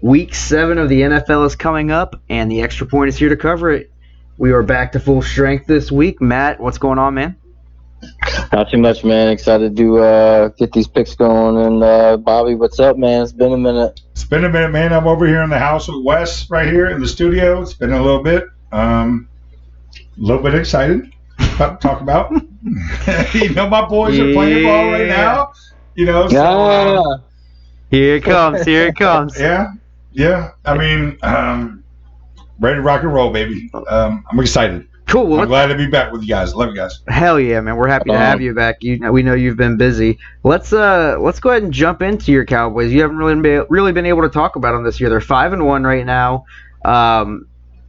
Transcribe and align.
Week 0.00 0.32
seven 0.32 0.78
of 0.78 0.88
the 0.88 1.00
NFL 1.00 1.44
is 1.46 1.56
coming 1.56 1.90
up, 1.90 2.22
and 2.28 2.48
the 2.48 2.62
extra 2.62 2.86
point 2.86 3.08
is 3.08 3.16
here 3.16 3.28
to 3.28 3.36
cover 3.36 3.72
it. 3.72 3.90
We 4.38 4.52
are 4.52 4.62
back 4.62 4.92
to 4.92 5.00
full 5.00 5.22
strength 5.22 5.66
this 5.66 5.90
week. 5.90 6.20
Matt, 6.20 6.60
what's 6.60 6.78
going 6.78 7.00
on, 7.00 7.14
man? 7.14 7.36
Not 8.56 8.70
too 8.70 8.78
much, 8.78 9.04
man. 9.04 9.28
Excited 9.28 9.76
to 9.76 9.98
uh, 9.98 10.48
get 10.48 10.72
these 10.72 10.88
picks 10.88 11.14
going. 11.14 11.62
And 11.62 11.82
uh, 11.82 12.16
Bobby, 12.16 12.54
what's 12.54 12.80
up, 12.80 12.96
man? 12.96 13.20
It's 13.20 13.30
been 13.30 13.52
a 13.52 13.58
minute. 13.58 14.00
It's 14.12 14.24
been 14.24 14.46
a 14.46 14.48
minute, 14.48 14.72
man. 14.72 14.94
I'm 14.94 15.06
over 15.06 15.26
here 15.26 15.42
in 15.42 15.50
the 15.50 15.58
house 15.58 15.88
with 15.88 16.02
Wes 16.02 16.48
right 16.48 16.66
here 16.66 16.86
in 16.86 16.98
the 16.98 17.06
studio. 17.06 17.60
It's 17.60 17.74
been 17.74 17.92
a 17.92 18.02
little 18.02 18.22
bit. 18.22 18.44
Um, 18.72 19.28
a 19.94 19.98
little 20.16 20.42
bit 20.42 20.54
excited 20.54 21.12
about 21.56 21.82
to 21.82 21.86
talk 21.86 22.00
about. 22.00 22.32
you 23.34 23.50
know, 23.52 23.68
my 23.68 23.86
boys 23.86 24.18
are 24.18 24.32
playing 24.32 24.64
ball 24.64 24.90
right 24.90 25.06
now. 25.06 25.52
You 25.94 26.06
know, 26.06 26.26
so, 26.26 26.34
Yeah. 26.34 26.98
um, 26.98 27.22
Here 27.90 28.16
it 28.16 28.24
comes. 28.24 28.64
Here 28.64 28.86
it 28.86 28.96
comes. 28.96 29.38
yeah, 29.38 29.72
yeah. 30.12 30.52
I 30.64 30.78
mean, 30.78 31.18
um, 31.22 31.84
ready 32.58 32.76
to 32.76 32.80
rock 32.80 33.02
and 33.02 33.12
roll, 33.12 33.30
baby. 33.30 33.70
Um, 33.86 34.24
I'm 34.32 34.40
excited. 34.40 34.88
Cool. 35.16 35.28
Well, 35.28 35.40
I'm 35.40 35.48
glad 35.48 35.68
to 35.68 35.76
be 35.76 35.86
back 35.86 36.12
with 36.12 36.20
you 36.20 36.28
guys. 36.28 36.54
Love 36.54 36.68
you 36.68 36.76
guys. 36.76 37.00
Hell 37.08 37.40
yeah, 37.40 37.60
man! 37.62 37.76
We're 37.76 37.88
happy 37.88 38.10
to 38.10 38.18
have 38.18 38.36
Um, 38.36 38.42
you 38.42 38.52
back. 38.52 38.82
You, 38.82 39.10
we 39.10 39.22
know 39.22 39.32
you've 39.32 39.56
been 39.56 39.78
busy. 39.78 40.18
Let's 40.42 40.74
uh, 40.74 41.16
let's 41.18 41.40
go 41.40 41.50
ahead 41.50 41.62
and 41.62 41.72
jump 41.72 42.02
into 42.02 42.32
your 42.32 42.44
Cowboys. 42.44 42.92
You 42.92 43.00
haven't 43.00 43.16
really 43.16 43.40
been 43.40 43.64
really 43.70 43.92
been 43.92 44.04
able 44.04 44.22
to 44.22 44.28
talk 44.28 44.56
about 44.56 44.72
them 44.72 44.84
this 44.84 45.00
year. 45.00 45.08
They're 45.08 45.22
five 45.22 45.54
and 45.54 45.64
one 45.64 45.84
right 45.84 46.04
now. 46.04 46.44
Um, 46.84 47.48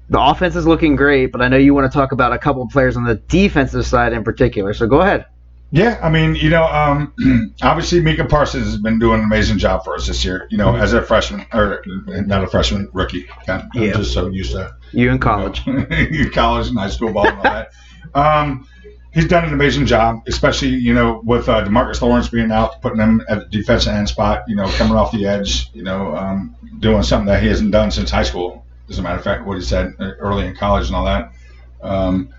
the 0.09 0.22
offense 0.22 0.55
is 0.55 0.66
looking 0.66 0.95
great, 0.95 1.33
but 1.33 1.42
I 1.42 1.50
know 1.50 1.58
you 1.58 1.73
want 1.73 1.92
to 1.92 1.94
talk 1.94 2.14
about 2.14 2.31
a 2.31 2.38
couple 2.38 2.61
of 2.61 2.70
players 2.70 2.95
on 2.95 3.03
the 3.03 3.16
defensive 3.16 3.86
side 3.86 4.14
in 4.14 4.23
particular. 4.23 4.73
So 4.73 4.88
go 4.88 5.02
ahead. 5.02 5.25
Yeah, 5.72 6.00
I 6.02 6.10
mean, 6.10 6.36
you 6.36 6.50
know, 6.50 6.64
um, 6.66 7.14
obviously 7.62 8.00
Micah 8.00 8.26
Parsons 8.26 8.66
has 8.68 8.78
been 8.78 9.00
doing 9.00 9.20
an 9.20 9.26
amazing 9.26 9.58
job 9.58 9.84
for 9.84 9.96
us 9.96 10.08
this 10.08 10.23
year. 10.23 10.48
You 10.50 10.58
know, 10.58 10.76
as 10.76 10.94
a 10.94 11.02
freshman 11.02 11.46
or 11.54 11.84
not 12.08 12.44
a 12.44 12.48
freshman, 12.48 12.90
rookie. 12.94 13.28
I'm 13.48 13.70
Yeah. 13.73 13.94
just 13.94 14.14
so 14.14 14.28
used 14.28 14.52
to 14.54 14.73
You 14.94 15.10
in 15.12 15.20
college. 15.20 15.64
college, 15.66 16.32
college 16.34 16.68
and 16.68 16.78
high 16.80 16.90
school 16.90 17.12
ball 17.12 17.28
and 17.28 17.38
all 17.38 17.44
that. 17.44 17.72
Um, 18.16 18.68
he's 19.14 19.28
done 19.28 19.44
an 19.44 19.54
amazing 19.54 19.86
job, 19.88 20.22
especially 20.28 20.70
you 20.70 20.94
know 20.94 21.22
with 21.26 21.50
uh, 21.50 21.66
Demarcus 21.66 22.02
Lawrence 22.02 22.30
being 22.30 22.52
out, 22.52 22.82
putting 22.82 23.00
him 23.00 23.22
at 23.28 23.40
the 23.40 23.58
defensive 23.58 23.94
end 23.94 24.08
spot. 24.08 24.44
You 24.48 24.56
know, 24.56 24.68
coming 24.78 24.95
off 24.95 25.12
the 25.12 25.26
edge. 25.26 25.70
You 25.73 25.84
know, 25.84 26.16
um, 26.16 26.56
doing 26.80 27.04
something 27.04 27.28
that 27.28 27.44
he 27.44 27.50
hasn't 27.50 27.72
done 27.72 27.92
since 27.92 28.10
high 28.10 28.23
school. 28.23 28.66
As 28.90 29.00
a 29.00 29.02
matter 29.02 29.18
of 29.18 29.23
fact, 29.26 29.45
what 29.45 29.58
he 29.58 29.64
said 29.64 29.92
early 30.00 30.48
in 30.48 30.56
college 30.56 30.88
and 30.88 30.95
all 30.95 31.04
that. 31.06 31.34
Um, 31.82 32.30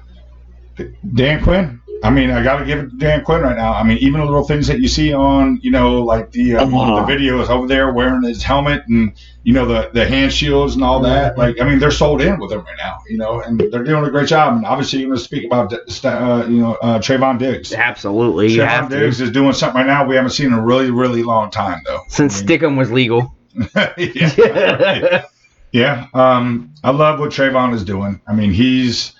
Dan 1.14 1.42
Quinn. 1.42 1.80
I 2.04 2.10
mean, 2.10 2.30
I 2.30 2.42
got 2.44 2.58
to 2.58 2.64
give 2.64 2.78
it 2.78 2.90
to 2.90 2.96
Dan 2.96 3.24
Quinn 3.24 3.40
right 3.42 3.56
now. 3.56 3.72
I 3.72 3.82
mean, 3.82 3.98
even 3.98 4.20
the 4.20 4.26
little 4.26 4.44
things 4.46 4.66
that 4.68 4.80
you 4.80 4.86
see 4.88 5.12
on, 5.12 5.58
you 5.62 5.70
know, 5.70 6.02
like 6.02 6.30
the 6.30 6.56
um, 6.56 6.72
Uh-huh. 6.72 7.04
the 7.04 7.12
videos 7.12 7.48
over 7.48 7.66
there 7.66 7.92
wearing 7.92 8.22
his 8.22 8.42
helmet 8.42 8.82
and 8.86 9.12
you 9.42 9.52
know 9.52 9.66
the 9.66 9.90
the 9.92 10.06
hand 10.06 10.32
shields 10.32 10.74
and 10.74 10.84
all 10.84 11.00
that. 11.00 11.36
Like, 11.36 11.60
I 11.60 11.68
mean, 11.68 11.78
they're 11.80 11.90
sold 11.90 12.20
in 12.22 12.38
with 12.38 12.52
him 12.52 12.60
right 12.60 12.76
now. 12.78 12.98
You 13.08 13.18
know, 13.18 13.40
and 13.40 13.58
they're 13.58 13.82
doing 13.82 14.04
a 14.04 14.10
great 14.10 14.28
job. 14.28 14.54
And 14.56 14.64
obviously, 14.64 15.00
you're 15.00 15.08
going 15.08 15.18
to 15.18 15.24
speak 15.24 15.44
about 15.44 15.72
uh, 15.72 16.46
you 16.48 16.58
know 16.60 16.74
uh, 16.82 16.98
Trevon 17.00 17.38
Diggs. 17.38 17.72
Absolutely, 17.72 18.52
you 18.52 18.60
Trevon 18.60 18.68
have 18.68 18.88
to. 18.90 19.00
Diggs 19.00 19.20
is 19.20 19.30
doing 19.32 19.52
something 19.52 19.80
right 19.80 19.86
now 19.86 20.06
we 20.06 20.14
haven't 20.14 20.30
seen 20.30 20.46
in 20.46 20.52
a 20.52 20.62
really 20.62 20.90
really 20.90 21.22
long 21.24 21.50
time 21.50 21.80
though. 21.84 22.02
Since 22.08 22.42
I 22.42 22.44
mean, 22.44 22.58
Stickum 22.60 22.78
was 22.78 22.92
legal. 22.92 23.34
yeah. 23.96 25.24
yeah. 25.72 26.06
Um, 26.14 26.74
I 26.84 26.90
love 26.90 27.18
what 27.20 27.30
Trevon 27.30 27.74
is 27.74 27.84
doing. 27.84 28.20
I 28.26 28.34
mean, 28.34 28.52
he's, 28.52 29.12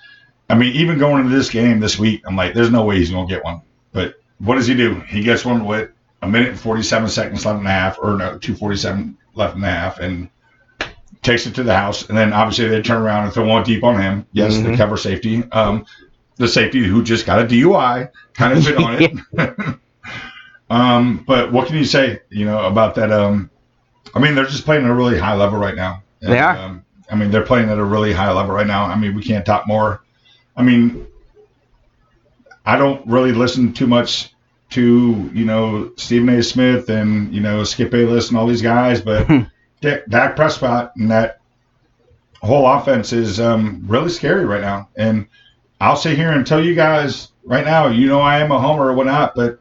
I 0.49 0.55
mean, 0.55 0.73
even 0.75 0.97
going 0.97 1.23
into 1.23 1.35
this 1.35 1.49
game 1.49 1.79
this 1.79 1.99
week, 1.99 2.23
I'm 2.25 2.35
like, 2.35 2.53
there's 2.53 2.71
no 2.71 2.83
way 2.83 2.97
he's 2.97 3.11
going 3.11 3.27
to 3.27 3.33
get 3.33 3.43
one. 3.43 3.61
But 3.91 4.15
what 4.39 4.55
does 4.55 4.67
he 4.67 4.73
do? 4.75 4.95
He 5.01 5.21
gets 5.21 5.45
one 5.45 5.65
with 5.65 5.91
a 6.21 6.27
minute 6.27 6.49
and 6.49 6.59
47 6.59 7.09
seconds 7.09 7.45
left 7.45 7.59
and 7.59 7.67
a 7.67 7.71
half, 7.71 7.99
or 8.01 8.11
no, 8.17 8.37
247 8.37 9.17
left 9.35 9.55
and 9.55 9.63
a 9.63 9.69
half, 9.69 9.99
and 9.99 10.29
takes 11.21 11.45
it 11.45 11.55
to 11.55 11.63
the 11.63 11.75
house. 11.75 12.07
And 12.09 12.17
then 12.17 12.33
obviously 12.33 12.67
they 12.67 12.81
turn 12.81 13.01
around 13.01 13.25
and 13.25 13.33
throw 13.33 13.45
one 13.45 13.63
deep 13.63 13.83
on 13.83 14.01
him. 14.01 14.25
Yes, 14.31 14.57
the 14.57 14.69
Mhm. 14.69 14.77
cover 14.77 14.97
safety. 14.97 15.43
Um, 15.51 15.85
the 16.37 16.47
safety 16.47 16.83
who 16.83 17.03
just 17.03 17.25
got 17.25 17.39
a 17.39 17.45
DUI 17.45 18.09
kind 18.33 18.57
of 18.57 18.63
fit 18.63 18.77
on 18.77 19.01
it. 19.01 19.11
um, 20.69 21.23
but 21.27 21.51
what 21.51 21.67
can 21.67 21.77
you 21.77 21.85
say, 21.85 22.21
you 22.29 22.45
know, 22.45 22.65
about 22.65 22.95
that? 22.95 23.11
Um, 23.11 23.49
I 24.15 24.19
mean, 24.19 24.35
they're 24.35 24.45
just 24.45 24.65
playing 24.65 24.85
at 24.85 24.89
a 24.89 24.93
really 24.93 25.19
high 25.19 25.35
level 25.35 25.59
right 25.59 25.75
now. 25.75 26.03
And, 26.21 26.33
They 26.33 26.39
are. 26.39 26.57
Um, 26.57 26.85
I 27.11 27.15
mean, 27.15 27.31
they're 27.31 27.45
playing 27.45 27.69
at 27.69 27.77
a 27.77 27.83
really 27.83 28.13
high 28.13 28.31
level 28.31 28.53
right 28.53 28.67
now. 28.67 28.85
I 28.85 28.95
mean, 28.95 29.15
we 29.15 29.23
can't 29.23 29.45
talk 29.45 29.67
more. 29.67 30.01
I 30.55 30.63
mean, 30.63 31.07
I 32.65 32.77
don't 32.77 33.05
really 33.07 33.31
listen 33.31 33.73
too 33.73 33.87
much 33.87 34.33
to 34.71 35.29
you 35.33 35.45
know 35.45 35.91
Stephen 35.97 36.29
A. 36.29 36.43
Smith 36.43 36.89
and 36.89 37.33
you 37.33 37.41
know 37.41 37.63
Skip 37.63 37.91
Bayless 37.91 38.29
and 38.29 38.37
all 38.37 38.47
these 38.47 38.61
guys, 38.61 39.01
but 39.01 39.27
Dak 39.81 40.05
Dak 40.07 40.35
Prescott 40.35 40.95
and 40.95 41.11
that 41.11 41.39
whole 42.41 42.67
offense 42.67 43.11
is 43.11 43.39
um, 43.39 43.83
really 43.87 44.09
scary 44.09 44.45
right 44.45 44.61
now. 44.61 44.89
And 44.95 45.27
I'll 45.81 45.95
sit 45.95 46.17
here 46.17 46.31
and 46.31 46.45
tell 46.45 46.63
you 46.63 46.75
guys 46.75 47.29
right 47.43 47.65
now, 47.65 47.87
you 47.87 48.07
know 48.07 48.19
I 48.19 48.39
am 48.39 48.51
a 48.51 48.59
homer 48.59 48.87
or 48.87 48.93
whatnot, 48.93 49.33
but 49.35 49.59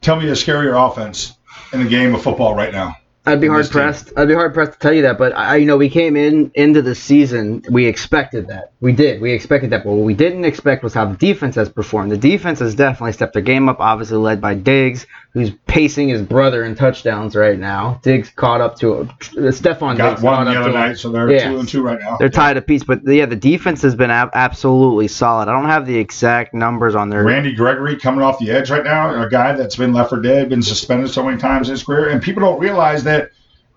tell 0.00 0.16
me 0.16 0.28
a 0.28 0.32
scarier 0.32 0.90
offense 0.90 1.36
in 1.72 1.82
the 1.82 1.88
game 1.88 2.14
of 2.14 2.22
football 2.22 2.54
right 2.54 2.72
now. 2.72 2.96
I'd 3.24 3.40
be 3.40 3.46
hard 3.46 3.60
this 3.60 3.68
team. 3.68 3.82
pressed. 3.82 4.12
I'd 4.16 4.26
be 4.26 4.34
hard 4.34 4.52
pressed 4.52 4.72
to 4.72 4.78
tell 4.78 4.92
you 4.92 5.02
that, 5.02 5.16
but 5.16 5.36
I, 5.36 5.56
you 5.56 5.66
know, 5.66 5.76
we 5.76 5.88
came 5.88 6.16
in 6.16 6.50
into 6.54 6.82
the 6.82 6.94
season. 6.94 7.62
We 7.70 7.86
expected 7.86 8.48
that. 8.48 8.72
We 8.80 8.92
did. 8.92 9.20
We 9.20 9.30
expected 9.32 9.70
that. 9.70 9.84
But 9.84 9.92
what 9.92 10.04
we 10.04 10.14
didn't 10.14 10.44
expect 10.44 10.82
was 10.82 10.92
how 10.92 11.04
the 11.04 11.16
defense 11.16 11.54
has 11.54 11.68
performed. 11.68 12.10
The 12.10 12.16
defense 12.16 12.58
has 12.58 12.74
definitely 12.74 13.12
stepped 13.12 13.34
their 13.34 13.42
game 13.42 13.68
up. 13.68 13.78
Obviously, 13.78 14.16
led 14.16 14.40
by 14.40 14.54
Diggs, 14.54 15.06
who's 15.32 15.50
pacing 15.66 16.08
his 16.08 16.20
brother 16.20 16.62
in 16.64 16.74
touchdowns 16.74 17.34
right 17.34 17.58
now. 17.58 17.98
Diggs 18.02 18.28
caught 18.30 18.60
up 18.60 18.76
to 18.80 18.94
uh, 18.96 19.04
Stephon 19.20 19.96
Got 19.96 20.10
Diggs 20.10 20.22
one 20.22 20.44
the 20.44 20.50
other 20.60 20.68
him. 20.68 20.74
night, 20.74 20.98
so 20.98 21.10
they're 21.10 21.30
Yeah. 21.30 21.48
two 21.50 21.58
and 21.58 21.66
two 21.68 21.82
right 21.82 21.98
now. 21.98 22.18
They're 22.18 22.28
tied 22.28 22.58
apiece, 22.58 22.84
but 22.84 23.00
yeah, 23.06 23.24
the 23.24 23.36
defense 23.36 23.80
has 23.82 23.94
been 23.94 24.10
ab- 24.10 24.30
absolutely 24.34 25.08
solid. 25.08 25.48
I 25.48 25.52
don't 25.52 25.70
have 25.70 25.86
the 25.86 25.96
exact 25.96 26.52
numbers 26.52 26.94
on 26.94 27.08
their. 27.08 27.24
Randy 27.24 27.54
Gregory 27.54 27.96
coming 27.96 28.22
off 28.22 28.38
the 28.38 28.50
edge 28.50 28.70
right 28.70 28.84
now, 28.84 29.22
a 29.22 29.28
guy 29.30 29.52
that's 29.52 29.76
been 29.76 29.94
left 29.94 30.10
for 30.10 30.20
dead, 30.20 30.50
been 30.50 30.62
suspended 30.62 31.10
so 31.10 31.22
many 31.24 31.38
times 31.38 31.68
in 31.68 31.72
his 31.72 31.82
career, 31.82 32.10
and 32.10 32.20
people 32.22 32.42
don't 32.42 32.60
realize 32.60 33.04
that 33.04 33.30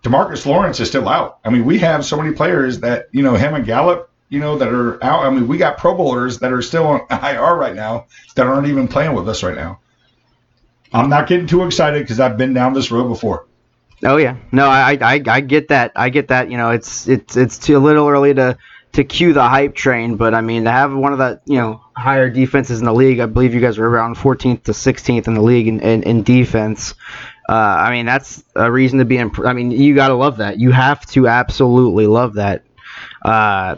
Demarcus 0.04 0.46
Lawrence 0.46 0.80
is 0.80 0.90
still 0.90 1.08
out. 1.08 1.40
I 1.46 1.50
mean, 1.50 1.64
we 1.66 1.80
have 1.80 2.06
so 2.06 2.18
many 2.18 2.34
players 2.36 2.82
that 2.82 3.08
you 3.12 3.24
know 3.24 3.36
him 3.36 3.56
and 3.56 3.66
Gallup, 3.66 4.10
you 4.30 4.40
know, 4.42 4.58
that 4.58 4.68
are 4.68 5.02
out. 5.04 5.26
I 5.26 5.30
mean, 5.30 5.48
we 5.48 5.58
got 5.58 5.78
Pro 5.78 5.96
Bowlers 5.96 6.40
that 6.40 6.52
are 6.52 6.62
still 6.62 6.86
on 6.86 7.02
IR 7.10 7.56
right 7.56 7.76
now 7.76 8.08
that 8.36 8.46
aren't 8.46 8.68
even 8.68 8.88
playing 8.90 9.14
with 9.14 9.28
us 9.30 9.42
right 9.42 9.56
now. 9.56 9.80
I'm 10.96 11.10
not 11.10 11.28
getting 11.28 11.48
too 11.48 11.64
excited 11.64 12.02
because 12.02 12.20
I've 12.20 12.38
been 12.38 12.54
down 12.54 12.74
this 12.74 12.90
road 12.90 13.08
before. 13.08 13.46
Oh 14.04 14.18
yeah, 14.18 14.38
no, 14.52 14.68
I, 14.68 14.98
I 15.02 15.22
I 15.28 15.40
get 15.42 15.70
that. 15.70 15.92
I 15.96 16.10
get 16.10 16.30
that. 16.30 16.50
You 16.50 16.58
know, 16.58 16.72
it's 16.72 17.08
it's 17.08 17.36
it's 17.36 17.58
too 17.58 17.80
little 17.80 18.08
early 18.08 18.34
to 18.34 18.58
to 18.94 19.04
cue 19.04 19.34
the 19.34 19.48
hype 19.48 19.76
train, 19.76 20.16
but 20.16 20.34
I 20.34 20.42
mean 20.42 20.64
to 20.66 20.72
have 20.72 20.94
one 20.94 21.12
of 21.12 21.20
the 21.20 21.42
you 21.46 21.58
know 21.58 21.82
higher 21.96 22.30
defenses 22.30 22.80
in 22.80 22.86
the 22.86 22.94
league. 22.94 23.20
I 23.20 23.26
believe 23.26 23.54
you 23.54 23.62
guys 23.62 23.78
are 23.78 23.86
around 23.86 24.16
14th 24.16 24.64
to 24.64 24.72
16th 24.72 25.28
in 25.28 25.34
the 25.34 25.42
league 25.42 25.68
in 25.68 25.80
in, 25.82 26.04
in 26.04 26.24
defense. 26.24 26.94
Uh, 27.48 27.54
I 27.54 27.92
mean 27.92 28.06
that's 28.06 28.44
a 28.56 28.72
reason 28.72 29.00
to 29.00 29.06
be. 29.06 29.18
Imp- 29.18 29.46
I 29.46 29.54
mean 29.54 29.72
you 29.72 29.96
gotta 29.96 30.16
love 30.16 30.38
that. 30.38 30.60
You 30.60 30.72
have 30.72 31.06
to 31.08 31.28
absolutely 31.28 32.08
love 32.08 32.36
that. 32.36 32.64
Uh, 33.24 33.78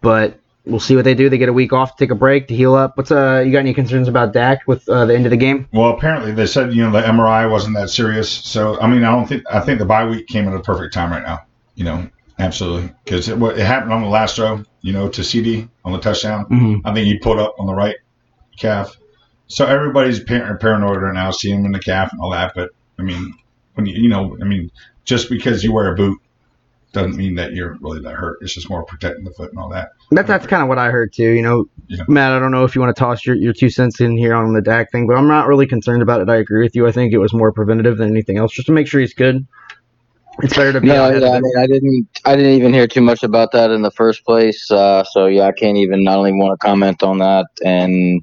but 0.00 0.38
we'll 0.64 0.80
see 0.80 0.94
what 0.96 1.04
they 1.04 1.14
do. 1.14 1.28
They 1.28 1.38
get 1.38 1.48
a 1.48 1.52
week 1.52 1.72
off, 1.72 1.96
to 1.96 2.04
take 2.04 2.10
a 2.10 2.14
break 2.14 2.48
to 2.48 2.54
heal 2.56 2.74
up. 2.74 2.96
What's 2.96 3.10
uh? 3.10 3.42
You 3.44 3.52
got 3.52 3.60
any 3.60 3.74
concerns 3.74 4.08
about 4.08 4.32
Dak 4.32 4.60
with 4.66 4.88
uh, 4.88 5.06
the 5.06 5.14
end 5.14 5.26
of 5.26 5.30
the 5.30 5.36
game? 5.36 5.68
Well, 5.72 5.90
apparently 5.90 6.32
they 6.32 6.46
said 6.46 6.74
you 6.74 6.82
know 6.82 6.90
the 6.92 7.02
MRI 7.02 7.50
wasn't 7.50 7.76
that 7.76 7.90
serious. 7.90 8.30
So 8.30 8.80
I 8.80 8.86
mean, 8.86 9.04
I 9.04 9.10
don't 9.10 9.26
think 9.26 9.42
I 9.50 9.60
think 9.60 9.78
the 9.78 9.84
bye 9.86 10.06
week 10.06 10.26
came 10.26 10.48
at 10.48 10.54
a 10.54 10.60
perfect 10.60 10.94
time 10.94 11.10
right 11.10 11.22
now. 11.22 11.40
You 11.74 11.84
know, 11.84 12.08
absolutely 12.38 12.92
because 13.04 13.28
it, 13.28 13.38
what- 13.38 13.58
it 13.58 13.64
happened 13.66 13.92
on 13.92 14.02
the 14.02 14.08
last 14.08 14.36
throw. 14.36 14.62
You 14.80 14.92
know, 14.92 15.08
to 15.08 15.22
CD 15.22 15.68
on 15.84 15.92
the 15.92 15.98
touchdown. 16.00 16.46
Mm-hmm. 16.46 16.86
I 16.86 16.92
think 16.92 17.06
he 17.06 17.18
pulled 17.18 17.38
up 17.38 17.54
on 17.58 17.66
the 17.66 17.74
right 17.74 17.96
calf. 18.58 18.96
So 19.46 19.66
everybody's 19.66 20.18
par- 20.20 20.56
paranoid 20.58 21.00
right 21.02 21.14
now, 21.14 21.30
seeing 21.30 21.60
him 21.60 21.66
in 21.66 21.72
the 21.72 21.78
calf 21.78 22.10
and 22.12 22.20
all 22.20 22.30
that. 22.30 22.52
But 22.54 22.70
I 22.98 23.02
mean, 23.02 23.34
when 23.74 23.86
you 23.86 23.94
you 24.02 24.08
know, 24.08 24.36
I 24.40 24.44
mean, 24.44 24.70
just 25.04 25.28
because 25.30 25.62
you 25.62 25.72
wear 25.72 25.92
a 25.92 25.94
boot 25.96 26.18
doesn't 26.92 27.16
mean 27.16 27.34
that 27.36 27.52
you're 27.52 27.76
really 27.80 28.00
that 28.00 28.14
hurt. 28.14 28.38
It's 28.42 28.54
just 28.54 28.68
more 28.68 28.84
protecting 28.84 29.24
the 29.24 29.30
foot 29.32 29.50
and 29.50 29.58
all 29.58 29.70
that. 29.70 29.90
That, 30.10 30.26
that's 30.26 30.46
kind 30.46 30.62
of 30.62 30.68
what 30.68 30.78
I 30.78 30.90
heard 30.90 31.12
too. 31.12 31.30
You 31.30 31.42
know, 31.42 31.64
Yeah. 31.88 32.04
Matt, 32.06 32.32
I 32.32 32.38
don't 32.38 32.50
know 32.50 32.64
if 32.64 32.74
you 32.74 32.80
want 32.80 32.94
to 32.94 33.00
toss 33.00 33.24
your, 33.24 33.34
your 33.36 33.52
two 33.52 33.70
cents 33.70 34.00
in 34.00 34.16
here 34.16 34.34
on 34.34 34.52
the 34.52 34.60
Dak 34.60 34.92
thing, 34.92 35.06
but 35.06 35.16
I'm 35.16 35.28
not 35.28 35.46
really 35.48 35.66
concerned 35.66 36.02
about 36.02 36.20
it. 36.20 36.28
I 36.28 36.36
agree 36.36 36.62
with 36.62 36.76
you. 36.76 36.86
I 36.86 36.92
think 36.92 37.12
it 37.12 37.18
was 37.18 37.32
more 37.32 37.50
preventative 37.52 37.96
than 37.96 38.10
anything 38.10 38.36
else, 38.36 38.52
just 38.52 38.66
to 38.66 38.72
make 38.72 38.86
sure 38.86 39.00
he's 39.00 39.14
good. 39.14 39.46
It's 40.42 40.54
better 40.54 40.72
to 40.72 40.80
be 40.80 40.88
No, 40.88 41.10
yeah, 41.10 41.28
I 41.28 41.40
mean, 41.40 41.52
I 41.58 41.66
didn't, 41.66 42.08
I 42.24 42.36
didn't 42.36 42.52
even 42.52 42.72
hear 42.72 42.86
too 42.86 43.02
much 43.02 43.22
about 43.22 43.52
that 43.52 43.70
in 43.70 43.82
the 43.82 43.90
first 43.90 44.24
place. 44.24 44.70
Uh, 44.70 45.04
so 45.04 45.26
yeah, 45.26 45.44
I 45.44 45.52
can't 45.52 45.76
even, 45.76 46.06
I 46.08 46.14
don't 46.14 46.26
even 46.26 46.38
want 46.38 46.58
to 46.58 46.66
comment 46.66 47.02
on 47.02 47.18
that. 47.18 47.46
And 47.64 48.22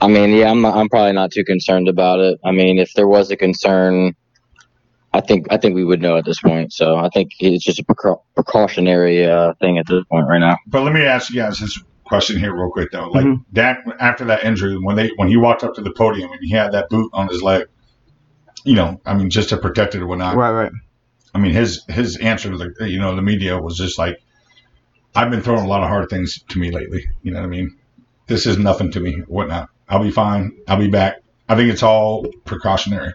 I 0.00 0.08
mean, 0.08 0.30
yeah, 0.30 0.50
I'm, 0.50 0.64
I'm 0.64 0.88
probably 0.88 1.12
not 1.12 1.30
too 1.30 1.44
concerned 1.44 1.88
about 1.88 2.18
it. 2.20 2.40
I 2.44 2.50
mean, 2.50 2.78
if 2.78 2.92
there 2.94 3.06
was 3.08 3.30
a 3.30 3.36
concern, 3.36 4.14
I 5.14 5.20
think 5.20 5.46
I 5.50 5.56
think 5.58 5.76
we 5.76 5.84
would 5.84 6.02
know 6.02 6.16
at 6.16 6.24
this 6.24 6.40
point. 6.40 6.72
So 6.72 6.96
I 6.96 7.08
think 7.08 7.30
it's 7.38 7.64
just 7.64 7.78
a 7.78 7.84
precau- 7.84 8.20
precautionary 8.34 9.24
uh, 9.24 9.54
thing 9.60 9.78
at 9.78 9.86
this 9.86 10.02
point 10.10 10.26
right 10.28 10.40
now. 10.40 10.58
But 10.66 10.82
let 10.82 10.92
me 10.92 11.02
ask 11.04 11.30
you 11.30 11.36
guys 11.40 11.60
this 11.60 11.80
question 12.04 12.36
here 12.38 12.52
real 12.52 12.70
quick 12.70 12.90
though. 12.90 13.08
Like 13.10 13.24
Mhm. 13.24 13.44
Dak 13.52 13.84
after 14.00 14.24
that 14.24 14.42
injury, 14.44 14.76
when 14.76 14.96
they 14.96 15.10
when 15.16 15.28
he 15.28 15.36
walked 15.36 15.62
up 15.62 15.74
to 15.76 15.82
the 15.82 15.92
podium 15.92 16.32
and 16.32 16.40
he 16.42 16.50
had 16.50 16.72
that 16.72 16.88
boot 16.90 17.10
on 17.12 17.28
his 17.28 17.42
leg, 17.42 17.66
you 18.64 18.74
know, 18.74 19.00
I 19.06 19.14
mean, 19.14 19.30
just 19.30 19.50
to 19.50 19.56
protect 19.56 19.94
it 19.94 20.02
or 20.02 20.06
whatnot. 20.08 20.34
Right, 20.34 20.50
right. 20.50 20.72
I 21.32 21.38
mean, 21.38 21.52
his 21.52 21.84
his 21.88 22.16
answer 22.16 22.50
to 22.50 22.56
the 22.58 22.90
you 22.90 22.98
know 22.98 23.14
the 23.14 23.22
media 23.22 23.56
was 23.60 23.76
just 23.78 23.96
like, 23.98 24.20
"I've 25.14 25.30
been 25.30 25.42
throwing 25.42 25.64
a 25.64 25.68
lot 25.68 25.84
of 25.84 25.88
hard 25.88 26.10
things 26.10 26.42
to 26.48 26.58
me 26.58 26.72
lately. 26.72 27.06
You 27.22 27.30
know 27.32 27.38
what 27.38 27.46
I 27.46 27.50
mean? 27.50 27.76
This 28.26 28.46
is 28.46 28.58
nothing 28.58 28.90
to 28.92 29.00
me. 29.00 29.22
Whatnot. 29.28 29.68
I'll 29.88 30.02
be 30.02 30.10
fine. 30.10 30.52
I'll 30.66 30.78
be 30.78 30.88
back. 30.88 31.18
I 31.48 31.54
think 31.54 31.70
it's 31.70 31.84
all 31.84 32.26
precautionary. 32.44 33.12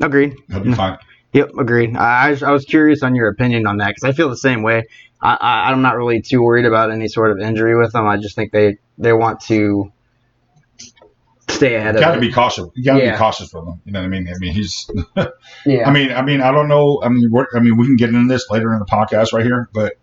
Agreed. 0.00 0.34
He'll 0.50 0.60
be 0.60 0.74
fine. 0.74 0.98
Yep, 1.36 1.50
agreed. 1.58 1.96
I, 1.96 2.30
I 2.44 2.50
was- 2.52 2.64
curious 2.64 3.02
on 3.02 3.14
your 3.14 3.28
opinion 3.28 3.66
on 3.66 3.76
that 3.78 3.88
because 3.88 4.04
I 4.04 4.12
feel 4.12 4.28
the 4.30 4.36
same 4.36 4.62
way. 4.62 4.84
I, 5.20 5.34
I, 5.40 5.70
I'm 5.70 5.82
not 5.82 5.96
really 5.96 6.20
too 6.22 6.42
worried 6.42 6.66
about 6.66 6.90
any 6.90 7.08
sort 7.08 7.30
of 7.30 7.38
injury 7.38 7.76
with 7.76 7.92
them. 7.92 8.06
I 8.06 8.16
just 8.16 8.34
think 8.36 8.52
they, 8.52 8.78
they 8.98 9.12
want 9.12 9.40
to 9.42 9.92
stay 11.48 11.74
ahead 11.76 11.94
You 11.94 12.00
of 12.00 12.04
got 12.04 12.14
to 12.14 12.20
be 12.20 12.32
cautious. 12.32 12.66
You 12.74 12.84
got 12.84 12.98
to 12.98 13.04
Yeah. 13.04 13.12
be 13.12 13.18
cautious 13.18 13.52
with 13.52 13.64
him. 13.66 13.80
You 13.84 13.92
know 13.92 14.00
what 14.00 14.06
I 14.06 14.08
mean? 14.08 14.28
I 14.28 14.38
mean, 14.38 14.52
he's. 14.52 14.90
yeah. 15.66 15.88
I 15.88 15.92
mean, 15.92 16.10
I 16.12 16.22
mean, 16.22 16.40
I 16.40 16.52
don't 16.52 16.68
know. 16.68 17.00
I 17.02 17.08
mean, 17.08 17.30
we're, 17.30 17.46
I 17.54 17.60
mean, 17.60 17.76
we 17.76 17.86
can 17.86 17.96
get 17.96 18.10
into 18.10 18.32
this 18.32 18.48
later 18.50 18.72
in 18.72 18.78
the 18.78 18.86
podcast 18.86 19.32
right 19.32 19.44
here, 19.44 19.68
but 19.72 19.94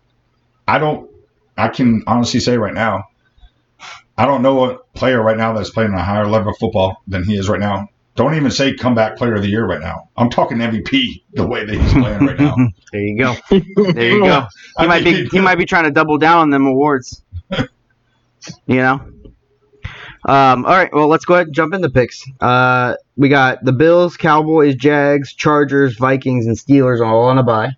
I 0.66 0.78
don't. 0.78 1.10
I 1.56 1.68
can 1.68 2.02
honestly 2.06 2.40
say 2.40 2.56
right 2.58 2.74
now, 2.74 3.04
I 4.16 4.26
don't 4.26 4.42
know 4.42 4.70
a 4.70 4.78
player 4.94 5.22
right 5.22 5.36
now 5.36 5.52
that's 5.52 5.70
playing 5.70 5.92
a 5.92 6.02
higher 6.02 6.26
level 6.26 6.50
of 6.50 6.58
football 6.58 7.02
than 7.06 7.22
he 7.24 7.36
is 7.36 7.48
right 7.48 7.60
now. 7.60 7.88
Don't 8.16 8.34
even 8.36 8.50
say 8.50 8.74
comeback 8.74 9.16
player 9.16 9.34
of 9.34 9.42
the 9.42 9.48
year 9.48 9.66
right 9.66 9.80
now. 9.80 10.08
I'm 10.16 10.30
talking 10.30 10.58
MVP 10.58 11.24
the 11.32 11.46
way 11.46 11.64
that 11.64 11.74
he's 11.74 11.92
playing 11.92 12.26
right 12.26 12.38
now. 12.38 12.54
there 12.92 13.02
you 13.02 13.18
go. 13.18 13.34
There 13.50 14.08
you 14.08 14.20
go. 14.24 14.40
He 14.40 14.84
I 14.84 14.86
might 14.86 15.02
be 15.02 15.26
he 15.26 15.40
might 15.40 15.56
be 15.56 15.64
trying 15.64 15.84
to 15.84 15.90
double 15.90 16.18
down 16.18 16.38
on 16.38 16.50
them 16.50 16.66
awards. 16.66 17.22
you 18.66 18.76
know. 18.76 19.00
Um, 20.26 20.64
all 20.64 20.72
right, 20.72 20.90
well, 20.92 21.08
let's 21.08 21.26
go 21.26 21.34
ahead 21.34 21.48
and 21.48 21.54
jump 21.54 21.74
into 21.74 21.90
picks. 21.90 22.24
Uh, 22.40 22.94
we 23.16 23.28
got 23.28 23.62
the 23.62 23.72
Bills, 23.72 24.16
Cowboys, 24.16 24.74
Jags, 24.76 25.34
Chargers, 25.34 25.98
Vikings, 25.98 26.46
and 26.46 26.56
Steelers 26.56 27.04
all 27.04 27.26
on 27.26 27.36
a 27.36 27.42
bye. 27.42 27.72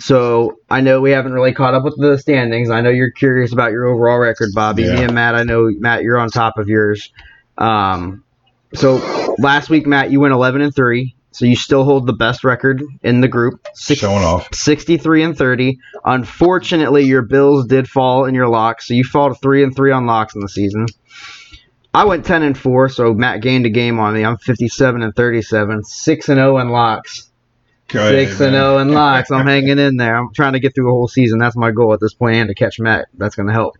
So 0.00 0.60
I 0.70 0.80
know 0.80 1.00
we 1.00 1.10
haven't 1.10 1.32
really 1.32 1.52
caught 1.52 1.74
up 1.74 1.82
with 1.84 2.00
the 2.00 2.18
standings. 2.18 2.70
I 2.70 2.80
know 2.80 2.90
you're 2.90 3.10
curious 3.10 3.52
about 3.52 3.72
your 3.72 3.86
overall 3.86 4.18
record, 4.18 4.50
Bobby. 4.54 4.84
Me 4.84 5.02
and 5.02 5.12
Matt, 5.12 5.34
I 5.34 5.42
know 5.42 5.68
Matt, 5.78 6.02
you're 6.02 6.18
on 6.18 6.30
top 6.30 6.56
of 6.56 6.68
yours. 6.68 7.12
Um, 7.58 8.24
so 8.74 9.34
last 9.38 9.70
week, 9.70 9.86
Matt, 9.86 10.10
you 10.10 10.20
went 10.20 10.34
11 10.34 10.60
and 10.60 10.74
three. 10.74 11.14
So 11.30 11.44
you 11.44 11.54
still 11.56 11.84
hold 11.84 12.06
the 12.06 12.14
best 12.14 12.42
record 12.42 12.82
in 13.02 13.20
the 13.20 13.28
group. 13.28 13.60
Six- 13.74 14.00
Showing 14.00 14.24
off. 14.24 14.52
63 14.52 15.22
and 15.22 15.38
30. 15.38 15.78
Unfortunately, 16.04 17.04
your 17.04 17.22
Bills 17.22 17.66
did 17.66 17.86
fall 17.86 18.24
in 18.24 18.34
your 18.34 18.48
locks, 18.48 18.88
so 18.88 18.94
you 18.94 19.04
fall 19.04 19.28
to 19.28 19.34
3 19.36 19.62
and 19.62 19.76
3 19.76 19.92
on 19.92 20.06
locks 20.06 20.34
in 20.34 20.40
the 20.40 20.48
season. 20.48 20.86
I 21.94 22.04
went 22.06 22.24
10 22.24 22.42
and 22.42 22.58
4, 22.58 22.88
so 22.88 23.14
Matt 23.14 23.40
gained 23.40 23.66
a 23.66 23.70
game 23.70 24.00
on 24.00 24.14
me. 24.14 24.24
I'm 24.24 24.36
57 24.38 25.02
and 25.02 25.14
37, 25.14 25.84
6 25.84 26.28
and 26.28 26.38
0 26.38 26.58
in 26.58 26.70
locks. 26.70 27.30
Go 27.88 28.00
ahead, 28.00 28.28
6 28.28 28.40
and 28.40 28.54
0 28.54 28.78
in 28.78 28.92
locks. 28.92 29.30
I'm 29.30 29.46
hanging 29.46 29.78
in 29.78 29.96
there. 29.96 30.16
I'm 30.16 30.32
trying 30.34 30.54
to 30.54 30.60
get 30.60 30.74
through 30.74 30.88
a 30.88 30.92
whole 30.92 31.08
season. 31.08 31.38
That's 31.38 31.56
my 31.56 31.70
goal 31.70 31.92
at 31.94 32.00
this 32.00 32.14
point 32.14 32.36
and 32.36 32.48
to 32.48 32.54
catch 32.54 32.80
Matt. 32.80 33.06
That's 33.14 33.36
going 33.36 33.46
to 33.46 33.52
help. 33.52 33.76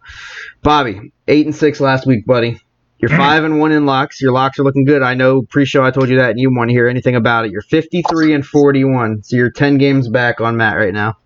Bobby, 0.62 1.12
8 1.26 1.46
and 1.46 1.56
6 1.56 1.80
last 1.80 2.06
week, 2.06 2.24
buddy. 2.24 2.60
You're 3.00 3.10
5 3.10 3.44
and 3.44 3.60
1 3.60 3.72
in 3.72 3.86
locks. 3.86 4.20
Your 4.20 4.32
locks 4.32 4.58
are 4.58 4.64
looking 4.64 4.84
good. 4.84 5.02
I 5.02 5.14
know 5.14 5.42
pre-show 5.42 5.84
I 5.84 5.90
told 5.92 6.08
you 6.08 6.18
that 6.18 6.30
and 6.30 6.40
you 6.40 6.52
want 6.52 6.68
to 6.70 6.74
hear 6.74 6.88
anything 6.88 7.14
about 7.14 7.44
it. 7.44 7.52
You're 7.52 7.62
53 7.62 8.34
and 8.34 8.44
41. 8.44 9.22
So 9.22 9.36
you're 9.36 9.50
10 9.50 9.78
games 9.78 10.08
back 10.08 10.40
on 10.40 10.56
Matt 10.56 10.76
right 10.76 10.92
now. 10.92 11.16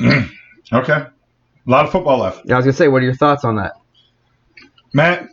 Mm. 0.00 0.30
Okay. 0.72 0.92
A 0.92 1.70
lot 1.70 1.84
of 1.84 1.92
football 1.92 2.18
left. 2.18 2.42
Yeah, 2.44 2.54
I 2.54 2.56
was 2.58 2.64
gonna 2.66 2.72
say, 2.72 2.88
what 2.88 3.02
are 3.02 3.04
your 3.04 3.14
thoughts 3.14 3.44
on 3.44 3.56
that? 3.56 3.72
Matt, 4.92 5.28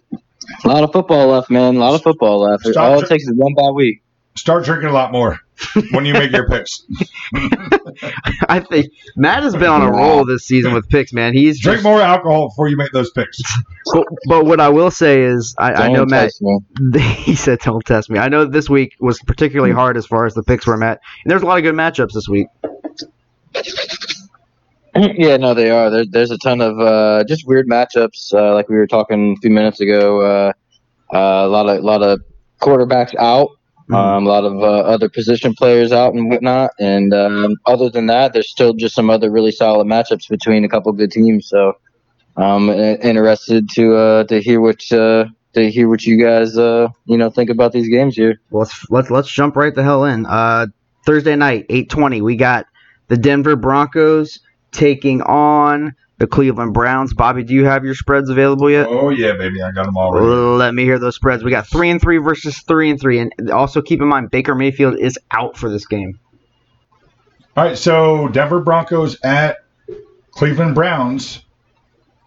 A 0.64 0.68
lot 0.68 0.84
of 0.84 0.92
football 0.92 1.28
left, 1.28 1.50
man. 1.50 1.76
A 1.76 1.80
lot 1.80 1.96
of 1.96 2.02
football 2.04 2.42
left. 2.42 2.66
Stop 2.66 2.84
All 2.84 3.00
dr- 3.00 3.06
it 3.06 3.10
takes 3.10 3.24
is 3.24 3.34
one 3.36 3.54
bye 3.56 3.72
week. 3.72 4.03
Start 4.36 4.66
drinking 4.66 4.90
a 4.90 4.92
lot 4.92 5.12
more 5.12 5.40
when 5.92 6.06
you 6.06 6.14
make 6.14 6.32
your 6.32 6.48
picks. 6.48 6.86
I 8.50 8.60
think 8.60 8.88
Matt 9.16 9.44
has 9.44 9.54
been 9.54 9.70
on 9.70 9.82
a 9.82 9.92
roll 9.92 10.26
this 10.26 10.46
season 10.46 10.74
with 10.74 10.90
picks, 10.90 11.14
man. 11.14 11.34
He's 11.34 11.62
Drink 11.62 11.78
just, 11.78 11.84
more 11.84 12.02
alcohol 12.02 12.50
before 12.50 12.68
you 12.68 12.78
make 12.78 12.92
those 12.92 13.12
picks. 13.12 13.40
but, 13.94 14.06
but 14.28 14.46
what 14.46 14.60
I 14.60 14.70
will 14.70 14.92
say 14.92 15.22
is, 15.22 15.56
I, 15.58 15.74
I 15.74 15.88
know 15.90 16.06
Matt. 16.06 16.32
me. 16.42 17.00
He 17.00 17.36
said, 17.36 17.60
"Don't 17.60 17.86
test 17.86 18.10
me." 18.10 18.20
I 18.20 18.28
know 18.28 18.46
this 18.46 18.70
week 18.70 18.96
was 19.00 19.20
particularly 19.22 19.74
hard 19.74 19.98
as 19.98 20.06
far 20.06 20.26
as 20.26 20.34
the 20.34 20.44
picks 20.44 20.66
were, 20.66 20.78
Matt. 20.78 21.00
And 21.24 21.32
there's 21.32 21.42
a 21.42 21.46
lot 21.46 21.58
of 21.58 21.64
good 21.64 21.76
matchups 21.76 22.14
this 22.14 22.28
week. 22.28 22.48
Yeah, 24.96 25.38
no, 25.38 25.56
they 25.56 25.72
are. 25.72 25.90
There, 25.90 26.06
there's 26.08 26.30
a 26.30 26.38
ton 26.38 26.62
of 26.62 26.80
uh, 26.80 27.24
just 27.28 27.48
weird 27.48 27.68
matchups, 27.68 28.32
uh, 28.32 28.54
like 28.54 28.70
we 28.70 28.76
were 28.76 28.86
talking 28.86 29.34
a 29.36 29.42
few 29.42 29.50
minutes 29.50 29.80
ago. 29.82 30.22
Uh, 30.22 30.54
uh, 31.12 31.18
a 31.18 31.48
lot 31.48 31.68
of 31.68 31.84
lot 31.84 32.04
of 32.04 32.22
quarterbacks 32.62 33.16
out, 33.16 33.50
Mhm. 33.90 33.96
um, 33.96 34.26
a 34.26 34.30
lot 34.30 34.46
of 34.46 34.54
uh, 34.62 34.82
other 34.94 35.10
position 35.10 35.54
players 35.54 35.92
out 35.92 36.14
and 36.14 36.30
whatnot. 36.30 36.72
And 36.80 37.14
um, 37.14 37.56
other 37.66 37.90
than 37.90 38.08
that, 38.08 38.34
there's 38.34 38.50
still 38.50 38.74
just 38.74 38.96
some 38.96 39.10
other 39.10 39.30
really 39.32 39.52
solid 39.52 39.88
matchups 39.88 40.30
between 40.30 40.64
a 40.64 40.70
couple 40.70 40.92
good 40.94 41.12
teams. 41.12 41.50
So 41.50 41.74
I'm 42.38 42.70
uh, 42.70 42.74
interested 42.74 43.70
to 43.72 43.96
uh, 43.96 44.24
to 44.26 44.42
hear 44.42 44.62
what 44.62 44.80
uh, 44.92 45.26
to 45.54 45.70
hear 45.70 45.88
what 45.90 46.04
you 46.06 46.22
guys 46.22 46.58
uh, 46.58 46.88
you 47.06 47.18
know 47.18 47.30
think 47.30 47.50
about 47.50 47.72
these 47.74 47.90
games 47.90 48.16
here. 48.16 48.40
Well, 48.50 48.62
let's 48.62 48.90
let's 48.90 49.10
let's 49.12 49.30
jump 49.32 49.56
right 49.56 49.74
the 49.74 49.84
hell 49.84 50.06
in. 50.06 50.26
Uh, 50.26 50.68
Thursday 51.06 51.36
night, 51.36 51.66
eight 51.70 51.90
twenty. 51.90 52.22
We 52.22 52.36
got 52.36 52.66
the 53.10 53.18
Denver 53.18 53.56
Broncos 53.56 54.40
taking 54.72 55.22
on 55.24 55.96
the 56.24 56.28
Cleveland 56.28 56.74
Browns. 56.74 57.14
Bobby, 57.14 57.44
do 57.44 57.54
you 57.54 57.66
have 57.66 57.84
your 57.84 57.96
spreads 57.96 58.30
available 58.30 58.70
yet? 58.70 58.88
Oh 58.88 59.10
yeah, 59.10 59.34
baby, 59.34 59.62
I 59.62 59.72
got 59.72 59.86
them 59.86 59.98
all 59.98 60.14
ready. 60.14 60.26
Let 60.26 60.74
me 60.74 60.86
hear 60.86 60.98
those 60.98 61.18
spreads. 61.18 61.44
We 61.44 61.52
got 61.52 61.68
three 61.68 61.90
and 61.90 62.00
three 62.00 62.18
versus 62.18 62.60
three 62.60 62.90
and 62.90 63.00
three, 63.00 63.20
and 63.20 63.52
also 63.52 63.82
keep 63.82 64.00
in 64.00 64.08
mind 64.08 64.32
Baker 64.32 64.56
Mayfield 64.56 64.98
is 64.98 65.20
out 65.32 65.58
for 65.58 65.70
this 65.70 65.86
game. 65.86 66.18
All 67.58 67.66
right, 67.66 67.78
so 67.78 68.30
Denver 68.30 68.62
Broncos 68.62 69.18
at 69.22 69.66
Cleveland 70.32 70.76
Browns, 70.76 71.42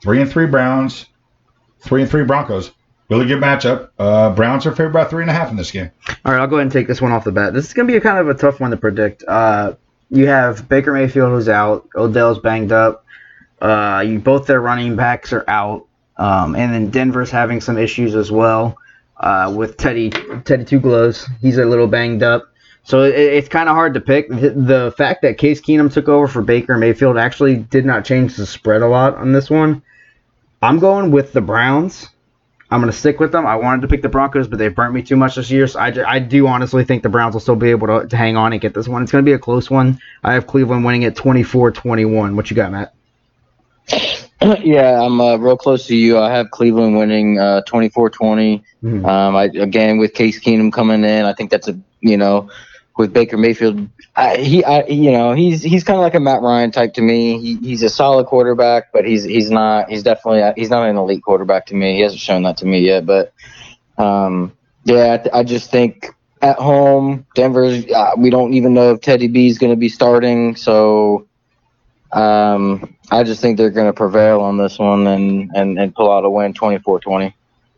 three 0.03 0.21
and 0.21 0.31
three 0.31 0.47
Browns, 0.47 1.07
three 1.81 2.03
and 2.03 2.11
three 2.11 2.25
Broncos. 2.25 2.73
Really 3.09 3.27
good 3.27 3.43
matchup. 3.43 3.89
Uh, 3.99 4.29
Browns 4.35 4.67
are 4.67 4.73
favored 4.73 4.93
by 4.93 5.05
three 5.05 5.23
and 5.23 5.31
a 5.31 5.33
half 5.33 5.51
in 5.51 5.57
this 5.57 5.71
game. 5.71 5.91
All 6.27 6.33
right, 6.33 6.41
I'll 6.41 6.49
go 6.49 6.57
ahead 6.57 6.65
and 6.65 6.73
take 6.73 6.87
this 6.87 7.01
one 7.01 7.13
off 7.13 7.25
the 7.25 7.33
bat. 7.33 7.55
This 7.55 7.65
is 7.65 7.73
going 7.73 7.89
to 7.89 7.93
be 7.93 7.97
a 7.97 8.01
kind 8.03 8.19
of 8.19 8.29
a 8.29 8.35
tough 8.35 8.61
one 8.61 8.73
to 8.73 8.77
predict. 8.77 9.25
Uh, 9.27 9.75
you 10.11 10.27
have 10.27 10.69
Baker 10.69 10.93
Mayfield 10.93 11.31
who's 11.31 11.49
out, 11.49 11.89
Odell's 11.97 12.41
banged 12.41 12.73
up. 12.73 13.06
Uh, 13.61 14.05
you 14.07 14.19
both 14.19 14.47
their 14.47 14.61
running 14.61 14.97
backs 14.97 15.33
are 15.33 15.45
out, 15.49 15.87
um, 16.17 16.55
and 16.55 16.73
then 16.73 16.91
Denver's 16.91 17.31
having 17.31 17.61
some 17.61 17.79
issues 17.79 18.15
as 18.15 18.31
well 18.31 18.77
uh, 19.19 19.53
with 19.55 19.77
Teddy 19.77 20.11
Teddy 20.11 20.65
Two 20.65 20.81
Gloves. 20.81 21.29
He's 21.41 21.59
a 21.59 21.65
little 21.65 21.87
banged 21.87 22.23
up, 22.23 22.45
so 22.83 23.03
it, 23.03 23.15
it's 23.15 23.49
kind 23.49 23.69
of 23.69 23.75
hard 23.75 23.95
to 23.95 24.01
pick. 24.01 24.29
The, 24.29 24.51
the 24.51 24.95
fact 24.97 25.23
that 25.23 25.39
Case 25.39 25.61
Keenum 25.61 25.93
took 25.93 26.09
over 26.09 26.29
for 26.29 26.43
Baker 26.43 26.77
Mayfield 26.77 27.17
actually 27.17 27.57
did 27.57 27.87
not 27.87 28.05
change 28.05 28.37
the 28.37 28.47
spread 28.47 28.83
a 28.83 28.89
lot 28.89 29.15
on 29.15 29.33
this 29.33 29.49
one. 29.49 29.83
I'm 30.63 30.79
going 30.79 31.11
with 31.11 31.33
the 31.33 31.41
Browns. 31.41 32.09
I'm 32.71 32.81
going 32.81 32.91
to 32.91 32.99
stick 32.99 33.21
with 33.21 33.31
them. 33.31 33.47
I 33.47 33.55
wanted 33.57 33.83
to 33.83 33.89
pick 33.89 34.03
the 34.03 34.09
Broncos, 34.09 34.49
but 34.49 34.59
they've 34.59 34.75
burnt 34.75 34.93
me 34.93 35.03
too 35.03 35.15
much 35.15 35.37
this 35.37 35.51
year. 35.51 35.69
So 35.69 35.79
I, 35.79 36.15
I 36.15 36.19
do 36.19 36.49
honestly 36.49 36.85
think 36.85 37.05
the 37.05 37.09
Browns 37.09 37.35
will 37.35 37.41
still 37.41 37.55
be 37.55 37.71
able 37.71 37.87
to, 37.87 38.09
to 38.09 38.17
hang 38.17 38.37
on 38.37 38.53
and 38.53 38.61
get 38.61 38.75
this 38.75 38.89
one. 38.89 39.03
It's 39.03 39.13
going 39.13 39.25
to 39.25 39.29
be 39.29 39.35
a 39.35 39.39
close 39.39 39.71
one. 39.71 40.01
I 40.25 40.35
have 40.35 40.49
Cleveland 40.49 40.85
winning 40.85 41.05
at 41.05 41.15
24 41.15 41.71
21. 41.71 42.35
What 42.35 42.51
you 42.51 42.57
got, 42.57 42.73
Matt? 42.73 42.93
yeah, 44.63 45.01
I'm 45.01 45.21
uh, 45.21 45.37
real 45.37 45.57
close 45.57 45.87
to 45.87 45.97
you. 45.97 46.19
I 46.19 46.31
have 46.31 46.51
Cleveland 46.51 46.97
winning 46.97 47.39
uh, 47.39 47.63
24-20. 47.69 48.63
Mhm. 48.83 49.07
Um, 49.07 49.37
I 49.37 49.45
again 49.45 49.99
with 49.99 50.15
Case 50.15 50.39
Keenum 50.41 50.73
coming 50.73 51.05
in, 51.05 51.25
I 51.25 51.33
think 51.33 51.51
that's 51.51 51.69
a 51.69 51.79
you 52.01 52.17
know 52.17 52.51
with 52.97 53.13
Baker 53.13 53.37
Mayfield, 53.37 53.89
I, 54.17 54.39
he 54.39 54.65
I, 54.65 54.87
you 54.87 55.13
know 55.13 55.33
he's 55.33 55.63
he's 55.63 55.85
kind 55.85 55.99
of 55.99 56.03
like 56.03 56.15
a 56.15 56.21
Matt 56.21 56.41
Ryan 56.41 56.71
type 56.71 56.95
to 56.95 57.03
me. 57.03 57.39
He, 57.39 57.57
he's 57.57 57.83
a 57.83 57.91
solid 57.91 58.27
quarterback, 58.27 58.93
but 58.93 59.05
he's 59.05 59.25
he's 59.25 59.51
not 59.51 59.91
he's 59.91 60.03
definitely 60.03 60.43
he's 60.57 60.71
not 60.71 60.89
an 60.89 60.97
elite 60.97 61.23
quarterback 61.23 61.67
to 61.67 61.75
me. 61.75 61.97
He 61.97 62.01
hasn't 62.01 62.21
shown 62.21 62.43
that 62.45 62.57
to 62.59 62.67
me 62.67 62.81
yet, 62.81 63.05
but 63.05 63.35
um, 63.99 64.53
yeah, 64.85 65.15
I, 65.15 65.17
th- 65.19 65.35
I 65.35 65.43
just 65.45 65.71
think 65.71 66.09
at 66.41 66.57
home 66.57 67.27
Denver's 67.35 67.85
uh, 67.91 68.13
we 68.17 68.31
don't 68.31 68.55
even 68.55 68.73
know 68.73 68.93
if 68.93 69.03
Teddy 69.03 69.29
B 69.29 69.49
is 69.49 69.59
going 69.59 69.73
to 69.73 69.77
be 69.77 69.91
starting, 69.91 70.57
so 70.57 71.27
um, 72.13 72.96
I 73.11 73.23
just 73.23 73.41
think 73.41 73.57
they're 73.57 73.71
going 73.71 73.87
to 73.87 73.93
prevail 73.93 74.41
on 74.41 74.59
this 74.59 74.79
one 74.79 75.07
and, 75.07 75.51
and, 75.55 75.79
and 75.79 75.95
pull 75.95 76.13
out 76.13 76.25
a 76.25 76.31
win 76.31 76.55
24-20. 76.55 77.33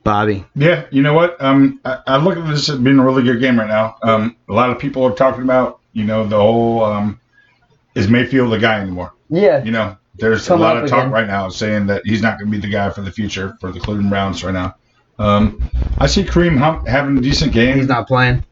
Bobby. 0.05 0.45
Yeah, 0.55 0.87
you 0.91 1.03
know 1.03 1.13
what? 1.13 1.41
Um, 1.43 1.81
I, 1.85 1.99
I 2.07 2.17
look 2.17 2.39
at 2.39 2.47
this 2.47 2.69
as 2.69 2.79
being 2.79 2.99
a 2.99 3.05
really 3.05 3.23
good 3.23 3.41
game 3.41 3.59
right 3.59 3.69
now. 3.69 3.97
Um, 4.03 4.37
a 4.49 4.53
lot 4.53 4.71
of 4.71 4.79
people 4.79 5.05
are 5.05 5.15
talking 5.15 5.43
about, 5.43 5.81
you 5.93 6.05
know, 6.05 6.25
the 6.27 6.37
whole 6.37 6.83
um, 6.83 7.21
is 7.95 8.09
Mayfield 8.09 8.53
the 8.53 8.59
guy 8.59 8.81
anymore? 8.81 9.13
Yeah. 9.29 9.63
You 9.63 9.71
know, 9.71 9.97
there's 10.15 10.47
Come 10.49 10.61
a 10.61 10.63
lot 10.63 10.77
of 10.77 10.89
talk 10.89 11.01
again. 11.01 11.13
right 11.13 11.27
now 11.27 11.49
saying 11.49 11.87
that 11.89 12.03
he's 12.07 12.23
not 12.23 12.39
going 12.39 12.51
to 12.51 12.57
be 12.57 12.61
the 12.61 12.73
guy 12.73 12.91
for 12.91 13.03
the 13.03 13.11
future 13.13 13.57
for 13.61 13.71
the 13.71 13.81
Cleveland 13.81 14.11
Browns 14.11 14.43
right 14.43 14.55
now. 14.55 14.77
Um, 15.19 15.69
I 15.99 16.07
see 16.07 16.23
Kareem 16.23 16.57
Hunt 16.57 16.89
having 16.89 17.19
a 17.19 17.21
decent 17.21 17.53
game. 17.53 17.77
He's 17.77 17.89
not 17.89 18.07
playing. 18.07 18.45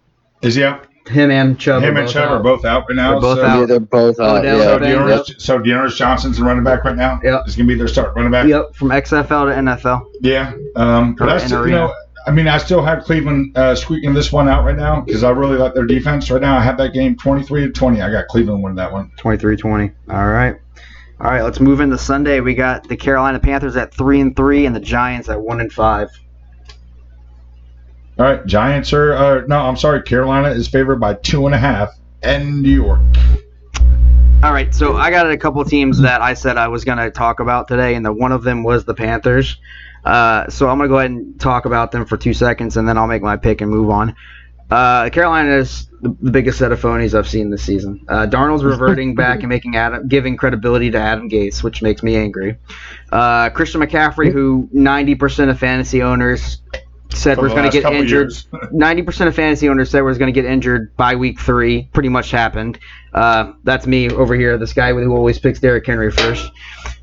Is 0.42 0.56
he 0.56 0.64
out? 0.64 0.86
Him 1.08 1.30
and 1.30 1.58
Chubb. 1.58 1.82
Him 1.82 1.96
are 1.96 2.00
and 2.00 2.06
both 2.06 2.12
Chubb 2.12 2.28
out. 2.28 2.32
are 2.32 2.42
both 2.42 2.64
out 2.64 2.84
right 2.88 2.96
now. 2.96 3.10
They're 3.12 3.20
both 3.20 3.38
so, 3.38 3.44
out. 3.44 3.60
Yeah, 3.60 3.66
they're 3.66 3.80
both 3.80 4.20
out. 4.20 4.38
Odell, 4.38 4.58
yeah. 4.58 4.64
So 4.64 4.76
Odell. 4.76 5.24
Deontay, 5.24 5.40
so 5.40 5.58
Deontay 5.58 5.96
Johnson's 5.96 6.38
the 6.38 6.44
running 6.44 6.64
back 6.64 6.84
right 6.84 6.96
now. 6.96 7.20
Yep. 7.22 7.42
It's 7.46 7.56
gonna 7.56 7.66
be 7.66 7.74
their 7.74 7.88
start 7.88 8.14
running 8.14 8.30
back. 8.32 8.46
Yep, 8.46 8.74
from 8.74 8.88
XFL 8.88 9.26
to 9.26 9.60
NFL. 9.60 10.10
Yeah. 10.20 10.52
Um, 10.76 11.14
but 11.14 11.28
Or 11.28 11.32
I 11.32 11.38
still, 11.38 11.66
you 11.66 11.72
know, 11.72 11.94
I 12.26 12.32
mean, 12.32 12.48
I 12.48 12.58
still 12.58 12.82
have 12.82 13.04
Cleveland 13.04 13.56
uh, 13.56 13.76
squeaking 13.76 14.12
this 14.12 14.32
one 14.32 14.48
out 14.48 14.64
right 14.64 14.76
now 14.76 15.00
because 15.00 15.22
I 15.22 15.30
really 15.30 15.56
like 15.56 15.74
their 15.74 15.86
defense 15.86 16.28
right 16.30 16.42
now. 16.42 16.58
I 16.58 16.60
have 16.60 16.76
that 16.78 16.92
game 16.92 17.16
23 17.16 17.66
to 17.66 17.70
20. 17.70 18.02
I 18.02 18.10
got 18.10 18.26
Cleveland 18.26 18.64
winning 18.64 18.76
that 18.76 18.92
one. 18.92 19.12
23-20. 19.18 19.92
All 20.10 20.26
right. 20.26 20.56
All 21.18 21.30
right, 21.30 21.42
let's 21.42 21.60
move 21.60 21.80
into 21.80 21.96
Sunday. 21.96 22.40
We 22.40 22.54
got 22.54 22.86
the 22.88 22.96
Carolina 22.96 23.38
Panthers 23.38 23.74
at 23.76 23.94
3 23.94 24.20
and 24.20 24.36
3 24.36 24.66
and 24.66 24.76
the 24.76 24.80
Giants 24.80 25.30
at 25.30 25.40
1 25.40 25.60
and 25.60 25.72
5. 25.72 26.10
All 28.18 28.24
right. 28.24 28.44
Giants 28.46 28.92
are, 28.92 29.12
uh, 29.12 29.46
no, 29.46 29.60
I'm 29.60 29.76
sorry. 29.76 30.02
Carolina 30.02 30.48
is 30.48 30.68
favored 30.68 31.00
by 31.00 31.14
two 31.14 31.46
and 31.46 31.54
a 31.54 31.58
half 31.58 31.90
and 32.22 32.62
New 32.62 32.70
York. 32.70 33.00
All 34.42 34.52
right, 34.52 34.72
so 34.74 34.96
I 34.96 35.10
got 35.10 35.30
a 35.30 35.36
couple 35.36 35.64
teams 35.64 35.98
that 36.00 36.20
I 36.20 36.34
said 36.34 36.56
I 36.58 36.68
was 36.68 36.84
going 36.84 36.98
to 36.98 37.10
talk 37.10 37.40
about 37.40 37.68
today, 37.68 37.94
and 37.94 38.04
the 38.04 38.12
one 38.12 38.32
of 38.32 38.44
them 38.44 38.62
was 38.62 38.84
the 38.84 38.94
Panthers. 38.94 39.56
Uh, 40.04 40.48
so 40.48 40.68
I'm 40.68 40.78
going 40.78 40.88
to 40.88 40.92
go 40.92 40.98
ahead 40.98 41.10
and 41.10 41.40
talk 41.40 41.64
about 41.64 41.90
them 41.90 42.04
for 42.04 42.16
two 42.16 42.34
seconds, 42.34 42.76
and 42.76 42.86
then 42.86 42.96
I'll 42.98 43.06
make 43.06 43.22
my 43.22 43.36
pick 43.36 43.60
and 43.60 43.70
move 43.70 43.90
on. 43.90 44.14
Uh, 44.70 45.08
Carolina 45.10 45.56
is 45.56 45.88
the, 46.00 46.10
biggest 46.10 46.58
set 46.58 46.70
of 46.70 46.80
phonies 46.80 47.14
I've 47.14 47.28
seen 47.28 47.50
this 47.50 47.62
season. 47.62 48.04
Uh, 48.08 48.26
Darnold's 48.26 48.62
reverting 48.64 49.14
back 49.14 49.40
and 49.40 49.48
making 49.48 49.76
Adam, 49.76 50.06
giving 50.06 50.36
credibility 50.36 50.90
to 50.90 50.98
Adam 50.98 51.28
Gates, 51.28 51.62
which 51.62 51.82
makes 51.82 52.02
me 52.02 52.16
angry. 52.16 52.58
Uh, 53.10 53.48
Christian 53.50 53.80
McCaffrey, 53.80 54.30
who 54.30 54.68
90% 54.74 55.50
of 55.50 55.58
fantasy 55.58 56.02
owners 56.02 56.62
said 57.12 57.38
the 57.38 57.42
going 57.48 57.70
to 57.70 57.80
get 57.80 57.92
injured 57.92 58.32
ninety 58.72 59.02
percent 59.02 59.28
of 59.28 59.34
fantasy 59.34 59.68
owners 59.68 59.90
said 59.90 60.02
we're 60.02 60.14
going 60.14 60.32
to 60.32 60.40
get 60.40 60.50
injured 60.50 60.96
by 60.96 61.14
week 61.14 61.40
three. 61.40 61.84
Pretty 61.92 62.08
much 62.08 62.30
happened. 62.30 62.78
Uh, 63.12 63.52
that's 63.64 63.86
me 63.86 64.10
over 64.10 64.34
here, 64.34 64.58
this 64.58 64.72
guy 64.72 64.92
who 64.92 65.14
always 65.14 65.38
picks 65.38 65.60
Derrick 65.60 65.86
Henry 65.86 66.10
first. 66.10 66.50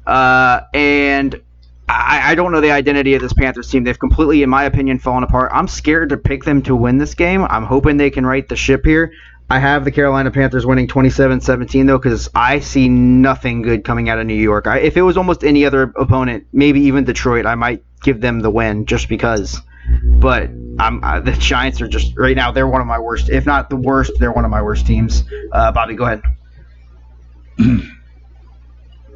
Uh, 0.05 0.61
and 0.73 1.41
I, 1.89 2.31
I 2.31 2.35
don't 2.35 2.51
know 2.51 2.61
the 2.61 2.71
identity 2.71 3.15
of 3.15 3.21
this 3.21 3.33
Panthers 3.33 3.69
team. 3.69 3.83
They've 3.83 3.97
completely, 3.97 4.43
in 4.43 4.49
my 4.49 4.63
opinion, 4.63 4.99
fallen 4.99 5.23
apart. 5.23 5.51
I'm 5.53 5.67
scared 5.67 6.09
to 6.09 6.17
pick 6.17 6.43
them 6.43 6.61
to 6.63 6.75
win 6.75 6.97
this 6.97 7.13
game. 7.13 7.43
I'm 7.49 7.65
hoping 7.65 7.97
they 7.97 8.09
can 8.09 8.25
right 8.25 8.47
the 8.47 8.55
ship 8.55 8.85
here. 8.85 9.11
I 9.49 9.59
have 9.59 9.83
the 9.83 9.91
Carolina 9.91 10.31
Panthers 10.31 10.65
winning 10.65 10.87
27-17 10.87 11.85
though, 11.85 11.97
because 11.97 12.29
I 12.33 12.59
see 12.59 12.87
nothing 12.89 13.61
good 13.61 13.83
coming 13.83 14.09
out 14.09 14.17
of 14.17 14.25
New 14.25 14.33
York. 14.33 14.67
I, 14.67 14.79
if 14.79 14.97
it 14.97 15.01
was 15.01 15.17
almost 15.17 15.43
any 15.43 15.65
other 15.65 15.93
opponent, 15.97 16.47
maybe 16.53 16.81
even 16.81 17.03
Detroit, 17.03 17.45
I 17.45 17.55
might 17.55 17.83
give 18.01 18.21
them 18.21 18.39
the 18.39 18.49
win 18.49 18.85
just 18.85 19.09
because. 19.09 19.59
But 20.03 20.49
I'm 20.79 21.03
uh, 21.03 21.19
the 21.19 21.33
Giants 21.33 21.81
are 21.81 21.87
just 21.87 22.17
right 22.17 22.35
now. 22.35 22.51
They're 22.51 22.67
one 22.67 22.81
of 22.81 22.87
my 22.87 22.99
worst, 22.99 23.29
if 23.29 23.45
not 23.45 23.69
the 23.69 23.75
worst. 23.75 24.13
They're 24.19 24.31
one 24.31 24.45
of 24.45 24.51
my 24.51 24.61
worst 24.61 24.85
teams. 24.87 25.23
Uh, 25.51 25.71
Bobby, 25.71 25.95
go 25.95 26.05
ahead. 26.05 26.21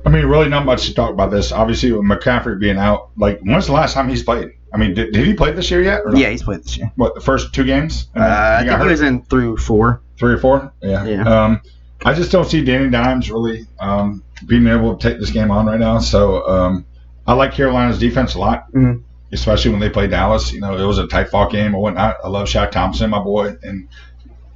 I 0.06 0.10
mean, 0.10 0.26
really 0.26 0.48
not 0.48 0.66
much 0.66 0.86
to 0.86 0.94
talk 0.94 1.10
about 1.12 1.32
this. 1.32 1.52
Obviously, 1.52 1.92
with 1.92 2.02
McCaffrey 2.04 2.60
being 2.60 2.78
out, 2.78 3.10
like, 3.18 3.40
when's 3.42 3.66
the 3.66 3.74
last 3.74 3.94
time 3.94 4.08
he's 4.08 4.24
played? 4.24 4.52
I 4.74 4.78
mean, 4.78 4.94
did, 4.94 5.12
did 5.12 5.26
he 5.26 5.34
play 5.34 5.52
this 5.52 5.70
year 5.72 5.82
yet? 5.82 6.02
Yeah, 6.14 6.30
he's 6.30 6.44
played 6.44 6.64
this 6.64 6.78
year. 6.78 6.92
What, 6.96 7.16
the 7.16 7.22
first 7.22 7.54
two 7.54 7.64
games? 7.66 8.08
Uh, 8.16 8.20
I 8.62 8.66
think 8.66 8.82
he 8.82 8.88
was 8.88 9.02
in 9.02 9.24
through 9.24 9.58
four. 9.58 10.02
three 10.18 10.34
or 10.34 10.38
four. 10.38 10.72
Yeah. 10.82 11.04
Yeah. 11.06 11.24
Um, 11.24 11.62
I 12.06 12.14
just 12.14 12.32
don't 12.32 12.46
see 12.46 12.64
Danny 12.64 12.90
Dimes 12.90 13.30
really 13.32 13.66
um, 13.80 14.24
being 14.46 14.68
able 14.68 14.96
to 14.96 15.10
take 15.10 15.20
this 15.20 15.32
game 15.32 15.52
on 15.52 15.66
right 15.66 15.80
now. 15.80 16.00
So 16.00 16.48
um, 16.48 16.86
I 17.26 17.34
like 17.34 17.54
Carolina's 17.54 18.00
defense 18.00 18.36
a 18.36 18.40
lot, 18.40 18.72
Mhm. 18.72 19.04
Especially 19.32 19.72
when 19.72 19.80
they 19.80 19.90
play 19.90 20.08
Dallas. 20.08 20.52
You 20.54 20.62
know, 20.62 20.78
it 20.78 20.86
was 20.86 20.98
a 20.98 21.08
tight 21.08 21.30
fought 21.30 21.52
game 21.52 21.76
or 21.76 21.82
whatnot. 21.82 22.18
I 22.24 22.28
love 22.28 22.48
Shaq 22.48 22.72
Thompson, 22.72 23.10
my 23.10 23.20
boy, 23.20 23.56
and 23.64 23.88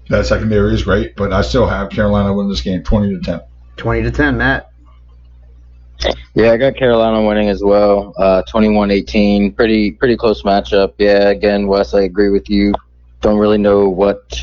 that 0.09 0.25
secondary 0.25 0.73
is 0.73 0.83
great. 0.83 1.15
But 1.15 1.33
I 1.33 1.41
still 1.41 1.67
have 1.67 1.89
Carolina 1.89 2.33
winning 2.33 2.49
this 2.49 2.61
game, 2.61 2.83
twenty 2.83 3.13
to 3.13 3.21
ten. 3.21 3.41
Twenty 3.77 4.03
to 4.03 4.11
ten, 4.11 4.37
Matt. 4.37 4.71
Yeah, 6.33 6.51
I 6.51 6.57
got 6.57 6.75
Carolina 6.75 7.23
winning 7.25 7.49
as 7.49 7.61
well. 7.63 8.13
Uh, 8.17 8.41
21-18, 8.51 9.55
pretty 9.55 9.91
pretty 9.91 10.17
close 10.17 10.43
matchup. 10.43 10.93
Yeah, 10.97 11.29
again, 11.29 11.67
Wes, 11.67 11.93
I 11.93 12.01
agree 12.01 12.29
with 12.29 12.49
you. 12.49 12.73
Don't 13.19 13.37
really 13.37 13.57
know 13.57 13.87
what 13.87 14.39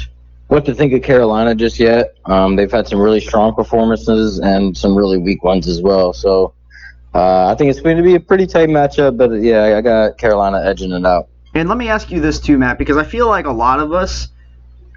what 0.49 0.65
to 0.67 0.75
think 0.75 0.93
of 0.93 1.03
Carolina 1.03 1.55
just 1.55 1.79
yet. 1.79 2.15
Um, 2.25 2.57
they've 2.57 2.71
had 2.71 2.87
some 2.87 3.01
really 3.01 3.21
strong 3.21 3.55
performances 3.55 4.39
and 4.39 4.77
some 4.77 4.97
really 4.97 5.19
weak 5.19 5.43
ones 5.43 5.67
as 5.67 5.83
well. 5.83 6.13
So 6.13 6.55
uh, 7.15 7.47
I 7.47 7.55
think 7.55 7.71
it's 7.71 7.81
going 7.81 7.97
to 7.97 8.03
be 8.03 8.15
a 8.15 8.21
pretty 8.21 8.47
tight 8.47 8.69
matchup. 8.69 9.17
But 9.17 9.33
yeah, 9.41 9.77
I 9.77 9.81
got 9.81 10.19
Carolina 10.19 10.63
edging 10.65 10.93
it 10.93 11.05
out. 11.05 11.29
And 11.55 11.69
let 11.69 11.79
me 11.79 11.89
ask 11.89 12.11
you 12.11 12.21
this 12.21 12.39
too, 12.39 12.59
Matt, 12.59 12.79
because 12.79 12.97
I 12.97 13.05
feel 13.05 13.27
like 13.27 13.47
a 13.47 13.53
lot 13.53 13.81
of 13.81 13.93
us, 13.93 14.29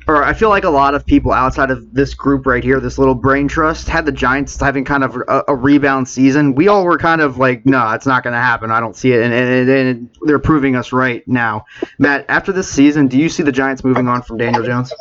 or 0.07 0.23
I 0.23 0.33
feel 0.33 0.49
like 0.49 0.63
a 0.63 0.69
lot 0.69 0.93
of 0.95 1.05
people 1.05 1.31
outside 1.31 1.71
of 1.71 1.93
this 1.93 2.13
group 2.13 2.45
right 2.45 2.63
here, 2.63 2.79
this 2.79 2.97
little 2.97 3.15
brain 3.15 3.47
trust, 3.47 3.87
had 3.87 4.05
the 4.05 4.11
Giants 4.11 4.59
having 4.59 4.83
kind 4.83 5.03
of 5.03 5.15
a, 5.15 5.43
a 5.47 5.55
rebound 5.55 6.09
season. 6.09 6.53
We 6.53 6.67
all 6.67 6.83
were 6.83 6.97
kind 6.97 7.21
of 7.21 7.37
like, 7.37 7.65
no, 7.65 7.91
it's 7.91 8.05
not 8.05 8.23
going 8.23 8.33
to 8.33 8.39
happen. 8.39 8.71
I 8.71 8.79
don't 8.79 8.95
see 8.95 9.13
it. 9.13 9.21
And, 9.21 9.33
and, 9.33 9.69
and 9.69 10.09
they're 10.23 10.39
proving 10.39 10.75
us 10.75 10.91
right 10.91 11.25
now. 11.27 11.65
Matt, 11.99 12.25
after 12.29 12.51
this 12.51 12.69
season, 12.69 13.07
do 13.07 13.17
you 13.17 13.29
see 13.29 13.43
the 13.43 13.51
Giants 13.51 13.83
moving 13.83 14.07
on 14.07 14.21
from 14.21 14.37
Daniel 14.37 14.63
Jones? 14.63 14.93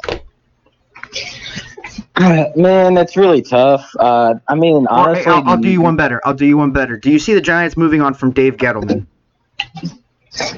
Man, 2.57 2.95
that's 2.95 3.17
really 3.17 3.41
tough. 3.41 3.91
Uh, 3.99 4.35
I 4.47 4.55
mean, 4.55 4.87
honestly, 4.89 5.33
I'll, 5.33 5.43
I'll 5.49 5.57
do 5.57 5.71
you 5.71 5.81
one 5.81 5.97
better. 5.97 6.21
I'll 6.25 6.35
do 6.35 6.45
you 6.45 6.59
one 6.59 6.71
better. 6.71 6.99
Do 6.99 7.11
you 7.11 7.19
see 7.19 7.33
the 7.33 7.41
Giants 7.41 7.77
moving 7.79 8.03
on 8.03 8.13
from 8.13 8.33
Dave 8.33 8.57
Gettleman? 8.57 9.07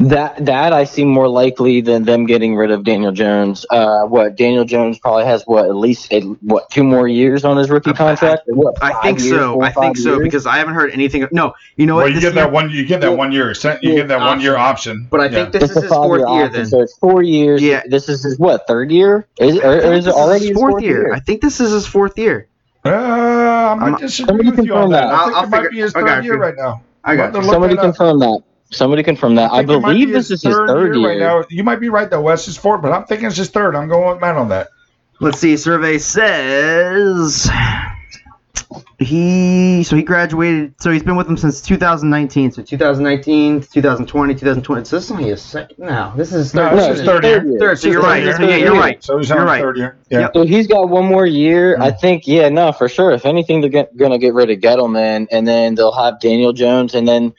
That 0.01 0.45
that 0.45 0.75
I 0.75 0.85
see 0.85 1.03
more 1.05 1.29
likely 1.29 1.81
than 1.81 2.05
them 2.05 2.27
getting 2.27 2.55
rid 2.55 2.71
of 2.71 2.85
Daniel 2.85 3.11
Jones. 3.11 3.65
Uh, 3.71 4.03
what 4.03 4.37
Daniel 4.37 4.67
Jones 4.67 4.99
probably 4.99 5.25
has 5.25 5.45
what 5.45 5.65
at 5.65 5.75
least 5.75 6.13
a, 6.13 6.21
what 6.21 6.69
two 6.71 6.85
more 6.85 7.09
years 7.09 7.43
on 7.47 7.57
his 7.57 7.71
rookie 7.71 7.95
contract? 7.95 8.43
What, 8.49 8.75
I 8.83 9.01
think 9.01 9.21
years, 9.21 9.31
so. 9.31 9.55
four, 9.55 9.65
I 9.65 9.71
think 9.73 9.97
so 9.97 10.11
years? 10.17 10.23
because 10.25 10.47
I 10.47 10.57
haven't 10.59 10.75
heard 10.75 10.91
anything. 10.91 11.27
No, 11.33 11.55
you 11.77 11.87
know 11.87 11.95
what? 11.95 12.05
Well, 12.05 12.09
you 12.13 12.21
get 12.21 12.35
year- 12.35 12.45
that 12.45 12.53
one. 12.53 12.69
You 12.69 12.85
get 12.85 13.01
that 13.01 13.17
one 13.17 13.33
year. 13.33 13.49
You 13.81 13.95
get 13.95 14.09
that 14.09 14.21
one 14.21 14.43
year 14.43 14.57
option. 14.59 15.07
But 15.11 15.21
I 15.21 15.25
Yeah. 15.25 15.31
think 15.31 15.53
this 15.53 15.63
It's 15.63 15.71
is 15.73 15.77
a 15.79 15.81
his 15.83 15.91
fourth 15.91 16.19
year 16.19 16.27
option, 16.29 16.53
then. 16.53 16.67
So 16.67 16.81
it's 16.83 16.99
four 16.99 17.23
years. 17.23 17.63
Yeah. 17.63 17.83
This 17.89 18.11
is 18.11 18.23
his 18.25 18.39
what 18.39 18.67
third 18.67 18.91
year? 18.93 19.27
Is 19.39 19.57
or, 19.57 19.73
or 19.87 19.93
is 19.95 20.07
it 20.07 20.13
already 20.13 20.41
his 20.41 20.49
his 20.51 20.59
fourth 20.59 20.83
year? 20.83 21.15
I 21.15 21.21
think 21.21 21.41
this 21.41 21.61
is 21.61 21.73
his 21.73 21.87
fourth 21.87 22.19
year. 22.19 22.47
Uh, 22.85 22.91
I 22.91 23.75
might 23.77 23.85
I'm- 23.87 23.97
disagree 23.97 24.27
Somebody 24.27 24.51
with 24.51 24.67
you 24.67 24.75
on 24.75 24.91
that. 24.91 25.07
that. 25.07 25.15
I 25.15 25.25
think 25.25 25.37
I'll- 25.37 25.45
it 25.45 25.49
might 25.49 25.63
I'll 25.65 25.71
be 25.71 25.79
his 25.79 25.93
figure- 25.95 26.09
I 26.09 26.11
got 26.11 26.15
third 26.17 26.25
year 26.27 26.39
right 26.39 26.55
now. 26.59 26.83
I 27.05 27.17
got 27.17 27.23
I'm 27.23 27.31
about 27.31 27.35
you. 27.37 27.41
to 27.41 27.47
look 27.47 27.53
Somebody 27.55 27.77
confirm 27.77 28.19
that. 28.19 28.41
Somebody 28.73 29.03
confirm 29.03 29.35
that. 29.37 29.53
I, 29.53 29.59
think 29.59 29.71
it 29.71 29.81
might 29.81 29.93
believe 29.93 30.07
be 30.09 30.13
this 30.13 30.31
is 30.31 30.43
his 30.43 30.53
third 30.55 30.67
third 30.69 30.97
year. 30.97 31.07
right 31.09 31.19
now. 31.19 31.45
You 31.51 31.63
might 31.63 31.81
be 31.81 31.89
right 31.89 32.09
though. 32.11 32.21
Wes 32.23 32.49
is 32.49 32.57
fourth, 32.57 32.83
but 32.83 32.91
I'm 32.93 33.05
thinking 33.05 33.27
it's 33.29 33.37
his 33.37 33.51
third. 33.51 33.77
I'm 33.77 33.89
going 33.89 34.09
with 34.11 34.21
Matt 34.21 34.37
on 34.37 34.49
that. 34.49 34.69
Let's 35.21 35.39
see. 35.39 35.57
Survey 35.57 35.99
says 35.99 37.49
he 38.99 39.83
so 39.83 39.97
he 39.97 40.03
graduated. 40.03 40.75
So 40.81 40.91
he's 40.91 41.03
been 41.03 41.17
with 41.17 41.27
them 41.27 41.37
since 41.37 41.61
2019. 41.61 42.53
So 42.53 42.63
2019, 42.63 43.61
2020, 43.63 44.35
2020. 44.35 44.85
So 44.85 44.97
this 44.97 45.05
is 45.05 45.11
only 45.11 45.25
his 45.25 45.43
second. 45.43 45.79
No, 45.79 46.13
this 46.17 46.29
is 46.29 46.35
his 46.47 46.55
No, 46.55 46.69
third. 46.71 46.79
this 46.79 46.87
No, 46.87 46.93
is 46.93 47.01
third 47.03 47.25
his 47.25 47.33
year. 47.51 47.59
Third. 47.59 47.79
So 47.79 47.87
This 47.89 47.93
you're 47.95 48.03
right. 48.03 48.35
So 48.37 48.43
yeah, 48.43 48.57
you're 48.57 48.75
right. 48.75 49.03
So 49.05 49.19
he's 49.19 49.29
You're 49.29 49.41
on 49.41 49.47
right. 49.47 49.61
third 49.61 49.77
year. 49.77 49.97
Yeah. 50.11 50.29
So 50.33 50.45
he's 50.45 50.67
got 50.67 50.89
one 50.89 51.07
more 51.07 51.27
year. 51.27 51.77
I 51.81 51.91
Mm. 51.91 52.01
think, 52.01 52.27
yeah, 52.27 52.49
no, 52.49 52.73
for 52.73 52.89
sure. 52.89 53.11
If 53.11 53.27
anything, 53.27 53.61
they're 53.61 53.71
get, 53.71 53.97
gonna 53.97 54.19
get 54.19 54.35
rid 54.35 54.51
of 54.51 54.59
Gettleman, 54.59 55.27
and 55.33 55.47
then 55.47 55.75
they'll 55.75 55.93
have 55.93 56.21
Daniel 56.21 56.53
Jones, 56.53 56.95
and 56.95 57.07
then, 57.07 57.33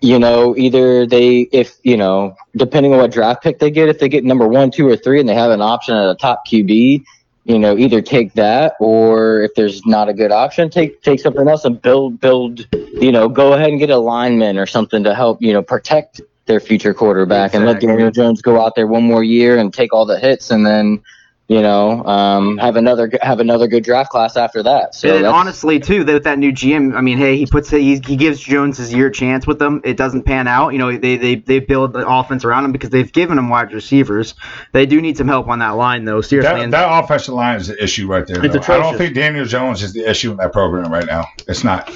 you 0.00 0.18
know, 0.18 0.56
either 0.56 1.06
they, 1.06 1.40
if 1.52 1.78
you 1.82 1.96
know, 1.96 2.34
depending 2.56 2.92
on 2.92 2.98
what 2.98 3.12
draft 3.12 3.42
pick 3.42 3.58
they 3.58 3.70
get, 3.70 3.88
if 3.88 3.98
they 3.98 4.08
get 4.08 4.24
number 4.24 4.48
one, 4.48 4.70
two, 4.70 4.88
or 4.88 4.96
three, 4.96 5.20
and 5.20 5.28
they 5.28 5.34
have 5.34 5.50
an 5.50 5.60
option 5.60 5.94
at 5.94 6.08
a 6.08 6.14
top 6.14 6.46
QB, 6.46 7.04
you 7.44 7.58
know, 7.58 7.76
either 7.76 8.00
take 8.00 8.32
that, 8.34 8.74
or 8.80 9.42
if 9.42 9.54
there's 9.54 9.84
not 9.84 10.08
a 10.08 10.14
good 10.14 10.32
option, 10.32 10.70
take 10.70 11.02
take 11.02 11.20
something 11.20 11.46
else 11.48 11.64
and 11.64 11.80
build 11.82 12.20
build, 12.20 12.66
you 12.72 13.12
know, 13.12 13.28
go 13.28 13.52
ahead 13.52 13.70
and 13.70 13.78
get 13.78 13.90
a 13.90 13.98
lineman 13.98 14.58
or 14.58 14.66
something 14.66 15.04
to 15.04 15.14
help, 15.14 15.42
you 15.42 15.52
know, 15.52 15.62
protect 15.62 16.20
their 16.46 16.60
future 16.60 16.94
quarterback, 16.94 17.54
and 17.54 17.64
let 17.66 17.80
Daniel 17.80 18.10
Jones 18.10 18.42
go 18.42 18.60
out 18.60 18.74
there 18.74 18.86
one 18.86 19.04
more 19.04 19.22
year 19.22 19.58
and 19.58 19.72
take 19.72 19.92
all 19.92 20.06
the 20.06 20.18
hits, 20.18 20.50
and 20.50 20.66
then 20.66 21.02
you 21.50 21.62
know, 21.62 22.04
um, 22.04 22.58
have 22.58 22.76
another 22.76 23.10
have 23.22 23.40
another 23.40 23.66
good 23.66 23.82
draft 23.82 24.08
class 24.08 24.36
after 24.36 24.62
that. 24.62 24.94
So 24.94 25.16
and 25.16 25.26
honestly, 25.26 25.80
too, 25.80 26.04
that 26.04 26.12
with 26.12 26.22
that 26.22 26.38
new 26.38 26.52
GM, 26.52 26.94
I 26.94 27.00
mean, 27.00 27.18
hey, 27.18 27.36
he 27.36 27.44
puts 27.44 27.68
he, 27.70 27.98
he 27.98 28.14
gives 28.14 28.38
Jones 28.38 28.78
his 28.78 28.94
year 28.94 29.10
chance 29.10 29.48
with 29.48 29.58
them. 29.58 29.80
It 29.82 29.96
doesn't 29.96 30.22
pan 30.22 30.46
out. 30.46 30.68
You 30.68 30.78
know, 30.78 30.96
they, 30.96 31.16
they 31.16 31.34
they 31.34 31.58
build 31.58 31.92
the 31.92 32.06
offense 32.08 32.44
around 32.44 32.66
him 32.66 32.70
because 32.70 32.90
they've 32.90 33.12
given 33.12 33.36
him 33.36 33.48
wide 33.48 33.72
receivers. 33.72 34.36
They 34.70 34.86
do 34.86 35.02
need 35.02 35.16
some 35.16 35.26
help 35.26 35.48
on 35.48 35.58
that 35.58 35.70
line, 35.70 36.04
though. 36.04 36.20
Seriously, 36.20 36.54
That, 36.54 36.62
and- 36.62 36.72
that 36.72 37.02
offensive 37.04 37.34
line 37.34 37.56
is 37.56 37.66
the 37.66 37.82
issue 37.82 38.06
right 38.06 38.24
there. 38.24 38.44
It's 38.44 38.54
though. 38.54 38.72
I 38.72 38.78
don't 38.78 38.96
think 38.96 39.16
Daniel 39.16 39.44
Jones 39.44 39.82
is 39.82 39.92
the 39.92 40.08
issue 40.08 40.30
in 40.30 40.36
that 40.36 40.52
program 40.52 40.92
right 40.92 41.06
now. 41.06 41.26
It's 41.48 41.64
not. 41.64 41.92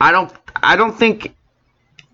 I 0.00 0.12
don't 0.12 0.32
I 0.62 0.76
don't 0.76 0.96
think 0.96 1.34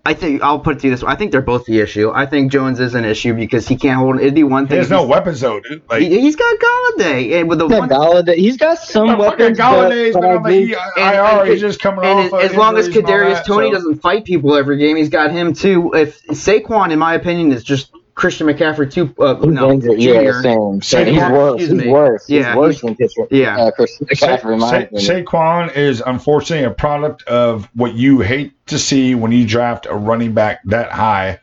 I 0.05 0.13
think 0.13 0.41
I'll 0.43 0.59
put 0.59 0.75
it 0.75 0.79
to 0.81 0.87
you 0.87 0.91
this 0.93 1.01
way. 1.01 1.13
I 1.13 1.15
think 1.15 1.31
they're 1.31 1.41
both 1.41 1.63
the 1.65 1.79
issue. 1.79 2.11
I 2.13 2.25
think 2.25 2.51
Jones 2.51 2.81
is 2.81 2.93
an 2.93 3.05
issue 3.05 3.33
because 3.33 3.69
he 3.69 3.77
can't 3.77 3.97
hold. 3.97 4.19
It'd 4.19 4.35
be 4.35 4.43
one 4.43 4.65
He 4.65 4.69
thing. 4.71 4.77
has 4.79 4.87
if 4.87 4.91
no 4.91 5.05
weapons 5.07 5.39
though, 5.39 5.61
dude. 5.61 5.81
Like 5.89 6.01
he, 6.01 6.19
he's 6.19 6.35
got 6.35 6.59
Golladay, 6.59 7.39
and 7.39 7.47
with 7.47 7.59
the 7.59 7.69
Yeah, 7.69 7.79
one, 7.79 7.89
Golladay, 7.89 8.35
he's 8.35 8.57
got 8.57 8.79
some 8.79 9.17
weapons. 9.17 9.57
but- 9.57 9.65
Golladay's 9.65 10.13
but 10.13 10.21
been 10.21 10.29
I 10.29 10.35
on 10.35 10.43
the 10.43 10.75
and- 10.97 11.15
IR. 11.15 11.41
and- 11.43 11.49
He's 11.51 11.61
just 11.61 11.79
coming 11.79 12.03
and 12.03 12.33
off. 12.33 12.41
as 12.41 12.51
of 12.51 12.57
long 12.57 12.77
as 12.77 12.87
injuries 12.87 13.05
Kadarius 13.05 13.33
that, 13.35 13.45
Toney 13.45 13.67
so- 13.69 13.75
doesn't 13.75 14.01
fight 14.01 14.25
people 14.25 14.55
every 14.57 14.77
game, 14.77 14.97
he's 14.97 15.07
got 15.09 15.31
him 15.31 15.53
too. 15.53 15.93
If 15.93 16.21
Saquon, 16.27 16.91
in 16.91 16.99
my 16.99 17.13
opinion, 17.13 17.53
is 17.53 17.63
just 17.63 17.89
Christian 18.15 18.47
McCaffrey 18.47 18.91
too. 18.91 19.13
Uh, 19.19 19.35
He's 19.37 19.45
no, 19.47 19.71
injured. 19.71 19.99
Yeah, 19.99 20.13
junior. 20.15 20.41
same. 20.43 20.81
same. 20.81 21.13
He's 21.13 21.21
worse. 21.23 21.61
He's 21.61 21.71
me. 21.71 21.87
worse. 21.87 22.29
Yeah, 22.29 22.49
he's 22.49 22.55
worse 22.57 22.81
than 22.81 22.95
Christian, 22.95 23.27
yeah. 23.31 23.57
uh, 23.57 23.71
Christian 23.71 24.07
Sa- 24.13 24.27
McCaffrey. 24.27 24.53
in 24.53 24.59
my 24.59 24.87
Sa- 24.99 25.13
Saquon 25.13 25.75
is 25.75 26.03
unfortunately 26.05 26.65
a 26.65 26.71
product 26.71 27.23
of 27.23 27.67
what 27.73 27.95
you 27.95 28.19
hate 28.21 28.53
to 28.67 28.77
see 28.77 29.15
when 29.15 29.31
you 29.31 29.47
draft 29.47 29.87
a 29.89 29.95
running 29.95 30.33
back 30.33 30.61
that 30.65 30.91
high. 30.91 31.39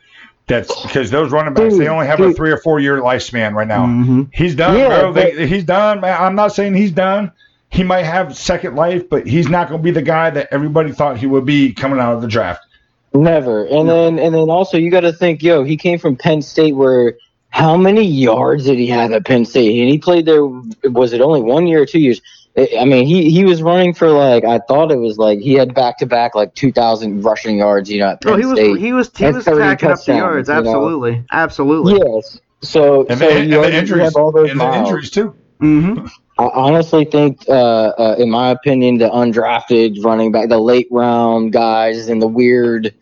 That's 0.47 0.81
because 0.83 1.11
those 1.11 1.31
running 1.31 1.53
backs 1.53 1.77
they 1.77 1.87
only 1.87 2.07
have 2.07 2.19
a 2.19 2.33
three 2.33 2.51
or 2.51 2.57
four 2.57 2.79
year 2.79 2.99
lifespan 2.99 3.53
right 3.53 3.67
now. 3.67 3.85
Mhm. 3.85 4.29
He's 4.33 4.55
done, 4.55 4.77
Yeah, 4.77 4.99
bro. 4.99 5.13
They, 5.13 5.47
he's 5.47 5.63
done, 5.63 6.01
man. 6.01 6.21
I'm 6.21 6.35
not 6.35 6.49
saying 6.53 6.73
he's 6.73 6.91
done. 6.91 7.31
He 7.69 7.83
might 7.83 8.03
have 8.03 8.35
second 8.37 8.75
life, 8.75 9.07
but 9.09 9.25
he's 9.25 9.47
not 9.47 9.69
going 9.69 9.79
to 9.79 9.83
be 9.83 9.91
the 9.91 10.01
guy 10.01 10.29
that 10.29 10.49
everybody 10.51 10.91
thought 10.91 11.17
he 11.17 11.25
would 11.25 11.45
be 11.45 11.71
coming 11.73 11.99
out 11.99 12.13
of 12.15 12.21
the 12.21 12.27
draft. 12.27 12.65
Never. 13.13 13.65
And 13.65 13.89
then 13.89 14.19
and 14.19 14.33
then 14.33 14.49
also 14.49 14.77
you 14.77 14.89
got 14.89 15.01
to 15.01 15.11
think, 15.13 15.43
yo, 15.43 15.63
he 15.63 15.75
came 15.77 15.99
from 15.99 16.15
Penn 16.15 16.41
State 16.41 16.73
where 16.75 17.15
how 17.49 17.75
many 17.75 18.03
yards 18.03 18.65
did 18.65 18.77
he 18.79 18.87
have 18.87 19.11
at 19.11 19.25
Penn 19.25 19.43
State? 19.45 19.79
And 19.81 19.89
he 19.89 19.97
played 19.97 20.25
there 20.25 20.45
was 20.45 21.11
it 21.13 21.19
only 21.21 21.41
one 21.41 21.67
year 21.67 21.81
or 21.81 21.85
two 21.85 21.99
years? 21.99 22.21
I 22.57 22.69
I 22.81 22.85
mean, 22.85 23.05
he 23.05 23.29
he 23.29 23.43
was 23.43 23.61
running 23.61 23.93
for 23.93 24.09
like 24.09 24.45
I 24.45 24.59
thought 24.59 24.91
it 24.91 24.97
was 24.97 25.17
like 25.17 25.39
he 25.39 25.53
had 25.53 25.73
back 25.73 25.97
to 25.99 26.05
back 26.05 26.35
like 26.35 26.53
2000 26.55 27.21
rushing 27.23 27.57
yards, 27.57 27.89
you 27.91 27.99
know, 27.99 28.07
at 28.11 28.21
Penn 28.21 28.33
Oh, 28.33 28.37
he 28.37 28.45
was 28.45 28.57
State. 28.59 28.77
he 28.79 28.93
was 28.93 29.11
he 29.17 29.25
was 29.25 29.43
30 29.45 29.59
tacking 29.59 29.71
up 29.71 29.79
the 29.79 29.87
touchdowns, 30.05 30.07
yards. 30.07 30.49
you 30.49 30.53
know? 30.55 30.59
Absolutely, 30.61 31.23
absolutely. 31.31 31.99
Yes. 32.13 32.39
So, 32.63 33.05
And, 33.07 33.19
so 33.19 33.25
the, 33.27 33.31
and 33.39 33.51
the 33.51 33.75
injuries, 33.75 34.03
have 34.03 34.15
all 34.15 34.31
those 34.31 34.51
and 34.51 34.59
the 34.59 34.63
miles. 34.65 34.87
injuries 34.87 35.09
too. 35.09 35.35
hmm 35.59 36.05
I 36.37 36.49
honestly 36.53 37.05
think, 37.05 37.43
uh, 37.47 37.51
uh, 37.51 38.15
in 38.17 38.29
my 38.29 38.49
opinion, 38.49 38.97
the 38.97 39.09
undrafted 39.09 40.03
running 40.03 40.31
back, 40.31 40.49
the 40.49 40.57
late 40.59 40.87
round 40.91 41.53
guys, 41.53 42.07
and 42.09 42.21
the 42.21 42.27
weird 42.27 42.93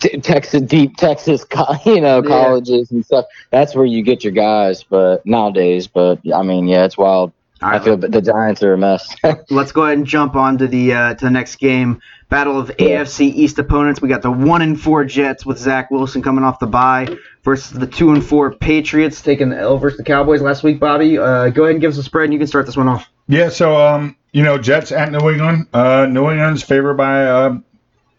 t- 0.00 0.18
Texas, 0.20 0.62
deep 0.62 0.96
Texas, 0.96 1.44
co- 1.44 1.74
you 1.86 2.00
know, 2.00 2.22
Yeah. 2.22 2.28
colleges 2.28 2.90
and 2.90 3.04
stuff. 3.04 3.26
That's 3.50 3.74
where 3.74 3.86
you 3.86 4.02
get 4.02 4.24
your 4.24 4.32
guys. 4.32 4.82
But 4.82 5.24
nowadays, 5.24 5.86
but 5.86 6.18
I 6.34 6.42
mean, 6.42 6.68
yeah, 6.68 6.84
it's 6.84 6.98
wild. 6.98 7.32
All 7.62 7.68
I 7.70 7.78
feel, 7.78 7.96
but 7.96 8.10
the 8.10 8.20
Giants 8.20 8.62
are 8.64 8.72
a 8.72 8.78
mess. 8.78 9.14
let's 9.50 9.70
go 9.70 9.84
ahead 9.84 9.96
and 9.96 10.06
jump 10.06 10.34
on 10.34 10.58
to 10.58 10.66
the 10.66 10.92
uh, 10.92 11.14
to 11.14 11.24
the 11.24 11.30
next 11.30 11.56
game. 11.56 12.00
Battle 12.28 12.58
of 12.58 12.70
AFC 12.76 13.20
East 13.32 13.58
opponents. 13.58 14.02
We 14.02 14.08
got 14.08 14.22
the 14.22 14.32
one 14.32 14.62
and 14.62 14.80
four 14.80 15.04
Jets 15.04 15.46
with 15.46 15.58
Zach 15.58 15.90
Wilson 15.90 16.22
coming 16.22 16.42
off 16.42 16.58
the 16.58 16.66
bye 16.66 17.06
versus 17.44 17.78
the 17.78 17.86
two 17.86 18.12
and 18.12 18.24
four 18.24 18.52
Patriots 18.54 19.20
taking 19.20 19.50
the 19.50 19.58
L 19.58 19.78
versus 19.78 19.98
the 19.98 20.04
Cowboys 20.04 20.40
last 20.42 20.62
week. 20.62 20.78
Bobby, 20.78 21.18
uh, 21.18 21.48
go 21.50 21.64
ahead 21.64 21.72
and 21.74 21.80
give 21.80 21.90
us 21.92 21.98
a 21.98 22.02
spread, 22.02 22.24
and 22.24 22.32
you 22.32 22.38
can 22.38 22.46
start 22.48 22.66
this 22.66 22.76
one 22.76 22.88
off. 22.88 23.08
Yeah, 23.28 23.48
so 23.48 23.76
um, 23.76 24.16
you 24.32 24.42
know, 24.42 24.58
Jets 24.58 24.92
at 24.92 25.10
New 25.12 25.30
England. 25.30 25.66
Uh, 25.72 26.06
New 26.06 26.30
England's 26.30 26.62
favored 26.62 26.94
by 26.94 27.24
uh, 27.26 27.58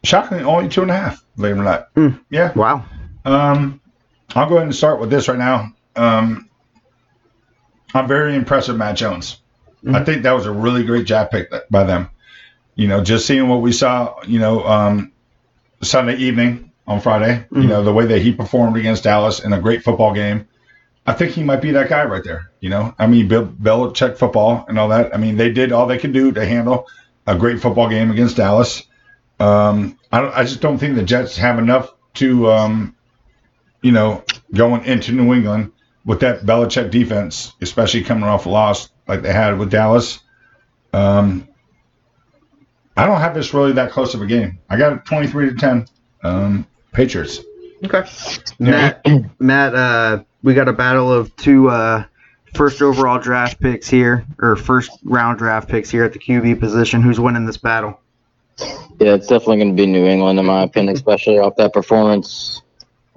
shockingly 0.03 0.43
only 0.43 0.69
two 0.69 0.81
and 0.81 0.91
a 0.91 0.95
half. 0.95 1.23
Believe 1.35 1.55
it 1.55 1.59
or 1.59 1.63
not. 1.63 1.89
Hmm. 1.95 2.09
Yeah. 2.29 2.51
Wow. 2.53 2.85
Um, 3.25 3.81
I'll 4.35 4.47
go 4.49 4.55
ahead 4.55 4.67
and 4.67 4.75
start 4.75 4.99
with 4.99 5.09
this 5.09 5.27
right 5.27 5.37
now. 5.37 5.71
Um, 5.95 6.49
I'm 7.93 8.07
very 8.07 8.35
impressed 8.35 8.67
with 8.67 8.77
Mac 8.77 8.95
Jones. 8.95 9.39
I 9.85 9.99
Mhm. 9.99 10.05
think 10.05 10.23
that 10.23 10.31
was 10.31 10.45
a 10.45 10.51
really 10.51 10.83
great 10.83 11.05
draft 11.05 11.31
pick 11.31 11.49
by 11.69 11.83
them. 11.83 12.09
You 12.75 12.87
know, 12.87 13.03
just 13.03 13.27
seeing 13.27 13.47
what 13.49 13.61
we 13.61 13.71
saw, 13.71 14.15
you 14.25 14.39
know, 14.39 14.65
um, 14.65 15.11
Sunday 15.81 16.15
evening 16.15 16.71
on 16.87 16.99
Friday, 16.99 17.45
Mhm. 17.51 17.61
you 17.63 17.67
know, 17.69 17.83
the 17.83 17.93
way 17.93 18.05
that 18.05 18.21
he 18.21 18.33
performed 18.33 18.77
against 18.77 19.03
Dallas 19.03 19.39
in 19.39 19.53
a 19.53 19.59
great 19.59 19.83
football 19.83 20.13
game. 20.13 20.45
I 21.05 21.13
think 21.13 21.31
he 21.31 21.43
might 21.43 21.61
be 21.61 21.71
that 21.71 21.89
guy 21.89 22.05
right 22.05 22.23
there. 22.23 22.49
You 22.61 22.69
know, 22.69 22.93
I 22.97 23.07
mean, 23.07 23.27
Bill 23.27 23.45
Belichick 23.45 24.17
football 24.17 24.65
and 24.67 24.79
all 24.79 24.89
that. 24.89 25.13
I 25.13 25.17
mean, 25.17 25.35
they 25.37 25.51
did 25.51 25.71
all 25.71 25.85
they 25.85 25.97
could 25.97 26.13
do 26.13 26.31
to 26.31 26.45
handle 26.45 26.87
a 27.27 27.35
great 27.35 27.61
football 27.61 27.89
game 27.89 28.09
against 28.11 28.37
Dallas. 28.37 28.83
Um, 29.39 29.97
I, 30.11 30.41
I 30.41 30.43
just 30.43 30.61
don't 30.61 30.77
think 30.77 30.95
the 30.95 31.03
Jets 31.03 31.37
have 31.37 31.59
enough 31.59 31.93
to, 32.15 32.49
um, 32.51 32.95
you 33.81 33.91
know, 33.91 34.23
going 34.53 34.85
into 34.85 35.11
New 35.11 35.33
England 35.33 35.71
with 36.05 36.19
that 36.21 36.45
Belichick 36.45 36.91
defense, 36.91 37.53
especially 37.61 38.03
coming 38.03 38.25
off 38.25 38.45
a 38.45 38.49
loss 38.49 38.89
like 39.07 39.21
they 39.21 39.33
had 39.33 39.57
with 39.57 39.71
Dallas. 39.71 40.19
Um, 40.93 41.47
I 42.95 43.05
don't 43.07 43.19
have 43.19 43.33
this 43.33 43.53
really 43.53 43.73
that 43.73 43.91
close 43.91 44.13
of 44.13 44.21
a 44.21 44.25
game. 44.25 44.59
I 44.69 44.77
got 44.77 44.93
it 44.93 45.05
23 45.05 45.49
to 45.49 45.55
10. 45.55 45.85
Um, 46.23 46.67
Patriots. 46.93 47.39
Okay. 47.83 48.03
Matt, 48.59 49.05
Matt, 49.39 49.75
uh, 49.75 50.23
we 50.41 50.53
got 50.53 50.67
a 50.67 50.73
battle 50.73 51.11
of 51.11 51.35
two 51.35 51.69
uh, 51.69 52.05
first 52.53 52.81
overall 52.81 53.19
draft 53.19 53.59
picks 53.59 53.89
here, 53.89 54.25
or 54.39 54.55
first 54.55 54.91
round 55.03 55.37
draft 55.39 55.67
picks 55.69 55.89
here 55.89 56.03
at 56.03 56.13
the 56.13 56.19
QB 56.19 56.59
position. 56.59 57.01
Who's 57.01 57.19
winning 57.19 57.45
this 57.45 57.57
battle? 57.57 57.99
yeah, 58.99 59.15
it's 59.15 59.27
definitely 59.27 59.57
going 59.57 59.75
to 59.75 59.81
be 59.81 59.87
New 59.87 60.05
England, 60.05 60.39
in 60.39 60.45
my 60.45 60.61
opinion, 60.63 60.95
especially 60.95 61.39
off 61.39 61.55
that 61.57 61.73
performance 61.73 62.61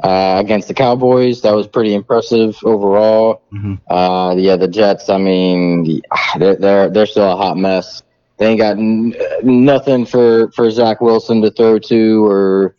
uh, 0.03 0.39
against 0.43 0.67
the 0.69 0.75
Cowboys. 0.75 1.43
That 1.43 1.55
was 1.55 1.67
pretty 1.67 1.95
impressive 1.95 2.57
overall. 2.65 3.43
Mhm. 3.53 3.79
Uh, 3.89 4.35
yeah, 4.37 4.57
the 4.57 4.67
Jets. 4.69 5.09
I 5.11 5.19
mean, 5.19 6.01
they're 6.39 6.57
they're, 6.57 6.91
they're 6.91 7.07
still 7.07 7.31
a 7.31 7.37
hot 7.37 7.57
mess. 7.57 8.03
They 8.39 8.47
ain't 8.49 8.59
got 8.61 8.79
n- 8.79 9.15
nothing 9.43 10.07
for 10.07 10.51
for 10.53 10.71
Zach 10.71 11.01
Wilson 11.01 11.41
to 11.43 11.51
throw 11.51 11.79
to, 11.79 12.25
or 12.25 12.75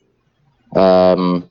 um, 0.75 1.49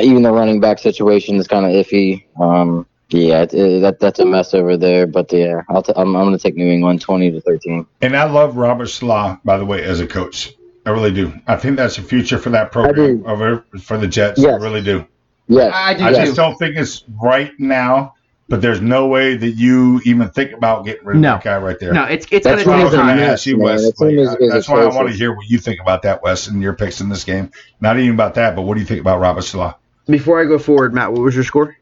even 0.00 0.22
the 0.22 0.32
running 0.32 0.60
back 0.60 0.78
situation 0.78 1.36
is 1.36 1.48
kind 1.48 1.66
of 1.66 1.72
iffy. 1.72 2.24
Um, 2.40 2.86
yeah, 3.10 3.42
it, 3.42 3.54
it, 3.54 3.80
that 3.80 4.00
that's 4.00 4.18
a 4.18 4.26
mess 4.26 4.54
over 4.54 4.76
there. 4.76 5.06
But 5.06 5.32
yeah, 5.32 5.62
I'll 5.68 5.82
t- 5.82 5.92
I'm 5.96 6.16
I'm 6.16 6.24
going 6.24 6.36
to 6.36 6.42
take 6.42 6.56
New 6.56 6.70
England, 6.70 7.00
twenty 7.00 7.30
to 7.30 7.40
thirteen. 7.40 7.86
And 8.00 8.16
I 8.16 8.24
love 8.24 8.56
Robert 8.56 8.86
Saleh, 8.86 9.38
by 9.44 9.56
the 9.58 9.64
way, 9.64 9.84
as 9.84 10.00
a 10.00 10.06
coach. 10.06 10.54
I 10.86 10.90
really 10.90 11.12
do. 11.12 11.32
I 11.46 11.56
think 11.56 11.76
that's 11.76 11.96
the 11.96 12.02
future 12.02 12.38
for 12.38 12.50
that 12.50 12.70
program 12.70 13.24
over 13.26 13.64
for 13.80 13.96
the 13.96 14.06
Jets. 14.06 14.40
Yes. 14.40 14.60
I 14.60 14.62
really 14.62 14.82
do. 14.82 15.06
Yes, 15.46 15.72
I 15.74 15.94
do 15.94 16.04
I 16.04 16.12
just 16.12 16.36
don't 16.36 16.56
think 16.56 16.76
it's 16.76 17.04
right 17.22 17.52
now, 17.58 18.14
but 18.54 18.62
there's 18.62 18.80
no 18.80 19.08
way 19.08 19.36
that 19.36 19.50
you 19.56 20.00
even 20.04 20.28
think 20.28 20.52
about 20.52 20.84
getting 20.84 21.04
rid 21.04 21.16
of 21.16 21.22
No. 21.22 21.32
that 21.32 21.42
guy 21.42 21.58
right 21.58 21.76
there. 21.80 21.92
No, 21.92 22.04
it's 22.04 22.24
it's 22.30 22.44
That's 22.46 22.62
gonna 22.62 22.62
That's 22.62 22.66
why 22.68 22.72
I 22.74 22.76
take 22.76 22.84
was 22.84 22.92
Teams 22.92 22.94
are 22.94 23.06
going 23.06 23.18
time. 23.18 23.30
ask 23.32 23.46
you. 23.46 23.58
Wes. 23.58 23.80
The 23.82 24.04
like, 24.04 24.40
is 24.40 24.52
that's 24.52 24.68
why 24.68 24.82
I 24.82 24.86
want 24.94 25.08
to 25.08 25.14
hear 25.16 25.34
what 25.34 25.50
you 25.50 25.58
think 25.58 25.80
about 25.80 26.02
that, 26.02 26.22
Wes, 26.22 26.46
and 26.46 26.62
your 26.62 26.72
picks 26.72 27.00
in 27.00 27.08
this 27.08 27.24
game. 27.24 27.50
Not 27.80 27.98
even 27.98 28.14
about 28.14 28.34
that, 28.34 28.54
but 28.54 28.62
what 28.62 28.74
do 28.74 28.80
you 28.80 28.86
think 28.86 29.00
about 29.00 29.18
Robert 29.18 29.42
Saleh? 29.42 29.74
Before 30.06 30.40
I 30.40 30.44
go 30.44 30.56
forward, 30.60 30.94
Matt, 30.94 31.10
what 31.12 31.22
was 31.22 31.34
your 31.34 31.42
score? 31.42 31.76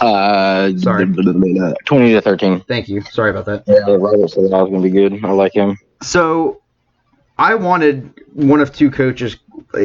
Uh, 0.00 0.70
Sorry. 0.76 1.04
twenty 1.84 2.12
to 2.12 2.20
thirteen. 2.20 2.60
Thank 2.68 2.88
you. 2.88 3.00
Sorry 3.02 3.30
about 3.32 3.46
that. 3.46 3.64
Yeah, 3.66 3.96
Robert 3.96 4.30
said 4.30 4.44
that 4.44 4.50
was 4.52 4.70
going 4.70 4.82
to 4.82 4.88
be 4.88 4.90
good. 4.90 5.24
I 5.24 5.32
like 5.32 5.52
him. 5.52 5.78
So, 6.00 6.60
I 7.38 7.56
wanted 7.56 8.12
one 8.34 8.60
of 8.60 8.72
two 8.72 8.88
coaches 8.88 9.36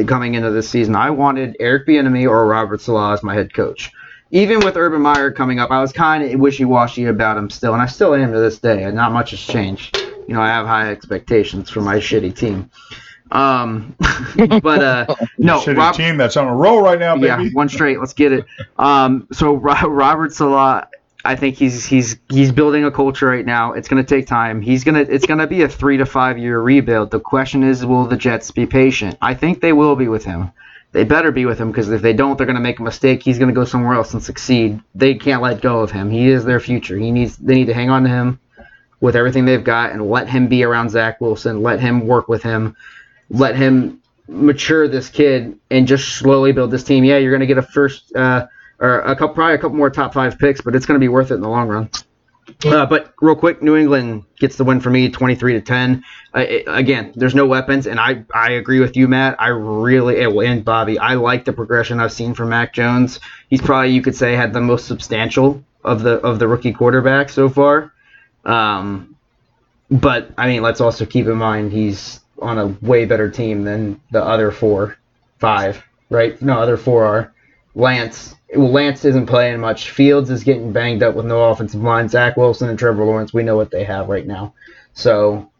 coming 0.06 0.34
into 0.34 0.52
this 0.52 0.68
season. 0.68 0.94
I 0.94 1.10
wanted 1.10 1.56
Eric 1.58 1.88
Bieniemy 1.88 2.28
or 2.28 2.46
Robert 2.46 2.80
Saleh 2.80 3.14
as 3.14 3.24
my 3.24 3.34
head 3.34 3.52
coach. 3.52 3.90
Even 4.32 4.60
with 4.60 4.76
Urban 4.76 5.02
Meyer 5.02 5.30
coming 5.32 5.58
up, 5.58 5.70
I 5.70 5.80
was 5.80 5.92
kind 5.92 6.22
of 6.22 6.38
wishy-washy 6.38 7.06
about 7.06 7.36
him 7.36 7.50
still, 7.50 7.72
and 7.72 7.82
I 7.82 7.86
still 7.86 8.14
am 8.14 8.32
to 8.32 8.38
this 8.38 8.58
day. 8.58 8.84
And 8.84 8.94
not 8.94 9.12
much 9.12 9.30
has 9.32 9.40
changed. 9.40 9.96
You 10.28 10.34
know, 10.34 10.40
I 10.40 10.48
have 10.48 10.66
high 10.66 10.90
expectations 10.90 11.68
for 11.70 11.80
my 11.80 11.96
shitty 11.96 12.36
team. 12.36 12.70
Um, 13.32 13.96
but 14.62 14.82
uh, 14.82 15.06
no, 15.38 15.60
Shitty 15.60 15.76
Rob- 15.76 15.94
team 15.94 16.16
that's 16.16 16.36
on 16.36 16.46
a 16.46 16.54
roll 16.54 16.82
right 16.82 16.98
now, 16.98 17.14
baby. 17.16 17.26
yeah, 17.26 17.48
one 17.52 17.68
straight. 17.68 17.98
Let's 17.98 18.12
get 18.12 18.32
it. 18.32 18.44
Um, 18.78 19.26
so 19.32 19.54
Ro- 19.56 19.88
Robert 19.88 20.32
Saleh, 20.32 20.84
I 21.24 21.36
think 21.36 21.56
he's 21.56 21.84
he's 21.84 22.16
he's 22.28 22.50
building 22.52 22.84
a 22.84 22.90
culture 22.90 23.26
right 23.26 23.44
now. 23.44 23.72
It's 23.72 23.88
gonna 23.88 24.04
take 24.04 24.26
time. 24.26 24.60
He's 24.60 24.84
gonna 24.84 25.00
it's 25.00 25.26
gonna 25.26 25.46
be 25.46 25.62
a 25.62 25.68
three 25.68 25.96
to 25.98 26.06
five 26.06 26.38
year 26.38 26.60
rebuild. 26.60 27.10
The 27.10 27.20
question 27.20 27.62
is, 27.62 27.84
will 27.84 28.06
the 28.06 28.16
Jets 28.16 28.50
be 28.50 28.66
patient? 28.66 29.16
I 29.20 29.34
think 29.34 29.60
they 29.60 29.72
will 29.72 29.96
be 29.96 30.08
with 30.08 30.24
him. 30.24 30.50
They 30.92 31.04
better 31.04 31.30
be 31.30 31.46
with 31.46 31.58
him 31.58 31.70
because 31.70 31.88
if 31.90 32.02
they 32.02 32.12
don't, 32.12 32.36
they're 32.36 32.46
gonna 32.46 32.60
make 32.60 32.80
a 32.80 32.82
mistake. 32.82 33.22
He's 33.22 33.38
gonna 33.38 33.52
go 33.52 33.64
somewhere 33.64 33.94
else 33.94 34.12
and 34.12 34.22
succeed. 34.22 34.80
They 34.94 35.14
can't 35.14 35.42
let 35.42 35.60
go 35.60 35.80
of 35.80 35.90
him. 35.90 36.10
He 36.10 36.28
is 36.28 36.44
their 36.44 36.60
future. 36.60 36.96
He 36.96 37.10
needs 37.10 37.36
they 37.36 37.54
need 37.54 37.66
to 37.66 37.74
hang 37.74 37.90
on 37.90 38.02
to 38.04 38.08
him 38.08 38.40
with 39.00 39.16
everything 39.16 39.44
they've 39.44 39.64
got 39.64 39.92
and 39.92 40.08
let 40.08 40.28
him 40.28 40.48
be 40.48 40.62
around 40.64 40.90
Zach 40.90 41.20
Wilson. 41.20 41.62
Let 41.62 41.80
him 41.80 42.06
work 42.06 42.28
with 42.28 42.42
him. 42.42 42.76
Let 43.30 43.56
him 43.56 44.00
mature 44.28 44.88
this 44.88 45.08
kid 45.08 45.58
and 45.70 45.86
just 45.86 46.16
slowly 46.16 46.52
build 46.52 46.70
this 46.70 46.84
team. 46.84 47.04
Yeah, 47.04 47.16
you're 47.16 47.30
going 47.30 47.40
to 47.40 47.46
get 47.46 47.58
a 47.58 47.62
first 47.62 48.14
uh, 48.14 48.46
or 48.78 49.00
a 49.00 49.16
couple, 49.16 49.34
probably 49.34 49.54
a 49.54 49.58
couple 49.58 49.76
more 49.76 49.90
top 49.90 50.14
five 50.14 50.38
picks, 50.38 50.60
but 50.60 50.74
it's 50.74 50.86
going 50.86 50.96
to 50.96 51.00
be 51.00 51.08
worth 51.08 51.30
it 51.30 51.34
in 51.34 51.40
the 51.40 51.48
long 51.48 51.68
run. 51.68 51.90
Uh, 52.64 52.86
but 52.86 53.12
real 53.20 53.34
quick, 53.36 53.62
New 53.62 53.76
England 53.76 54.24
gets 54.38 54.56
the 54.56 54.64
win 54.64 54.80
for 54.80 54.90
me, 54.90 55.08
23 55.08 55.54
to 55.54 55.60
10. 55.60 56.04
Uh, 56.34 56.40
it- 56.40 56.64
again, 56.66 57.12
there's 57.16 57.34
no 57.34 57.46
weapons, 57.46 57.86
and 57.86 57.98
I 58.00 58.24
I 58.34 58.52
agree 58.52 58.80
with 58.80 58.96
you, 58.96 59.08
Matt. 59.08 59.36
I 59.38 59.48
really 59.48 60.20
and 60.22 60.64
Bobby, 60.64 60.98
I 60.98 61.14
like 61.14 61.44
the 61.44 61.52
progression 61.52 62.00
I've 62.00 62.12
seen 62.12 62.34
from 62.34 62.50
Mac 62.50 62.72
Jones. 62.72 63.20
He's 63.48 63.60
probably 63.60 63.90
you 63.90 64.02
could 64.02 64.14
say 64.16 64.34
had 64.34 64.52
the 64.52 64.60
most 64.60 64.86
substantial 64.86 65.62
of 65.84 66.02
the 66.02 66.14
of 66.20 66.38
the 66.38 66.46
rookie 66.48 66.72
quarterbacks 66.72 67.30
so 67.30 67.48
far. 67.48 67.92
Um, 68.44 69.16
but 69.90 70.30
I 70.38 70.46
mean, 70.46 70.62
let's 70.62 70.80
also 70.80 71.04
keep 71.04 71.26
in 71.26 71.36
mind 71.36 71.72
he's 71.72 72.20
on 72.40 72.58
a 72.58 72.66
way 72.86 73.04
better 73.04 73.30
team 73.30 73.64
than 73.64 74.00
the 74.12 74.22
other 74.24 74.50
four, 74.50 74.96
five, 75.38 75.82
right? 76.08 76.40
No, 76.40 76.60
other 76.60 76.76
four 76.76 77.04
are. 77.04 77.32
Lance, 77.74 78.34
Lance 78.54 79.04
isn't 79.04 79.26
playing 79.26 79.60
much. 79.60 79.90
Fields 79.90 80.30
is 80.30 80.44
getting 80.44 80.72
banged 80.72 81.02
up 81.02 81.14
with 81.14 81.26
no 81.26 81.44
offensive 81.50 81.82
line. 81.82 82.08
Zach 82.08 82.36
Wilson 82.36 82.68
and 82.68 82.78
Trevor 82.78 83.04
Lawrence, 83.04 83.32
we 83.32 83.42
know 83.42 83.56
what 83.56 83.70
they 83.70 83.84
have 83.84 84.08
right 84.08 84.26
now. 84.26 84.54
So 84.92 85.50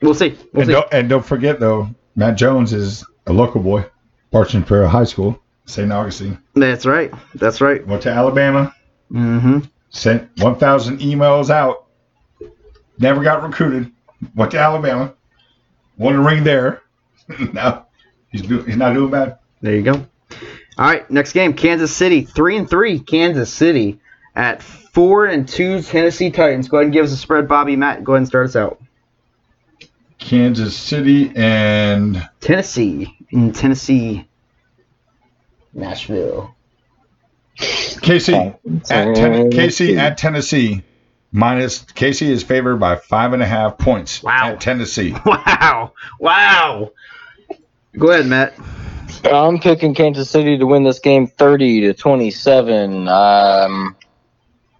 we'll 0.00 0.14
see. 0.14 0.36
We'll 0.52 0.62
and, 0.62 0.66
see. 0.66 0.72
don't, 0.72 0.88
and 0.92 1.08
don't 1.08 1.24
forget 1.24 1.58
though, 1.58 1.88
Mac 2.14 2.36
Jones 2.36 2.72
is 2.72 3.04
a 3.26 3.32
local 3.32 3.60
boy, 3.60 3.86
Parchment 4.30 4.66
Prairie 4.66 4.88
High 4.88 5.04
School. 5.04 5.40
St. 5.66 5.90
Augustine. 5.90 6.38
That's 6.54 6.86
right. 6.86 7.12
That's 7.34 7.60
right. 7.60 7.86
Went 7.86 8.02
to 8.02 8.10
Alabama. 8.10 8.74
Mm-hmm. 9.10 9.60
Sent 9.90 10.28
1,000 10.38 10.98
emails 10.98 11.50
out. 11.50 11.86
Never 12.98 13.22
got 13.22 13.42
recruited. 13.42 13.90
Went 14.34 14.50
to 14.52 14.58
Alabama. 14.58 15.14
Won 15.96 16.16
a 16.16 16.20
ring 16.20 16.44
there. 16.44 16.82
no, 17.52 17.86
he's 18.30 18.42
do, 18.42 18.62
he's 18.62 18.76
not 18.76 18.94
doing 18.94 19.10
bad. 19.10 19.38
There 19.60 19.74
you 19.74 19.82
go. 19.82 20.06
All 20.76 20.86
right, 20.86 21.08
next 21.10 21.32
game, 21.32 21.54
Kansas 21.54 21.94
City, 21.94 22.22
three 22.22 22.56
and 22.56 22.68
three, 22.68 22.98
Kansas 22.98 23.52
City 23.52 24.00
at 24.34 24.62
four 24.62 25.26
and 25.26 25.46
two, 25.48 25.80
Tennessee 25.82 26.30
Titans. 26.30 26.68
Go 26.68 26.78
ahead 26.78 26.86
and 26.86 26.92
give 26.92 27.04
us 27.04 27.12
a 27.12 27.16
spread, 27.16 27.46
Bobby. 27.46 27.76
Matt, 27.76 28.02
go 28.02 28.12
ahead 28.12 28.18
and 28.22 28.26
start 28.28 28.46
us 28.46 28.56
out. 28.56 28.80
Kansas 30.18 30.76
City 30.76 31.30
and 31.36 32.28
Tennessee 32.40 33.16
in 33.30 33.52
Tennessee, 33.52 34.26
Nashville. 35.72 36.54
KC 37.56 38.34
oh, 38.34 38.58
at 38.90 39.14
ten, 39.14 39.50
KC 39.50 39.96
at 39.96 40.18
Tennessee. 40.18 40.82
Minus 41.30 41.82
KC 41.84 42.28
is 42.28 42.44
favored 42.44 42.76
by 42.76 42.94
five 42.96 43.32
and 43.32 43.42
a 43.42 43.46
half 43.46 43.76
points 43.76 44.22
Wow. 44.22 44.50
at 44.52 44.60
Tennessee. 44.60 45.14
Wow, 45.26 45.92
wow. 46.20 46.92
Go 47.98 48.10
ahead, 48.10 48.26
Matt. 48.26 48.54
I'm 49.24 49.58
picking 49.58 49.94
Kansas 49.94 50.30
City 50.30 50.58
to 50.58 50.66
win 50.66 50.84
this 50.84 50.98
game 50.98 51.26
30 51.26 51.82
to 51.82 51.94
27. 51.94 53.08
Um, 53.08 53.96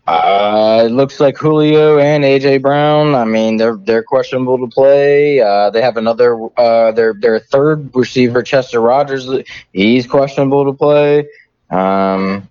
uh, 0.06 0.82
it 0.84 0.90
looks 0.90 1.18
like 1.18 1.36
Julio 1.38 1.98
and 1.98 2.24
AJ 2.24 2.60
Brown. 2.60 3.14
I 3.14 3.24
mean, 3.24 3.56
they're 3.56 3.76
they're 3.76 4.02
questionable 4.02 4.58
to 4.58 4.66
play. 4.66 5.40
Uh, 5.40 5.70
they 5.70 5.80
have 5.80 5.96
another 5.96 6.38
uh, 6.58 6.92
their 6.92 7.14
their 7.14 7.38
third 7.38 7.90
receiver, 7.94 8.42
Chester 8.42 8.80
Rogers. 8.80 9.26
He's 9.72 10.06
questionable 10.06 10.66
to 10.66 10.74
play. 10.74 11.26
Um, 11.70 12.48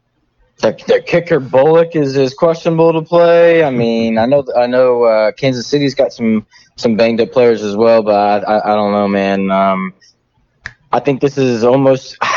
their, 0.62 0.76
their 0.88 1.02
kicker 1.02 1.40
Bullock 1.40 1.96
is, 1.96 2.18
is 2.18 2.34
questionable 2.34 2.94
to 2.94 3.02
play. 3.04 3.64
I 3.64 3.70
mean, 3.70 4.18
I 4.18 4.26
know 4.26 4.46
I 4.58 4.66
know 4.66 5.04
uh, 5.04 5.32
Kansas 5.34 5.68
City's 5.68 5.94
got 5.94 6.12
some 6.12 6.48
some 6.76 6.96
banged 6.96 7.22
up 7.22 7.32
players 7.32 7.62
as 7.62 7.76
well, 7.76 8.02
but 8.02 8.16
I, 8.16 8.38
I, 8.38 8.74
I 8.74 8.76
don't 8.76 8.94
know, 8.94 9.08
man. 9.08 9.52
Um, 9.52 9.94
I 10.94 11.00
think 11.00 11.22
this 11.22 11.38
is 11.38 11.64
almost. 11.64 12.18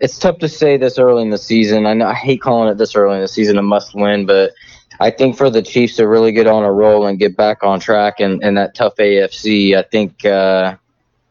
It's 0.00 0.18
tough 0.18 0.38
to 0.38 0.48
say 0.48 0.76
this 0.76 0.98
early 0.98 1.22
in 1.22 1.30
the 1.30 1.38
season. 1.38 1.86
I 1.86 1.94
know 1.94 2.08
I 2.08 2.14
hate 2.14 2.42
calling 2.42 2.68
it 2.68 2.76
this 2.76 2.96
early 2.96 3.14
in 3.14 3.20
the 3.22 3.28
season 3.28 3.56
a 3.56 3.62
must 3.62 3.94
win, 3.94 4.26
but 4.26 4.52
I 4.98 5.10
think 5.10 5.36
for 5.36 5.48
the 5.48 5.62
Chiefs 5.62 5.96
to 5.96 6.08
really 6.08 6.32
get 6.32 6.48
on 6.48 6.64
a 6.64 6.72
roll 6.72 7.06
and 7.06 7.18
get 7.18 7.36
back 7.36 7.62
on 7.62 7.78
track 7.78 8.18
and, 8.18 8.42
in 8.42 8.54
that 8.54 8.74
tough 8.74 8.96
AFC, 8.96 9.76
I 9.76 9.82
think 9.82 10.24
uh, 10.24 10.76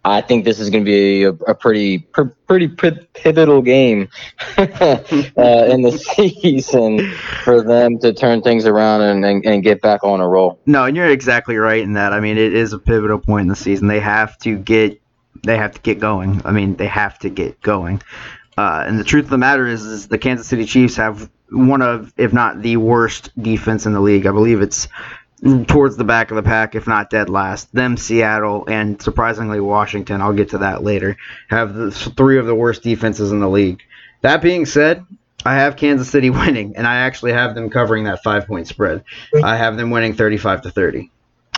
I 0.06 0.22
think 0.22 0.44
this 0.44 0.60
is 0.60 0.70
going 0.70 0.84
to 0.84 0.90
be 0.90 1.24
a, 1.24 1.30
a 1.30 1.56
pretty 1.56 2.00
pr- 2.00 2.34
pretty 2.48 2.68
pi- 2.68 3.00
pivotal 3.14 3.62
game 3.62 4.10
uh, 4.58 4.64
in 4.68 5.82
the 5.82 5.98
season 6.16 7.12
for 7.44 7.62
them 7.62 8.00
to 8.00 8.14
turn 8.14 8.42
things 8.42 8.66
around 8.66 9.02
and, 9.02 9.26
and, 9.26 9.46
and 9.46 9.64
get 9.64 9.82
back 9.82 10.04
on 10.04 10.20
a 10.20 10.28
roll. 10.28 10.60
No, 10.66 10.86
and 10.86 10.96
you're 10.96 11.10
exactly 11.10 11.56
right 11.56 11.82
in 11.82 11.94
that. 11.94 12.12
I 12.12 12.20
mean, 12.20 12.38
it 12.38 12.54
is 12.54 12.74
a 12.74 12.80
pivotal 12.80 13.20
point 13.20 13.44
in 13.44 13.48
the 13.48 13.56
season. 13.56 13.88
They 13.88 14.02
have 14.02 14.38
to 14.40 14.58
get, 14.58 15.00
they 15.44 15.58
have 15.58 15.74
to 15.74 15.82
get 15.82 16.00
going. 16.00 16.42
I 16.46 16.52
mean, 16.52 16.76
they 16.76 16.88
have 16.88 17.20
to 17.20 17.30
get 17.30 17.62
going. 17.62 18.02
Uh, 18.58 18.84
and 18.86 19.00
the 19.00 19.04
truth 19.04 19.26
of 19.26 19.32
the 19.32 19.38
matter 19.38 19.68
is, 19.68 19.84
is 19.84 20.08
the 20.08 20.18
Kansas 20.18 20.48
City 20.48 20.66
Chiefs 20.66 20.96
have 20.96 21.30
one 21.50 21.82
of, 21.82 22.14
if 22.18 22.34
not 22.34 22.62
the 22.62 22.78
worst 22.78 23.32
defense 23.42 23.86
in 23.86 23.94
the 23.94 24.02
league. 24.02 24.26
I 24.26 24.32
believe 24.32 24.62
it's 24.62 24.88
towards 25.68 25.98
the 25.98 26.04
back 26.04 26.32
of 26.32 26.36
the 26.36 26.44
pack, 26.44 26.76
if 26.76 26.88
not 26.88 27.10
dead 27.10 27.30
last. 27.30 27.74
Them, 27.74 27.98
Seattle, 27.98 28.66
and 28.68 29.02
surprisingly 29.02 29.60
Washington. 29.60 30.22
I'll 30.22 30.34
get 30.34 30.50
to 30.50 30.60
that 30.60 30.84
later. 30.84 31.18
Have 31.50 31.74
the 31.74 31.92
three 31.92 32.38
of 32.38 32.46
the 32.46 32.56
worst 32.56 32.84
defenses 32.84 33.32
in 33.32 33.40
the 33.40 33.50
league. 33.50 33.82
That 34.22 34.42
being 34.42 34.66
said, 34.66 35.06
I 35.46 35.56
have 35.56 35.76
Kansas 35.76 36.10
City 36.10 36.30
winning, 36.30 36.76
and 36.78 36.88
I 36.88 36.98
actually 36.98 37.34
have 37.34 37.56
them 37.56 37.70
covering 37.70 38.06
that 38.06 38.24
five 38.24 38.48
point 38.48 38.68
spread. 38.68 39.04
I 39.44 39.58
have 39.58 39.78
them 39.78 39.90
winning 39.90 40.14
35 40.14 40.62
to 40.62 40.72
30. 40.72 41.12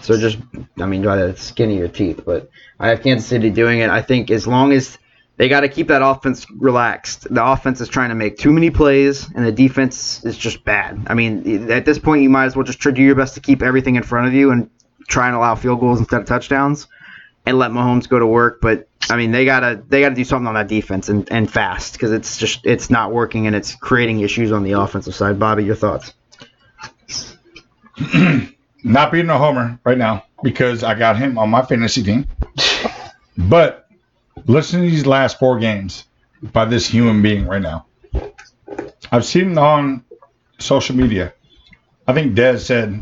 So 0.06 0.18
just, 0.20 0.38
I 0.80 0.86
mean, 0.86 1.02
by 1.04 1.18
the 1.18 1.36
skin 1.36 1.72
of 1.72 1.78
your 1.78 1.88
teeth, 1.88 2.22
but 2.26 2.50
I 2.80 2.90
have 2.90 3.02
Kansas 3.02 3.28
City 3.28 3.50
doing 3.50 3.80
it. 3.80 3.90
I 3.90 4.04
think 4.04 4.30
as 4.30 4.46
long 4.46 4.72
as 4.72 5.00
they 5.38 5.50
got 5.50 5.62
to 5.62 5.68
keep 5.68 5.88
that 5.88 6.02
offense 6.02 6.46
relaxed. 6.52 7.28
The 7.34 7.44
offense 7.46 7.82
is 7.82 7.90
trying 7.90 8.10
to 8.10 8.16
make 8.16 8.38
too 8.38 8.54
many 8.54 8.70
plays, 8.70 9.30
and 9.34 9.46
the 9.46 9.52
defense 9.52 10.24
is 10.24 10.38
just 10.38 10.64
bad. 10.64 11.08
I 11.08 11.14
mean, 11.14 11.72
at 11.72 11.86
this 11.86 12.00
point, 12.00 12.22
you 12.24 12.30
might 12.30 12.46
as 12.46 12.56
well 12.56 12.64
just 12.64 12.80
try 12.80 12.92
to 12.92 12.96
do 12.96 13.02
your 13.02 13.16
best 13.16 13.34
to 13.34 13.42
keep 13.42 13.62
everything 13.62 13.96
in 13.96 14.04
front 14.04 14.28
of 14.28 14.34
you 14.34 14.52
and 14.52 14.70
try 15.08 15.28
and 15.28 15.36
allow 15.36 15.56
field 15.56 15.80
goals 15.80 16.00
instead 16.00 16.22
of 16.22 16.28
touchdowns, 16.28 16.88
and 17.46 17.58
let 17.60 17.72
Mahomes 17.72 18.08
go 18.08 18.18
to 18.18 18.28
work. 18.28 18.62
But 18.62 18.88
I 19.10 19.18
mean, 19.18 19.32
they 19.32 19.44
gotta 19.44 19.84
they 19.90 20.02
gotta 20.02 20.16
do 20.16 20.24
something 20.24 20.48
on 20.48 20.54
that 20.54 20.68
defense 20.68 21.10
and, 21.10 21.30
and 21.32 21.52
fast 21.52 21.94
because 21.94 22.12
it's 22.12 22.38
just 22.38 22.66
it's 22.66 22.90
not 22.90 23.12
working 23.12 23.46
and 23.48 23.56
it's 23.56 23.76
creating 23.76 24.22
issues 24.22 24.52
on 24.52 24.64
the 24.64 24.74
offensive 24.74 25.16
side. 25.16 25.38
Bobby, 25.38 25.66
your 25.66 25.76
thoughts? 25.76 26.14
Not 28.86 29.12
being 29.12 29.30
a 29.32 29.38
homer 29.38 29.80
right 29.84 29.98
now 29.98 30.26
because 30.44 30.84
I 30.84 30.94
got 30.94 31.18
him 31.18 31.40
on 31.40 31.50
my 31.50 31.64
fantasy 31.64 32.04
team. 32.04 32.28
But 33.36 33.88
listen 34.46 34.82
to 34.82 34.88
these 34.90 35.08
last 35.08 35.40
four 35.40 35.58
games 35.58 36.06
by 36.54 36.66
this 36.66 36.88
human 36.88 37.24
being 37.24 37.48
right 37.48 37.62
now. 37.62 37.88
I've 39.12 39.26
seen 39.26 39.54
it 39.54 39.58
on 39.58 40.06
social 40.60 40.96
media. 40.96 41.34
I 42.08 42.14
think 42.14 42.36
Dez 42.36 42.60
said 42.60 43.02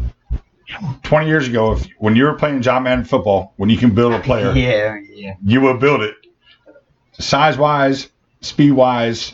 20 1.04 1.28
years 1.28 1.50
ago, 1.50 1.74
if 1.74 1.86
when 1.98 2.16
you 2.16 2.24
were 2.24 2.34
playing 2.36 2.62
John 2.62 2.84
Madden 2.84 3.04
football, 3.04 3.54
when 3.58 3.70
you 3.70 3.78
can 3.78 3.94
build 3.94 4.14
a 4.14 4.20
player, 4.22 4.52
Yeah, 4.56 4.98
yeah. 5.12 5.36
you 5.44 5.60
will 5.60 5.78
build 5.78 6.02
it. 6.02 6.16
Size 7.20 7.58
wise, 7.58 8.10
speed 8.40 8.72
wise, 8.72 9.34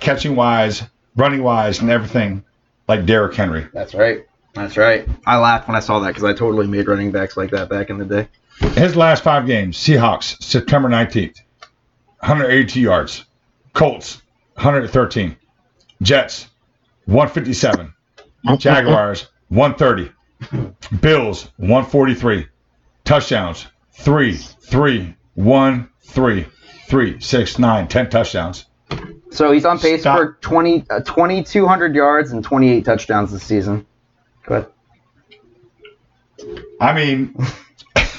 catching 0.00 0.34
wise, 0.34 0.82
running 1.14 1.44
wise, 1.44 1.80
and 1.80 1.88
everything 1.88 2.44
like 2.88 3.06
Derrick 3.06 3.34
Henry. 3.36 3.68
That's 3.72 3.94
right. 3.94 4.26
That's 4.54 4.76
right. 4.76 5.08
I 5.26 5.38
laughed 5.38 5.68
when 5.68 5.76
I 5.76 5.80
saw 5.80 5.98
that 6.00 6.08
because 6.08 6.24
I 6.24 6.32
totally 6.32 6.66
made 6.66 6.86
running 6.86 7.10
backs 7.10 7.36
like 7.36 7.50
that 7.50 7.68
back 7.68 7.90
in 7.90 7.98
the 7.98 8.04
day. 8.04 8.28
His 8.74 8.94
last 8.94 9.24
five 9.24 9.46
games 9.46 9.76
Seahawks, 9.76 10.40
September 10.42 10.88
19th, 10.88 11.40
182 12.20 12.80
yards. 12.80 13.24
Colts, 13.72 14.22
113. 14.54 15.36
Jets, 16.02 16.48
157. 17.06 17.92
Jaguars, 18.58 19.26
130. 19.48 20.12
Bills, 21.00 21.50
143. 21.56 22.46
Touchdowns, 23.04 23.66
3, 23.92 24.32
3, 24.32 25.16
1, 25.34 25.88
3, 26.04 26.46
3, 26.86 27.20
6, 27.20 27.58
9, 27.58 27.88
10 27.88 28.10
touchdowns. 28.10 28.66
So 29.30 29.50
he's 29.50 29.64
on 29.64 29.78
pace 29.78 30.02
Stop. 30.02 30.16
for 30.16 30.38
20, 30.40 30.86
uh, 30.90 31.00
2,200 31.00 31.94
yards 31.94 32.30
and 32.30 32.44
28 32.44 32.84
touchdowns 32.84 33.32
this 33.32 33.42
season. 33.42 33.84
Go 34.46 34.54
ahead. 34.56 34.68
I 36.80 36.92
mean, 36.92 37.34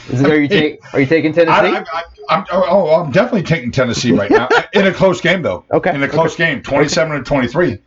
Is 0.09 0.21
it, 0.21 0.29
are 0.29 0.39
you 0.39 0.47
take, 0.47 0.79
Are 0.93 0.99
you 0.99 1.05
taking 1.05 1.33
Tennessee? 1.33 1.51
I, 1.51 1.79
I, 1.79 1.85
I, 1.91 2.03
I'm, 2.29 2.45
oh, 2.51 2.63
oh, 2.67 3.03
I'm 3.03 3.11
definitely 3.11 3.43
taking 3.43 3.71
Tennessee 3.71 4.11
right 4.11 4.31
now 4.31 4.47
in 4.73 4.87
a 4.87 4.93
close 4.93 5.21
game, 5.21 5.41
though. 5.41 5.65
Okay, 5.71 5.93
In 5.93 6.03
a 6.03 6.07
close 6.07 6.35
game, 6.35 6.61
27 6.61 7.17
to 7.17 7.23
23. 7.23 7.79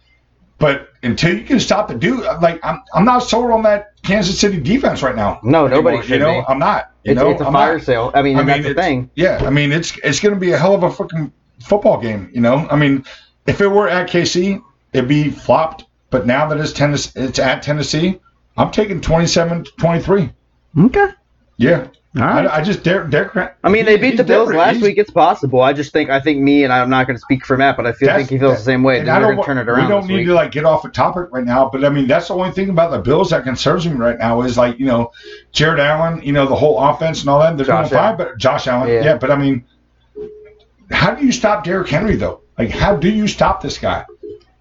But 0.58 0.88
until 1.04 1.38
you 1.38 1.44
can 1.44 1.60
stop 1.60 1.86
the 1.86 1.94
dude, 1.94 2.24
like 2.42 2.58
I'm, 2.64 2.82
I'm 2.92 3.04
not 3.04 3.20
sold 3.20 3.52
on 3.52 3.62
that 3.62 3.92
Kansas 4.02 4.38
City 4.40 4.58
defense 4.60 5.02
right 5.02 5.14
now. 5.14 5.38
No, 5.44 5.68
nobody 5.68 5.98
anymore, 5.98 6.02
should 6.02 6.12
You 6.14 6.18
know, 6.18 6.40
be. 6.40 6.46
I'm 6.48 6.58
not. 6.58 6.90
You 7.04 7.12
it's, 7.12 7.20
know, 7.20 7.30
it's 7.30 7.40
a 7.40 7.46
I'm 7.46 7.52
fire 7.52 7.76
not. 7.76 7.84
sale. 7.84 8.10
I 8.12 8.22
mean, 8.22 8.36
I 8.36 8.40
mean, 8.40 8.62
that's 8.62 8.64
the 8.64 8.74
thing. 8.74 9.10
Yeah, 9.14 9.40
I 9.44 9.50
mean, 9.50 9.70
it's 9.70 9.96
it's 9.98 10.18
going 10.18 10.34
to 10.34 10.40
be 10.40 10.50
a 10.52 10.58
hell 10.58 10.74
of 10.74 10.82
a 10.82 10.90
fucking 10.90 11.32
football 11.60 12.00
game. 12.00 12.28
You 12.32 12.40
know, 12.40 12.66
I 12.70 12.76
mean, 12.76 13.04
if 13.46 13.60
it 13.60 13.68
were 13.68 13.88
at 13.88 14.10
KC, 14.10 14.60
it'd 14.92 15.08
be 15.08 15.30
flopped. 15.30 15.84
But 16.10 16.26
now 16.26 16.48
that 16.48 16.58
it's 16.58 16.72
Tennessee, 16.72 17.12
it's 17.14 17.38
at 17.38 17.62
Tennessee. 17.62 18.18
I'm 18.58 18.70
taking 18.70 19.00
27 19.00 19.64
to 19.64 19.70
23. 19.76 20.30
Okay. 20.86 21.06
Yeah, 21.60 21.88
All 22.16 22.22
right. 22.22 22.46
I, 22.46 22.58
I 22.58 22.62
just 22.62 22.84
Derek. 22.84 23.10
Derek 23.10 23.56
I 23.64 23.68
mean, 23.68 23.84
they 23.84 23.96
beat 23.96 24.16
the 24.16 24.22
Bills 24.22 24.46
different. 24.48 24.58
last 24.60 24.72
He's- 24.74 24.82
week. 24.84 24.98
It's 24.98 25.10
possible. 25.10 25.60
I 25.60 25.72
just 25.72 25.92
think 25.92 26.08
I 26.08 26.20
think 26.20 26.40
me 26.40 26.62
and 26.62 26.72
I'm 26.72 26.88
not 26.88 27.06
going 27.08 27.16
to 27.16 27.20
speak 27.20 27.44
for 27.44 27.56
Matt, 27.56 27.76
but 27.76 27.84
I 27.84 27.90
feel 27.92 28.06
That's- 28.06 28.28
think 28.28 28.30
he 28.30 28.38
feels 28.38 28.58
the 28.58 28.62
same 28.62 28.84
way. 28.84 28.98
and 29.00 29.08
They're 29.08 29.20
going 29.20 29.38
to 29.38 29.42
turn 29.42 29.58
it 29.58 29.68
around. 29.68 29.82
We 29.84 29.88
don't 29.88 30.02
this 30.02 30.08
need 30.10 30.16
week. 30.18 30.26
to 30.28 30.34
like 30.34 30.52
get 30.52 30.64
off 30.64 30.84
the 30.84 30.88
topic 30.90 31.26
right 31.32 31.44
now, 31.44 31.68
but 31.68 31.84
I 31.84 31.88
mean 31.88 32.06
that's 32.06 32.28
the 32.28 32.34
only 32.34 32.52
thing 32.52 32.68
about 32.70 32.92
the 32.92 32.98
Bills 33.00 33.30
that 33.30 33.42
concerns 33.42 33.86
me 33.88 33.94
right 33.94 34.16
now 34.18 34.42
is 34.42 34.56
like 34.56 34.78
you 34.78 34.86
know 34.86 35.10
Jared 35.52 35.80
Allen, 35.80 36.22
you 36.22 36.32
know 36.32 36.46
the 36.46 36.54
whole 36.54 36.78
offense 36.78 37.20
and 37.22 37.28
all 37.28 37.40
that. 37.40 37.56
They're 37.56 37.66
Josh 37.66 37.88
doing 37.88 38.00
fine, 38.00 38.16
but 38.16 38.38
Josh 38.38 38.68
Allen, 38.68 38.88
Yeah. 38.88 39.02
yeah. 39.04 39.16
But 39.16 39.32
I 39.32 39.36
mean, 39.36 39.64
how 40.92 41.14
do 41.14 41.24
you 41.26 41.32
stop 41.32 41.64
Derrick 41.64 41.88
Henry 41.88 42.14
though? 42.16 42.42
Like 42.56 42.70
how 42.70 42.94
do 42.96 43.08
you 43.10 43.26
stop 43.26 43.62
this 43.62 43.78
guy? 43.78 44.04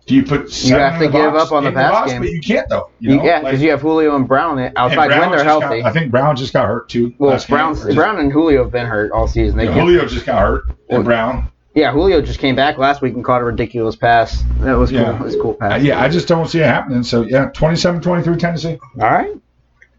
Do 0.07 0.15
you 0.15 0.23
put 0.23 0.49
seven 0.51 0.79
have 0.79 0.99
to 1.01 1.07
the 1.07 1.11
give 1.11 1.35
up 1.35 1.51
on 1.51 1.65
the 1.65 1.71
pass 1.73 1.91
box, 1.91 2.11
game. 2.11 2.21
But 2.21 2.31
you 2.31 2.39
can't 2.39 2.67
though. 2.69 2.89
You 2.99 3.11
You- 3.11 3.17
know? 3.17 3.23
yeah, 3.25 3.33
Like- 3.35 3.43
because 3.45 3.61
you 3.61 3.71
have 3.71 3.81
Julio 3.81 4.15
and 4.15 4.25
Brown 4.27 4.57
and 4.57 4.73
outside 4.77 5.07
Brown 5.07 5.19
when 5.19 5.29
they're 5.31 5.39
just 5.43 5.59
got- 5.59 5.61
healthy. 5.63 5.83
I 5.83 5.91
think 5.91 6.11
Brown 6.11 6.35
just 6.37 6.53
got 6.53 6.65
hurt 6.65 6.87
too. 6.89 7.13
well, 7.19 7.31
game. 7.31 7.73
Just- 7.75 7.95
Brown 7.95 8.17
and 8.17 8.31
Julio 8.31 8.63
have 8.63 8.71
been 8.71 8.85
hurt 8.87 9.11
all 9.11 9.27
season. 9.27 9.59
Yeah, 9.59 9.71
Julio 9.73 10.05
just 10.05 10.25
got 10.25 10.39
hurt. 10.39 10.63
Well, 10.89 11.03
Brown. 11.03 11.49
Yeah, 11.75 11.91
Julio 11.91 12.21
just 12.21 12.39
came 12.39 12.55
back 12.55 12.77
last 12.77 13.01
week 13.01 13.13
and 13.15 13.23
caught 13.23 13.41
a 13.41 13.43
ridiculous 13.43 13.95
pass. 13.97 14.43
That 14.61 14.77
was 14.77 14.91
Yeah. 14.91 15.03
cool. 15.03 15.15
It 15.15 15.21
was 15.21 15.35
a 15.35 15.39
cool 15.39 15.57
Uh, 15.61 15.69
pass. 15.69 15.81
yeah, 15.83 16.01
I 16.01 16.07
just 16.07 16.27
don't 16.27 16.47
see 16.47 16.59
it 16.59 16.65
happening. 16.65 17.03
So 17.03 17.23
yeah, 17.23 17.49
27-23 17.53 18.37
Tennessee. 18.37 18.77
All 18.99 19.09
right. 19.09 19.31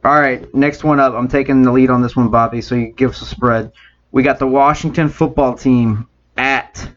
All 0.05 0.19
right. 0.19 0.53
Next 0.55 0.85
one 0.85 0.99
up. 1.01 1.13
I'm 1.15 1.29
taking 1.29 1.63
the 1.63 1.71
lead 1.71 1.91
on 1.91 2.01
this 2.03 2.17
one, 2.17 2.29
Bobby. 2.31 2.63
So 2.63 2.75
you 2.75 2.93
give 2.97 3.11
us 3.11 3.21
a 3.21 3.27
spread. 3.27 3.73
We 4.11 4.23
got 4.23 4.39
the 4.39 4.47
Washington 4.47 5.09
football 5.11 5.53
team 5.55 6.07
at 6.39 6.89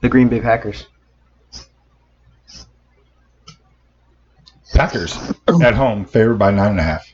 The 0.00 0.08
Green 0.08 0.28
Bay 0.28 0.40
Packers. 0.40 0.86
Packers 4.76 5.16
at 5.62 5.74
home 5.74 6.04
favored 6.04 6.38
by 6.38 6.50
nine 6.50 6.72
and 6.72 6.80
a 6.80 6.82
half. 6.82 7.12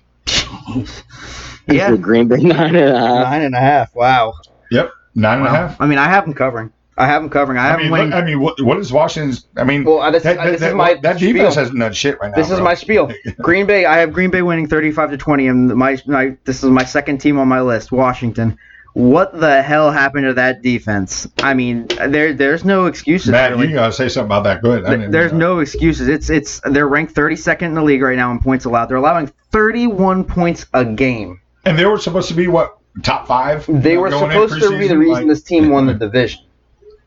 Yeah. 1.68 1.96
Green 1.96 2.26
Bay 2.26 2.38
nine 2.38 2.74
and 2.74 2.88
a 2.88 2.98
half. 2.98 3.24
Nine 3.24 3.42
and 3.42 3.54
a 3.54 3.60
half. 3.60 3.94
Wow. 3.94 4.34
Yep, 4.72 4.90
nine 5.14 5.38
and 5.38 5.46
a 5.46 5.50
half. 5.50 5.80
I 5.80 5.86
mean, 5.86 5.98
I 5.98 6.08
have 6.08 6.24
them 6.24 6.34
covering. 6.34 6.72
I 6.98 7.06
have 7.06 7.22
them 7.22 7.30
covering. 7.30 7.58
I 7.58 7.62
I 7.62 7.66
have 7.68 7.78
mean, 7.78 7.84
them 7.86 7.92
winning. 7.92 8.10
look, 8.10 8.22
I 8.22 8.24
mean, 8.26 8.40
what, 8.40 8.60
what 8.62 8.78
is 8.78 8.92
Washington's? 8.92 9.46
I 9.56 9.64
mean, 9.64 9.84
well, 9.84 10.00
uh, 10.00 10.10
this, 10.10 10.24
that, 10.24 10.38
uh, 10.38 10.50
this 10.50 10.60
that, 10.60 10.70
is 10.70 10.74
my 10.74 10.94
that 10.94 11.18
defense 11.18 11.54
spiel. 11.54 11.64
has 11.64 11.72
none 11.72 11.92
shit 11.92 12.18
right 12.20 12.30
now. 12.32 12.36
This 12.36 12.50
is 12.50 12.56
bro. 12.56 12.64
my 12.64 12.74
spiel. 12.74 13.12
Green 13.38 13.66
Bay. 13.66 13.84
I 13.84 13.98
have 13.98 14.12
Green 14.12 14.30
Bay 14.30 14.42
winning 14.42 14.66
35 14.68 15.12
to 15.12 15.16
20, 15.16 15.46
and 15.46 15.68
my, 15.76 15.96
my 16.06 16.36
this 16.44 16.64
is 16.64 16.68
my 16.68 16.84
second 16.84 17.18
team 17.18 17.38
on 17.38 17.46
my 17.48 17.60
list. 17.60 17.92
Washington. 17.92 18.58
What 18.94 19.38
the 19.40 19.62
hell 19.62 19.90
happened 19.90 20.24
to 20.26 20.34
that 20.34 20.60
defense? 20.62 21.26
I 21.38 21.54
mean, 21.54 21.86
there 21.86 22.34
there's 22.34 22.64
no 22.64 22.86
excuses. 22.86 23.30
Matt, 23.30 23.52
really. 23.52 23.68
you 23.68 23.74
gotta 23.74 23.92
say 23.92 24.08
something 24.08 24.26
about 24.26 24.44
that. 24.44 24.62
Go 24.62 24.72
ahead. 24.72 24.84
I 24.84 24.96
Th- 24.96 25.10
There's 25.10 25.32
no 25.32 25.60
excuses. 25.60 26.08
It's 26.08 26.28
it's 26.28 26.60
they're 26.60 26.88
ranked 26.88 27.14
32nd 27.14 27.62
in 27.62 27.74
the 27.74 27.82
league 27.82 28.02
right 28.02 28.16
now 28.16 28.30
in 28.32 28.38
points 28.38 28.66
allowed. 28.66 28.86
They're 28.86 28.98
allowing 28.98 29.28
31 29.50 30.24
points 30.24 30.66
a 30.74 30.84
game. 30.84 31.40
And 31.64 31.78
they 31.78 31.86
were 31.86 31.98
supposed 31.98 32.28
to 32.28 32.34
be 32.34 32.48
what 32.48 32.76
top 33.02 33.26
five. 33.26 33.64
They 33.66 33.96
were 33.96 34.10
supposed 34.10 34.60
to 34.60 34.78
be 34.78 34.88
the 34.88 34.98
reason 34.98 35.14
Like- 35.14 35.26
this 35.26 35.42
team 35.42 35.70
won 35.70 35.86
the 35.86 35.94
division. 36.08 36.42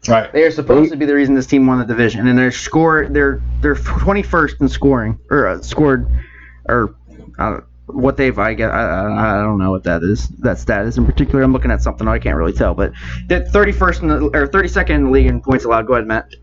Right. 0.08 0.32
They 0.32 0.44
are 0.44 0.52
supposed 0.52 0.92
to 0.92 0.98
be 0.98 1.06
the 1.06 1.16
reason 1.16 1.34
this 1.34 1.48
team 1.48 1.66
won 1.66 1.80
the 1.80 1.86
division, 1.86 2.28
and 2.28 2.38
their 2.38 2.52
score 2.52 3.08
they're 3.10 3.42
they're 3.62 3.76
21st 3.76 4.62
in 4.62 4.70
scoring 4.70 5.20
or 5.30 5.48
uh, 5.48 5.62
scored 5.62 6.08
or 6.68 6.96
uh, 7.40 7.60
what 7.88 8.18
they've 8.18 8.38
I 8.38 8.54
get 8.54 8.72
I, 8.72 9.40
I 9.40 9.44
don't 9.44 9.60
know 9.60 9.72
what 9.72 9.84
that 9.84 10.04
is 10.04 10.28
that 10.40 10.58
stat 10.58 10.86
is 10.86 10.98
in 10.98 11.06
particular. 11.06 11.44
I'm 11.44 11.54
looking 11.54 11.72
at 11.72 11.82
something 11.82 12.08
I 12.08 12.20
can't 12.20 12.36
really 12.36 12.54
tell, 12.54 12.74
but 12.74 12.92
they're 13.28 13.42
31st 13.42 14.02
in 14.02 14.08
the, 14.08 14.16
or 14.34 14.48
32nd 14.48 14.90
in 14.90 15.04
the 15.06 15.10
league 15.12 15.28
in 15.28 15.42
points 15.42 15.66
allowed. 15.66 15.88
Go 15.88 15.94
ahead, 15.94 16.08
Matt. 16.08 16.34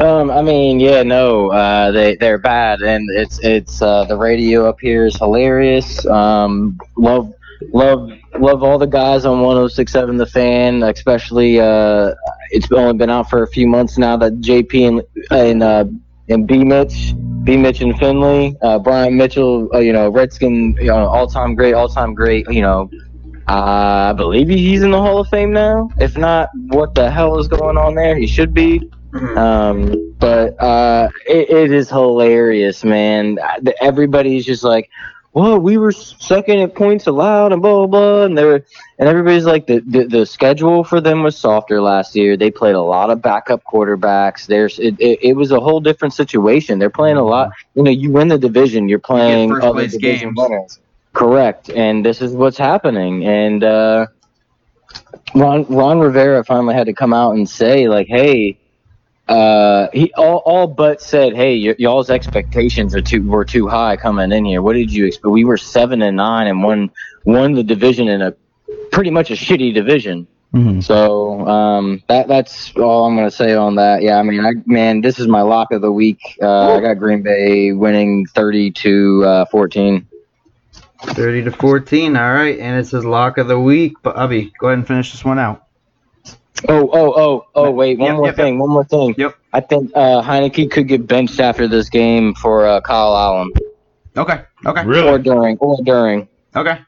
Um, 0.00 0.30
I 0.30 0.40
mean, 0.40 0.80
yeah, 0.80 1.02
no, 1.02 1.50
uh, 1.50 1.90
they 1.90 2.16
they're 2.16 2.38
bad, 2.38 2.80
and 2.80 3.08
it's 3.10 3.38
it's 3.42 3.82
uh, 3.82 4.04
the 4.04 4.16
radio 4.16 4.66
up 4.68 4.80
here 4.80 5.06
is 5.06 5.16
hilarious. 5.16 6.06
Um, 6.06 6.78
love 6.96 7.32
love 7.72 8.10
love 8.38 8.62
all 8.62 8.78
the 8.78 8.86
guys 8.86 9.24
on 9.26 9.42
106.7 9.42 10.18
The 10.18 10.26
Fan, 10.26 10.82
especially. 10.82 11.60
Uh, 11.60 12.14
it's 12.50 12.70
only 12.72 12.94
been 12.94 13.10
out 13.10 13.28
for 13.30 13.42
a 13.42 13.48
few 13.48 13.66
months 13.66 13.98
now 13.98 14.16
that 14.16 14.40
JP 14.40 14.88
and 14.88 15.02
and 15.30 15.62
uh, 15.62 15.84
and 16.30 16.46
B 16.46 16.64
Mitch, 16.64 17.14
B 17.44 17.56
Mitch 17.56 17.80
and 17.80 17.98
Finley, 17.98 18.56
uh, 18.62 18.78
Brian 18.78 19.16
Mitchell, 19.16 19.68
uh, 19.74 19.78
you 19.78 19.92
know, 19.92 20.08
Redskin, 20.10 20.76
you 20.80 20.86
know, 20.86 21.06
all 21.06 21.26
time 21.26 21.54
great, 21.54 21.74
all 21.74 21.88
time 21.88 22.14
great, 22.14 22.46
you 22.50 22.62
know. 22.62 22.90
I 23.46 24.12
believe 24.12 24.48
he's 24.48 24.82
in 24.82 24.92
the 24.92 25.00
Hall 25.00 25.18
of 25.18 25.28
Fame 25.28 25.52
now. 25.52 25.90
If 25.98 26.16
not, 26.16 26.50
what 26.68 26.94
the 26.94 27.10
hell 27.10 27.38
is 27.40 27.48
going 27.48 27.76
on 27.76 27.94
there? 27.96 28.16
He 28.16 28.26
should 28.26 28.54
be. 28.54 28.80
Um, 29.36 30.14
but 30.18 30.60
uh, 30.62 31.08
it, 31.26 31.50
it 31.50 31.72
is 31.72 31.88
hilarious, 31.88 32.84
man. 32.84 33.38
Uh, 33.42 33.72
Everybody's 33.80 34.46
just 34.46 34.62
like, 34.62 34.88
"Well, 35.32 35.58
we 35.58 35.76
were 35.76 35.92
second 35.92 36.58
at 36.58 36.74
points 36.74 37.06
allowed," 37.06 37.52
and 37.52 37.62
blah 37.62 37.86
blah 37.86 37.86
blah. 37.86 38.24
And 38.24 38.36
they 38.36 38.44
were, 38.44 38.64
and 38.98 39.08
everybody's 39.08 39.44
like, 39.44 39.66
the, 39.66 39.80
the 39.80 40.04
the 40.04 40.26
schedule 40.26 40.84
for 40.84 41.00
them 41.00 41.22
was 41.22 41.36
softer 41.36 41.80
last 41.80 42.16
year. 42.16 42.36
They 42.36 42.50
played 42.50 42.74
a 42.74 42.82
lot 42.82 43.10
of 43.10 43.22
backup 43.22 43.62
quarterbacks. 43.64 44.46
There's 44.46 44.78
it, 44.78 44.96
it, 44.98 45.18
it 45.22 45.32
was 45.34 45.50
a 45.52 45.60
whole 45.60 45.80
different 45.80 46.14
situation. 46.14 46.78
They're 46.78 46.90
playing 46.90 47.16
a 47.16 47.24
lot. 47.24 47.52
You 47.74 47.82
know, 47.82 47.90
you 47.90 48.10
win 48.10 48.28
the 48.28 48.38
division, 48.38 48.88
you're 48.88 48.98
playing 48.98 49.50
first 49.50 49.64
other 49.64 49.74
place 49.74 49.92
division 49.92 50.34
games. 50.34 50.38
winners. 50.38 50.80
Correct, 51.12 51.70
and 51.70 52.04
this 52.04 52.20
is 52.22 52.32
what's 52.32 52.58
happening. 52.58 53.26
And 53.26 53.64
uh, 53.64 54.06
Ron 55.34 55.64
Ron 55.64 55.98
Rivera 55.98 56.44
finally 56.44 56.74
had 56.74 56.86
to 56.86 56.92
come 56.92 57.12
out 57.12 57.32
and 57.32 57.48
say, 57.48 57.88
like, 57.88 58.06
"Hey." 58.06 58.59
Uh, 59.30 59.88
he 59.92 60.12
all, 60.14 60.42
all 60.44 60.66
but 60.66 61.00
said, 61.00 61.36
"Hey, 61.36 61.68
y- 61.68 61.76
y'all's 61.78 62.10
expectations 62.10 62.96
are 62.96 63.00
too 63.00 63.22
were 63.28 63.44
too 63.44 63.68
high 63.68 63.96
coming 63.96 64.32
in 64.32 64.44
here. 64.44 64.60
What 64.60 64.72
did 64.72 64.92
you 64.92 65.06
expect? 65.06 65.30
We 65.30 65.44
were 65.44 65.56
seven 65.56 66.02
and 66.02 66.16
nine 66.16 66.48
and 66.48 66.64
won 66.64 66.90
won 67.24 67.52
the 67.52 67.62
division 67.62 68.08
in 68.08 68.22
a 68.22 68.34
pretty 68.90 69.10
much 69.10 69.30
a 69.30 69.34
shitty 69.34 69.72
division. 69.72 70.26
Mm-hmm. 70.52 70.80
So 70.80 71.46
um, 71.46 72.02
that 72.08 72.26
that's 72.26 72.76
all 72.76 73.06
I'm 73.06 73.14
gonna 73.14 73.30
say 73.30 73.54
on 73.54 73.76
that. 73.76 74.02
Yeah, 74.02 74.18
I 74.18 74.24
mean, 74.24 74.44
I, 74.44 74.54
man, 74.66 75.00
this 75.00 75.20
is 75.20 75.28
my 75.28 75.42
lock 75.42 75.70
of 75.70 75.80
the 75.80 75.92
week. 75.92 76.18
Uh, 76.42 76.74
I 76.74 76.80
got 76.80 76.94
Green 76.94 77.22
Bay 77.22 77.70
winning 77.70 78.26
30 78.34 78.72
to 78.72 79.24
uh, 79.24 79.44
14. 79.44 80.08
30 81.02 81.44
to 81.44 81.52
14. 81.52 82.16
All 82.16 82.32
right, 82.34 82.58
and 82.58 82.80
it 82.80 82.88
says 82.88 83.04
lock 83.04 83.38
of 83.38 83.46
the 83.46 83.60
week. 83.60 83.94
But 84.02 84.18
Abby, 84.18 84.52
go 84.58 84.66
ahead 84.66 84.78
and 84.78 84.88
finish 84.88 85.12
this 85.12 85.24
one 85.24 85.38
out. 85.38 85.66
Oh, 86.68 86.90
oh, 86.92 87.12
oh, 87.16 87.46
oh! 87.54 87.70
Wait, 87.70 87.98
one 87.98 88.08
Yep, 88.08 88.16
more 88.16 88.26
yep, 88.26 88.36
thing. 88.36 88.58
One 88.58 88.70
more 88.70 88.84
thing. 88.84 89.14
Yep. 89.16 89.34
I 89.52 89.60
think 89.60 89.90
uh, 89.94 90.20
Heinicke 90.22 90.70
could 90.70 90.88
get 90.88 91.06
benched 91.06 91.40
after 91.40 91.66
this 91.66 91.88
game 91.88 92.34
for 92.34 92.66
uh, 92.66 92.80
Kyle 92.82 93.16
Allen, 93.16 93.50
Okay. 94.16 94.42
Okay. 94.66 94.84
Really? 94.84 95.08
or 95.08 95.12
Really? 95.12 95.22
during, 95.22 95.56
or 95.58 95.76
during. 95.84 96.28
Okay. 96.54 96.78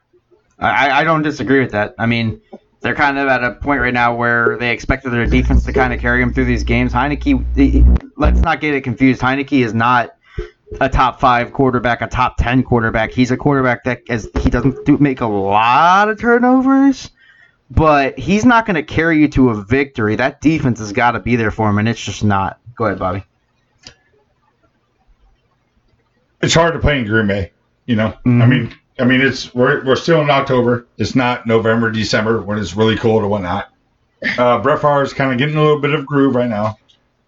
I, 0.59 1.01
I 1.01 1.05
don't 1.05 1.23
disagree 1.23 1.61
with 1.61 1.73
that. 1.73 1.95
I 1.99 2.07
mean, 2.07 2.41
they're 2.81 2.95
kind 2.95 3.19
of 3.19 3.29
at 3.29 3.43
a 3.43 3.53
point 3.53 3.81
right 3.81 3.95
now 3.95 4.15
where 4.15 4.59
they 4.59 4.71
expected 4.71 5.11
their 5.11 5.27
defense 5.27 5.65
to 5.65 5.73
kind 5.73 5.93
of 5.93 6.01
carry 6.01 6.21
them 6.21 6.33
through 6.35 6.45
these 6.45 6.65
games. 6.65 6.93
Heinicke, 6.93 7.45
the- 7.55 7.83
let's 8.17 8.41
not 8.41 8.61
get 8.61 8.75
it 8.75 8.83
confused. 8.83 9.21
Heinicke 9.21 9.65
is 9.65 9.73
not 9.75 10.15
a 10.81 10.89
top 10.89 11.19
five 11.21 11.53
quarterback, 11.53 12.01
a 12.03 12.07
top 12.07 12.37
ten 12.37 12.63
quarterback. 12.63 13.11
He's 13.13 13.31
a 13.31 13.37
quarterback 13.37 13.85
that 13.85 14.03
as 14.09 14.29
he 14.41 14.51
doesn't 14.51 14.85
do, 14.85 14.99
make 14.99 15.21
a 15.21 15.27
lot 15.27 16.09
of 16.09 16.19
turnovers, 16.21 17.11
but 17.75 18.19
he's 18.19 18.45
not 18.45 18.67
going 18.67 18.75
to 18.75 18.83
carry 18.83 19.19
you 19.19 19.29
to 19.29 19.51
a 19.51 19.63
victory. 19.63 20.17
That 20.17 20.41
defense 20.41 20.79
has 20.79 20.93
got 20.93 21.13
to 21.13 21.21
be 21.21 21.37
there 21.37 21.51
for 21.51 21.69
him, 21.71 21.79
and 21.79 21.89
it's 21.89 22.03
just 22.03 22.23
not. 22.25 22.59
Go 22.77 22.85
ahead, 22.87 22.99
Bobby. 22.99 23.25
It's 26.43 26.55
hard 26.55 26.75
to 26.75 26.81
play 26.81 26.99
in 26.99 27.07
Green 27.07 27.27
Bay. 27.27 27.53
You 27.87 27.97
know, 27.97 28.15
I 28.25 28.29
Mhm. 28.29 28.49
mean, 28.49 28.75
I 28.99 29.05
mean, 29.05 29.21
it's 29.21 29.55
we're 29.55 29.85
we're 29.85 29.97
still 29.97 30.21
in 30.21 30.31
October. 30.31 30.87
It's 30.99 31.15
not 31.15 31.47
November, 31.47 31.91
December 31.91 32.41
when 32.43 32.59
it's 32.59 32.77
really 32.77 32.97
cold 32.97 33.23
or 33.23 33.29
whatnot. 33.29 33.69
Uh, 34.39 34.59
Brett 34.59 34.81
Favre 34.81 35.03
is 35.03 35.13
kind 35.13 35.33
of 35.33 35.39
getting 35.39 35.57
a 35.57 35.63
little 35.63 35.81
bit 35.81 35.95
of 35.95 36.07
groove 36.07 36.35
right 36.35 36.49
now. 36.49 36.79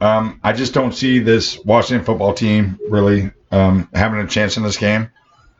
Um, 0.01 0.39
I 0.45 0.53
just 0.53 0.75
don't 0.75 0.93
see 0.93 1.19
this 1.21 1.59
Washington 1.65 2.05
football 2.05 2.35
team 2.35 2.79
really 2.89 3.31
um, 3.51 3.89
having 3.95 4.21
a 4.21 4.27
chance 4.27 4.57
in 4.57 4.63
this 4.63 4.77
game. 4.77 5.11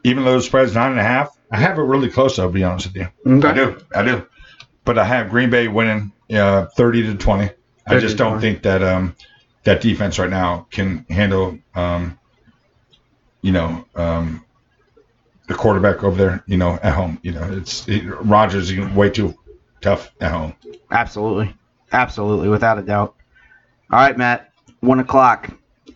Even 0.05 0.25
though 0.25 0.35
the 0.35 0.43
spread's 0.43 0.75
nine 0.75 0.91
and 0.91 1.01
a 1.01 1.05
half, 1.05 1.37
I 1.51 1.57
have 1.57 1.79
it 1.79 1.83
really 1.83 2.11
close. 2.11 2.39
I'll 2.39 2.51
be 2.51 2.63
honest 2.63 2.87
with 2.93 2.97
you. 2.97 3.09
I 3.49 3.53
do, 3.55 3.79
I 3.95 4.03
do. 4.03 4.27
But 4.85 4.99
I 4.99 5.05
have 5.05 5.31
Green 5.31 5.51
Bay 5.51 5.69
winning 5.69 6.13
uh, 6.33 6.67
thirty 6.67 7.03
to 7.03 7.15
twenty. 7.15 7.51
I 7.87 7.99
just 7.99 8.17
don't 8.17 8.33
20. 8.33 8.41
think 8.41 8.63
that 8.63 8.83
um, 8.83 9.15
that 9.65 9.81
defense 9.83 10.19
right 10.19 10.31
now 10.31 10.67
can 10.71 11.05
handle 11.11 11.59
um, 11.75 12.19
you 13.43 13.53
know 13.53 13.85
um, 13.95 14.45
the 15.49 15.55
quarterback 15.55 16.03
over 16.03 16.17
there. 16.17 16.45
You 16.47 16.57
know 16.57 16.79
at 16.83 16.95
home. 16.95 17.19
You 17.23 17.33
know 17.33 17.49
it's 17.53 17.87
it, 17.89 18.05
Rodgers 18.07 18.71
is 18.71 18.95
way 18.95 19.11
too 19.11 19.39
tough 19.81 20.11
at 20.21 20.31
home. 20.33 20.55
Absolutely. 20.91 21.55
Absolutely, 21.93 22.49
without 22.49 22.79
a 22.79 22.83
doubt. 22.83 23.15
All 23.91 24.01
right, 24.01 24.19
Matt. 24.19 24.51
One 24.81 24.99
o'clock. 24.99 25.51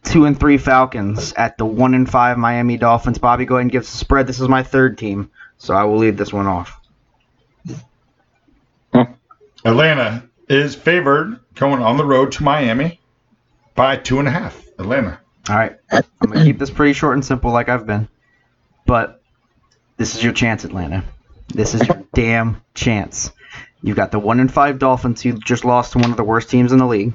Two 0.04 0.26
and 0.26 0.38
three 0.38 0.56
Falcons 0.56 1.32
at 1.32 1.58
the 1.58 1.64
one 1.64 1.92
and 1.92 2.08
five 2.08 2.38
Miami 2.38 2.76
Dolphins. 2.76 3.18
Bobby, 3.18 3.44
go 3.44 3.56
ahead 3.56 3.62
and 3.62 3.72
give 3.72 3.82
us 3.82 3.92
a 3.92 3.96
spread. 3.96 4.26
This 4.26 4.40
is 4.40 4.48
my 4.48 4.62
third 4.62 4.96
team, 4.96 5.30
so 5.56 5.74
I 5.74 5.84
will 5.84 5.96
leave 5.96 6.16
this 6.16 6.32
one 6.32 6.46
off. 6.46 6.77
Atlanta 9.64 10.28
is 10.48 10.74
favored 10.74 11.40
going 11.54 11.82
on 11.82 11.96
the 11.96 12.04
road 12.04 12.32
to 12.32 12.42
Miami 12.42 13.00
by 13.74 13.96
two 13.96 14.18
and 14.18 14.28
a 14.28 14.30
half. 14.30 14.64
Atlanta. 14.78 15.20
All 15.48 15.56
right. 15.56 15.76
I'm 15.90 16.02
gonna 16.20 16.44
keep 16.44 16.58
this 16.58 16.70
pretty 16.70 16.92
short 16.92 17.14
and 17.14 17.24
simple, 17.24 17.50
like 17.50 17.68
I've 17.68 17.86
been. 17.86 18.08
But 18.86 19.22
this 19.96 20.14
is 20.14 20.22
your 20.22 20.32
chance, 20.32 20.64
Atlanta. 20.64 21.04
This 21.48 21.74
is 21.74 21.86
your 21.86 22.04
damn 22.14 22.62
chance. 22.74 23.32
You've 23.82 23.96
got 23.96 24.10
the 24.10 24.18
one 24.18 24.40
and 24.40 24.52
five 24.52 24.78
Dolphins 24.78 25.22
who 25.22 25.32
just 25.34 25.64
lost 25.64 25.92
to 25.92 25.98
one 25.98 26.10
of 26.10 26.16
the 26.16 26.24
worst 26.24 26.50
teams 26.50 26.72
in 26.72 26.78
the 26.78 26.86
league. 26.86 27.14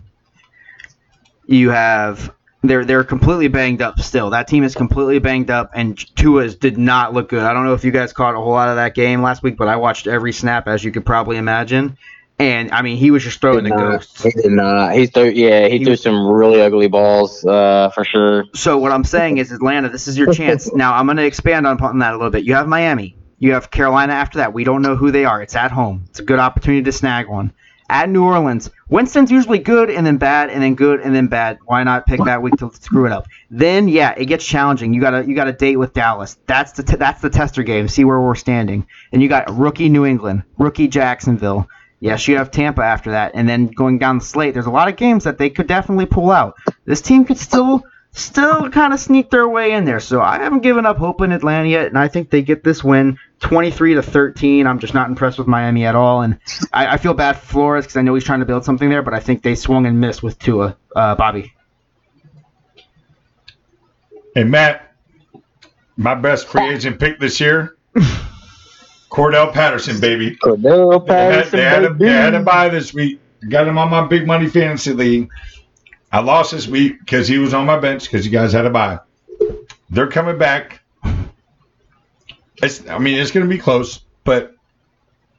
You 1.45 1.69
have 1.71 2.33
they're 2.63 2.85
they're 2.85 3.03
completely 3.03 3.49
banged 3.49 3.81
up 3.81 3.99
still. 3.99 4.29
That 4.29 4.47
team 4.47 4.63
is 4.63 4.73
completely 4.73 5.19
banged 5.19 5.51
up, 5.51 5.71
and 5.73 5.97
Tua's 6.15 6.55
did 6.55 6.77
not 6.77 7.13
look 7.13 7.29
good. 7.29 7.43
I 7.43 7.53
don't 7.53 7.65
know 7.65 7.73
if 7.73 7.83
you 7.83 7.91
guys 7.91 8.13
caught 8.13 8.35
a 8.35 8.37
whole 8.37 8.53
lot 8.53 8.69
of 8.69 8.77
that 8.77 8.95
game 8.95 9.21
last 9.21 9.43
week, 9.43 9.57
but 9.57 9.67
I 9.67 9.75
watched 9.75 10.07
every 10.07 10.31
snap 10.31 10.67
as 10.67 10.83
you 10.83 10.91
could 10.91 11.05
probably 11.05 11.37
imagine. 11.37 11.97
And 12.43 12.71
I 12.71 12.81
mean, 12.81 12.97
he 12.97 13.09
was 13.09 13.23
just 13.23 13.39
throwing 13.39 13.63
the 13.63 13.69
ghosts. 13.69 14.21
He 14.21 14.31
did 14.31 14.51
not. 14.51 14.93
He 14.95 15.07
threw. 15.07 15.29
Yeah, 15.29 15.67
he, 15.69 15.77
He- 15.77 15.85
threw 15.85 15.95
some 15.95 16.27
really 16.27 16.61
ugly 16.61 16.89
balls 16.89 17.45
uh, 17.45 17.89
for 17.95 18.03
sure. 18.03 18.43
So 18.53 18.77
what 18.77 18.91
I'm 18.91 19.05
saying 19.05 19.37
is, 19.37 19.51
Atlanta, 19.53 19.87
this 19.87 20.09
is 20.09 20.17
your 20.17 20.33
chance. 20.33 20.69
Now 20.73 20.93
I'm 20.95 21.05
going 21.05 21.17
to 21.17 21.25
expand 21.25 21.65
on, 21.67 21.77
that 21.99 22.13
a 22.13 22.17
little 22.17 22.31
bit. 22.31 22.43
You 22.43 22.55
have 22.55 22.67
Miami. 22.67 23.15
You 23.39 23.53
have 23.53 23.71
Carolina 23.71 24.13
after 24.13 24.39
that. 24.39 24.53
We 24.53 24.63
don't 24.63 24.81
know 24.81 24.95
who 24.95 25.11
they 25.11 25.23
are. 25.23 25.41
It's 25.41 25.55
at 25.55 25.71
home. 25.71 26.03
It's 26.09 26.19
a 26.19 26.23
good 26.23 26.39
opportunity 26.39 26.83
to 26.83 26.91
snag 26.91 27.29
one. 27.29 27.53
At 27.89 28.09
New 28.09 28.23
Orleans, 28.23 28.69
Winston's 28.89 29.31
usually 29.31 29.59
good 29.59 29.89
and 29.89 30.05
then 30.05 30.17
bad 30.17 30.49
and 30.49 30.63
then 30.63 30.75
good 30.75 30.99
and 31.01 31.13
then 31.15 31.27
bad. 31.27 31.59
Why 31.65 31.83
not 31.83 32.05
pick 32.07 32.23
that 32.23 32.41
week 32.41 32.55
to 32.57 32.71
screw 32.73 33.05
it 33.05 33.11
up? 33.11 33.27
Then 33.51 33.87
yeah, 33.87 34.13
it 34.17 34.25
gets 34.25 34.45
challenging. 34.45 34.93
You 34.93 35.01
got 35.01 35.11
to 35.11 35.27
you 35.27 35.35
got 35.35 35.45
to 35.45 35.53
date 35.53 35.75
with 35.77 35.93
Dallas. 35.93 36.37
That's 36.47 36.71
the 36.71 36.83
t- 36.83 36.95
that's 36.95 37.21
the 37.21 37.29
tester 37.29 37.61
game. 37.63 37.87
See 37.87 38.03
where 38.03 38.19
we're 38.19 38.35
standing. 38.35 38.87
And 39.11 39.21
you 39.21 39.29
got 39.29 39.55
rookie 39.55 39.89
New 39.89 40.05
England, 40.05 40.43
rookie 40.57 40.87
Jacksonville. 40.87 41.67
Yes, 42.03 42.27
you 42.27 42.35
have 42.35 42.51
Tampa 42.51 42.81
after 42.83 43.11
that, 43.11 43.31
and 43.33 43.47
then 43.47 43.67
going 43.67 43.97
down 43.97 44.17
the 44.17 44.25
slate, 44.25 44.53
there's 44.53 44.65
a 44.65 44.71
lot 44.71 44.89
of 44.89 44.97
games 44.97 45.23
that 45.23 45.37
they 45.37 45.49
could 45.49 45.67
definitely 45.67 46.05
pull 46.05 46.31
out. 46.31 46.57
This 46.83 46.99
team 46.99 47.23
could 47.23 47.37
still, 47.37 47.81
still 48.11 48.69
kind 48.71 48.91
of 48.91 48.99
sneak 48.99 49.29
their 49.29 49.47
way 49.47 49.71
in 49.71 49.85
there. 49.85 50.01
So 50.01 50.19
I 50.19 50.39
haven't 50.39 50.63
given 50.63 50.85
up 50.85 50.97
hope 50.97 51.21
in 51.21 51.31
Atlanta 51.31 51.69
yet, 51.69 51.87
and 51.87 51.97
I 51.97 52.09
think 52.09 52.29
they 52.29 52.41
get 52.41 52.61
this 52.61 52.83
win, 52.83 53.17
23 53.39 53.93
to 53.93 54.01
13. 54.01 54.67
I'm 54.67 54.79
just 54.79 54.93
not 54.93 55.07
impressed 55.07 55.39
with 55.39 55.47
Miami 55.47 55.85
at 55.85 55.95
all, 55.95 56.23
and 56.23 56.39
I, 56.73 56.87
I 56.87 56.97
feel 56.97 57.13
bad 57.13 57.37
for 57.37 57.45
Flores 57.45 57.85
because 57.85 57.95
I 57.95 58.01
know 58.01 58.13
he's 58.15 58.25
trying 58.25 58.41
to 58.41 58.45
build 58.45 58.65
something 58.65 58.89
there, 58.89 59.01
but 59.01 59.13
I 59.13 59.21
think 59.21 59.41
they 59.41 59.55
swung 59.55 59.85
and 59.85 60.01
missed 60.01 60.21
with 60.21 60.37
Tua, 60.37 60.75
uh, 60.93 61.15
Bobby. 61.15 61.53
Hey 64.35 64.43
Matt, 64.43 64.93
my 65.95 66.15
best 66.15 66.49
free 66.49 66.67
agent 66.67 66.99
pick 66.99 67.21
this 67.21 67.39
year, 67.39 67.77
Cordarrelle 69.13 69.53
Patterson, 69.53 69.99
baby. 69.99 70.35
Cordarrelle 70.37 71.05
They 71.05 71.13
had, 71.13 71.31
Patterson, 71.31 71.57
they, 71.59 71.63
had 71.63 71.79
to, 71.81 71.93
they 71.93 72.09
had 72.11 72.29
to 72.31 72.39
buy 72.39 72.69
this 72.69 72.95
week. 72.95 73.19
Got 73.47 73.67
him 73.67 73.77
on 73.77 73.91
my 73.91 74.07
big 74.07 74.25
money 74.25 74.47
fantasy 74.47 74.91
league. 74.93 75.29
I 76.11 76.19
lost 76.21 76.51
this 76.51 76.67
week 76.67 76.99
because 76.99 77.27
he 77.27 77.37
was 77.37 77.53
on 77.53 77.67
my 77.67 77.77
bench 77.77 78.03
because 78.03 78.25
you 78.25 78.31
guys 78.31 78.53
had 78.53 78.63
to 78.63 78.71
buy. 78.71 78.99
They're 79.91 80.07
coming 80.07 80.39
back. 80.39 80.81
It's, 82.63 82.87
I 82.89 82.97
mean, 82.97 83.19
it's 83.19 83.29
going 83.29 83.45
to 83.45 83.49
be 83.49 83.59
close, 83.59 83.99
but 84.23 84.55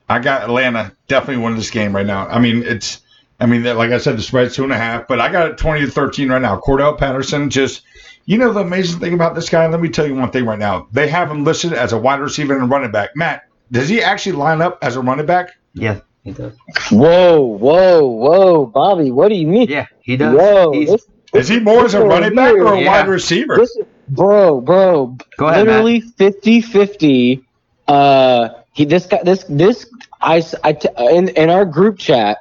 I 0.09 0.21
got 0.21 0.43
Atlanta 0.43 0.95
definitely 1.09 1.43
winning 1.43 1.59
this 1.59 1.71
game 1.71 1.97
right 1.97 2.07
now. 2.07 2.29
I 2.29 2.39
mean, 2.39 2.63
it's, 2.63 3.01
I 3.41 3.47
mean, 3.47 3.65
like 3.65 3.91
I 3.91 3.99
said, 3.99 4.17
the 4.17 4.23
spread's 4.23 4.55
two 4.55 4.63
and 4.63 4.73
a 4.73 4.77
half, 4.77 5.09
but 5.09 5.21
I 5.21 5.33
got 5.33 5.49
it 5.49 5.59
20 5.59 5.81
to 5.87 5.91
13 5.91 6.29
right 6.29 6.43
now. 6.43 6.61
Cordarrelle 6.61 6.99
Patterson 6.99 7.51
just, 7.51 7.83
you 8.27 8.39
know, 8.39 8.53
the 8.53 8.61
amazing 8.61 9.01
thing 9.01 9.15
about 9.15 9.35
this 9.35 9.49
guy, 9.49 9.67
let 9.67 9.81
me 9.81 9.89
tell 9.89 10.07
you 10.07 10.15
one 10.15 10.31
thing 10.31 10.45
right 10.45 10.59
now. 10.59 10.87
They 10.93 11.09
have 11.09 11.29
him 11.29 11.43
listed 11.43 11.73
as 11.73 11.93
a 11.93 11.99
wide 11.99 12.21
receiver 12.21 12.57
and 12.57 12.71
running 12.71 12.93
back. 12.93 13.11
Matt, 13.17 13.45
does 13.71 13.89
he 13.89 14.03
actually 14.03 14.33
line 14.33 14.61
up 14.63 14.79
as 14.83 14.97
a 14.97 15.01
running 15.01 15.27
back? 15.27 15.51
Yeah, 15.75 16.01
he 16.23 16.33
does. 16.33 16.55
Whoa, 16.91 17.41
whoa, 17.41 18.05
whoa, 18.07 18.67
Bobby, 18.67 19.11
what 19.11 19.29
do 19.29 19.35
you 19.35 19.47
mean? 19.47 19.69
Yeah, 19.69 19.87
he 20.03 20.17
does. 20.17 20.37
Whoa, 20.37 20.73
He's- 20.73 20.91
this, 20.91 21.07
Is 21.35 21.49
he 21.49 21.59
more 21.59 21.85
as 21.85 21.95
a 21.95 21.99
this 21.99 22.07
running 22.07 22.35
back 22.37 22.55
or 22.55 22.75
a 22.75 22.81
Yeah. 22.81 22.87
wide 22.91 23.09
receiver? 23.09 23.57
this, 23.57 23.77
bro, 24.09 24.61
bro, 24.61 25.17
Go 25.37 25.49
ahead, 25.49 25.67
literally 25.67 26.01
50-50. 26.01 27.43
Uh, 27.89 28.49
he, 28.73 28.85
this 28.85 29.07
guy, 29.07 29.21
this, 29.25 29.45
this, 29.49 29.87
I, 30.21 30.39
s- 30.39 30.55
I 30.63 30.73
t- 30.75 30.89
in, 31.11 31.29
in 31.31 31.51
our 31.51 31.65
group 31.65 31.99
chat 31.99 32.39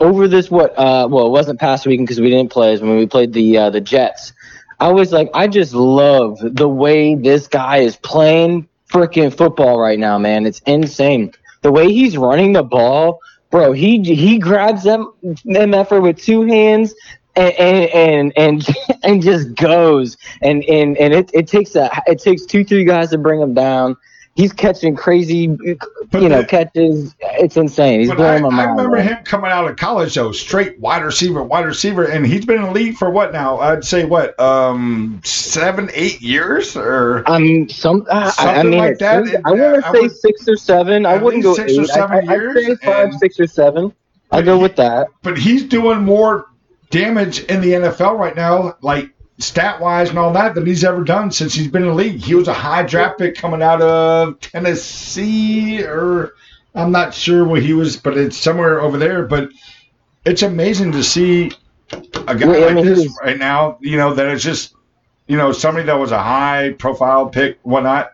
over 0.00 0.26
this, 0.28 0.50
what, 0.50 0.76
uh, 0.78 1.06
well, 1.10 1.26
it 1.26 1.30
wasn't 1.30 1.60
past 1.60 1.86
weekend 1.86 2.08
because 2.08 2.20
we 2.20 2.30
didn't 2.30 2.50
play. 2.50 2.68
It 2.68 2.72
was 2.72 2.82
when 2.82 2.96
we 2.96 3.06
played 3.06 3.32
the, 3.32 3.56
uh, 3.56 3.70
the 3.70 3.80
Jets. 3.80 4.32
I 4.80 4.88
was 4.92 5.12
like, 5.12 5.30
I 5.32 5.46
just 5.46 5.72
love 5.74 6.38
the 6.42 6.68
way 6.68 7.14
this 7.14 7.46
guy 7.46 7.78
is 7.78 7.94
playing 7.96 8.68
freaking 8.92 9.34
football 9.34 9.80
right 9.80 9.98
now, 9.98 10.18
man. 10.18 10.46
It's 10.46 10.60
insane. 10.66 11.32
The 11.62 11.72
way 11.72 11.92
he's 11.92 12.16
running 12.16 12.52
the 12.52 12.62
ball, 12.62 13.20
bro. 13.50 13.72
He 13.72 14.02
he 14.02 14.38
grabs 14.38 14.82
them 14.84 15.12
them 15.44 15.74
effort 15.74 16.02
with 16.02 16.18
two 16.18 16.42
hands 16.42 16.94
and 17.34 17.54
and 17.54 17.90
and 17.90 18.32
and, 18.36 18.66
and 19.02 19.22
just 19.22 19.54
goes. 19.54 20.16
And 20.42 20.62
and 20.64 20.96
and 20.98 21.14
it, 21.14 21.30
it 21.32 21.48
takes 21.48 21.74
a 21.74 21.90
it 22.06 22.20
takes 22.20 22.44
two 22.44 22.64
three 22.64 22.84
guys 22.84 23.10
to 23.10 23.18
bring 23.18 23.40
him 23.40 23.54
down. 23.54 23.96
He's 24.34 24.50
catching 24.52 24.96
crazy, 24.96 25.46
But 26.10 26.22
you 26.22 26.28
know, 26.30 26.40
the- 26.40 26.46
catches. 26.46 27.14
It's 27.20 27.56
insane. 27.58 28.00
He's 28.00 28.08
But 28.08 28.18
I, 28.20 28.38
blowing 28.38 28.54
my 28.56 28.62
I 28.62 28.70
remember 28.70 28.96
him 29.02 29.18
coming 29.24 29.50
out 29.50 29.68
of 29.68 29.76
college 29.76 30.14
though, 30.14 30.32
straight 30.32 30.80
wide 30.80 31.04
receiver, 31.04 31.42
wide 31.42 31.66
receiver, 31.66 32.04
and 32.04 32.26
he's 32.26 32.46
been 32.46 32.56
in 32.56 32.62
the 32.62 32.70
league 32.70 32.96
for 32.96 33.10
what 33.10 33.32
now? 33.34 33.58
I'd 33.58 33.84
say 33.84 34.06
what, 34.06 34.38
um, 34.40 35.20
seven, 35.22 35.90
eight 35.92 36.22
years, 36.22 36.74
or 36.76 37.24
Um, 37.30 37.68
some 37.68 38.06
I, 38.10 38.24
I 38.24 38.30
Something 38.30 38.70
mean, 38.70 38.78
like 38.78 38.98
that. 39.00 39.26
seems- 39.26 39.36
I 39.44 39.50
want 39.50 39.82
to 39.82 39.88
I 39.88 39.92
say 39.92 40.00
would- 40.00 40.16
six 40.16 40.48
or 40.48 40.56
seven. 40.56 41.04
I 41.04 41.18
wouldn't 41.18 41.42
go 41.42 41.52
six 41.54 41.76
or 41.76 41.82
eight. 41.82 41.88
seven 41.88 42.28
I, 42.28 42.32
I, 42.32 42.36
years, 42.36 42.56
I'd 42.56 42.62
say 42.64 42.74
five, 42.86 43.04
and- 43.10 43.18
six 43.18 43.38
or 43.38 43.46
seven. 43.46 43.92
I'd 44.30 44.46
go 44.46 44.56
with 44.58 44.76
that. 44.76 45.08
but 45.22 45.36
he's 45.36 45.64
doing 45.64 46.00
more 46.04 46.46
damage 46.88 47.40
in 47.44 47.60
the 47.60 47.72
NFL 47.72 48.18
right 48.18 48.34
now, 48.34 48.76
like 48.80 49.10
stat 49.42 49.80
wise 49.80 50.10
and 50.10 50.18
all 50.18 50.32
that, 50.32 50.54
than 50.54 50.64
he's 50.66 50.84
ever 50.84 51.04
done 51.04 51.30
since 51.30 51.54
he's 51.54 51.68
been 51.68 51.82
in 51.82 51.88
the 51.88 51.94
league. 51.94 52.20
He 52.20 52.34
was 52.34 52.48
a 52.48 52.54
high 52.54 52.84
draft 52.84 53.18
pick 53.18 53.34
coming 53.34 53.62
out 53.62 53.82
of 53.82 54.40
Tennessee, 54.40 55.82
or 55.82 56.34
I'm 56.74 56.92
not 56.92 57.12
sure 57.12 57.44
where 57.44 57.60
he 57.60 57.72
was, 57.72 57.96
but 57.96 58.16
it's 58.16 58.36
somewhere 58.36 58.80
over 58.80 58.98
there. 58.98 59.24
But 59.24 59.50
it's 60.24 60.42
amazing 60.42 60.92
to 60.92 61.02
see 61.02 61.52
a 61.92 62.34
guy 62.34 62.46
Well, 62.46 62.74
like 62.74 62.84
this 62.84 63.18
right 63.22 63.38
now. 63.38 63.78
You 63.80 63.96
know 63.96 64.14
that 64.14 64.28
it's 64.28 64.44
just, 64.44 64.74
you 65.26 65.36
know, 65.36 65.52
somebody 65.52 65.86
that 65.86 65.98
was 65.98 66.12
a 66.12 66.22
high 66.22 66.74
profile 66.78 67.28
pick, 67.28 67.58
whatnot, 67.62 68.12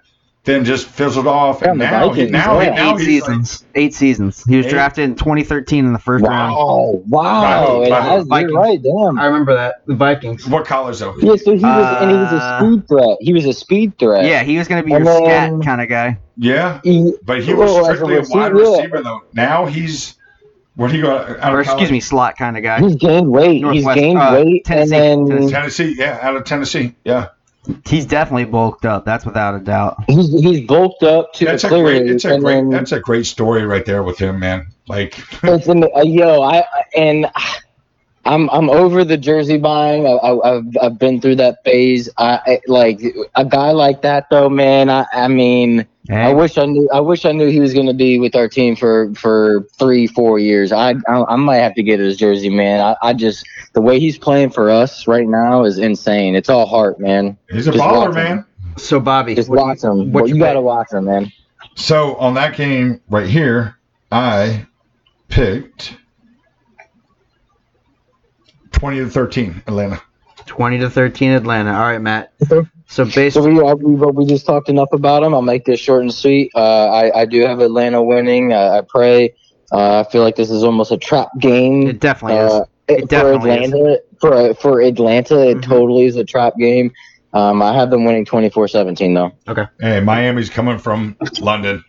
then 0.49 0.65
just 0.65 0.87
fizzled 0.87 1.27
off, 1.27 1.61
Yeah, 1.63 1.71
and 1.73 1.81
the 1.81 1.85
now, 1.85 2.03
he, 2.11 2.23
Vikings, 2.23 2.31
now, 2.33 2.59
he, 2.59 2.67
yeah. 2.67 2.75
now 2.75 2.95
eight 2.95 3.01
he's 3.01 3.23
like, 3.23 3.29
seasons. 3.37 3.65
eight 3.75 3.95
seasons. 3.95 4.45
He 4.49 4.57
was 4.57 4.67
Eight? 4.67 4.71
drafted 4.71 5.05
in 5.05 5.15
2013 5.15 5.85
in 5.85 5.93
the 5.93 5.99
first 5.99 6.25
round. 6.25 6.53
Wow, 6.55 7.03
wow. 7.07 7.23
Wow, 7.43 7.83
And 7.83 7.91
wow. 7.91 8.17
I- 8.19 8.23
Vikings. 8.25 8.51
You're 8.53 8.61
right. 8.61 8.83
Damn. 8.83 9.19
I 9.19 9.27
remember 9.27 9.55
that. 9.55 9.87
The 9.87 9.95
Vikings. 9.95 10.47
what 10.49 10.67
college 10.67 10.99
though? 10.99 11.15
Yeah, 11.19 11.37
so 11.37 11.53
he 11.55 11.63
was, 11.63 12.03
and 12.03 12.11
he 12.11 12.17
was 12.17 12.33
a 12.33 12.37
Uh, 12.37 12.59
speed 12.61 12.89
threat. 12.89 13.17
He 13.21 13.33
was 13.35 13.45
a 13.45 13.53
speed 13.53 13.99
threat. 13.99 14.25
Yeah, 14.25 14.43
he 14.43 14.57
was 14.59 14.67
going 14.69 14.83
to 14.83 14.87
be 14.87 14.93
And 14.95 15.05
your 15.05 15.21
then- 15.21 15.61
scat 15.61 15.67
kind 15.67 15.81
of 15.83 15.89
guy. 15.89 16.19
Yeah. 16.37 16.81
He, 16.83 17.13
But 17.25 17.43
he 17.43 17.53
was 17.55 17.71
Well, 17.71 17.81
as 17.87 17.93
a 17.93 17.95
strictly 17.97 18.17
a 18.17 18.23
wide 18.39 18.53
receiver, 18.53 18.97
yeah. 18.97 19.03
though. 19.03 19.23
Now 19.35 19.67
he's 19.67 20.15
where 20.77 20.89
he 20.89 21.01
go 21.01 21.17
out 21.17 21.29
of 21.29 21.55
Or 21.55 21.61
excuse 21.61 21.91
me, 21.91 22.01
slot 22.01 22.39
kind 22.39 22.57
of 22.57 22.63
guy. 22.63 22.81
he's 22.81 22.95
gained 22.97 23.29
weight. 23.31 23.65
He's 23.67 23.85
gained 23.85 24.19
uh, 24.19 24.31
weight, 24.33 24.65
Tennessee, 24.65 24.97
and 24.97 25.27
then 25.29 25.37
Tennessee. 25.37 25.53
Tennessee, 25.53 25.95
yeah, 25.99 26.19
out 26.23 26.37
of 26.37 26.45
Tennessee, 26.45 26.95
yeah. 27.05 27.27
He's 27.87 28.07
definitely 28.07 28.47
bulked 28.47 28.85
up. 28.85 29.05
That's 29.05 29.25
without 29.25 29.55
a 29.55 29.61
doubt. 29.61 29.97
he's 30.07 30.33
he's 30.41 30.67
bulked 30.67 31.03
up 31.03 31.33
to 31.35 31.45
That's 31.45 31.65
a 31.65 31.69
great, 31.69 32.07
it's 32.07 32.25
a 32.25 32.39
great, 32.39 32.55
then 32.55 32.71
that's 32.71 32.93
a 32.93 33.01
great 33.01 33.27
story 33.27 33.65
right 33.65 33.85
there 33.85 34.03
with 34.03 34.19
him, 34.19 34.39
man. 34.39 34.67
Like, 34.89 35.17
the, 35.43 35.91
uh, 35.95 36.03
yo, 36.03 36.43
I 36.43 36.65
and 36.97 37.27
I'm 38.25 38.51
I'm 38.51 38.69
over 38.69 39.05
the 39.05 39.17
jersey 39.17 39.57
buying. 39.57 40.07
I, 40.07 40.11
I, 40.11 40.57
I've 40.57 40.65
I've 40.83 40.99
been 40.99 41.21
through 41.21 41.37
that 41.37 41.65
phase. 41.65 42.09
I, 42.19 42.41
I 42.47 42.61
like 42.67 43.01
a 43.37 43.45
guy 43.45 43.71
like 43.71 44.03
that 44.03 44.29
though, 44.31 44.49
man. 44.49 44.91
I 44.91 45.07
I 45.13 45.29
mean. 45.29 45.87
I 46.11 46.33
wish 46.33 46.57
I 46.57 46.65
knew. 46.65 46.89
I 46.91 47.01
wish 47.01 47.27
I 47.27 47.33
knew 47.33 47.49
he 47.49 47.61
was 47.61 47.75
going 47.75 47.85
to 47.87 47.93
be 47.93 48.19
with 48.19 48.35
our 48.35 48.49
team 48.49 48.77
for 48.77 49.13
for 49.15 49.67
three, 49.79 50.07
four 50.07 50.39
years. 50.39 50.73
I 50.73 50.95
I, 51.07 51.23
I 51.29 51.37
might 51.37 51.57
have 51.59 51.75
to 51.75 51.83
get 51.83 52.01
his 52.01 52.17
jersey, 52.17 52.49
man. 52.49 52.81
I, 52.81 52.97
I 53.03 53.13
just 53.13 53.47
the 53.75 53.83
way 53.83 54.01
he's 54.01 54.17
playing 54.17 54.49
for 54.49 54.71
us 54.71 55.07
right 55.07 55.29
now 55.29 55.65
is 55.65 55.77
insane. 55.77 56.35
It's 56.35 56.49
all 56.49 56.65
heart, 56.65 56.99
man. 56.99 57.37
he's 57.51 57.67
a 57.67 57.73
Just 57.73 57.85
baller, 57.85 58.15
man. 58.15 58.47
so 58.79 59.01
Bobby, 59.01 59.35
Just 59.35 59.51
what- 59.51 59.59
watch 59.59 59.83
him. 59.85 60.11
what 60.11 60.23
Well, 60.23 60.29
you 60.29 60.37
you 60.37 60.41
got 60.41 60.55
to 60.55 60.63
watch 60.63 60.91
him, 60.93 61.05
man. 61.05 61.31
So 61.75 62.15
on 62.17 62.33
that 62.35 62.57
game 62.57 63.03
right 63.11 63.29
here, 63.29 63.77
I 64.11 64.67
picked 65.29 65.95
twenty 68.79 68.99
to 68.99 69.09
thirteen, 69.09 69.63
Atlanta. 69.67 70.01
20 70.47 70.79
to 70.79 70.89
13 70.89 71.33
Atlanta. 71.33 71.73
All 71.73 71.81
right, 71.83 72.01
Matt. 72.01 72.33
So 72.87 73.05
basically, 73.05 73.31
So 73.31 73.43
we, 73.43 73.61
uh, 73.61 73.75
we 73.75 73.95
we 74.13 74.25
just 74.25 74.47
talked 74.47 74.71
enough 74.71 74.89
about 74.93 75.21
them. 75.23 75.35
I'll 75.35 75.43
make 75.43 75.67
this 75.67 75.79
short 75.79 76.01
and 76.01 76.15
sweet. 76.15 76.51
Uh, 76.55 76.87
I 76.89 77.21
I 77.21 77.25
do 77.27 77.43
have 77.43 77.61
Atlanta 77.61 78.03
winning. 78.03 78.53
Uh, 78.55 78.71
I 78.79 78.81
pray. 78.89 79.35
Uh, 79.71 80.01
I 80.01 80.11
feel 80.11 80.23
like 80.23 80.37
this 80.37 80.51
is 80.51 80.65
almost 80.65 80.91
a 80.91 80.97
trap 80.97 81.29
game. 81.39 81.87
it 81.89 82.01
definitely 82.01 82.39
Uh, 82.39 82.65
It 82.89 83.01
for 83.03 83.07
definitely 83.09 83.51
is. 83.51 83.73
Atlanta, 83.73 83.99
for 84.23 84.55
for 84.55 84.81
Atlanta, 84.81 85.51
it 85.51 85.59
Mhm. 85.59 85.63
totally 85.65 86.07
is 86.07 86.17
a 86.17 86.25
trap 86.25 86.55
game. 86.59 86.93
Um, 87.35 87.61
I 87.61 87.75
have 87.75 87.91
them 87.91 88.07
winning 88.07 88.25
24-17 88.25 89.13
though. 89.13 89.33
Okay. 89.47 89.67
Hey, 89.81 90.01
Miami's 90.01 90.49
coming 90.49 90.79
from 90.79 91.15
London, 91.41 91.85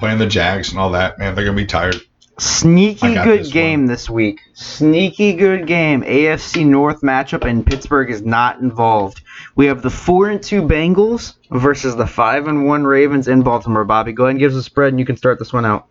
playing 0.00 0.16
the 0.16 0.26
Jags 0.26 0.70
and 0.70 0.80
all 0.80 0.92
that. 0.92 1.18
Man, 1.18 1.34
they're 1.34 1.44
gonna 1.44 1.54
be 1.56 1.66
tired. 1.66 1.96
Is. 2.38 2.44
Sneaky 2.44 3.14
good 3.14 3.40
this 3.40 3.52
game 3.52 3.86
this 3.86 4.08
week. 4.08 4.40
Sneaky 4.54 5.32
good 5.34 5.66
game. 5.66 6.02
AFC 6.02 6.64
North 6.64 7.00
matchup, 7.02 7.48
and 7.48 7.66
Pittsburgh 7.66 8.10
is 8.10 8.22
not 8.22 8.60
involved. 8.60 9.22
We 9.56 9.66
have 9.66 9.82
the 9.82 9.90
four 9.90 10.28
and 10.28 10.42
two 10.42 10.62
Bengals 10.62 11.34
versus 11.50 11.96
the 11.96 12.06
five 12.06 12.46
and 12.46 12.66
one 12.66 12.84
Ravens 12.84 13.28
in 13.28 13.42
Baltimore. 13.42 13.84
Bobby, 13.84 14.12
go 14.12 14.24
ahead 14.24 14.30
and 14.32 14.38
give 14.38 14.52
us 14.52 14.58
a 14.58 14.62
spread, 14.62 14.92
and 14.92 15.00
you 15.00 15.06
can 15.06 15.16
start 15.16 15.38
this 15.38 15.52
one 15.52 15.64
out. 15.66 15.86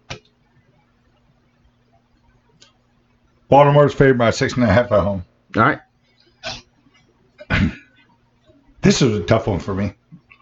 Baltimore's 3.49 3.93
favored 3.93 4.17
by 4.17 4.31
six 4.31 4.53
and 4.55 4.63
a 4.63 4.67
half 4.67 4.91
at 4.91 4.99
home. 4.99 5.23
All 5.55 5.63
right. 5.63 5.79
This 8.81 9.01
is 9.01 9.17
a 9.17 9.23
tough 9.23 9.47
one 9.47 9.59
for 9.59 9.73
me. 9.73 9.93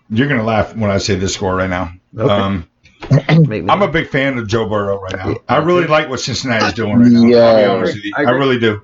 You're 0.09 0.27
gonna 0.27 0.43
laugh 0.43 0.75
when 0.75 0.91
I 0.91 0.97
say 0.97 1.15
this 1.15 1.33
score 1.33 1.55
right 1.55 1.69
now. 1.69 1.91
Okay. 2.17 2.31
Um, 2.31 2.53
Make 2.53 2.61
me- 2.61 2.69
I'm 3.11 3.81
a 3.81 3.87
big 3.87 4.07
fan 4.09 4.37
of 4.37 4.47
Joe 4.47 4.67
Burrow 4.67 4.99
right 5.01 5.15
now. 5.15 5.35
I 5.47 5.57
really 5.57 5.87
like 5.87 6.09
what 6.09 6.19
Cincinnati's 6.19 6.73
doing 6.73 6.97
right 6.97 7.11
now. 7.11 7.21
I'll 7.21 7.57
be 7.57 7.65
honest 7.65 7.95
with 7.95 8.05
you. 8.05 8.13
I 8.17 8.23
I, 8.25 8.31
really 8.31 8.59
do. 8.59 8.81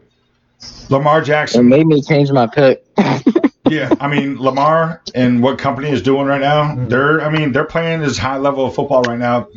Lamar 0.89 1.22
It 1.22 1.26
Jackson, 1.26 1.67
made 1.69 1.88
me 1.88 2.01
change 2.01 2.32
my 2.32 2.47
pick. 2.47 2.86
yeah. 3.69 3.93
I 3.99 4.07
mean, 4.07 4.38
Lamar 4.39 5.01
and 5.15 5.41
what 5.41 5.57
company 5.57 5.89
is 5.89 6.01
doing 6.01 6.28
right 6.28 6.41
now, 6.41 6.63
Mm-hmm. 6.76 6.88
they're, 6.89 7.22
I 7.22 7.30
mean, 7.30 7.51
they're 7.51 7.63
playing 7.65 8.01
this 8.01 8.17
high 8.17 8.38
level 8.38 8.65
of 8.65 8.76
football 8.76 9.01
right 9.03 9.17
now, 9.19 9.47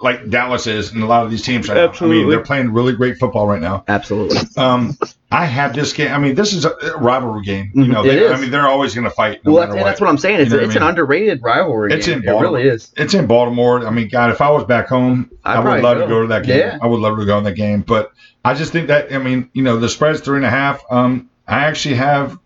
like 0.00 0.30
Dallas 0.30 0.66
is, 0.66 0.92
and 0.92 1.02
a 1.02 1.06
lot 1.06 1.24
of 1.24 1.30
these 1.30 1.42
teams 1.42 1.68
right 1.68 1.74
now. 1.74 1.82
I 1.82 1.88
Absolutely. 1.88 2.20
mean, 2.20 2.30
they're 2.30 2.42
playing 2.42 2.72
really 2.72 2.92
great 2.94 3.18
football 3.18 3.46
right 3.46 3.60
now. 3.60 3.84
Absolutely. 3.88 4.38
Um, 4.56 4.96
I 5.34 5.46
have 5.46 5.74
this 5.74 5.92
game. 5.92 6.12
I 6.12 6.18
mean, 6.18 6.34
this 6.36 6.52
is 6.52 6.64
a 6.64 6.74
rivalry 6.98 7.42
game. 7.44 7.72
You 7.74 7.86
know, 7.88 8.02
Mm-hmm. 8.02 8.08
they, 8.08 8.28
I 8.32 8.40
mean, 8.40 8.50
they're 8.52 8.68
always 8.68 8.94
going 8.94 9.04
to 9.04 9.10
fight. 9.10 9.44
No 9.44 9.52
well, 9.52 9.66
that's, 9.66 9.74
that's 9.84 10.00
what 10.00 10.08
I'm 10.08 10.16
saying. 10.18 10.40
It's, 10.40 10.50
You 10.52 10.58
know 10.58 10.62
it's 10.62 10.76
I 10.76 10.78
mean? 10.78 10.82
an 10.84 10.88
underrated 10.90 11.42
rivalry. 11.42 11.92
It's 11.92 12.06
game. 12.06 12.22
in 12.22 12.28
It 12.28 12.32
really 12.40 12.62
is. 12.68 12.92
It's 12.96 13.14
in 13.14 13.26
Baltimore. 13.26 13.84
I 13.86 13.90
mean, 13.90 14.08
God, 14.08 14.30
if 14.30 14.40
I 14.40 14.50
was 14.50 14.62
back 14.64 14.86
home, 14.88 15.30
I'd 15.44 15.56
I 15.56 15.60
would 15.74 15.82
love 15.82 15.98
to 15.98 16.06
go 16.06 16.22
to 16.22 16.28
that 16.28 16.44
game. 16.46 16.58
Yeah. 16.60 16.78
I 16.80 16.86
would 16.86 17.00
love 17.00 17.18
to 17.18 17.24
go 17.26 17.36
in 17.38 17.44
that 17.44 17.56
game. 17.56 17.82
But 17.82 18.12
I 18.44 18.54
just 18.54 18.70
think 18.72 18.86
that 18.88 19.12
I 19.12 19.18
mean, 19.18 19.50
you 19.54 19.62
know, 19.62 19.76
the 19.78 19.88
spread's 19.88 20.20
three 20.20 20.36
and 20.36 20.46
a 20.46 20.50
half. 20.50 20.82
Um, 20.90 21.28
I 21.48 21.64
actually 21.64 21.96
have, 21.96 22.38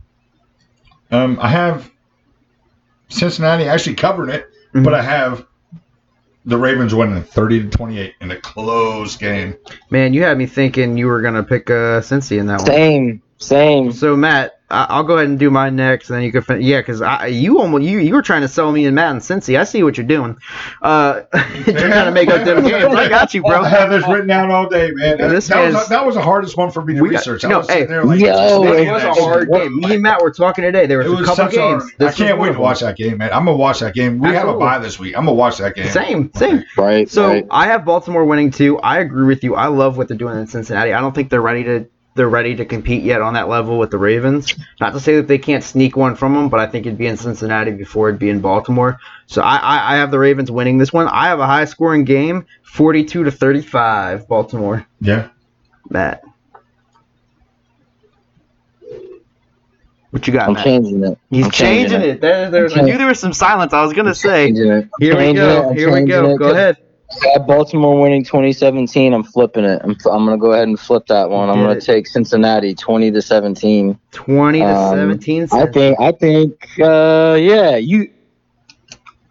um, 1.11 1.39
I 1.43 1.49
have 1.49 1.91
Cincinnati 3.09 3.65
actually 3.65 3.95
covering 3.97 4.31
it, 4.35 4.47
Mhm. 4.75 4.85
but 4.85 4.95
I 4.95 5.03
have 5.03 5.45
the 6.49 6.57
Ravens 6.59 6.95
winning 6.95 7.23
thirty 7.23 7.63
to 7.63 7.69
twenty 7.69 7.99
eight 7.99 8.15
in 8.21 8.31
a 8.31 8.37
close 8.41 9.17
game. 9.17 9.55
Man, 9.91 10.13
you 10.15 10.23
had 10.23 10.37
me 10.39 10.47
thinking 10.47 10.97
you 10.97 11.07
were 11.07 11.21
gonna 11.21 11.43
pick 11.43 11.71
uh, 11.71 12.01
Cincy 12.01 12.39
in 12.39 12.47
that 12.47 12.59
one. 12.59 12.67
Same, 12.67 13.23
same. 13.37 13.93
So 13.93 14.17
Matt, 14.17 14.53
I- 14.53 14.58
I'll 14.71 15.03
go 15.05 15.15
ahead 15.15 15.29
and 15.29 15.39
do 15.39 15.51
mine 15.51 15.77
next, 15.77 16.11
and 16.11 16.17
then 16.19 16.25
you 16.25 16.33
can. 16.33 16.43
Fin- 16.43 16.61
yeah, 16.61 16.81
because 16.81 17.01
you 17.33 17.59
almost 17.59 17.85
you 17.85 17.99
you 17.99 18.15
were 18.15 18.21
trying 18.23 18.43
to 18.43 18.49
sell 18.49 18.71
me 18.71 18.85
and 18.85 18.95
Matt 18.95 19.13
and 19.13 19.21
Cincy. 19.21 19.59
I 19.59 19.65
see 19.65 19.83
what 19.83 19.97
you're 19.97 20.07
doing. 20.07 20.37
Uh, 20.83 21.23
you're 21.67 21.79
trying 21.79 22.05
to 22.05 22.11
make 22.13 22.29
up 22.29 22.45
them 22.45 22.63
games. 22.65 22.95
I 22.95 23.09
got 23.09 23.33
you, 23.33 23.43
bro. 23.43 23.63
I 23.63 23.69
have 23.69 23.89
this 23.89 24.07
written 24.07 24.27
down 24.27 24.51
all 24.51 24.69
day, 24.69 24.91
man. 24.93 25.19
Yeah, 25.19 25.29
this 25.29 25.49
that, 25.49 25.73
was, 25.73 25.89
that 25.89 26.05
was 26.05 26.17
the 26.17 26.23
hardest 26.23 26.57
one 26.59 26.71
for 26.71 26.85
me 26.85 26.95
to 26.95 27.01
We 27.01 27.09
got- 27.09 27.19
research. 27.21 27.45
I 27.45 27.49
no, 27.49 27.59
was 27.59 27.71
hey, 27.71 27.85
there 27.87 28.05
like, 28.05 28.21
yo, 28.21 28.27
just 28.27 28.79
It 28.79 28.93
was 28.93 29.03
a 29.05 29.23
hard 29.23 29.51
game. 29.51 29.77
Me 29.77 29.95
and 29.95 30.03
Matt 30.03 30.21
were 30.21 30.31
talking 30.33 30.65
today. 30.65 30.85
There 30.87 30.99
was 30.99 31.07
It 31.07 31.13
a 31.13 31.17
couple 31.25 31.35
such 31.37 31.53
games. 31.53 31.91
hard- 31.99 32.03
I 32.03 32.13
can't 32.13 32.39
wait 32.39 32.51
of 32.51 32.57
to 32.57 32.61
watch 32.61 32.81
that 32.81 32.97
game, 32.97 33.17
man. 33.19 33.31
I'm 33.33 33.47
gonna 33.47 33.57
watch 33.57 33.81
that 33.81 33.95
game. 33.95 34.19
We 34.19 34.29
Absolutely. 34.29 34.49
have 34.51 34.57
a 34.57 34.59
bye 34.59 34.79
this 34.79 34.99
week. 34.99 35.17
I'm 35.17 35.25
gonna 35.25 35.35
watch 35.35 35.57
that 35.59 35.75
game. 35.77 35.89
Same, 35.89 36.31
same. 36.35 36.65
Right. 36.77 37.09
So 37.09 37.29
right. 37.29 37.47
I 37.51 37.67
have 37.69 37.87
Baltimore 37.87 38.25
winning 38.27 38.51
too. 38.51 38.79
I 38.81 38.99
agree 38.99 39.27
with 39.27 39.43
you. 39.45 39.55
I 39.55 39.69
love 39.69 39.97
what 39.97 40.09
they're 40.09 40.17
doing 40.17 40.39
in 40.39 40.47
Cincinnati. 40.47 40.93
I 40.93 41.01
don't 41.01 41.15
think 41.15 41.31
they're 41.31 41.41
ready 41.41 41.65
to 41.65 41.87
they're 42.15 42.29
ready 42.29 42.57
to 42.57 42.65
compete 42.65 43.05
yet 43.05 43.21
on 43.23 43.35
that 43.35 43.49
level 43.49 43.79
with 43.79 43.91
the 43.91 43.99
Ravens. 43.99 44.55
Not 44.81 44.93
to 44.95 45.01
say 45.01 45.17
that 45.17 45.29
they 45.29 45.39
can't 45.39 45.63
sneak 45.63 45.97
one 45.97 46.17
from 46.17 46.35
them, 46.35 46.49
but 46.49 46.59
I 46.59 46.67
think 46.67 46.87
it'd 46.87 46.99
be 46.99 47.07
in 47.07 47.17
Cincinnati 47.17 47.71
before 47.71 48.09
it'd 48.09 48.19
be 48.19 48.29
in 48.29 48.41
Baltimore. 48.41 48.99
So 49.27 49.41
I, 49.43 49.57
I, 49.57 49.95
I 49.95 49.97
have 49.99 50.11
the 50.11 50.19
Ravens 50.19 50.51
winning 50.51 50.79
this 50.79 50.93
one. 50.93 51.07
I 51.07 51.27
have 51.29 51.39
a 51.39 51.47
high 51.47 51.65
scoring 51.67 52.05
game, 52.05 52.47
forty 52.63 53.05
two 53.05 53.23
to 53.25 53.31
thirty 53.31 53.61
five, 53.63 54.27
Baltimore. 54.27 54.87
Yeah. 55.01 55.29
Matt. 55.91 56.25
What 60.11 60.27
you 60.27 60.33
got, 60.33 60.49
I'm 60.49 60.55
Matt? 60.55 60.65
changing 60.65 61.05
it. 61.05 61.19
He's 61.31 61.45
I'm 61.45 61.51
changing 61.51 62.01
it. 62.01 62.21
There, 62.21 62.51
there's, 62.51 62.77
I 62.77 62.81
knew 62.81 62.97
there 62.97 63.07
was 63.07 63.21
some 63.21 63.35
silence. 63.35 63.73
I 63.75 63.83
was 63.85 63.93
gonna 63.93 64.15
say. 64.15 64.47
Changing 64.47 64.71
it. 64.71 64.89
Here 64.99 65.17
we 65.17 65.35
go. 65.35 65.71
it. 65.71 65.77
Here 65.77 65.89
we 65.89 65.95
changing 66.01 66.09
go. 66.09 66.31
it 66.31 66.39
Go 66.39 66.45
'cause 66.47 66.53
ahead. 66.55 66.77
Got 67.23 67.47
Baltimore 67.47 67.99
winning 68.01 68.23
2017. 68.23 69.15
I'm 69.15 69.25
flipping 69.25 69.65
it. 69.65 69.81
I'm, 69.83 69.97
I'm 70.11 70.27
going 70.27 70.39
to 70.39 70.41
go 70.41 70.53
ahead 70.53 70.69
and 70.69 70.79
flip 70.79 71.07
that 71.07 71.31
one. 71.31 71.49
I'm 71.49 71.57
going 71.57 71.79
to 71.79 71.85
take 71.85 72.07
Cincinnati 72.07 72.75
20 72.75 73.11
to 73.13 73.23
17. 73.23 73.99
Twenty 74.11 74.59
to 74.61 74.65
Um, 74.67 74.95
seventeen. 74.97 75.49
I 75.51 75.67
think. 75.67 75.99
I 76.01 76.13
think. 76.13 76.69
Uh, 76.79 77.37
yeah. 77.41 77.77
You. 77.77 78.11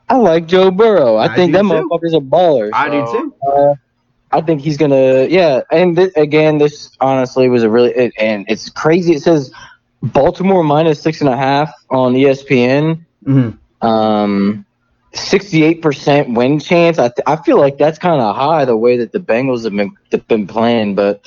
I 0.09 0.15
like 0.15 0.47
Joe 0.47 0.71
Burrow. 0.71 1.15
I, 1.17 1.25
I 1.25 1.35
think 1.35 1.51
that 1.53 1.61
too. 1.61 1.67
motherfucker's 1.67 2.13
a 2.13 2.19
baller. 2.19 2.71
I 2.73 2.89
do 2.89 3.05
too. 3.11 3.35
Uh, 3.45 3.75
I 4.31 4.41
think 4.41 4.61
he's 4.61 4.77
gonna. 4.77 5.25
Yeah, 5.25 5.61
and 5.71 5.95
th- 5.95 6.11
again, 6.15 6.57
this 6.57 6.91
honestly 7.01 7.49
was 7.49 7.63
a 7.63 7.69
really 7.69 7.91
it, 7.91 8.13
and 8.17 8.45
it's 8.47 8.69
crazy. 8.69 9.13
It 9.13 9.21
says 9.23 9.51
Baltimore 10.01 10.63
minus 10.63 11.01
six 11.01 11.19
and 11.21 11.29
a 11.29 11.35
half 11.37 11.71
on 11.89 12.13
ESPN. 12.13 13.05
Mhm. 13.25 13.57
Um, 13.81 14.65
sixty-eight 15.17 15.81
percent 15.81 16.33
win 16.33 16.59
chance. 16.59 16.99
I 16.99 17.09
th- 17.09 17.23
I 17.27 17.35
feel 17.37 17.57
like 17.57 17.77
that's 17.77 17.99
kind 17.99 18.21
of 18.21 18.35
high 18.35 18.65
the 18.65 18.77
way 18.77 18.97
that 18.97 19.11
the 19.11 19.19
Bengals 19.19 19.63
have 19.63 19.73
been 19.75 19.95
have 20.11 20.27
been 20.27 20.47
playing, 20.47 20.95
but 20.95 21.21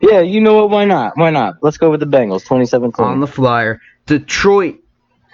yeah, 0.00 0.20
you 0.20 0.40
know 0.40 0.54
what? 0.54 0.70
Why 0.70 0.84
not? 0.84 1.16
Why 1.16 1.30
not? 1.30 1.56
Let's 1.62 1.78
go 1.78 1.90
with 1.90 2.00
the 2.00 2.06
Bengals. 2.06 2.44
27 2.44 2.92
on 2.98 3.20
the 3.20 3.26
flyer. 3.26 3.80
Detroit 4.06 4.80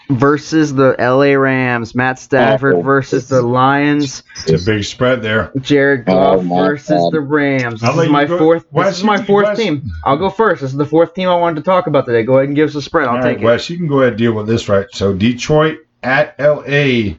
versus 0.09 0.73
the 0.75 0.95
LA 0.99 1.35
Rams. 1.39 1.95
Matt 1.95 2.19
Stafford 2.19 2.75
Awful. 2.75 2.83
versus 2.83 3.29
the 3.29 3.43
Lions. 3.43 4.23
It's 4.47 4.63
a 4.63 4.71
big 4.71 4.85
spread 4.85 5.23
there. 5.23 5.51
Jared 5.61 6.05
Oh, 6.09 6.37
Goff 6.37 6.45
my 6.45 6.57
versus 6.69 6.89
God. 6.89 7.13
the 7.13 7.21
Rams. 7.21 7.83
I'll 7.83 7.95
This 7.97 8.07
is 8.07 8.11
my 8.13 8.25
go- 8.27 8.39
fourth. 8.39 8.65
Wes, 8.73 8.89
This 8.89 8.99
is 8.99 9.05
my 9.05 9.23
fourth 9.23 9.47
Wes- 9.49 9.59
team. 9.59 9.91
I'll 10.05 10.17
go 10.17 10.31
first. 10.31 10.63
This 10.63 10.71
is 10.73 10.77
the 10.77 10.85
fourth 10.85 11.15
team 11.15 11.29
I 11.29 11.37
wanted 11.37 11.57
to 11.57 11.63
talk 11.63 11.87
about 11.87 12.07
today. 12.07 12.23
Go 12.25 12.35
ahead 12.35 12.47
and 12.49 12.57
give 12.57 12.69
us 12.69 12.75
a 12.75 12.83
spread. 12.83 13.07
I'll 13.09 13.17
All 13.17 13.23
take 13.23 13.37
right, 13.39 13.45
Wes, 13.45 13.71
you 13.71 13.77
can 13.77 13.87
go 13.89 13.99
ahead 14.01 14.11
and 14.11 14.19
deal 14.19 14.33
with 14.33 14.47
this 14.49 14.69
right. 14.69 14.87
So 14.93 15.13
Detroit 15.13 15.79
at 16.03 16.35
LA. 16.41 17.15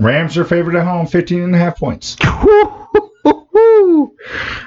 Rams 0.00 0.36
are 0.38 0.44
favored 0.44 0.74
at 0.76 0.84
home, 0.84 1.06
15 1.06 1.42
and 1.42 1.54
a 1.54 1.58
half 1.58 1.78
points. 1.78 2.16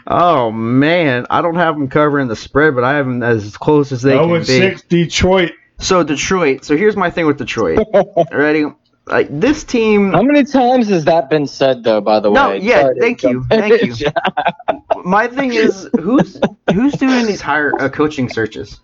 Oh 0.05 0.51
man, 0.51 1.25
I 1.29 1.41
don't 1.41 1.55
have 1.55 1.75
them 1.75 1.87
covering 1.87 2.27
the 2.27 2.35
spread, 2.35 2.75
but 2.75 2.83
I 2.83 2.95
have 2.95 3.05
them 3.05 3.23
as 3.23 3.55
close 3.57 3.91
as 3.91 4.01
they 4.01 4.11
0 4.11 4.27
can 4.27 4.35
and 4.37 4.45
be. 4.45 4.59
6 4.59 4.81
Detroit. 4.83 5.51
So 5.79 6.03
Detroit. 6.03 6.65
So 6.65 6.75
here's 6.77 6.95
my 6.95 7.09
thing 7.09 7.25
with 7.25 7.37
Detroit. 7.37 7.79
Ready? 8.31 8.65
Like 9.05 9.27
this 9.29 9.63
team. 9.63 10.11
How 10.11 10.21
many 10.21 10.43
times 10.43 10.87
has 10.89 11.05
that 11.05 11.29
been 11.29 11.47
said, 11.47 11.83
though? 11.83 12.01
By 12.01 12.19
the 12.19 12.29
way. 12.29 12.35
No, 12.35 12.51
yeah, 12.53 12.81
Sorry 12.81 12.99
thank 12.99 13.23
you, 13.23 13.43
thank 13.49 13.99
you. 13.99 14.07
My 15.03 15.27
thing 15.27 15.53
is, 15.53 15.89
who's 15.99 16.39
who's 16.73 16.93
doing 16.93 17.25
these 17.25 17.41
hire 17.41 17.73
uh, 17.81 17.89
coaching 17.89 18.29
searches? 18.29 18.79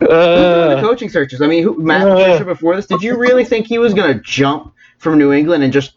Who's 0.00 0.08
doing 0.08 0.20
the 0.20 0.76
Uh, 0.78 0.80
coaching 0.80 1.08
searches? 1.08 1.40
I 1.40 1.46
mean, 1.46 1.62
who, 1.64 1.82
Matt 1.82 2.06
Uh. 2.06 2.44
Before 2.44 2.76
this, 2.76 2.86
did 2.86 3.02
you 3.02 3.16
really 3.16 3.44
think 3.44 3.66
he 3.66 3.78
was 3.78 3.94
going 3.94 4.12
to 4.14 4.20
jump 4.22 4.74
from 4.98 5.18
New 5.18 5.32
England 5.32 5.64
and 5.64 5.72
just 5.72 5.94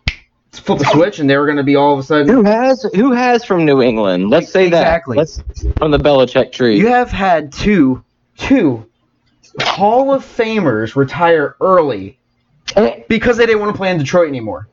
flip 0.53 0.79
a 0.81 0.85
switch 0.85 1.19
and 1.19 1.29
they 1.29 1.37
were 1.37 1.45
going 1.45 1.57
to 1.57 1.63
be 1.63 1.75
all 1.75 1.93
of 1.93 1.99
a 1.99 2.03
sudden? 2.03 2.27
who 2.27 2.43
has 2.43 2.83
who 2.95 3.11
has 3.11 3.43
from 3.43 3.65
New 3.65 3.81
England? 3.81 4.29
Let's 4.29 4.51
say 4.51 4.67
Exactly. 4.67 5.15
that. 5.15 5.19
Let's 5.19 5.41
from 5.77 5.91
the 5.91 5.97
Belichick 5.97 6.51
tree. 6.51 6.77
You 6.77 6.87
have 6.87 7.09
had 7.11 7.51
two 7.51 8.03
two 8.37 8.85
Hall 9.61 10.13
of 10.13 10.23
Famers 10.23 10.95
retire 10.95 11.55
early 11.61 12.17
Eh, 12.75 13.03
because 13.09 13.35
they 13.37 13.45
didn't 13.45 13.59
want 13.61 13.73
to 13.73 13.77
play 13.77 13.91
in 13.91 13.97
Detroit 13.97 14.29
anymore. 14.29 14.69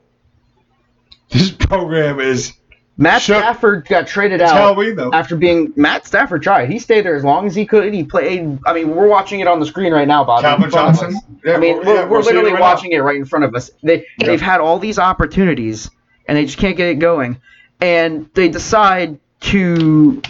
This 1.30 1.50
program 1.50 2.20
is 2.20 2.52
Matt. 3.00 3.22
Stafford 3.22 3.86
got 3.86 4.08
traded 4.08 4.40
it's 4.40 4.50
out 4.50 4.56
Halloween, 4.58 4.96
though. 4.96 5.10
after 5.12 5.36
being 5.36 5.72
Matt 5.76 6.04
Stafford 6.04 6.42
tried. 6.42 6.68
He 6.68 6.80
stayed 6.80 7.02
there 7.02 7.16
as 7.16 7.22
long 7.22 7.46
as 7.46 7.54
he 7.54 7.64
could. 7.64 7.94
He 7.94 8.02
played. 8.02 8.58
I 8.66 8.74
mean, 8.74 8.94
we're 8.94 9.06
watching 9.06 9.38
it 9.38 9.46
on 9.46 9.60
the 9.60 9.66
screen 9.66 9.92
right 9.92 10.08
now, 10.08 10.24
Bob. 10.24 10.42
Calvin 10.42 10.64
in 10.64 10.70
front 10.70 10.88
of 10.90 11.00
Johnson. 11.00 11.38
Yeah, 11.44 11.54
I 11.54 11.58
mean, 11.58 11.78
we're, 11.78 11.94
yeah, 11.94 12.08
we're 12.08 12.18
it 12.18 12.24
literally 12.24 12.50
right 12.50 12.58
now. 12.58 12.60
watching 12.60 12.90
it 12.92 12.98
right 12.98 13.16
in 13.16 13.24
front 13.24 13.44
of 13.44 13.54
us. 13.54 13.70
They 13.84 14.04
they've 14.18 14.40
had 14.40 14.60
all 14.60 14.80
these 14.80 14.98
opportunities 14.98 15.88
and 16.26 16.36
they 16.36 16.44
just 16.44 16.58
can't 16.58 16.76
get 16.76 16.88
it 16.88 16.98
going, 16.98 17.40
and 17.80 18.28
they 18.34 18.48
decide 18.48 19.18
to 19.40 20.20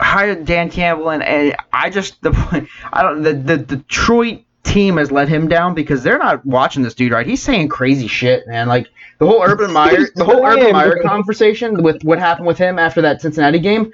hire 0.00 0.34
Dan 0.34 0.70
Campbell 0.70 1.10
and, 1.10 1.22
and 1.22 1.54
I 1.72 1.90
just 1.90 2.20
the 2.22 2.66
I 2.92 3.02
don't 3.02 3.22
the 3.22 3.34
the 3.34 3.58
Detroit 3.58 4.44
team 4.62 4.96
has 4.98 5.10
let 5.10 5.28
him 5.28 5.48
down 5.48 5.74
because 5.74 6.02
they're 6.02 6.18
not 6.18 6.44
watching 6.44 6.82
this 6.82 6.94
dude 6.94 7.12
right. 7.12 7.26
He's 7.26 7.42
saying 7.42 7.68
crazy 7.68 8.06
shit, 8.06 8.46
man. 8.46 8.68
Like 8.68 8.86
the 9.18 9.26
whole 9.26 9.42
Urban 9.42 9.72
Meyer 9.72 10.06
the 10.14 10.24
whole 10.24 10.44
Urban 10.44 10.72
Meyer 10.72 11.02
conversation 11.02 11.82
with 11.82 12.02
what 12.04 12.18
happened 12.18 12.46
with 12.46 12.58
him 12.58 12.78
after 12.78 13.00
that 13.02 13.20
Cincinnati 13.20 13.58
game. 13.58 13.92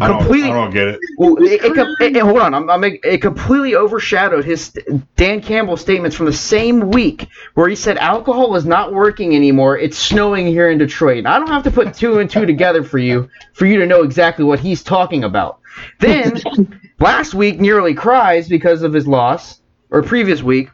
I 0.00 0.08
don't, 0.08 0.22
I 0.32 0.48
don't 0.48 0.72
get 0.72 0.88
it. 0.88 1.00
well, 1.16 1.36
it, 1.36 1.62
it, 1.64 1.78
it, 2.00 2.16
it- 2.16 2.22
hold 2.22 2.40
on. 2.40 2.54
I'm, 2.54 2.68
I'm, 2.68 2.82
it 2.82 3.22
completely 3.22 3.76
overshadowed 3.76 4.44
his 4.44 4.76
Dan 5.14 5.40
Campbell 5.40 5.76
statements 5.76 6.16
from 6.16 6.26
the 6.26 6.32
same 6.32 6.90
week 6.90 7.28
where 7.54 7.68
he 7.68 7.76
said 7.76 7.96
alcohol 7.98 8.56
is 8.56 8.66
not 8.66 8.92
working 8.92 9.36
anymore. 9.36 9.78
It's 9.78 9.96
snowing 9.96 10.48
here 10.48 10.70
in 10.70 10.78
Detroit. 10.78 11.18
And 11.18 11.28
I 11.28 11.38
don't 11.38 11.46
have 11.50 11.62
to 11.64 11.70
put 11.70 11.94
two 11.94 12.18
and 12.18 12.28
two 12.28 12.46
together 12.54 12.82
for 12.82 12.98
you 12.98 13.30
for 13.52 13.64
you 13.66 13.78
to 13.78 13.86
know 13.86 14.02
exactly 14.02 14.44
what 14.44 14.58
he's 14.58 14.82
talking 14.82 15.22
about. 15.22 15.60
Then 16.00 16.80
last 16.98 17.34
week 17.34 17.60
nearly 17.60 17.94
cries 17.94 18.48
because 18.48 18.82
of 18.82 18.92
his 18.92 19.06
loss, 19.06 19.60
or 19.90 20.02
previous 20.02 20.42
week 20.42 20.70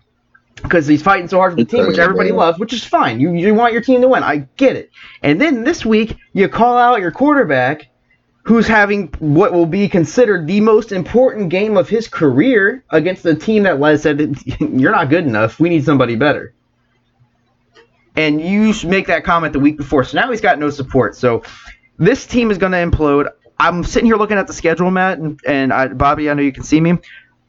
because 0.62 0.86
he's 0.86 1.02
fighting 1.02 1.28
so 1.28 1.38
hard 1.38 1.52
for 1.52 1.56
the 1.56 1.64
team, 1.64 1.86
which 1.86 1.98
everybody 1.98 2.30
loves, 2.32 2.58
which 2.58 2.72
is 2.72 2.84
fine. 2.84 3.20
You 3.20 3.32
you 3.32 3.54
want 3.54 3.72
your 3.72 3.82
team 3.82 4.00
to 4.00 4.08
win. 4.08 4.22
I 4.22 4.48
get 4.56 4.76
it. 4.76 4.90
And 5.22 5.40
then 5.40 5.64
this 5.64 5.84
week 5.84 6.16
you 6.32 6.48
call 6.48 6.78
out 6.78 7.00
your 7.00 7.10
quarterback 7.10 7.88
who's 8.44 8.66
having 8.66 9.06
what 9.18 9.52
will 9.52 9.66
be 9.66 9.88
considered 9.88 10.46
the 10.46 10.60
most 10.60 10.90
important 10.92 11.48
game 11.48 11.76
of 11.76 11.88
his 11.88 12.08
career 12.08 12.84
against 12.90 13.22
the 13.22 13.34
team 13.34 13.62
that 13.64 13.78
Les 13.78 14.02
said 14.02 14.36
you're 14.60 14.92
not 14.92 15.08
good 15.10 15.26
enough. 15.26 15.60
We 15.60 15.68
need 15.68 15.84
somebody 15.84 16.16
better. 16.16 16.54
And 18.14 18.40
you 18.40 18.74
make 18.84 19.06
that 19.06 19.24
comment 19.24 19.54
the 19.54 19.60
week 19.60 19.78
before, 19.78 20.04
so 20.04 20.20
now 20.20 20.30
he's 20.30 20.42
got 20.42 20.58
no 20.58 20.68
support. 20.68 21.16
So 21.16 21.42
this 21.98 22.26
team 22.26 22.50
is 22.50 22.58
going 22.58 22.72
to 22.72 22.78
implode. 22.78 23.30
I'm 23.58 23.84
sitting 23.84 24.06
here 24.06 24.16
looking 24.16 24.36
at 24.36 24.46
the 24.46 24.52
schedule, 24.52 24.90
Matt, 24.90 25.18
and, 25.18 25.40
and 25.46 25.72
I, 25.72 25.88
Bobby. 25.88 26.28
I 26.28 26.34
know 26.34 26.42
you 26.42 26.52
can 26.52 26.64
see 26.64 26.80
me. 26.80 26.98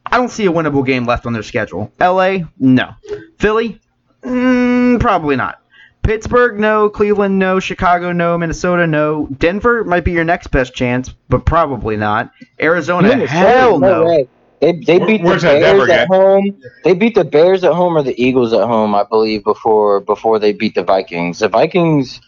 I 0.06 0.18
don't 0.18 0.30
see 0.30 0.46
a 0.46 0.52
winnable 0.52 0.86
game 0.86 1.06
left 1.06 1.26
on 1.26 1.34
their 1.34 1.44
schedule. 1.44 1.92
L.A. 2.00 2.46
No. 2.60 2.92
Philly, 3.40 3.80
mm, 4.24 5.00
probably 5.00 5.36
not. 5.36 5.60
Pittsburgh, 6.04 6.60
no. 6.60 6.90
Cleveland, 6.90 7.40
no. 7.40 7.60
Chicago, 7.60 8.12
no. 8.12 8.38
Minnesota, 8.38 8.86
no. 8.86 9.28
Denver 9.38 9.84
might 9.86 10.04
be 10.04 10.12
your 10.12 10.26
next 10.26 10.48
best 10.48 10.74
chance, 10.76 11.10
but 11.30 11.46
probably 11.46 11.96
not. 11.96 12.32
Arizona, 12.62 13.08
Minnesota, 13.08 13.32
hell 13.32 13.80
no. 13.80 14.06
way. 14.06 14.28
They 14.60 14.74
they 14.74 14.98
Where- 14.98 15.08
beat 15.08 15.22
the 15.24 15.28
where's 15.28 15.42
that 15.42 15.60
Denver 15.60 15.88
Bears 15.88 15.90
at 15.90 16.00
at? 16.02 16.08
home. 16.10 16.62
They 16.84 16.94
beat 16.94 17.16
the 17.16 17.24
Bears 17.26 17.64
at 17.64 17.74
home 17.74 17.98
or 17.98 18.04
the 18.04 18.22
Eagles 18.22 18.54
at 18.54 18.66
home, 18.68 18.94
I 18.96 19.04
believe, 19.04 19.44
before 19.44 20.00
before 20.02 20.40
they 20.40 20.54
beat 20.54 20.76
the 20.76 20.84
Vikings. 20.84 21.40
The 21.40 21.48
Vikings, 21.50 22.20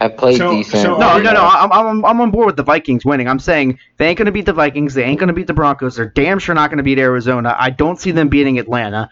have 0.00 0.16
played 0.16 0.36
So- 0.38 0.50
decent. 0.52 0.82
so 0.82 0.96
No, 0.98 1.18
no, 1.18 1.32
no. 1.32 1.44
I'm, 1.44 1.72
I'm, 1.72 2.04
I'm 2.04 2.20
on 2.20 2.30
board 2.30 2.46
with 2.46 2.56
the 2.56 2.62
Vikings 2.62 3.04
winning. 3.04 3.28
I'm 3.28 3.38
saying 3.38 3.78
they 3.96 4.06
ain't 4.08 4.18
going 4.18 4.26
to 4.26 4.32
beat 4.32 4.46
the 4.46 4.52
Vikings. 4.52 4.94
They 4.94 5.04
ain't 5.04 5.18
going 5.20 5.28
to 5.28 5.34
beat 5.34 5.46
the 5.46 5.54
Broncos. 5.54 5.96
They're 5.96 6.08
damn 6.10 6.38
sure 6.38 6.54
not 6.54 6.70
going 6.70 6.78
to 6.78 6.82
beat 6.84 6.98
Arizona. 6.98 7.56
I 7.58 7.70
don't 7.70 7.98
see 8.00 8.10
them 8.10 8.28
beating 8.28 8.58
Atlanta. 8.58 9.08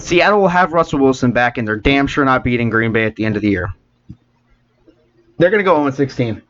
Seattle 0.00 0.40
will 0.40 0.48
have 0.48 0.72
Russell 0.72 0.98
Wilson 0.98 1.30
back, 1.32 1.58
and 1.58 1.68
they're 1.68 1.76
damn 1.76 2.06
sure 2.08 2.24
not 2.24 2.42
beating 2.42 2.70
Green 2.70 2.92
Bay 2.92 3.04
at 3.04 3.14
the 3.16 3.24
end 3.24 3.36
of 3.36 3.42
the 3.42 3.50
year. 3.50 3.72
They're 5.38 5.50
going 5.50 5.60
to 5.60 5.64
go 5.64 5.76
0 5.76 5.90
16. 5.90 6.42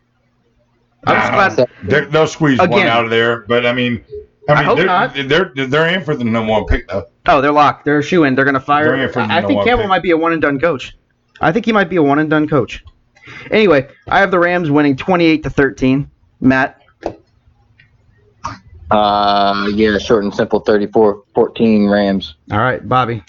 I'm 1.07 1.16
just 1.16 1.32
Nah, 1.32 1.55
glad. 1.55 1.68
they're- 1.85 2.07
they'll 2.07 2.26
squeeze 2.26 2.59
one 2.59 2.72
out 2.87 3.05
of 3.05 3.11
there, 3.11 3.41
but 3.47 3.66
I 3.66 3.72
mean, 3.74 4.03
I 4.49 4.53
I 4.55 4.62
hope 4.62 4.76
they're, 4.78 4.87
not. 4.87 5.14
they're 5.14 5.53
they're 5.55 5.89
in 5.89 6.03
for 6.03 6.14
the 6.16 6.24
number 6.24 6.51
one 6.53 6.64
pick 6.66 6.89
though. 6.89 7.05
Oh, 7.26 7.41
they're 7.41 7.53
locked. 7.53 7.85
They're 7.85 7.99
a 7.99 8.03
shoe 8.03 8.24
in. 8.24 8.35
They're 8.35 8.45
going 8.45 8.55
to 8.55 8.61
fire. 8.61 8.85
They're 8.97 9.07
in 9.07 9.12
for 9.12 9.20
I 9.20 9.39
I 9.39 9.43
think 9.43 9.64
Campbell 9.64 9.85
pick. 9.85 9.89
might 9.89 10.03
be 10.03 10.11
a 10.12 10.16
one 10.16 10.32
and 10.32 10.41
done 10.43 10.59
coach. 10.61 10.97
I 11.41 11.53
think 11.53 11.64
he 11.66 11.72
might 11.72 11.89
be 11.91 11.97
a 11.97 12.03
one 12.03 12.18
and 12.18 12.28
done 12.30 12.47
coach. 12.49 12.85
Anyway, 13.51 13.89
I 14.09 14.20
have 14.20 14.31
the 14.31 14.39
Rams 14.39 14.70
winning 14.70 14.97
28 14.97 15.43
to 15.45 15.51
13. 15.51 16.11
Matt. 16.41 16.81
Uh, 18.91 19.68
yeah, 19.75 19.99
short 19.99 20.25
and 20.25 20.35
simple 20.35 20.62
34-14 20.62 21.91
Rams. 21.91 22.37
All 22.53 22.59
right, 22.59 22.87
Bobby. 22.87 23.22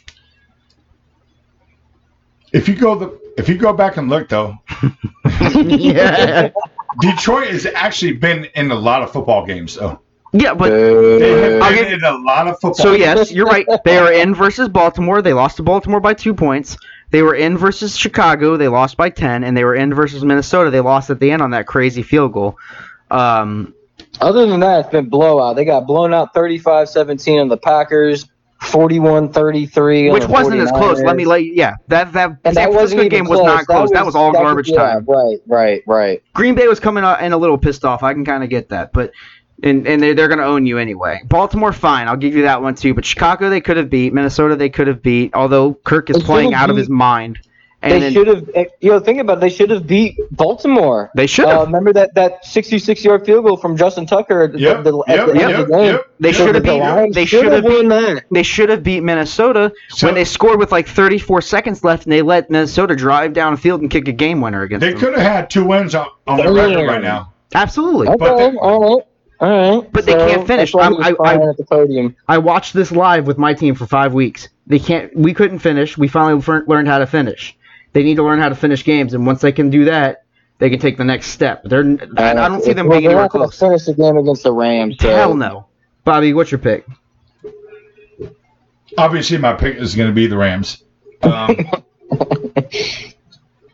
If 2.52 2.68
you 2.70 2.76
go 2.76 2.96
the 2.96 3.20
if 3.38 3.50
you 3.50 3.58
go 3.58 3.74
back 3.74 3.98
and 3.98 4.10
look 4.10 4.30
though, 4.30 4.56
yeah. 5.56 6.52
Detroit 7.02 7.48
has 7.50 7.66
actually 7.66 8.14
been 8.14 8.46
in 8.56 8.72
a 8.72 8.76
lot 8.76 9.02
of 9.02 9.12
football 9.12 9.46
games 9.46 9.76
though. 9.76 10.00
Yeah, 10.32 10.54
but 10.54 10.70
They 10.70 11.32
have 11.54 11.62
I'll 11.62 11.72
been 11.74 11.94
in 11.94 12.04
a 12.04 12.18
lot 12.18 12.48
of 12.48 12.56
football. 12.56 12.74
So 12.74 12.92
games. 12.92 13.00
yes, 13.00 13.32
you're 13.32 13.46
right. 13.46 13.66
They 13.84 13.98
are 13.98 14.12
in 14.12 14.36
versus 14.36 14.70
Baltimore. 14.70 15.22
They 15.22 15.34
lost 15.34 15.58
to 15.58 15.64
Baltimore 15.64 16.00
by 16.00 16.14
two 16.14 16.34
points. 16.34 16.78
They 17.16 17.22
were 17.22 17.34
in 17.34 17.58
versus 17.58 17.96
Chicago. 17.96 18.58
They 18.58 18.68
lost 18.68 18.98
by 18.98 19.10
ten, 19.10 19.46
and 19.46 19.56
they 19.56 19.64
were 19.64 19.74
in 19.74 19.94
versus 19.94 20.22
Minnesota. 20.26 20.70
They 20.70 20.82
lost 20.82 21.10
at 21.10 21.18
the 21.18 21.32
end 21.32 21.42
on 21.42 21.52
that 21.52 21.66
crazy 21.66 22.04
field 22.04 22.34
goal. 22.34 22.58
Um, 23.10 23.74
Other 24.20 24.46
than 24.46 24.60
that, 24.60 24.82
it's 24.82 24.90
been 24.90 25.08
blowout. 25.08 25.56
They 25.56 25.64
got 25.64 25.88
blown 25.88 26.14
out 26.14 26.34
35-17 26.34 27.40
on 27.40 27.48
the 27.48 27.56
Packers, 27.56 28.26
41-33 28.64 30.12
which 30.12 30.26
wasn't 30.26 30.60
as 30.60 30.70
close. 30.72 31.02
Let 31.02 31.16
me 31.16 31.24
let 31.24 31.46
you. 31.46 31.54
Yeah, 31.54 31.76
that 31.88 32.12
that 32.12 32.32
And 32.44 32.54
San 32.54 32.72
that 32.72 32.74
Francisco 32.74 33.08
game 33.08 33.30
was 33.30 33.40
close. 33.40 33.48
not 33.48 33.66
close. 33.66 33.92
That 33.92 34.06
was, 34.06 34.14
all 34.14 34.34
that 34.34 34.42
garbage 34.42 34.68
yeah, 34.68 34.76
time. 34.76 35.06
Right, 35.06 35.38
right, 35.48 35.84
right. 35.88 36.22
Green 36.34 36.54
Bay 36.54 36.68
was 36.68 36.82
coming 36.82 37.06
out 37.06 37.22
and 37.22 37.34
a 37.34 37.38
little 37.38 37.58
pissed 37.58 37.86
off. 37.86 38.04
I 38.04 38.12
can 38.12 38.26
kind 38.26 38.44
of 38.44 38.50
get 38.50 38.68
that, 38.70 38.92
but 38.92 39.12
and 39.64 39.88
and 39.88 40.02
they're, 40.02 40.14
they're 40.14 40.28
going 40.28 40.40
to 40.40 40.46
own 40.46 40.66
you 40.66 40.78
anyway. 40.78 41.22
Baltimore, 41.26 41.74
fine, 41.74 42.08
I'll 42.08 42.18
give 42.18 42.36
you 42.36 42.44
that 42.44 42.62
one 42.62 42.76
too. 42.76 42.94
But 42.94 43.06
Chicago, 43.06 43.50
they 43.50 43.62
could 43.62 43.78
have 43.78 43.90
beat. 43.90 44.14
Minnesota, 44.14 44.56
they 44.56 44.70
could 44.70 44.88
have 44.88 45.02
beat. 45.02 45.34
Although 45.34 45.74
Kirk 45.74 46.10
is 46.10 46.18
They 46.18 46.24
playing 46.24 46.50
should've 46.50 46.62
out 46.62 46.70
of 46.70 46.78
his 46.78 46.90
mind. 46.90 47.40
And 47.82 48.02
They 48.02 48.12
should 48.14 48.26
have. 48.28 48.50
You 48.82 48.92
know, 48.92 49.00
think 49.00 49.20
about. 49.20 49.38
it. 49.38 49.42
They 49.42 49.50
should 49.50 49.70
have 49.70 49.86
beat 49.86 50.18
Baltimore. 50.32 51.12
They 51.14 51.28
should 51.28 51.46
Uh, 51.46 51.60
have. 51.60 51.68
remember 51.68 51.94
that 51.94 52.16
that 52.16 52.44
66-yard 52.44 53.24
field 53.28 53.46
goal 53.46 53.58
from 53.58 53.78
Justin 53.78 54.08
Tucker 54.08 54.42
at 54.44 54.54
the, 54.54 54.60
Yep, 54.60 54.84
the, 54.86 55.04
at 55.08 55.16
yep, 55.18 55.26
the 55.28 55.32
end 55.34 55.40
yep, 55.52 55.60
of 55.60 55.68
the 55.68 55.74
game. 55.78 55.86
yep. 55.86 56.02
They 56.20 56.32
should 56.32 56.56
have 56.56 56.64
beat. 56.64 56.80
Lions 56.80 57.14
They 57.14 57.26
should 57.26 57.42
should 57.44 57.52
have 57.52 57.64
have 57.64 57.72
beat. 57.72 57.88
won 57.88 57.88
that. 57.90 58.24
They 58.32 58.42
should 58.42 58.70
have 58.70 58.82
beat 58.82 59.02
Minnesota 59.04 59.72
So- 59.90 60.08
when 60.08 60.16
they 60.16 60.24
scored 60.24 60.58
with 60.58 60.72
like 60.72 60.88
34 60.88 61.42
seconds 61.44 61.84
left, 61.84 62.06
and 62.06 62.12
they 62.14 62.24
let 62.24 62.50
Minnesota 62.50 62.96
drive 62.96 63.34
downfield 63.34 63.82
and 63.82 63.92
kick 63.92 64.08
a 64.08 64.12
game 64.14 64.42
winner 64.42 64.64
against 64.64 64.82
them. 64.82 64.90
They 64.90 64.94
them. 65.00 65.00
could 65.14 65.20
have 65.22 65.32
had 65.32 65.50
two 65.52 65.64
wins 65.66 65.94
on, 65.94 66.08
on 66.26 66.38
their 66.38 66.52
record 66.54 66.88
right 66.88 67.04
now. 67.04 67.34
Absolutely. 67.54 68.08
Okay, 68.08 68.18
But 68.18 68.38
they- 68.38 68.58
all 68.58 68.96
right, 68.98 69.06
all 69.40 69.80
right. 69.82 69.92
But 69.92 70.06
they 70.06 70.14
can't 70.14 70.48
finish. 70.48 70.74
I'm- 70.76 70.96
I- 71.02 71.16
I- 71.24 71.36
at 71.36 71.58
the 71.58 71.66
podium. 71.70 72.16
I 72.28 72.38
watched 72.38 72.74
this 72.74 72.92
live 72.92 73.28
with 73.28 73.38
my 73.38 73.54
team 73.54 73.76
for 73.76 73.86
five 73.86 74.14
weeks. 74.14 74.48
They 74.68 74.80
can't. 74.80 75.16
We 75.16 75.34
couldn't 75.34 75.60
finish. 75.60 75.98
We 75.98 76.08
finally 76.08 76.42
fer- 76.42 76.64
learned 76.68 76.88
how 76.88 77.00
to 77.00 77.06
finish. 77.08 77.56
They 77.94 78.04
need 78.04 78.16
to 78.16 78.24
learn 78.24 78.40
how 78.40 78.50
to 78.50 78.56
finish 78.56 78.84
games, 78.84 79.14
and 79.14 79.26
once 79.26 79.42
they 79.42 79.52
can 79.52 79.70
do 79.70 79.86
that, 79.86 80.24
they 80.60 80.70
can 80.70 80.80
take 80.80 80.98
the 80.98 81.04
next 81.06 81.28
step. 81.28 81.64
They're. 81.64 81.84
I, 82.18 82.32
I 82.32 82.50
don't 82.50 82.64
see 82.64 82.74
them 82.74 82.88
Well, 82.88 82.98
being 83.00 83.08
anywhere 83.08 83.24
not 83.24 83.32
gonna 83.32 83.46
close. 83.46 83.60
Finish 83.60 83.86
the 83.86 83.94
game 83.94 84.18
against 84.18 84.44
the 84.44 84.52
Rams. 84.54 84.98
So. 85.00 85.10
Hell 85.10 85.36
no. 85.36 85.68
Bobby, 86.04 86.34
what's 86.34 86.52
your 86.52 86.60
pick? 86.60 86.86
Obviously, 88.98 89.38
my 89.38 89.54
pick 89.54 89.78
is 89.78 89.96
going 89.96 90.08
to 90.10 90.14
be 90.14 90.28
the 90.28 90.38
Rams. 90.38 90.84
Um, 91.24 91.56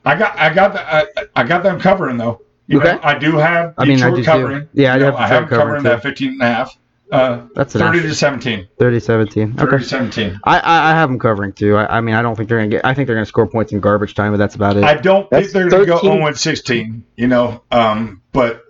I 0.05 0.15
got, 0.15 0.35
I 0.37 0.53
got, 0.53 0.73
the, 0.73 0.81
I, 0.95 1.05
I 1.35 1.43
got 1.43 1.61
them 1.63 1.79
covering 1.79 2.17
though. 2.17 2.41
You 2.71 2.79
Okay. 2.79 2.93
know, 2.93 2.99
I 3.03 3.17
do 3.17 3.35
have 3.37 3.73
I 3.77 3.83
mean, 3.85 4.01
I 4.01 4.09
Detroit 4.09 4.15
do 4.15 4.21
too. 4.21 4.25
covering. 4.25 4.67
Yeah, 4.73 4.91
I 4.91 4.95
You 4.95 4.99
do 4.99 5.05
know, 5.05 5.11
have 5.11 5.15
I 5.19 5.23
Detroit 5.25 5.29
have 5.41 5.49
them 5.49 5.49
covering 5.59 5.83
covering, 5.83 5.83
that 5.83 6.03
15 6.03 6.29
and 6.31 6.41
a 6.41 6.45
half. 6.45 6.77
Uh, 7.11 7.41
That's 7.55 7.73
30 7.73 7.97
enough. 7.99 8.09
to 8.11 8.15
17. 8.15 8.67
30 8.79 8.99
17. 9.01 9.53
30 9.55 9.67
Okay. 9.67 9.83
to 9.83 9.89
17. 9.89 10.39
I, 10.45 10.59
I 10.59 10.91
I 10.91 10.93
have 10.93 11.09
them 11.09 11.19
covering 11.19 11.51
too. 11.51 11.75
I, 11.75 11.97
I 11.97 12.01
mean, 12.01 12.15
I 12.15 12.21
don't 12.21 12.37
think 12.37 12.47
they're 12.47 12.59
gonna 12.59 12.69
get. 12.69 12.85
I 12.85 12.93
think 12.93 13.07
they're 13.07 13.17
gonna 13.17 13.25
score 13.25 13.45
points 13.47 13.73
in 13.73 13.81
garbage 13.81 14.15
time, 14.15 14.31
but 14.31 14.37
that's 14.37 14.55
about 14.55 14.77
it. 14.77 14.85
I 14.85 14.93
don't 14.95 15.29
think 15.29 15.49
they're 15.51 15.67
going 15.69 15.81
to 15.81 15.85
go 15.87 15.97
13. 15.97 16.21
0 16.21 16.31
16. 16.31 17.03
You 17.17 17.27
know, 17.27 17.63
um, 17.69 18.21
but 18.31 18.63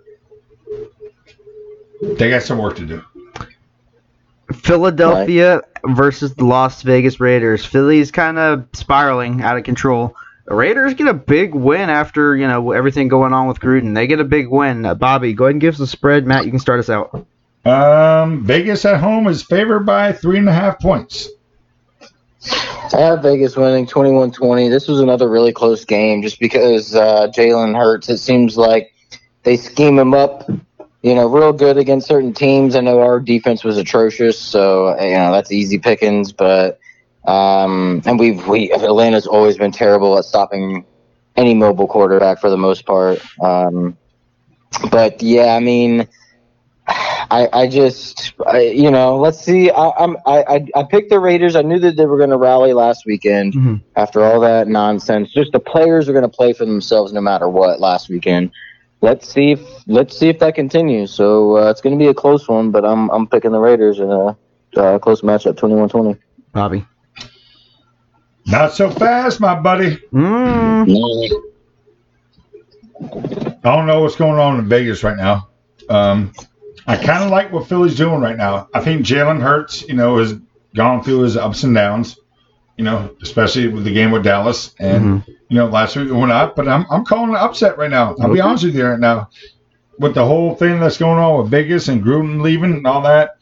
they 2.02 2.30
got 2.30 2.42
some 2.42 2.58
work 2.58 2.74
to 2.76 2.84
do. 2.86 3.02
Philadelphia 4.52 5.62
versus 5.86 6.34
the 6.34 6.44
Las 6.44 6.82
Vegas 6.82 7.20
Raiders. 7.20 7.64
Philly's 7.64 8.10
kind 8.10 8.38
of 8.38 8.66
spiraling 8.72 9.40
out 9.42 9.56
of 9.56 9.64
control. 9.64 10.16
The 10.44 10.54
Raiders 10.54 10.94
get 10.94 11.06
a 11.06 11.14
big 11.14 11.54
win 11.54 11.88
after 11.88 12.36
you 12.36 12.48
know 12.48 12.72
everything 12.72 13.08
going 13.08 13.32
on 13.32 13.46
with 13.46 13.60
Gruden. 13.60 13.94
They 13.94 14.06
get 14.06 14.20
a 14.20 14.24
big 14.24 14.48
win. 14.48 14.84
Uh, 14.84 14.94
Bobby, 14.94 15.34
go 15.34 15.44
ahead 15.44 15.54
and 15.54 15.60
give 15.60 15.74
us 15.74 15.78
the 15.78 15.86
spread. 15.86 16.26
Matt, 16.26 16.44
you 16.44 16.50
can 16.50 16.60
start 16.60 16.80
us 16.80 16.90
out. 16.90 17.26
Um, 17.64 18.44
Vegas 18.44 18.84
at 18.84 19.00
home 19.00 19.28
is 19.28 19.42
favored 19.42 19.86
by 19.86 20.12
three 20.12 20.38
and 20.38 20.48
a 20.48 20.52
half 20.52 20.80
points. 20.80 21.28
I 22.92 23.00
have 23.00 23.22
Vegas 23.22 23.56
winning 23.56 23.86
21-20. 23.86 24.68
This 24.68 24.88
was 24.88 25.00
another 25.00 25.28
really 25.28 25.52
close 25.52 25.84
game 25.84 26.22
just 26.22 26.40
because 26.40 26.94
uh, 26.94 27.28
Jalen 27.28 27.76
Hurts, 27.76 28.08
it 28.08 28.18
seems 28.18 28.58
like 28.58 28.92
they 29.44 29.56
scheme 29.56 29.98
him 29.98 30.12
up, 30.12 30.50
you 31.02 31.14
know, 31.14 31.28
real 31.28 31.52
good 31.52 31.78
against 31.78 32.08
certain 32.08 32.32
teams. 32.32 32.74
I 32.74 32.80
know 32.80 33.00
our 33.00 33.20
defense 33.20 33.62
was 33.64 33.78
atrocious, 33.78 34.38
so, 34.38 35.00
you 35.00 35.14
know, 35.14 35.32
that's 35.32 35.52
easy 35.52 35.78
pickings. 35.78 36.32
But, 36.32 36.80
um, 37.24 38.02
and 38.04 38.18
we've, 38.18 38.46
we, 38.46 38.72
Atlanta's 38.72 39.26
always 39.26 39.56
been 39.56 39.72
terrible 39.72 40.18
at 40.18 40.24
stopping 40.24 40.84
any 41.36 41.54
mobile 41.54 41.86
quarterback 41.86 42.40
for 42.40 42.50
the 42.50 42.56
most 42.56 42.84
part. 42.86 43.20
Um, 43.40 43.96
but, 44.90 45.22
yeah, 45.22 45.54
I 45.54 45.60
mean, 45.60 46.08
I, 46.86 47.48
I 47.52 47.68
just, 47.68 48.34
I, 48.46 48.60
you 48.62 48.90
know, 48.90 49.16
let's 49.16 49.38
see. 49.40 49.70
I, 49.70 49.90
I'm, 49.90 50.16
I, 50.26 50.42
I, 50.48 50.66
I 50.76 50.82
picked 50.82 51.10
the 51.10 51.18
Raiders. 51.20 51.54
I 51.56 51.62
knew 51.62 51.78
that 51.78 51.96
they 51.96 52.06
were 52.06 52.18
going 52.18 52.30
to 52.30 52.36
rally 52.36 52.72
last 52.72 53.06
weekend 53.06 53.54
Mhm. 53.54 53.82
after 53.96 54.22
all 54.24 54.40
that 54.40 54.68
nonsense. 54.68 55.30
Just 55.32 55.52
the 55.52 55.60
players 55.60 56.08
are 56.08 56.12
going 56.12 56.24
to 56.24 56.28
play 56.36 56.52
for 56.52 56.66
themselves 56.66 57.12
no 57.12 57.20
matter 57.20 57.48
what 57.48 57.80
last 57.80 58.08
weekend. 58.08 58.50
Let's 59.00 59.28
see 59.28 59.52
if 59.52 59.60
let's 59.88 60.16
see 60.16 60.28
if 60.28 60.38
that 60.40 60.54
continues. 60.54 61.12
So 61.12 61.56
uh, 61.56 61.70
it's 61.70 61.80
going 61.80 61.98
to 61.98 62.02
be 62.02 62.08
a 62.08 62.14
close 62.14 62.46
one, 62.48 62.70
but 62.70 62.84
I'm 62.84 63.10
I'm 63.10 63.26
picking 63.26 63.50
the 63.50 63.58
Raiders 63.58 63.98
in 63.98 64.10
a 64.10 64.36
uh, 64.76 64.98
close 65.00 65.22
matchup, 65.22 65.54
21-20. 65.54 66.18
Bobby. 66.52 66.84
Not 68.46 68.72
so 68.72 68.90
fast, 68.90 69.40
my 69.40 69.58
buddy. 69.58 69.96
Mm. 70.12 71.30
I 73.64 73.76
don't 73.76 73.86
know 73.86 74.00
what's 74.00 74.16
going 74.16 74.38
on 74.38 74.58
in 74.58 74.68
Vegas 74.68 75.02
right 75.02 75.16
now. 75.16 75.48
Um, 75.88 76.32
I 76.86 76.96
kind 76.96 77.22
of 77.22 77.30
like 77.30 77.52
what 77.52 77.68
Philly's 77.68 77.96
doing 77.96 78.20
right 78.20 78.36
now. 78.36 78.68
I 78.74 78.80
think 78.80 79.06
Jalen 79.06 79.40
Hurts, 79.40 79.82
you 79.82 79.94
know, 79.94 80.18
has 80.18 80.34
gone 80.74 81.02
through 81.02 81.20
his 81.20 81.36
ups 81.36 81.62
and 81.62 81.74
downs. 81.74 82.18
You 82.76 82.84
know, 82.84 83.14
especially 83.22 83.68
with 83.68 83.84
the 83.84 83.92
game 83.92 84.10
with 84.10 84.24
Dallas, 84.24 84.74
and 84.78 85.22
you 85.26 85.56
know, 85.56 85.66
last 85.66 85.94
week 85.94 86.08
it 86.08 86.12
went 86.12 86.32
up. 86.32 86.56
But 86.56 86.68
I'm 86.68 86.86
I'm 86.90 87.04
calling 87.04 87.30
an 87.30 87.36
upset 87.36 87.76
right 87.76 87.90
now. 87.90 88.16
I'll 88.18 88.32
be 88.32 88.40
honest 88.40 88.64
with 88.64 88.74
you 88.74 88.86
right 88.86 88.98
now. 88.98 89.28
With 89.98 90.14
the 90.14 90.24
whole 90.24 90.54
thing 90.56 90.80
that's 90.80 90.96
going 90.96 91.18
on 91.18 91.42
with 91.42 91.50
Vegas 91.50 91.88
and 91.88 92.02
Gruden 92.02 92.40
leaving 92.40 92.72
and 92.72 92.86
all 92.86 93.02
that, 93.02 93.36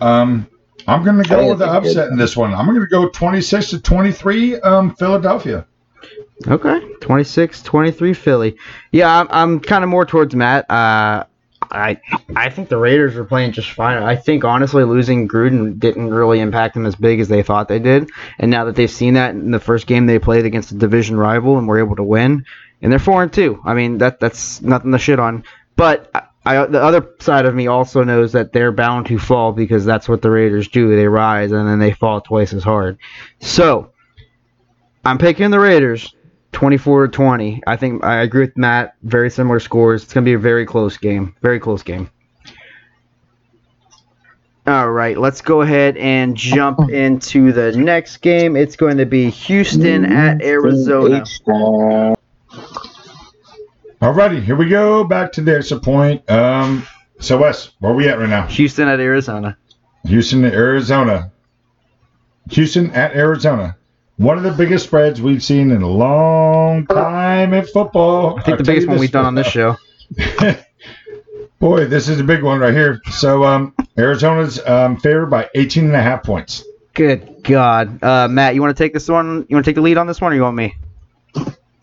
um, 0.00 0.48
I'm 0.86 1.04
going 1.04 1.22
to 1.22 1.28
go 1.28 1.48
with 1.48 1.58
the 1.58 1.64
it's 1.64 1.72
good. 1.72 1.88
upset 1.88 2.10
in 2.10 2.18
this 2.18 2.36
one. 2.36 2.54
I'm 2.54 2.66
going 2.66 2.80
to 2.80 2.86
go 2.86 3.08
26 3.08 3.70
to 3.70 3.80
23, 3.80 4.60
um, 4.60 4.94
Philadelphia. 4.94 5.66
Okay, 6.46 6.80
26-23 7.00 8.16
Philly. 8.16 8.56
Yeah, 8.92 9.20
I'm, 9.20 9.28
I'm 9.30 9.60
kind 9.60 9.84
of 9.84 9.90
more 9.90 10.04
towards 10.04 10.34
Matt. 10.34 10.70
Uh, 10.70 11.24
I 11.70 12.00
I 12.36 12.50
think 12.50 12.68
the 12.68 12.76
Raiders 12.76 13.16
are 13.16 13.24
playing 13.24 13.52
just 13.52 13.70
fine. 13.70 14.02
I 14.02 14.16
think 14.16 14.44
honestly 14.44 14.84
losing 14.84 15.26
Gruden 15.26 15.78
didn't 15.78 16.10
really 16.12 16.40
impact 16.40 16.74
them 16.74 16.84
as 16.86 16.94
big 16.94 17.20
as 17.20 17.28
they 17.28 17.42
thought 17.42 17.68
they 17.68 17.78
did. 17.78 18.10
And 18.38 18.50
now 18.50 18.64
that 18.64 18.76
they've 18.76 18.90
seen 18.90 19.14
that 19.14 19.30
in 19.30 19.50
the 19.50 19.60
first 19.60 19.86
game 19.86 20.06
they 20.06 20.18
played 20.18 20.44
against 20.44 20.72
a 20.72 20.74
division 20.74 21.16
rival 21.16 21.56
and 21.56 21.66
were 21.66 21.78
able 21.78 21.96
to 21.96 22.02
win, 22.02 22.44
and 22.82 22.92
they're 22.92 22.98
four 22.98 23.22
and 23.22 23.32
two. 23.32 23.60
I 23.64 23.74
mean 23.74 23.98
that 23.98 24.20
that's 24.20 24.60
nothing 24.60 24.92
to 24.92 24.98
shit 24.98 25.18
on. 25.18 25.44
But 25.76 26.10
I, 26.46 26.66
the 26.66 26.82
other 26.82 27.08
side 27.20 27.46
of 27.46 27.54
me 27.54 27.66
also 27.68 28.04
knows 28.04 28.32
that 28.32 28.52
they're 28.52 28.72
bound 28.72 29.06
to 29.06 29.18
fall 29.18 29.52
because 29.52 29.84
that's 29.84 30.08
what 30.08 30.20
the 30.20 30.30
Raiders 30.30 30.68
do. 30.68 30.94
They 30.94 31.08
rise 31.08 31.52
and 31.52 31.66
then 31.66 31.78
they 31.78 31.92
fall 31.92 32.20
twice 32.20 32.52
as 32.52 32.62
hard. 32.62 32.98
So 33.40 33.92
I'm 35.04 35.18
picking 35.18 35.50
the 35.50 35.60
Raiders. 35.60 36.14
24 36.52 37.06
to 37.06 37.12
20. 37.12 37.62
I 37.66 37.76
think 37.76 38.04
I 38.04 38.22
agree 38.22 38.42
with 38.42 38.56
Matt. 38.56 38.94
Very 39.02 39.28
similar 39.28 39.58
scores. 39.58 40.04
It's 40.04 40.14
going 40.14 40.24
to 40.24 40.28
be 40.28 40.34
a 40.34 40.38
very 40.38 40.64
close 40.64 40.96
game. 40.96 41.34
Very 41.42 41.58
close 41.58 41.82
game. 41.82 42.08
All 44.66 44.90
right, 44.90 45.18
let's 45.18 45.42
go 45.42 45.60
ahead 45.60 45.98
and 45.98 46.34
jump 46.34 46.78
oh. 46.80 46.88
into 46.88 47.52
the 47.52 47.72
next 47.72 48.18
game. 48.18 48.56
It's 48.56 48.76
going 48.76 48.96
to 48.96 49.04
be 49.04 49.28
Houston 49.28 50.06
at 50.06 50.40
Arizona. 50.42 51.22
Alrighty, 54.00 54.42
here 54.42 54.56
we 54.56 54.68
go. 54.68 55.04
Back 55.04 55.32
to 55.32 55.40
the 55.40 55.56
extra 55.56 55.78
point. 55.78 56.28
Um, 56.30 56.86
so 57.20 57.38
Wes, 57.38 57.70
where 57.78 57.92
are 57.92 57.94
we 57.94 58.08
at 58.08 58.18
right 58.18 58.28
now? 58.28 58.46
Houston 58.48 58.88
at 58.88 59.00
Arizona. 59.00 59.56
Houston, 60.06 60.44
at 60.44 60.52
Arizona. 60.52 61.32
Houston 62.50 62.90
at 62.90 63.14
Arizona. 63.16 63.76
One 64.16 64.36
of 64.36 64.44
the 64.44 64.52
biggest 64.52 64.86
spreads 64.86 65.22
we've 65.22 65.42
seen 65.42 65.70
in 65.70 65.82
a 65.82 65.88
long 65.88 66.86
time 66.86 67.54
in 67.54 67.64
football. 67.66 68.38
I 68.38 68.42
think 68.42 68.58
the 68.58 68.64
biggest 68.64 68.86
one 68.86 68.98
we've 68.98 69.10
done 69.10 69.24
on 69.24 69.34
this 69.34 69.46
show. 69.46 69.76
Boy, 71.58 71.86
this 71.86 72.08
is 72.08 72.20
a 72.20 72.24
big 72.24 72.42
one 72.42 72.60
right 72.60 72.74
here. 72.74 73.00
So, 73.10 73.44
um, 73.44 73.74
Arizona's 73.96 74.60
um, 74.66 74.98
favored 74.98 75.26
by 75.26 75.48
18 75.54 75.86
and 75.86 75.96
a 75.96 76.02
half 76.02 76.22
points. 76.22 76.62
Good 76.92 77.42
God, 77.42 78.02
uh, 78.04 78.28
Matt, 78.28 78.54
you 78.54 78.60
want 78.60 78.76
to 78.76 78.82
take 78.82 78.92
this 78.92 79.08
one? 79.08 79.46
You 79.48 79.56
want 79.56 79.64
to 79.64 79.68
take 79.70 79.76
the 79.76 79.80
lead 79.82 79.96
on 79.96 80.06
this 80.06 80.20
one, 80.20 80.32
or 80.32 80.36
you 80.36 80.42
want 80.42 80.56
me? 80.56 80.76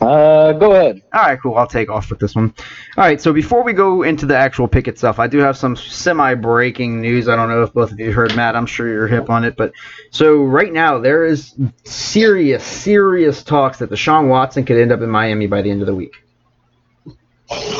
Uh, 0.02 0.54
go 0.54 0.72
ahead. 0.72 1.04
All 1.14 1.22
right, 1.22 1.40
cool. 1.40 1.56
I'll 1.56 1.68
take 1.68 1.92
off 1.92 2.10
with 2.10 2.20
this 2.20 2.34
one. 2.34 2.54
All 2.98 3.04
right, 3.04 3.22
so 3.22 3.32
before 3.32 3.64
we 3.64 3.72
go 3.72 4.02
into 4.02 4.26
the 4.26 4.36
actual 4.36 4.68
pick 4.68 4.88
itself, 4.88 5.20
I 5.20 5.28
do 5.28 5.38
have 5.38 5.56
some 5.56 5.76
semi-breaking 5.76 7.00
news. 7.00 7.30
I 7.30 7.36
don't 7.36 7.50
know 7.50 7.62
if 7.62 7.72
both 7.72 7.92
of 7.92 8.00
you 8.00 8.12
heard, 8.12 8.36
Matt. 8.36 8.56
I'm 8.56 8.66
sure 8.66 8.88
you're 8.88 9.08
hip 9.08 9.30
on 9.30 9.44
it, 9.44 9.56
but 9.56 9.74
so 10.10 10.44
right 10.44 10.74
now 10.74 10.98
there 10.98 11.26
is 11.26 11.54
serious, 11.84 12.64
serious 12.64 13.44
talks 13.44 13.78
that 13.78 13.90
the 13.90 13.96
Deshaun 13.96 14.28
Watson 14.28 14.66
could 14.66 14.78
end 14.78 14.92
up 14.92 15.02
in 15.02 15.10
Miami 15.10 15.46
by 15.46 15.62
the 15.62 15.70
end 15.70 15.82
of 15.82 15.88
the 15.88 15.96
week. 15.96 16.16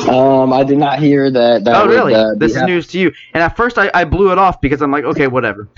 Um, 0.08 0.52
I 0.52 0.62
did 0.62 0.78
not 0.78 1.00
hear 1.00 1.30
that. 1.30 1.64
that 1.64 1.74
oh, 1.74 1.86
would, 1.86 1.92
really? 1.92 2.14
uh, 2.14 2.34
this 2.36 2.54
is 2.54 2.62
news 2.62 2.86
to 2.88 3.00
you. 3.00 3.12
And 3.34 3.42
at 3.42 3.56
first, 3.56 3.78
I, 3.78 3.90
I 3.92 4.04
blew 4.04 4.30
it 4.30 4.38
off 4.38 4.60
because 4.60 4.80
I'm 4.80 4.92
like, 4.92 5.04
okay, 5.04 5.26
whatever. 5.26 5.68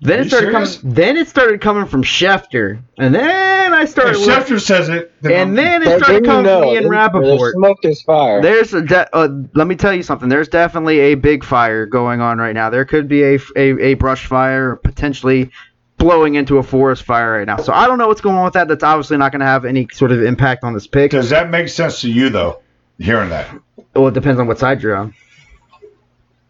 Then 0.00 0.20
Are 0.20 0.22
it 0.22 0.28
started 0.28 0.52
serious? 0.52 0.76
coming. 0.78 0.94
Then 0.94 1.16
it 1.16 1.28
started 1.28 1.60
coming 1.60 1.86
from 1.86 2.04
Schefter, 2.04 2.78
and 2.98 3.12
then 3.12 3.74
I 3.74 3.84
started. 3.84 4.18
look- 4.18 4.28
Schefter 4.30 4.60
says 4.60 4.88
it, 4.88 5.12
then 5.22 5.32
and 5.32 5.40
I'm- 5.40 5.54
then 5.54 5.82
it 5.82 5.98
started 6.04 6.24
coming 6.24 6.44
know, 6.44 6.60
from 6.60 6.68
Ian 6.68 6.74
there's- 6.74 6.82
There's 6.82 6.90
Rapoport. 6.90 7.52
smoke, 7.54 7.78
there's 7.82 8.02
fire. 8.02 8.40
There's 8.42 8.74
a 8.74 8.82
de- 8.82 9.16
uh, 9.16 9.28
let 9.54 9.66
me 9.66 9.74
tell 9.74 9.92
you 9.92 10.04
something. 10.04 10.28
There's 10.28 10.46
definitely 10.48 11.00
a 11.00 11.14
big 11.16 11.42
fire 11.42 11.84
going 11.84 12.20
on 12.20 12.38
right 12.38 12.54
now. 12.54 12.70
There 12.70 12.84
could 12.84 13.08
be 13.08 13.24
a, 13.24 13.38
a, 13.56 13.78
a 13.80 13.94
brush 13.94 14.26
fire, 14.26 14.76
potentially 14.76 15.50
blowing 15.96 16.36
into 16.36 16.58
a 16.58 16.62
forest 16.62 17.02
fire 17.02 17.32
right 17.38 17.46
now. 17.48 17.56
So 17.56 17.72
I 17.72 17.88
don't 17.88 17.98
know 17.98 18.06
what's 18.06 18.20
going 18.20 18.36
on 18.36 18.44
with 18.44 18.54
that. 18.54 18.68
That's 18.68 18.84
obviously 18.84 19.16
not 19.16 19.32
going 19.32 19.40
to 19.40 19.46
have 19.46 19.64
any 19.64 19.88
sort 19.92 20.12
of 20.12 20.22
impact 20.22 20.62
on 20.62 20.74
this 20.74 20.86
pick. 20.86 21.10
does 21.10 21.30
that 21.30 21.50
make 21.50 21.68
sense 21.68 22.02
to 22.02 22.08
you 22.10 22.28
though? 22.28 22.60
Hearing 23.00 23.30
that? 23.30 23.48
Well, 23.96 24.06
it 24.06 24.14
depends 24.14 24.38
on 24.38 24.46
what 24.46 24.60
side 24.60 24.80
you're 24.80 24.94
on. 24.94 25.12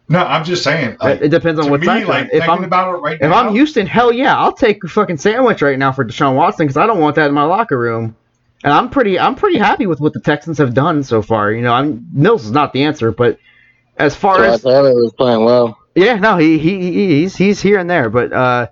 No, 0.09 0.19
I'm 0.25 0.43
just 0.43 0.63
saying. 0.63 0.97
Like, 0.99 1.21
it 1.21 1.29
depends 1.29 1.59
on 1.59 1.69
what 1.69 1.81
me, 1.81 1.85
side 1.85 1.99
you're 1.99 2.07
on. 2.11 2.13
like 2.15 2.25
If 2.25 2.31
thinking 2.31 2.49
I'm 2.49 2.63
about 2.63 2.95
it 2.95 2.97
right 2.97 3.15
if 3.15 3.21
now, 3.21 3.33
I'm 3.47 3.53
Houston, 3.53 3.85
hell 3.85 4.11
yeah, 4.11 4.35
I'll 4.37 4.51
take 4.53 4.83
a 4.83 4.87
fucking 4.87 5.17
sandwich 5.17 5.61
right 5.61 5.77
now 5.77 5.91
for 5.91 6.03
Deshaun 6.03 6.35
Watson 6.35 6.65
because 6.65 6.77
I 6.77 6.87
don't 6.87 6.99
want 6.99 7.15
that 7.17 7.27
in 7.27 7.33
my 7.33 7.43
locker 7.43 7.77
room. 7.77 8.15
And 8.63 8.73
I'm 8.73 8.89
pretty 8.89 9.17
I'm 9.19 9.35
pretty 9.35 9.57
happy 9.59 9.85
with 9.85 9.99
what 10.01 10.13
the 10.13 10.19
Texans 10.19 10.57
have 10.57 10.73
done 10.73 11.03
so 11.03 11.21
far. 11.21 11.51
You 11.51 11.61
know, 11.61 11.71
I'm 11.71 12.07
Mills 12.11 12.43
is 12.45 12.51
not 12.51 12.73
the 12.73 12.83
answer, 12.83 13.11
but 13.11 13.37
as 13.97 14.15
far 14.15 14.35
So 14.37 14.43
I 14.43 14.47
as 14.47 14.61
thought 14.63 14.85
it 14.85 14.95
was 14.95 15.13
playing 15.13 15.45
well. 15.45 15.77
Yeah, 15.95 16.15
no, 16.15 16.37
he, 16.37 16.57
he 16.57 16.91
he- 16.91 17.07
he's 17.21 17.35
he's 17.35 17.61
here 17.61 17.77
and 17.79 17.89
there, 17.89 18.09
but 18.09 18.33
uh, 18.33 18.67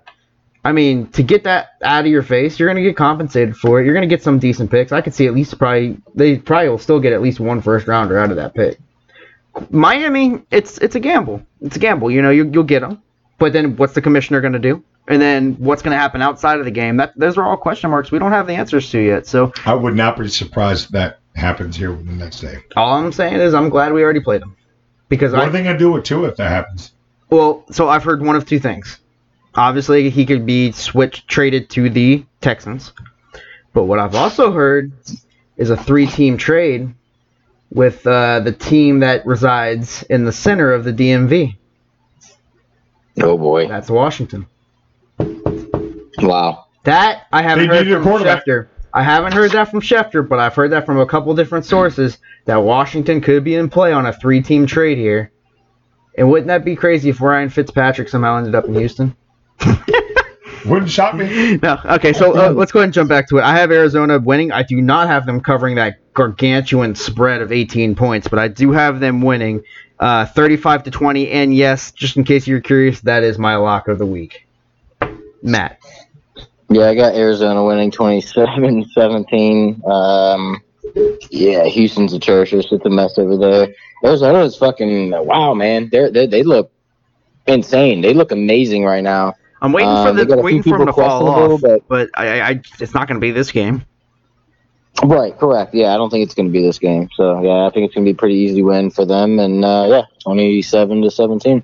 I 0.64 0.72
mean, 0.72 1.06
to 1.12 1.22
get 1.22 1.44
that 1.44 1.68
out 1.82 2.00
of 2.04 2.10
your 2.10 2.22
face, 2.22 2.58
you're 2.58 2.68
gonna 2.68 2.82
get 2.82 2.96
compensated 2.96 3.56
for 3.56 3.80
it. 3.80 3.84
You're 3.86 3.94
gonna 3.94 4.06
get 4.08 4.22
some 4.22 4.38
decent 4.38 4.70
picks. 4.70 4.92
I 4.92 5.00
could 5.00 5.14
see 5.14 5.26
at 5.26 5.34
least 5.34 5.56
probably 5.58 5.96
they 6.14 6.36
probably 6.36 6.68
will 6.68 6.78
still 6.78 7.00
get 7.00 7.12
at 7.12 7.22
least 7.22 7.38
one 7.40 7.62
first 7.62 7.86
rounder 7.86 8.18
out 8.18 8.30
of 8.30 8.36
that 8.36 8.54
pick. 8.54 8.78
Miami, 9.70 10.42
it's 10.50 10.78
it's 10.78 10.94
a 10.94 11.00
gamble. 11.00 11.44
It's 11.60 11.76
a 11.76 11.78
gamble. 11.78 12.10
You 12.10 12.22
know, 12.22 12.30
you, 12.30 12.50
you'll 12.52 12.64
get 12.64 12.80
them, 12.80 13.02
but 13.38 13.52
then 13.52 13.76
what's 13.76 13.94
the 13.94 14.02
commissioner 14.02 14.40
gonna 14.40 14.58
do? 14.58 14.82
And 15.06 15.22
then 15.22 15.54
what's 15.54 15.82
gonna 15.82 15.96
happen 15.96 16.20
outside 16.22 16.58
of 16.58 16.64
the 16.64 16.70
game? 16.70 16.96
That 16.98 17.12
those 17.16 17.38
are 17.38 17.44
all 17.44 17.56
question 17.56 17.90
marks. 17.90 18.10
We 18.10 18.18
don't 18.18 18.32
have 18.32 18.46
the 18.46 18.54
answers 18.54 18.90
to 18.90 18.98
yet. 19.00 19.26
So 19.26 19.52
I 19.64 19.74
would 19.74 19.94
not 19.94 20.18
be 20.18 20.28
surprised 20.28 20.86
if 20.86 20.90
that 20.92 21.20
happens 21.34 21.76
here 21.76 21.92
the 21.92 22.12
next 22.12 22.40
day. 22.40 22.58
all 22.76 22.94
I'm 22.94 23.12
saying 23.12 23.36
is 23.36 23.54
I'm 23.54 23.68
glad 23.68 23.92
we 23.92 24.02
already 24.02 24.20
played 24.20 24.42
them 24.42 24.56
because 25.08 25.32
What 25.32 25.42
I 25.42 25.46
are 25.46 25.50
they 25.50 25.62
gonna 25.62 25.78
do 25.78 25.92
with 25.92 26.04
Tua 26.04 26.28
if 26.28 26.36
that 26.36 26.50
happens? 26.50 26.92
Well, 27.30 27.64
so 27.70 27.88
I've 27.88 28.04
heard 28.04 28.22
one 28.24 28.36
of 28.36 28.46
two 28.46 28.58
things. 28.58 28.98
Obviously, 29.54 30.10
he 30.10 30.24
could 30.26 30.46
be 30.46 30.72
switched, 30.72 31.28
traded 31.28 31.68
to 31.70 31.90
the 31.90 32.24
Texans. 32.40 32.92
But 33.72 33.84
what 33.84 33.98
I've 33.98 34.14
also 34.14 34.52
heard 34.52 34.92
is 35.56 35.70
a 35.70 35.76
three-team 35.76 36.36
trade 36.36 36.94
with 37.70 38.06
uh, 38.06 38.40
the 38.40 38.52
team 38.52 39.00
that 39.00 39.26
resides 39.26 40.02
in 40.04 40.24
the 40.24 40.32
center 40.32 40.72
of 40.72 40.84
the 40.84 40.92
DMV. 40.92 41.56
Oh 43.20 43.36
boy! 43.36 43.68
That's 43.68 43.90
Washington. 43.90 44.46
Wow. 46.18 46.66
That 46.84 47.26
I 47.32 47.42
haven't 47.42 47.68
They 47.68 47.84
heard 47.84 48.02
from. 48.02 48.22
Schefter. 48.22 48.68
I 48.94 49.02
haven't 49.02 49.32
heard 49.32 49.52
that 49.52 49.70
from 49.70 49.80
Schefter, 49.80 50.26
but 50.26 50.38
I've 50.38 50.54
heard 50.54 50.72
that 50.72 50.86
from 50.86 50.98
a 50.98 51.06
couple 51.06 51.34
different 51.34 51.66
sources 51.66 52.18
that 52.46 52.56
Washington 52.56 53.20
could 53.20 53.44
be 53.44 53.54
in 53.54 53.68
play 53.68 53.92
on 53.92 54.06
a 54.06 54.12
three-team 54.12 54.66
trade 54.66 54.96
here. 54.96 55.30
And 56.16 56.30
wouldn't 56.30 56.48
that 56.48 56.64
be 56.64 56.74
crazy 56.74 57.10
if 57.10 57.20
Ryan 57.20 57.50
Fitzpatrick 57.50 58.08
somehow 58.08 58.38
ended 58.38 58.54
up 58.54 58.64
in 58.64 58.74
Houston? 58.74 59.14
Wouldn't 60.66 60.90
shock 60.90 61.14
me. 61.14 61.58
No. 61.62 61.78
Okay, 61.84 62.12
so 62.12 62.36
uh, 62.36 62.50
let's 62.50 62.72
go 62.72 62.80
ahead 62.80 62.86
and 62.86 62.94
jump 62.94 63.08
back 63.08 63.28
to 63.28 63.38
it. 63.38 63.42
I 63.42 63.56
have 63.56 63.70
Arizona 63.70 64.18
winning. 64.18 64.50
I 64.50 64.62
do 64.62 64.80
not 64.80 65.06
have 65.06 65.26
them 65.26 65.40
covering 65.40 65.76
that 65.76 65.98
gargantuan 66.18 66.94
spread 66.96 67.40
of 67.40 67.52
18 67.52 67.94
points, 67.94 68.26
but 68.28 68.38
I 68.40 68.48
do 68.48 68.72
have 68.72 68.98
them 68.98 69.22
winning 69.22 69.62
uh, 70.00 70.26
35 70.26 70.82
to 70.84 70.90
20. 70.90 71.30
And 71.30 71.54
yes, 71.54 71.92
just 71.92 72.16
in 72.16 72.24
case 72.24 72.46
you're 72.46 72.60
curious, 72.60 73.00
that 73.02 73.22
is 73.22 73.38
my 73.38 73.54
lock 73.56 73.86
of 73.88 73.98
the 73.98 74.04
week. 74.06 74.46
Matt. 75.42 75.78
Yeah, 76.68 76.88
I 76.88 76.94
got 76.96 77.14
Arizona 77.14 77.64
winning 77.64 77.90
27-17. 77.92 79.84
Um, 79.88 80.60
yeah, 81.30 81.64
Houston's 81.64 82.12
atrocious. 82.14 82.66
It's 82.72 82.84
a 82.84 82.90
mess 82.90 83.18
over 83.18 83.36
there. 83.36 83.68
Arizona's 84.04 84.56
fucking 84.56 85.10
wow, 85.12 85.54
man. 85.54 85.88
They're, 85.92 86.10
they 86.10 86.26
they 86.26 86.42
look 86.42 86.72
insane. 87.46 88.00
They 88.00 88.14
look 88.14 88.32
amazing 88.32 88.84
right 88.84 89.02
now. 89.04 89.34
I'm 89.60 89.72
waiting 89.72 89.90
Um, 89.90 90.16
for 90.16 90.24
the 90.24 90.36
waiting 90.38 90.62
for 90.62 90.76
him 90.80 90.86
to 90.86 90.92
fall 90.92 91.28
off, 91.28 91.60
but- 91.60 91.86
but 91.88 92.10
I, 92.14 92.40
I, 92.40 92.60
it's 92.80 92.94
not 92.94 93.06
going 93.06 93.16
to 93.16 93.20
be 93.20 93.30
this 93.32 93.52
game. 93.52 93.84
Right, 95.04 95.36
correct. 95.38 95.74
Yeah, 95.74 95.94
I 95.94 95.96
don't 95.96 96.10
think 96.10 96.24
it's 96.24 96.34
going 96.34 96.46
to 96.48 96.52
be 96.52 96.60
this 96.62 96.78
game. 96.78 97.08
So 97.14 97.40
yeah, 97.42 97.66
I 97.66 97.70
think 97.70 97.86
it's 97.86 97.94
going 97.94 98.04
to 98.04 98.08
be 98.12 98.14
a 98.16 98.18
pretty 98.18 98.34
easy 98.34 98.62
win 98.62 98.90
for 98.90 99.04
them. 99.04 99.38
And 99.38 99.64
uh, 99.64 99.86
yeah, 99.88 100.02
27 100.24 101.02
to 101.02 101.10
17. 101.10 101.62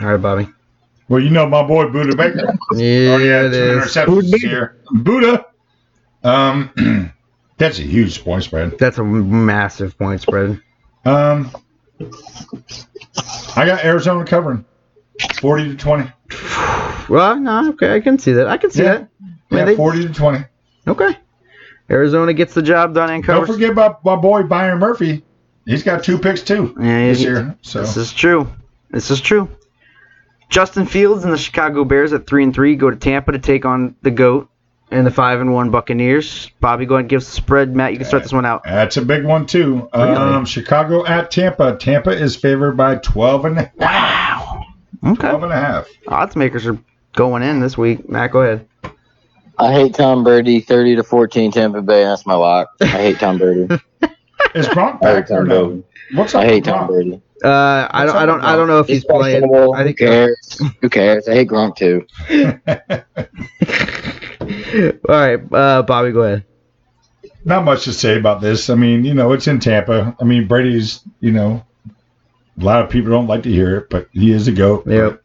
All 0.00 0.06
right, 0.08 0.16
Bobby. 0.16 0.48
Well, 1.08 1.20
you 1.20 1.30
know 1.30 1.46
my 1.46 1.62
boy 1.66 1.84
Budda 1.86 2.16
Baker. 2.16 2.54
Yeah, 2.74 3.10
already 3.10 3.28
had 3.28 3.44
it 3.46 3.50
two 3.52 3.78
interceptions 3.80 4.30
this 4.30 4.42
year. 4.42 4.80
Budda. 4.94 5.44
Um, 6.24 7.12
that's 7.58 7.78
a 7.78 7.82
huge 7.82 8.24
point 8.24 8.44
spread. 8.44 8.78
That's 8.78 8.98
a 8.98 9.04
massive 9.04 9.96
point 9.98 10.20
spread. 10.20 10.60
Um, 11.04 11.50
I 13.56 13.66
got 13.66 13.84
Arizona 13.84 14.24
covering, 14.24 14.64
forty 15.40 15.68
to 15.68 15.76
twenty. 15.76 16.10
Well, 17.08 17.34
no, 17.38 17.70
okay, 17.70 17.96
I 17.96 18.00
can 18.00 18.16
see 18.18 18.32
that. 18.32 18.46
I 18.46 18.56
can 18.56 18.70
see 18.70 18.84
Yeah. 18.84 18.92
that. 18.98 19.08
I 19.20 19.24
mean, 19.24 19.38
Yeah, 19.58 19.64
they- 19.66 19.76
forty 19.76 20.06
to 20.06 20.14
twenty. 20.14 20.44
Okay. 20.86 21.18
Arizona 21.92 22.32
gets 22.32 22.54
the 22.54 22.62
job 22.62 22.94
done 22.94 23.10
and 23.10 23.24
Don't 23.24 23.46
forget 23.46 23.70
about 23.70 24.04
my 24.04 24.16
boy 24.16 24.42
Byron 24.44 24.78
Murphy. 24.78 25.22
He's 25.66 25.82
got 25.82 26.02
two 26.02 26.18
picks 26.18 26.42
too 26.42 26.74
Yeah, 26.80 27.08
this 27.08 27.20
year. 27.20 27.56
So 27.62 27.82
This 27.82 27.96
is 27.96 28.12
true. 28.12 28.50
This 28.90 29.10
is 29.10 29.20
true. 29.20 29.48
Justin 30.48 30.86
Fields 30.86 31.24
and 31.24 31.32
the 31.32 31.38
Chicago 31.38 31.84
Bears 31.84 32.12
at 32.12 32.26
three 32.26 32.42
and 32.42 32.52
three 32.54 32.76
go 32.76 32.90
to 32.90 32.96
Tampa 32.96 33.32
to 33.32 33.38
take 33.38 33.64
on 33.64 33.94
the 34.02 34.10
Goat 34.10 34.50
and 34.90 35.06
the 35.06 35.10
five 35.10 35.40
and 35.40 35.54
one 35.54 35.70
Buccaneers. 35.70 36.50
Bobby, 36.60 36.84
go 36.84 36.96
ahead 36.96 37.04
and 37.04 37.08
give 37.08 37.18
us 37.18 37.26
the 37.26 37.32
spread. 37.32 37.74
Matt, 37.74 37.92
you 37.92 37.98
can 37.98 38.06
start 38.06 38.22
this 38.22 38.32
one 38.32 38.44
out. 38.44 38.64
that's 38.64 38.96
a 38.96 39.02
big 39.02 39.24
one 39.24 39.46
too. 39.46 39.88
Really? 39.94 40.10
Um, 40.14 40.44
Chicago 40.44 41.06
at 41.06 41.30
Tampa. 41.30 41.76
Tampa 41.76 42.10
is 42.10 42.36
favored 42.36 42.76
by 42.76 42.96
12 42.96 43.44
and, 43.46 43.70
Wow. 43.76 44.64
Okay. 45.04 45.28
12 45.28 45.42
and 45.44 45.52
a 45.52 45.56
half. 45.56 45.88
Odds 46.08 46.36
makers 46.36 46.66
are 46.66 46.78
going 47.14 47.42
in 47.42 47.60
this 47.60 47.78
week. 47.78 48.08
Matt, 48.08 48.32
go 48.32 48.42
ahead. 48.42 48.68
I 49.58 49.72
hate 49.72 49.94
Tom 49.94 50.24
Brady, 50.24 50.60
30 50.60 50.96
to 50.96 51.02
14 51.02 51.52
Tampa 51.52 51.82
Bay. 51.82 52.04
That's 52.04 52.26
my 52.26 52.34
lock. 52.34 52.70
I 52.80 52.86
hate 52.86 53.18
Tom 53.18 53.38
Brady. 53.38 53.62
Is 54.54 54.66
Gronk 54.68 55.02
I 55.02 55.14
hate 55.16 55.28
back 55.28 55.30
or 55.30 55.44
no? 55.44 55.66
Brady. 55.66 55.84
What's 56.14 56.34
up 56.34 56.42
I 56.42 56.46
hate 56.46 56.64
Tom 56.64 56.86
Gronk? 56.86 56.88
Brady. 56.88 57.22
Uh, 57.44 57.88
I 57.90 58.04
don't, 58.04 58.16
I 58.16 58.26
don't, 58.26 58.40
I 58.42 58.56
don't 58.56 58.68
know 58.68 58.78
if 58.78 58.86
he's 58.86 59.04
playing. 59.04 59.40
questionable. 59.40 59.74
I 59.74 59.84
think. 59.84 59.98
Who 59.98 60.06
cares? 60.06 60.60
Who 60.80 60.88
cares? 60.88 61.28
I 61.28 61.34
hate 61.34 61.48
Gronk 61.48 61.76
too. 61.76 62.06
All 65.08 65.14
right, 65.14 65.40
uh, 65.52 65.82
Bobby, 65.82 66.12
go 66.12 66.22
ahead. 66.22 66.44
Not 67.44 67.64
much 67.64 67.84
to 67.84 67.92
say 67.92 68.16
about 68.16 68.40
this. 68.40 68.70
I 68.70 68.74
mean, 68.74 69.04
you 69.04 69.14
know, 69.14 69.32
it's 69.32 69.48
in 69.48 69.58
Tampa. 69.58 70.16
I 70.20 70.24
mean, 70.24 70.46
Brady's, 70.46 71.00
you 71.20 71.32
know, 71.32 71.64
a 72.60 72.64
lot 72.64 72.84
of 72.84 72.90
people 72.90 73.10
don't 73.10 73.26
like 73.26 73.42
to 73.44 73.50
hear 73.50 73.76
it, 73.78 73.90
but 73.90 74.08
he 74.12 74.30
is 74.32 74.46
a 74.46 74.52
goat. 74.52 74.86
Yep. 74.86 75.22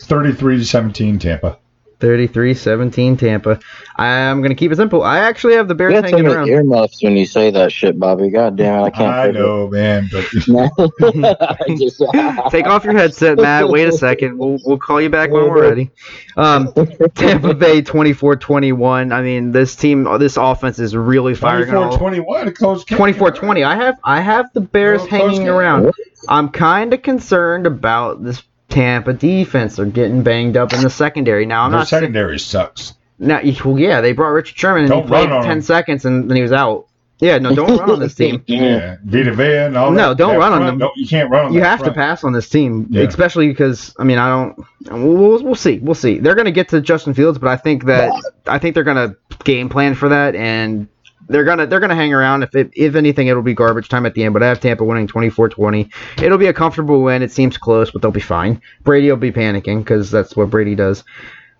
33 0.00 0.58
to 0.58 0.64
17 0.64 1.18
Tampa. 1.18 1.58
33-17 2.00 3.18
Tampa. 3.18 3.58
I'm 3.96 4.42
gonna 4.42 4.54
keep 4.54 4.70
it 4.72 4.76
simple. 4.76 5.02
I 5.02 5.20
actually 5.20 5.54
have 5.54 5.68
the 5.68 5.74
Bears 5.74 5.94
You 5.94 6.00
got 6.02 6.10
so 6.10 6.16
hanging 6.16 6.28
many 6.30 6.36
around. 6.36 6.48
earmuffs 6.48 7.02
when 7.02 7.16
you 7.16 7.24
say 7.24 7.50
that 7.50 7.72
shit, 7.72 7.98
Bobby. 7.98 8.28
God 8.30 8.56
damn 8.56 8.80
it, 8.80 8.82
I 8.84 8.90
can't. 8.90 9.14
I 9.14 9.26
figure 9.28 9.40
know, 9.42 9.68
man, 9.68 10.08
but 10.12 10.24
it. 10.34 11.36
I 11.40 11.74
just- 11.76 12.02
Take 12.50 12.66
off 12.66 12.84
your 12.84 12.92
headset, 12.92 13.38
Matt. 13.38 13.68
Wait 13.68 13.88
a 13.88 13.92
second. 13.92 14.38
We'll, 14.38 14.58
we'll 14.64 14.78
call 14.78 15.00
you 15.00 15.08
back 15.08 15.30
when 15.30 15.44
we're 15.48 15.62
ready. 15.62 15.90
Um, 16.36 16.72
Tampa 17.14 17.54
Bay 17.54 17.80
24-21. 17.82 19.12
I 19.12 19.22
mean, 19.22 19.52
this 19.52 19.74
team, 19.76 20.04
this 20.18 20.36
offense 20.36 20.78
is 20.78 20.94
really 20.94 21.34
firing. 21.34 21.70
on 21.70 21.76
all- 21.84 21.98
24-21, 21.98 22.46
a 22.48 22.52
close 22.52 22.84
game. 22.84 22.98
24-20. 22.98 23.64
I 23.64 23.76
have 23.76 23.98
I 24.04 24.20
have 24.20 24.52
the 24.52 24.60
Bears 24.60 25.02
Oh, 25.02 25.06
hanging 25.06 25.40
game. 25.44 25.48
around. 25.48 25.92
I'm 26.28 26.48
kind 26.50 26.92
of 26.92 27.02
concerned 27.02 27.66
about 27.66 28.22
this 28.22 28.42
Tampa 28.76 29.12
defense. 29.14 29.76
They're 29.76 29.86
getting 29.86 30.22
banged 30.22 30.56
up 30.56 30.72
in 30.72 30.82
the 30.82 30.90
secondary. 30.90 31.46
Now 31.46 31.62
I'm 31.64 31.70
Their 31.70 31.80
not 31.80 31.88
saying 31.88 32.00
secondary 32.02 32.38
sucks. 32.38 32.92
now. 33.18 33.40
Well, 33.64 33.78
yeah, 33.78 34.00
they 34.02 34.12
brought 34.12 34.28
Richard 34.28 34.56
Sherman 34.58 34.82
and 34.82 34.90
Don't 34.90 35.02
he 35.04 35.08
played 35.08 35.28
10 35.30 35.44
him. 35.50 35.62
seconds 35.62 36.04
and 36.04 36.28
then 36.30 36.36
he 36.36 36.42
was 36.42 36.52
out. 36.52 36.86
Yeah, 37.18 37.38
no, 37.38 37.54
don't 37.54 37.78
run 37.78 37.90
on 37.92 37.98
this 38.00 38.14
team. 38.22 38.44
Yeah, 38.46 38.96
Vita 39.02 39.32
Vea 39.32 39.56
and 39.68 39.76
all 39.78 39.90
No, 39.90 40.10
that. 40.10 40.18
don't 40.18 40.34
that 40.34 40.38
run 40.38 40.52
on 40.52 40.58
front, 40.58 40.66
them. 40.72 40.78
No, 40.80 40.92
you 40.96 41.06
can't 41.08 41.30
run 41.30 41.46
on 41.46 41.52
You 41.54 41.60
that 41.60 41.78
have 41.78 41.82
to 41.84 41.92
pass 41.94 42.22
on 42.24 42.34
this 42.34 42.46
team, 42.50 42.88
Yeah. 42.90 43.04
especially 43.04 43.48
because 43.48 43.94
I 43.98 44.04
mean 44.04 44.18
I 44.18 44.28
don't. 44.28 44.58
We'll, 44.90 45.16
we'll, 45.16 45.42
we'll 45.42 45.54
see. 45.54 45.78
We'll 45.78 45.94
see. 45.94 46.18
They're 46.18 46.34
gonna 46.34 46.50
get 46.50 46.68
to 46.68 46.80
Justin 46.82 47.14
Fields, 47.14 47.38
but 47.38 47.48
I 47.48 47.56
think 47.56 47.84
that 47.86 48.12
I 48.46 48.58
think 48.58 48.74
they're 48.74 48.84
gonna 48.84 49.16
game 49.44 49.70
plan 49.70 49.94
for 49.94 50.10
that, 50.10 50.34
and 50.34 50.88
they're 51.28 51.44
gonna 51.44 51.66
they're 51.66 51.80
gonna 51.80 51.94
hang 51.94 52.12
around. 52.12 52.42
If 52.42 52.54
it, 52.54 52.70
if 52.74 52.94
anything, 52.94 53.26
it'll 53.26 53.42
be 53.42 53.54
garbage 53.54 53.88
time 53.88 54.06
at 54.06 54.14
the 54.14 54.24
end. 54.24 54.32
But 54.32 54.42
I 54.42 54.48
have 54.48 54.60
Tampa 54.60 54.84
winning 54.84 55.08
24-20. 55.08 55.92
It'll 56.22 56.38
be 56.38 56.46
a 56.46 56.52
comfortable 56.52 57.02
win. 57.02 57.22
It 57.22 57.32
seems 57.32 57.56
close, 57.56 57.90
but 57.90 58.02
they'll 58.02 58.10
be 58.10 58.20
fine. 58.20 58.60
Brady 58.82 59.10
will 59.10 59.16
be 59.16 59.32
panicking 59.32 59.78
because 59.78 60.10
that's 60.10 60.36
what 60.36 60.50
Brady 60.50 60.74
does. 60.74 61.04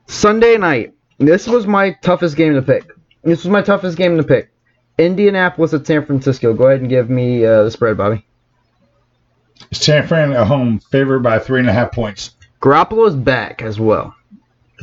Sunday 0.06 0.56
night. 0.56 0.94
This 1.18 1.46
was 1.46 1.66
my 1.66 1.92
toughest 2.02 2.36
game 2.36 2.54
to 2.54 2.62
pick. 2.62 2.90
This 3.22 3.42
was 3.42 3.50
my 3.50 3.62
toughest 3.62 3.96
game 3.96 4.18
to 4.18 4.22
pick. 4.22 4.50
Indianapolis 4.98 5.74
at 5.74 5.86
San 5.86 6.04
Francisco. 6.04 6.52
Go 6.54 6.66
ahead 6.66 6.80
and 6.80 6.88
give 6.88 7.10
me 7.10 7.44
uh, 7.44 7.64
the 7.64 7.70
spread, 7.70 7.96
Bobby. 7.96 8.24
San 9.72 10.06
Fran 10.06 10.32
at 10.32 10.46
home, 10.46 10.78
favored 10.78 11.20
by 11.20 11.38
three 11.38 11.60
and 11.60 11.68
a 11.68 11.72
half 11.72 11.92
points. 11.92 12.36
Garoppolo 12.60 13.08
is 13.08 13.16
back 13.16 13.62
as 13.62 13.80
well, 13.80 14.14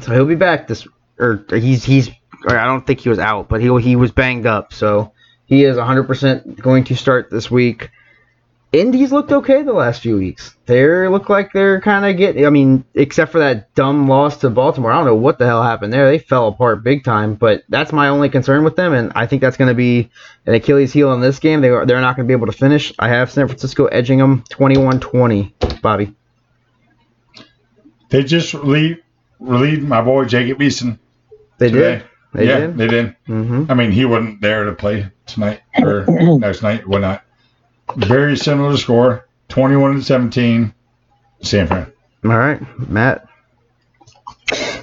so 0.01 0.13
he'll 0.13 0.25
be 0.25 0.36
back 0.36 0.67
this. 0.67 0.88
Or 1.19 1.45
he's 1.51 1.84
he's. 1.84 2.09
Or 2.45 2.57
I 2.57 2.65
don't 2.65 2.85
think 2.85 2.99
he 2.99 3.09
was 3.09 3.19
out, 3.19 3.47
but 3.47 3.61
he 3.61 3.75
he 3.81 3.95
was 3.95 4.11
banged 4.11 4.45
up, 4.45 4.73
so 4.73 5.13
he 5.45 5.63
is 5.63 5.77
100% 5.77 6.59
going 6.59 6.83
to 6.85 6.95
start 6.95 7.29
this 7.29 7.49
week. 7.49 7.89
Indies 8.73 9.11
looked 9.11 9.31
okay 9.31 9.61
the 9.61 9.71
last 9.71 10.01
few 10.01 10.17
weeks. 10.17 10.55
They 10.65 11.07
look 11.07 11.29
like 11.29 11.53
they're 11.53 11.79
kind 11.79 12.05
of 12.05 12.17
getting. 12.17 12.45
I 12.47 12.49
mean, 12.49 12.83
except 12.95 13.31
for 13.31 13.37
that 13.37 13.73
dumb 13.75 14.07
loss 14.07 14.37
to 14.37 14.49
Baltimore, 14.49 14.91
I 14.91 14.95
don't 14.95 15.05
know 15.05 15.15
what 15.15 15.37
the 15.37 15.45
hell 15.45 15.61
happened 15.61 15.93
there. 15.93 16.09
They 16.09 16.17
fell 16.17 16.47
apart 16.47 16.83
big 16.83 17.03
time. 17.03 17.35
But 17.35 17.63
that's 17.69 17.93
my 17.93 18.07
only 18.07 18.29
concern 18.29 18.63
with 18.63 18.75
them, 18.75 18.93
and 18.93 19.11
I 19.15 19.27
think 19.27 19.43
that's 19.43 19.57
going 19.57 19.67
to 19.67 19.75
be 19.75 20.09
an 20.47 20.55
Achilles 20.55 20.91
heel 20.91 21.13
in 21.13 21.21
this 21.21 21.37
game. 21.37 21.61
They 21.61 21.69
are 21.69 21.85
they're 21.85 22.01
not 22.01 22.15
going 22.15 22.27
to 22.27 22.31
be 22.31 22.35
able 22.35 22.47
to 22.51 22.57
finish. 22.57 22.91
I 22.97 23.09
have 23.09 23.31
San 23.31 23.47
Francisco 23.47 23.85
edging 23.85 24.17
them 24.17 24.43
21-20. 24.49 25.81
Bobby. 25.83 26.15
They 28.09 28.23
just 28.23 28.53
relieved, 28.55 29.01
relieved 29.39 29.87
my 29.87 30.01
boy 30.01 30.25
Jacob 30.25 30.59
Eason 30.59 30.97
They 31.59 31.69
today. 31.69 31.95
did. 31.99 32.05
They 32.34 32.47
yeah, 32.47 32.59
did. 32.61 32.77
they 32.77 32.88
did. 32.88 33.15
Mm-hmm. 33.27 33.65
I 33.69 33.73
mean, 33.75 33.91
he 33.91 34.05
wasn't 34.05 34.41
there 34.41 34.65
to 34.65 34.73
play 34.73 35.11
tonight 35.25 35.61
or 35.77 36.05
next 36.07 36.63
night, 36.63 36.88
whatnot. 36.88 37.23
Very 37.95 38.36
similar 38.38 38.75
score, 38.77 39.27
21 39.49 39.95
to 39.95 40.01
17, 40.03 40.73
San 41.41 41.67
Fran. 41.67 41.91
All 42.25 42.38
right, 42.38 42.89
Matt. 42.89 43.27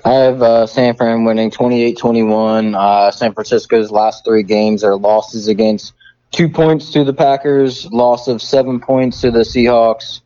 I 0.05 0.13
have 0.13 0.43
uh, 0.43 0.67
San 0.67 0.97
Fran 0.97 1.25
winning 1.25 1.51
28-21. 1.51 2.77
Uh, 2.77 3.11
San 3.11 3.35
Francisco's 3.35 3.91
last 3.91 4.25
three 4.25 4.43
games 4.43 4.85
are 4.85 4.97
losses 4.97 5.49
against 5.49 5.93
two 6.31 6.49
points 6.49 6.93
to 6.93 7.05
the 7.05 7.13
Packers, 7.13 7.91
loss 7.93 8.29
of 8.29 8.41
seven 8.41 8.81
points 8.81 9.21
to 9.23 9.31
the 9.31 9.41
Seahawks, 9.41 10.21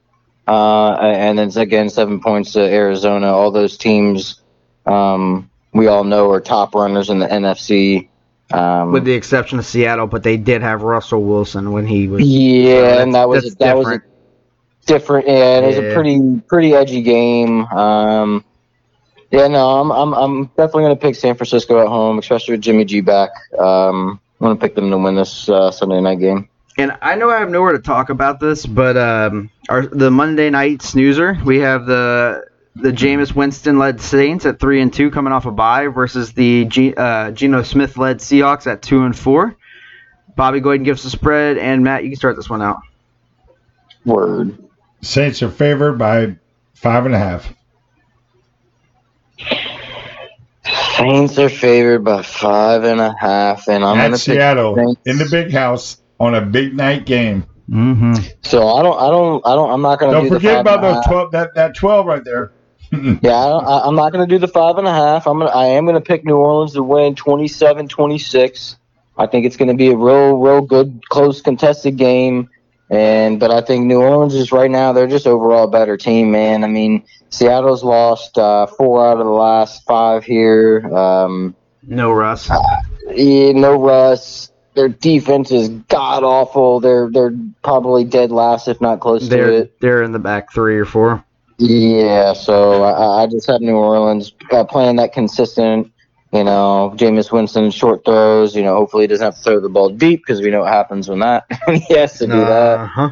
uh, 0.46 0.92
and 1.00 1.38
then 1.38 1.50
again 1.56 1.88
seven 1.88 2.20
points 2.20 2.52
to 2.52 2.60
Arizona. 2.60 3.28
All 3.28 3.50
those 3.50 3.76
teams 3.76 4.40
um, 4.86 5.50
we 5.74 5.86
all 5.88 6.04
know 6.04 6.30
are 6.30 6.40
top 6.40 6.74
runners 6.74 7.10
in 7.10 7.18
the 7.18 7.26
NFC. 7.26 8.08
Um, 8.52 8.92
With 8.92 9.04
the 9.04 9.12
exception 9.12 9.58
of 9.58 9.66
Seattle, 9.66 10.06
but 10.06 10.22
they 10.22 10.36
did 10.36 10.62
have 10.62 10.82
Russell 10.82 11.22
Wilson 11.22 11.72
when 11.72 11.86
he 11.86 12.06
was. 12.08 12.22
yeah, 12.22 13.00
and 13.02 13.14
that 13.14 13.28
was 13.28 13.54
that 13.56 13.76
was 13.76 13.86
a 13.86 13.90
different. 13.90 14.04
different. 14.86 15.26
Yeah, 15.28 15.58
it 15.58 15.66
was 15.66 15.76
Yeah. 15.76 15.82
a 15.82 15.94
pretty 15.94 16.40
pretty 16.46 16.74
edgy 16.74 17.02
game. 17.02 17.64
Um, 17.66 18.44
yeah, 19.30 19.48
no, 19.48 19.80
I'm 19.80 19.90
I'm 19.90 20.12
I'm 20.14 20.44
definitely 20.56 20.84
gonna 20.84 20.96
pick 20.96 21.14
San 21.16 21.34
Francisco 21.34 21.80
at 21.80 21.88
home, 21.88 22.18
especially 22.18 22.52
with 22.54 22.60
Jimmy 22.60 22.84
G 22.84 23.00
back. 23.00 23.30
Um, 23.58 24.20
I'm 24.40 24.46
gonna 24.46 24.56
pick 24.56 24.74
them 24.74 24.90
to 24.90 24.98
win 24.98 25.14
this 25.16 25.48
uh, 25.48 25.70
Sunday 25.70 26.00
night 26.00 26.20
game. 26.20 26.48
And 26.76 26.96
I 27.02 27.14
know 27.14 27.30
I 27.30 27.38
have 27.38 27.50
nowhere 27.50 27.72
to 27.72 27.78
talk 27.78 28.10
about 28.10 28.40
this, 28.40 28.66
but 28.66 28.96
um, 28.96 29.48
our 29.68 29.86
the 29.86 30.10
Monday 30.10 30.50
night 30.50 30.82
snoozer, 30.82 31.38
we 31.44 31.58
have 31.60 31.86
the 31.86 32.44
the 32.76 32.90
Jameis 32.90 33.34
Winston 33.34 33.78
led 33.78 34.00
Saints 34.00 34.46
at 34.46 34.58
three 34.58 34.80
and 34.80 34.92
two 34.92 35.10
coming 35.10 35.32
off 35.32 35.46
a 35.46 35.52
bye 35.52 35.86
versus 35.86 36.32
the 36.32 36.64
G, 36.64 36.94
uh, 36.96 37.30
Geno 37.30 37.62
Smith 37.62 37.96
led 37.96 38.18
Seahawks 38.18 38.66
at 38.66 38.82
two 38.82 39.04
and 39.04 39.16
four. 39.16 39.56
Bobby, 40.36 40.60
go 40.60 40.70
ahead 40.70 40.80
and 40.80 40.84
give 40.84 40.96
us 40.96 41.04
a 41.04 41.10
spread, 41.10 41.58
and 41.58 41.84
Matt, 41.84 42.02
you 42.02 42.10
can 42.10 42.16
start 42.16 42.36
this 42.36 42.50
one 42.50 42.60
out. 42.62 42.80
Word. 44.04 44.58
Saints 45.02 45.42
are 45.42 45.50
favored 45.50 45.94
by 45.98 46.36
five 46.74 47.06
and 47.06 47.14
a 47.14 47.18
half. 47.18 47.52
Saints 50.96 51.38
are 51.38 51.48
favored 51.48 52.04
by 52.04 52.22
five 52.22 52.84
and 52.84 53.00
a 53.00 53.14
half, 53.18 53.68
and 53.68 53.84
I'm 53.84 53.98
At 53.98 54.04
gonna 54.06 54.18
Seattle, 54.18 54.74
Saints. 54.76 55.00
in 55.06 55.18
the 55.18 55.28
big 55.30 55.52
house, 55.52 56.00
on 56.18 56.34
a 56.34 56.40
big 56.40 56.74
night 56.74 57.06
game. 57.06 57.44
Mm-hmm. 57.70 58.14
So 58.42 58.68
I 58.68 58.82
don't, 58.82 58.98
I 58.98 59.10
don't, 59.10 59.46
I 59.46 59.54
don't. 59.54 59.70
I'm 59.70 59.82
not 59.82 59.98
gonna 59.98 60.12
Don't 60.12 60.24
do 60.24 60.30
forget 60.34 60.56
five 60.56 60.60
about 60.60 60.82
those 60.82 60.94
half. 60.96 61.06
12, 61.06 61.30
that, 61.32 61.54
that 61.54 61.74
12 61.74 62.06
right 62.06 62.24
there. 62.24 62.52
Yeah, 63.22 63.36
I 63.36 63.48
don't, 63.48 63.64
I, 63.66 63.80
I'm 63.80 63.94
not 63.96 64.12
going 64.12 64.28
to 64.28 64.32
do 64.34 64.38
the 64.38 64.48
five 64.48 64.76
and 64.78 64.86
a 64.86 64.92
half. 64.92 65.26
I'm 65.26 65.38
gonna, 65.38 65.50
I 65.50 65.66
am 65.66 65.84
going 65.84 65.94
to 65.96 66.00
pick 66.00 66.24
New 66.24 66.36
Orleans 66.36 66.72
to 66.74 66.82
win 66.82 67.14
27-26. 67.14 68.76
I 69.16 69.26
think 69.26 69.46
it's 69.46 69.56
going 69.56 69.68
to 69.68 69.74
be 69.76 69.88
a 69.88 69.96
real, 69.96 70.38
real 70.38 70.60
good, 70.62 71.00
close, 71.08 71.40
contested 71.40 71.96
game. 71.96 72.50
And 72.90 73.40
but 73.40 73.50
I 73.50 73.60
think 73.62 73.86
New 73.86 74.00
Orleans 74.02 74.34
is 74.34 74.52
right 74.52 74.70
now 74.70 74.92
they're 74.92 75.06
just 75.06 75.26
overall 75.26 75.64
a 75.64 75.70
better 75.70 75.96
team, 75.96 76.30
man. 76.30 76.62
I 76.64 76.66
mean, 76.66 77.04
Seattle's 77.30 77.82
lost 77.82 78.36
uh, 78.36 78.66
four 78.66 79.06
out 79.06 79.18
of 79.18 79.24
the 79.24 79.32
last 79.32 79.84
five 79.84 80.22
here. 80.24 80.80
Um, 80.94 81.56
No 81.82 82.12
Russ. 82.12 82.50
yeah, 83.10 83.52
no 83.52 83.80
Russ. 83.82 84.50
Their 84.74 84.88
defense 84.88 85.50
is 85.50 85.68
god 85.88 86.24
awful. 86.24 86.80
They're 86.80 87.08
they're 87.10 87.32
probably 87.62 88.04
dead 88.04 88.30
last, 88.30 88.68
if 88.68 88.80
not 88.82 89.00
close 89.00 89.22
to 89.22 89.28
They're 89.28 89.52
it. 89.52 89.80
they're 89.80 90.02
in 90.02 90.12
the 90.12 90.18
back 90.18 90.52
three 90.52 90.76
or 90.78 90.84
four. 90.84 91.24
Yeah, 91.58 92.32
so 92.32 92.82
I, 92.82 93.22
I 93.22 93.26
just 93.26 93.46
have 93.46 93.60
New 93.60 93.76
Orleans 93.76 94.32
uh, 94.50 94.64
playing 94.64 94.96
that 94.96 95.12
consistent. 95.12 95.90
You 96.32 96.42
know, 96.42 96.92
Jameis 96.96 97.30
Winston 97.30 97.70
short 97.70 98.04
throws. 98.04 98.56
You 98.56 98.62
know, 98.64 98.74
hopefully 98.74 99.04
he 99.04 99.06
doesn't 99.06 99.24
have 99.24 99.36
to 99.36 99.40
throw 99.40 99.60
the 99.60 99.68
ball 99.68 99.88
deep 99.90 100.22
because 100.26 100.40
we 100.40 100.50
know 100.50 100.60
what 100.60 100.72
happens 100.72 101.08
when 101.08 101.20
that 101.20 101.46
when 101.66 101.76
he 101.80 101.94
has 101.94 102.18
to 102.18 102.26
do 102.26 102.32
that. 102.32 102.78
Uh-huh. 102.80 103.10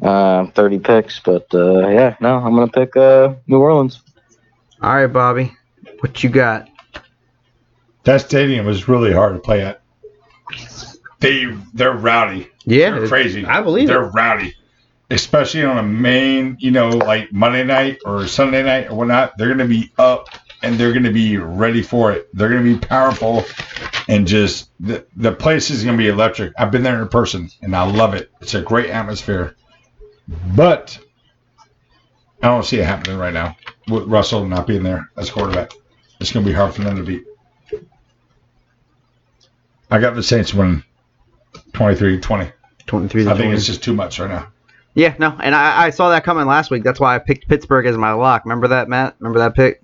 Uh, 0.00 0.46
Thirty 0.52 0.78
picks, 0.78 1.18
but 1.20 1.46
uh, 1.52 1.88
yeah, 1.88 2.16
no, 2.20 2.36
I'm 2.36 2.54
gonna 2.54 2.68
pick 2.68 2.96
uh, 2.96 3.34
New 3.46 3.58
Orleans. 3.58 4.00
All 4.80 4.94
right, 4.94 5.06
Bobby, 5.06 5.52
what 6.00 6.22
you 6.22 6.30
got? 6.30 6.68
That 8.04 8.20
stadium 8.20 8.66
was 8.66 8.88
really 8.88 9.12
hard 9.12 9.34
to 9.34 9.38
play 9.40 9.62
at. 9.62 9.80
They, 11.20 11.44
they're 11.72 11.92
rowdy. 11.92 12.48
Yeah, 12.64 12.90
They're 12.98 13.06
crazy. 13.08 13.44
I 13.46 13.60
believe 13.62 13.86
They're 13.88 14.04
it. 14.06 14.12
rowdy. 14.12 14.54
Especially 15.12 15.62
on 15.62 15.78
a 15.78 15.82
main, 15.82 16.56
you 16.58 16.70
know, 16.70 16.88
like 16.88 17.32
Monday 17.32 17.64
night 17.64 17.98
or 18.04 18.26
Sunday 18.26 18.62
night 18.62 18.90
or 18.90 18.96
whatnot. 18.96 19.36
They're 19.36 19.48
going 19.48 19.58
to 19.58 19.66
be 19.66 19.92
up 19.98 20.28
and 20.62 20.78
they're 20.78 20.92
going 20.92 21.04
to 21.04 21.12
be 21.12 21.36
ready 21.36 21.82
for 21.82 22.12
it. 22.12 22.28
They're 22.34 22.48
going 22.48 22.64
to 22.64 22.74
be 22.78 22.86
powerful 22.86 23.44
and 24.08 24.26
just 24.26 24.70
the, 24.80 25.04
the 25.16 25.32
place 25.32 25.70
is 25.70 25.84
going 25.84 25.96
to 25.96 26.02
be 26.02 26.08
electric. 26.08 26.54
I've 26.58 26.70
been 26.70 26.82
there 26.82 27.00
in 27.02 27.08
person 27.08 27.50
and 27.60 27.76
I 27.76 27.84
love 27.84 28.14
it. 28.14 28.30
It's 28.40 28.54
a 28.54 28.62
great 28.62 28.90
atmosphere. 28.90 29.54
But 30.54 30.98
I 32.42 32.48
don't 32.48 32.64
see 32.64 32.78
it 32.78 32.86
happening 32.86 33.18
right 33.18 33.34
now 33.34 33.56
with 33.88 34.04
Russell 34.04 34.46
not 34.46 34.66
being 34.66 34.82
there 34.82 35.10
as 35.16 35.30
quarterback. 35.30 35.72
It's 36.20 36.32
going 36.32 36.44
to 36.44 36.50
be 36.50 36.56
hard 36.56 36.74
for 36.74 36.82
them 36.82 36.96
to 36.96 37.02
beat. 37.02 37.24
I 39.90 40.00
got 40.00 40.14
the 40.14 40.22
Saints 40.22 40.54
winning 40.54 40.84
23 41.74 42.20
20. 42.20 42.52
23 42.86 43.24
to 43.24 43.30
I 43.30 43.32
think 43.34 43.44
20. 43.44 43.56
it's 43.56 43.66
just 43.66 43.82
too 43.82 43.94
much 43.94 44.18
right 44.18 44.30
now. 44.30 44.51
Yeah, 44.94 45.14
no, 45.18 45.36
and 45.42 45.54
I, 45.54 45.84
I 45.86 45.90
saw 45.90 46.10
that 46.10 46.22
coming 46.24 46.46
last 46.46 46.70
week. 46.70 46.82
That's 46.84 47.00
why 47.00 47.14
I 47.14 47.18
picked 47.18 47.48
Pittsburgh 47.48 47.86
as 47.86 47.96
my 47.96 48.12
lock. 48.12 48.44
Remember 48.44 48.68
that, 48.68 48.88
Matt? 48.88 49.16
Remember 49.20 49.38
that 49.38 49.54
pick? 49.54 49.80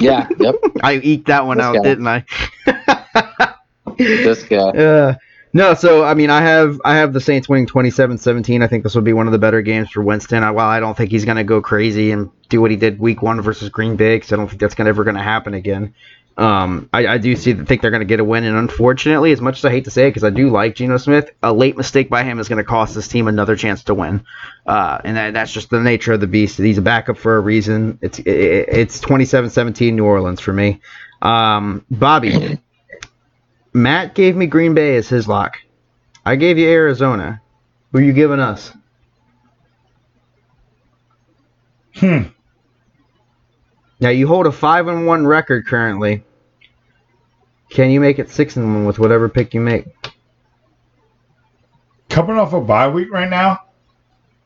Yeah, 0.00 0.28
yep. 0.38 0.54
I 0.82 0.94
eked 1.02 1.26
that 1.26 1.44
one 1.44 1.56
This 1.58 1.66
out, 1.66 1.76
guy. 1.76 1.82
didn't 1.82 2.06
I? 2.06 2.24
This 3.98 4.42
guy. 4.44 4.70
Uh, 4.76 5.14
No, 5.52 5.72
so 5.74 6.04
I 6.04 6.12
mean, 6.14 6.28
I 6.28 6.42
have 6.42 6.80
I 6.84 6.96
have 6.96 7.12
the 7.14 7.20
Saints 7.20 7.48
winning 7.48 7.66
27-17. 7.66 8.62
I 8.62 8.66
think 8.66 8.84
this 8.84 8.94
will 8.94 9.02
be 9.02 9.14
one 9.14 9.26
of 9.26 9.32
the 9.32 9.38
better 9.38 9.62
games 9.62 9.90
for 9.90 10.02
Winston. 10.02 10.44
I, 10.44 10.50
while 10.50 10.68
I 10.68 10.80
don't 10.80 10.96
think 10.96 11.10
he's 11.10 11.24
going 11.24 11.38
to 11.38 11.44
go 11.44 11.62
crazy 11.62 12.10
and 12.10 12.30
do 12.50 12.60
what 12.60 12.70
he 12.70 12.76
did 12.76 12.98
Week 13.00 13.22
One 13.22 13.40
versus 13.40 13.70
Green 13.70 13.96
Bay, 13.96 14.16
because 14.16 14.32
I 14.32 14.36
don't 14.36 14.48
think 14.48 14.60
that's 14.60 14.74
gonna, 14.74 14.90
ever 14.90 15.02
going 15.04 15.16
to 15.16 15.22
happen 15.22 15.54
again. 15.54 15.94
Um, 16.36 16.90
I, 16.92 17.06
I 17.06 17.18
do 17.18 17.34
see 17.34 17.54
think 17.54 17.80
they're 17.80 17.90
going 17.90 18.00
to 18.02 18.06
get 18.06 18.20
a 18.20 18.24
win, 18.24 18.44
and 18.44 18.56
unfortunately, 18.56 19.32
as 19.32 19.40
much 19.40 19.58
as 19.58 19.64
I 19.64 19.70
hate 19.70 19.84
to 19.84 19.90
say 19.90 20.06
it, 20.06 20.10
because 20.10 20.24
I 20.24 20.30
do 20.30 20.50
like 20.50 20.74
Geno 20.74 20.98
Smith, 20.98 21.30
a 21.42 21.52
late 21.52 21.76
mistake 21.78 22.10
by 22.10 22.24
him 22.24 22.38
is 22.38 22.48
going 22.48 22.58
to 22.58 22.64
cost 22.64 22.94
this 22.94 23.08
team 23.08 23.26
another 23.26 23.56
chance 23.56 23.84
to 23.84 23.94
win, 23.94 24.24
uh, 24.66 24.98
and 25.02 25.16
that, 25.16 25.32
that's 25.32 25.52
just 25.52 25.70
the 25.70 25.80
nature 25.80 26.12
of 26.12 26.20
the 26.20 26.26
beast. 26.26 26.58
He's 26.58 26.76
a 26.78 26.82
backup 26.82 27.16
for 27.16 27.36
a 27.36 27.40
reason. 27.40 27.98
It's 28.02 28.18
it, 28.18 28.26
it's 28.26 29.00
27-17 29.00 29.94
New 29.94 30.04
Orleans 30.04 30.40
for 30.40 30.52
me. 30.52 30.80
Um, 31.22 31.84
Bobby, 31.90 32.58
Matt 33.72 34.14
gave 34.14 34.36
me 34.36 34.46
Green 34.46 34.74
Bay 34.74 34.96
as 34.96 35.08
his 35.08 35.26
lock. 35.26 35.56
I 36.24 36.36
gave 36.36 36.58
you 36.58 36.68
Arizona. 36.68 37.40
Who 37.92 37.98
are 37.98 38.02
you 38.02 38.12
giving 38.12 38.40
us? 38.40 38.72
Hmm. 41.94 42.35
Now 44.00 44.10
you 44.10 44.26
hold 44.26 44.46
a 44.46 44.52
five 44.52 44.88
and 44.88 45.06
one 45.06 45.26
record 45.26 45.66
currently. 45.66 46.22
Can 47.70 47.90
you 47.90 48.00
make 48.00 48.18
it 48.18 48.30
six 48.30 48.56
and 48.56 48.66
one 48.74 48.84
with 48.84 48.98
whatever 48.98 49.28
pick 49.28 49.54
you 49.54 49.60
make? 49.60 49.86
Coming 52.08 52.36
off 52.36 52.52
a 52.52 52.60
bye 52.60 52.88
week 52.88 53.10
right 53.10 53.28
now, 53.28 53.60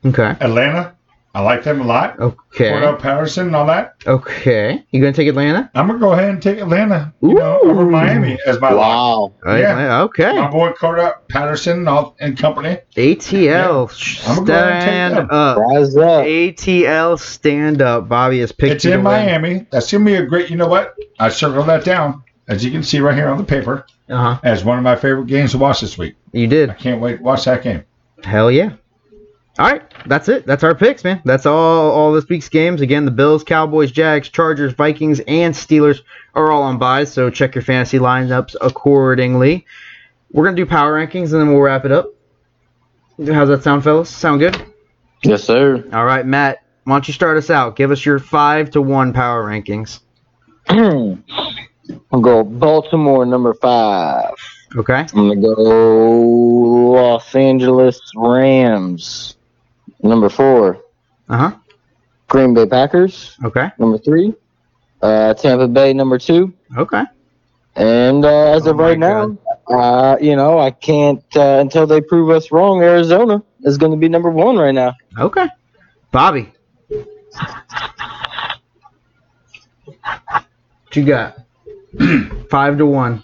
Okay. 0.05 0.35
Atlanta. 0.39 0.95
I 1.33 1.39
like 1.41 1.63
them 1.63 1.79
a 1.79 1.85
lot. 1.85 2.19
Okay. 2.19 2.69
Cordarrelle 2.69 2.99
Patterson 2.99 3.47
and 3.47 3.55
all 3.55 3.65
that. 3.67 3.95
Okay. 4.05 4.83
You 4.91 4.99
gonna 4.99 5.13
take 5.13 5.29
Atlanta? 5.29 5.71
I'm 5.73 5.87
gonna 5.87 5.97
go 5.99 6.11
ahead 6.11 6.29
and 6.29 6.41
take 6.41 6.57
Atlanta. 6.59 7.13
You 7.21 7.35
know, 7.35 7.59
over 7.63 7.85
Miami 7.85 8.37
as 8.45 8.59
my 8.59 8.71
lock. 8.71 9.31
Wow. 9.45 9.57
Yeah. 9.57 10.01
Okay. 10.03 10.33
My 10.33 10.49
boy 10.51 10.71
Cordarrelle 10.71 11.13
Patterson 11.29 11.79
and, 11.79 11.89
all, 11.89 12.17
and 12.19 12.37
company. 12.37 12.79
ATL 12.97 14.27
I'm 14.27 14.35
gonna 14.35 14.47
go 14.47 14.53
ahead 14.53 14.73
and 14.73 14.81
take 14.81 14.89
stand 14.89 15.31
up. 15.31 15.57
Rise 15.57 15.95
up. 15.95 16.25
ATL 16.25 17.19
stand 17.19 17.81
up. 17.81 18.09
Bobby 18.09 18.39
is 18.41 18.51
picking. 18.51 18.75
It's 18.75 18.83
you 18.85 18.91
to 18.91 18.97
in 18.97 19.03
win. 19.03 19.25
Miami. 19.25 19.67
That's 19.71 19.89
gonna 19.91 20.03
be 20.03 20.15
a 20.15 20.25
great. 20.25 20.49
You 20.49 20.57
know 20.57 20.67
what? 20.67 20.95
I 21.17 21.29
circled 21.29 21.67
that 21.67 21.85
down, 21.85 22.23
as 22.49 22.65
you 22.65 22.71
can 22.71 22.83
see 22.83 22.99
right 22.99 23.15
here 23.15 23.29
on 23.29 23.37
the 23.37 23.43
paper, 23.45 23.85
Uh 24.09 24.17
huh. 24.35 24.39
as 24.43 24.65
one 24.65 24.77
of 24.77 24.83
my 24.83 24.95
favorite 24.97 25.27
games 25.27 25.51
to 25.51 25.57
watch 25.59 25.79
this 25.79 25.97
week. 25.97 26.15
You 26.33 26.47
did. 26.47 26.69
I 26.69 26.73
can't 26.73 26.99
wait 26.99 27.17
to 27.17 27.23
watch 27.23 27.45
that 27.45 27.63
game. 27.63 27.83
Hell 28.23 28.51
yeah. 28.51 28.73
All 29.59 29.69
right, 29.69 29.83
that's 30.07 30.29
it. 30.29 30.45
That's 30.45 30.63
our 30.63 30.73
picks, 30.73 31.03
man. 31.03 31.21
That's 31.25 31.45
all 31.45 31.91
all 31.91 32.13
this 32.13 32.27
week's 32.29 32.47
games. 32.47 32.79
Again, 32.79 33.03
the 33.03 33.11
Bills, 33.11 33.43
Cowboys, 33.43 33.91
Jags, 33.91 34.29
Chargers, 34.29 34.73
Vikings, 34.73 35.19
and 35.27 35.53
Steelers 35.53 36.01
are 36.33 36.51
all 36.51 36.63
on 36.63 36.77
buys, 36.77 37.11
so 37.11 37.29
check 37.29 37.53
your 37.55 37.61
fantasy 37.61 37.99
lineups 37.99 38.55
accordingly. 38.61 39.65
We're 40.31 40.45
gonna 40.45 40.55
do 40.55 40.65
power 40.65 40.93
rankings 40.97 41.31
and 41.33 41.41
then 41.41 41.49
we'll 41.49 41.61
wrap 41.61 41.83
it 41.83 41.91
up. 41.91 42.13
How's 43.17 43.49
that 43.49 43.61
sound, 43.61 43.83
fellas? 43.83 44.09
Sound 44.09 44.39
good? 44.39 44.65
Yes, 45.23 45.43
sir. 45.43 45.83
All 45.91 46.05
right, 46.05 46.25
Matt. 46.25 46.63
Why 46.85 46.95
don't 46.95 47.07
you 47.07 47.13
start 47.13 47.37
us 47.37 47.49
out? 47.49 47.75
Give 47.75 47.91
us 47.91 48.05
your 48.05 48.19
five 48.19 48.71
to 48.71 48.81
one 48.81 49.11
power 49.13 49.43
rankings. 49.43 49.99
I'll 50.69 52.21
go 52.21 52.43
Baltimore 52.43 53.25
number 53.25 53.53
five. 53.53 54.33
Okay. 54.77 55.05
I'm 55.13 55.27
gonna 55.27 55.35
go 55.35 55.53
Los 56.93 57.35
Angeles 57.35 57.99
Rams 58.15 59.35
number 60.03 60.29
four. 60.29 60.81
Uh 61.29 61.37
huh. 61.37 61.55
Green 62.27 62.53
Bay 62.53 62.65
Packers 62.65 63.37
Okay. 63.43 63.69
number 63.77 63.97
three. 63.97 64.33
Uh, 65.01 65.33
Tampa 65.33 65.67
Bay 65.67 65.93
number 65.93 66.17
two. 66.17 66.53
Okay. 66.77 67.03
And 67.75 68.23
uh, 68.25 68.51
as 68.55 68.67
Oh 68.67 68.71
of 68.71 68.77
my 68.77 68.83
right 68.89 68.99
now, 68.99 69.37
uh, 69.67 70.17
you 70.21 70.35
know, 70.35 70.59
I 70.59 70.71
can't 70.71 71.23
uh, 71.35 71.57
until 71.59 71.87
they 71.87 72.01
prove 72.01 72.29
us 72.29 72.51
wrong. 72.51 72.81
Arizona 72.83 73.43
is 73.63 73.77
going 73.77 73.91
to 73.91 73.97
be 73.97 74.09
number 74.09 74.29
one 74.29 74.57
right 74.57 74.73
now. 74.75 74.93
Okay. 75.17 75.47
Bobby. 76.11 76.51
What 80.85 80.95
you 80.95 81.05
got? 81.05 81.37
five 82.49 82.77
to 82.77 82.85
one. 82.85 83.23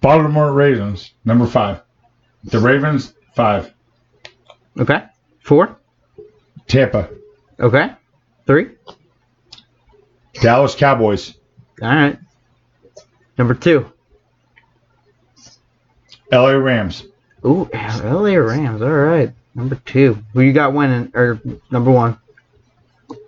Baltimore 0.00 0.52
Ravens, 0.52 1.12
number 1.24 1.46
five. 1.46 1.80
The 2.44 2.58
Ravens, 2.58 3.14
five. 3.34 3.72
Okay. 4.78 5.04
Four. 5.42 5.79
Tampa. 6.70 7.08
Okay. 7.58 7.90
Three. 8.46 8.68
Dallas 10.40 10.74
Cowboys. 10.74 11.34
All 11.82 11.88
right. 11.88 12.18
Number 13.36 13.54
two. 13.54 13.90
LA 16.32 16.50
Rams. 16.50 17.04
Ooh, 17.44 17.68
LA 17.74 18.34
Rams. 18.36 18.82
All 18.82 18.88
right. 18.88 19.32
Number 19.54 19.74
two. 19.84 20.22
Who 20.32 20.42
you 20.42 20.52
got 20.52 20.72
winning? 20.72 21.10
Or 21.14 21.40
number 21.70 21.90
one? 21.90 22.16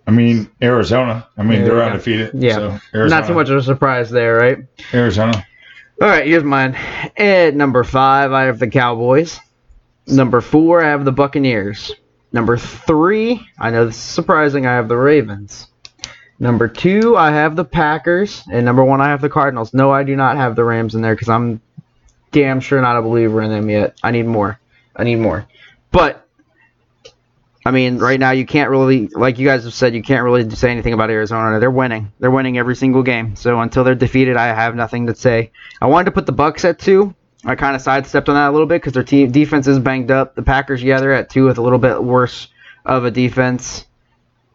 I 0.07 0.11
mean, 0.13 0.49
Arizona. 0.63 1.27
I 1.37 1.43
mean, 1.43 1.65
they're 1.65 1.83
undefeated. 1.83 2.31
Yeah. 2.35 2.55
So 2.55 2.79
Arizona, 2.95 3.21
Not 3.21 3.27
too 3.27 3.35
much 3.35 3.49
of 3.51 3.57
a 3.57 3.63
surprise 3.63 4.11
there, 4.11 4.37
right? 4.37 4.59
Arizona. 4.95 5.45
All 6.01 6.09
right, 6.09 6.27
here's 6.27 6.45
mine. 6.45 6.75
At 7.17 7.55
number 7.55 7.83
five, 7.85 8.33
I 8.33 8.45
have 8.45 8.59
the 8.59 8.69
Cowboys. 8.69 9.39
Number 10.07 10.41
four, 10.41 10.85
I 10.85 10.89
have 10.89 11.05
the 11.05 11.13
Buccaneers. 11.13 11.93
Number 12.33 12.57
three, 12.57 13.47
I 13.59 13.71
know 13.71 13.87
this 13.87 13.97
is 13.97 14.03
surprising, 14.03 14.67
I 14.67 14.73
have 14.75 14.89
the 14.89 14.97
Ravens. 14.97 15.69
Number 16.39 16.67
two, 16.67 17.17
I 17.17 17.31
have 17.31 17.55
the 17.55 17.65
Packers. 17.65 18.43
And 18.51 18.65
number 18.65 18.83
one, 18.83 19.01
I 19.01 19.09
have 19.11 19.21
the 19.21 19.29
Cardinals. 19.29 19.73
No, 19.75 19.93
I 19.93 20.03
do 20.03 20.17
not 20.17 20.37
have 20.37 20.57
the 20.57 20.65
Rams 20.65 20.95
in 20.95 21.03
there 21.03 21.15
because 21.15 21.29
I'm 21.29 21.61
damn 22.33 22.59
sure 22.61 22.81
not 22.81 22.97
a 22.97 23.03
believer 23.03 23.43
in 23.43 23.51
them 23.51 23.71
yet. 23.71 23.97
I 24.03 24.11
need 24.11 24.27
more. 24.27 24.59
I 24.97 25.05
need 25.05 25.17
more. 25.17 25.47
But, 25.93 26.27
I 27.65 27.71
mean, 27.71 27.99
right 27.99 28.19
now, 28.19 28.31
you 28.31 28.47
can't 28.47 28.71
really, 28.71 29.09
like 29.09 29.39
you 29.39 29.47
guys 29.47 29.65
have 29.65 29.75
said, 29.75 29.95
you 29.95 30.03
can't 30.03 30.25
really 30.25 30.49
say 30.51 30.71
anything 30.71 30.95
about 30.95 31.11
Arizona. 31.11 31.61
They're 31.61 31.71
winning. 31.71 32.11
They're 32.19 32.31
winning 32.31 32.59
every 32.59 32.77
single 32.77 33.03
game. 33.03 33.37
So 33.37 33.61
until 33.61 33.85
they're 33.85 33.95
defeated, 33.95 34.37
I 34.37 34.47
have 34.47 34.75
nothing 34.75 35.07
to 35.07 35.15
say. 35.15 35.53
I 35.81 35.87
wanted 35.87 36.07
to 36.07 36.13
put 36.13 36.27
the 36.27 36.33
Bucks 36.33 36.65
at 36.65 36.79
two. 36.79 37.15
I 37.45 37.57
kind 37.57 37.75
of 37.75 37.83
sidestepped 37.83 38.29
on 38.29 38.37
that 38.37 38.49
a 38.49 38.53
little 38.53 38.67
bit 38.67 38.81
because 38.81 38.93
their 38.93 39.03
team 39.03 39.31
defense 39.31 39.67
is 39.67 39.79
banged 39.79 40.11
up. 40.11 40.35
The 40.35 40.43
Packers, 40.43 40.83
yeah, 40.83 41.01
they're 41.01 41.13
at 41.13 41.31
two 41.31 41.45
with 41.45 41.59
a 41.59 41.63
little 41.63 41.79
bit 41.79 42.03
worse 42.03 42.49
of 42.85 43.05
a 43.05 43.11
defense 43.11 43.85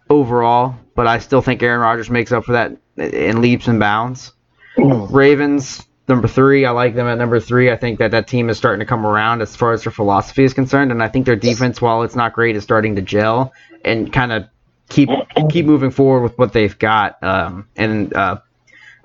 overall, 0.10 0.76
but 0.96 1.08
I 1.08 1.20
still 1.20 1.42
think 1.42 1.62
Aaron 1.62 1.82
Rodgers 1.82 2.10
makes 2.10 2.32
up 2.32 2.46
for 2.46 2.54
that 2.54 2.78
in 2.98 3.42
leaps 3.42 3.68
and 3.68 3.80
bounds. 3.80 4.32
Ravens, 4.78 5.86
number 6.08 6.28
three. 6.28 6.66
I 6.66 6.72
like 6.72 6.96
them 6.96 7.08
at 7.08 7.18
number 7.18 7.40
three. 7.40 7.72
I 7.72 7.76
think 7.76 8.00
that 8.00 8.12
that 8.12 8.28
team 8.28 8.50
is 8.50 8.58
starting 8.58 8.80
to 8.80 8.86
come 8.86 9.06
around 9.06 9.42
as 9.42 9.56
far 9.56 9.74
as 9.74 9.84
their 9.84 9.92
philosophy 9.92 10.44
is 10.44 10.54
concerned, 10.54 10.92
and 10.92 11.04
I 11.04 11.10
think 11.10 11.26
their 11.26 11.36
defense, 11.36 11.82
while 11.82 12.04
it's 12.04 12.16
not 12.16 12.34
great, 12.34 12.56
is 12.56 12.64
starting 12.64 12.96
to 12.96 13.02
gel 13.02 13.54
and 13.84 14.12
kind 14.12 14.32
of 14.32 14.46
keep 14.90 15.10
keep 15.50 15.66
moving 15.66 15.92
forward 15.92 16.22
with 16.22 16.38
what 16.38 16.54
they've 16.54 16.78
got. 16.78 17.22
Um, 17.22 17.68
and 17.76 18.14
uh, 18.14 18.38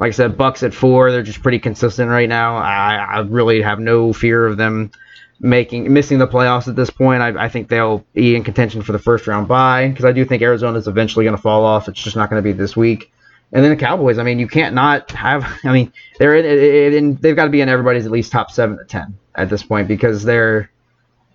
like 0.02 0.08
I 0.08 0.10
said, 0.10 0.36
Bucks 0.36 0.64
at 0.64 0.74
four. 0.74 1.12
They're 1.12 1.22
just 1.22 1.44
pretty 1.44 1.60
consistent 1.60 2.10
right 2.10 2.28
now. 2.28 2.56
I, 2.56 2.96
I 2.96 3.20
really 3.20 3.62
have 3.62 3.78
no 3.78 4.12
fear 4.12 4.44
of 4.44 4.56
them 4.56 4.90
making 5.38 5.92
missing 5.92 6.18
the 6.18 6.26
playoffs 6.26 6.66
at 6.66 6.74
this 6.74 6.90
point. 6.90 7.22
I, 7.22 7.44
I 7.44 7.48
think 7.48 7.68
they'll 7.68 8.04
be 8.12 8.34
in 8.34 8.42
contention 8.42 8.82
for 8.82 8.90
the 8.90 8.98
first 8.98 9.28
round 9.28 9.46
bye 9.46 9.86
because 9.86 10.04
I 10.04 10.10
do 10.10 10.24
think 10.24 10.42
Arizona's 10.42 10.88
eventually 10.88 11.24
going 11.24 11.36
to 11.36 11.40
fall 11.40 11.64
off. 11.64 11.88
It's 11.88 12.02
just 12.02 12.16
not 12.16 12.30
going 12.30 12.42
to 12.42 12.44
be 12.44 12.50
this 12.50 12.76
week. 12.76 13.12
And 13.52 13.62
then 13.62 13.70
the 13.70 13.76
Cowboys. 13.76 14.18
I 14.18 14.24
mean, 14.24 14.40
you 14.40 14.48
can't 14.48 14.74
not 14.74 15.12
have. 15.12 15.44
I 15.64 15.72
mean, 15.72 15.92
they're 16.18 16.34
in, 16.34 16.46
in, 16.46 16.94
in 16.94 17.14
they've 17.14 17.36
got 17.36 17.44
to 17.44 17.50
be 17.50 17.60
in 17.60 17.68
everybody's 17.68 18.04
at 18.04 18.10
least 18.10 18.32
top 18.32 18.50
seven 18.50 18.78
to 18.78 18.84
ten 18.84 19.16
at 19.36 19.50
this 19.50 19.62
point 19.62 19.86
because 19.86 20.24
they're 20.24 20.68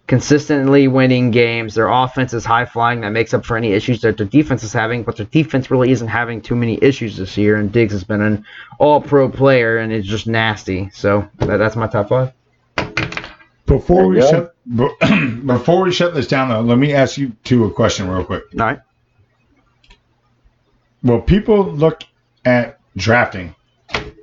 consistently 0.08 0.88
winning 0.88 1.32
games. 1.32 1.76
Their 1.76 1.90
offense 1.90 2.34
is 2.34 2.46
high 2.46 2.66
flying. 2.66 3.02
That 3.02 3.12
makes 3.12 3.34
up 3.34 3.46
for 3.46 3.58
any 3.58 3.74
issues 3.74 4.02
that 4.02 4.18
their 4.18 4.26
defense 4.26 4.64
is 4.64 4.74
having. 4.74 5.04
But 5.04 5.18
their 5.18 5.26
defense 5.26 5.70
really 5.70 5.92
isn't 5.92 6.08
having 6.08 6.42
too 6.42 6.56
many 6.56 6.80
issues 6.82 7.18
this 7.18 7.38
year. 7.38 7.58
And 7.58 7.72
Diggs 7.72 7.94
has 7.94 8.04
been 8.04 8.22
an 8.22 8.46
All 8.80 9.02
Pro 9.02 9.30
player, 9.30 9.78
and 9.78 9.92
it's 9.92 10.08
just 10.08 10.26
nasty. 10.28 10.90
So 10.94 11.30
that, 11.40 11.58
that's 11.58 11.76
my 11.76 11.88
top 11.88 12.10
five. 12.10 12.34
Before 13.66 14.08
we 14.08 14.22
shut 14.22 14.56
before 15.46 15.84
we 15.84 15.92
shut 15.92 16.14
this 16.14 16.28
down, 16.28 16.50
though, 16.50 16.62
let 16.62 16.78
me 16.78 16.94
ask 16.94 17.18
you 17.18 17.34
two 17.44 17.66
a 17.66 17.72
question 17.72 18.10
real 18.10 18.24
quick. 18.24 18.44
All 18.54 18.66
right. 18.66 18.80
Will 21.04 21.22
people 21.22 21.66
look 21.66 22.04
at 22.46 22.80
drafting 22.96 23.56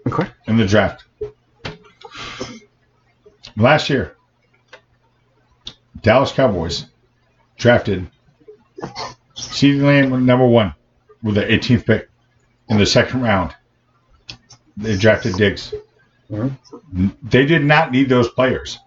Okay. 0.07 0.27
in 0.47 0.57
the 0.57 0.67
draft? 0.67 1.05
Last 3.57 3.89
year, 3.91 4.17
Dallas 6.05 6.33
Cowboys 6.33 6.85
drafted 7.57 8.07
CeeDee 9.35 9.83
Lamb 9.83 10.27
number 10.27 10.47
one 10.47 10.75
with 11.23 11.35
the 11.35 11.43
18th 11.45 11.87
pick 11.87 12.11
in 12.69 12.79
the 12.79 12.87
second 12.87 13.23
round. 13.23 13.55
They 14.77 14.97
drafted 14.97 15.35
Diggs. 15.37 15.75
They 17.23 17.47
did 17.47 17.65
not 17.65 17.91
need 17.91 18.09
those 18.11 18.29
players. 18.29 18.79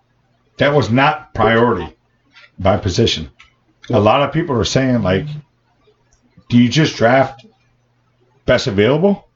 That 0.57 0.73
was 0.73 0.91
not 0.91 1.33
priority 1.33 1.95
by 2.59 2.77
position. 2.77 3.31
A 3.89 3.99
lot 3.99 4.21
of 4.21 4.31
people 4.31 4.55
are 4.59 4.65
saying 4.65 5.01
like, 5.01 5.25
do 6.49 6.57
you 6.57 6.69
just 6.69 6.97
draft 6.97 7.45
best 8.45 8.67
available 8.67 9.27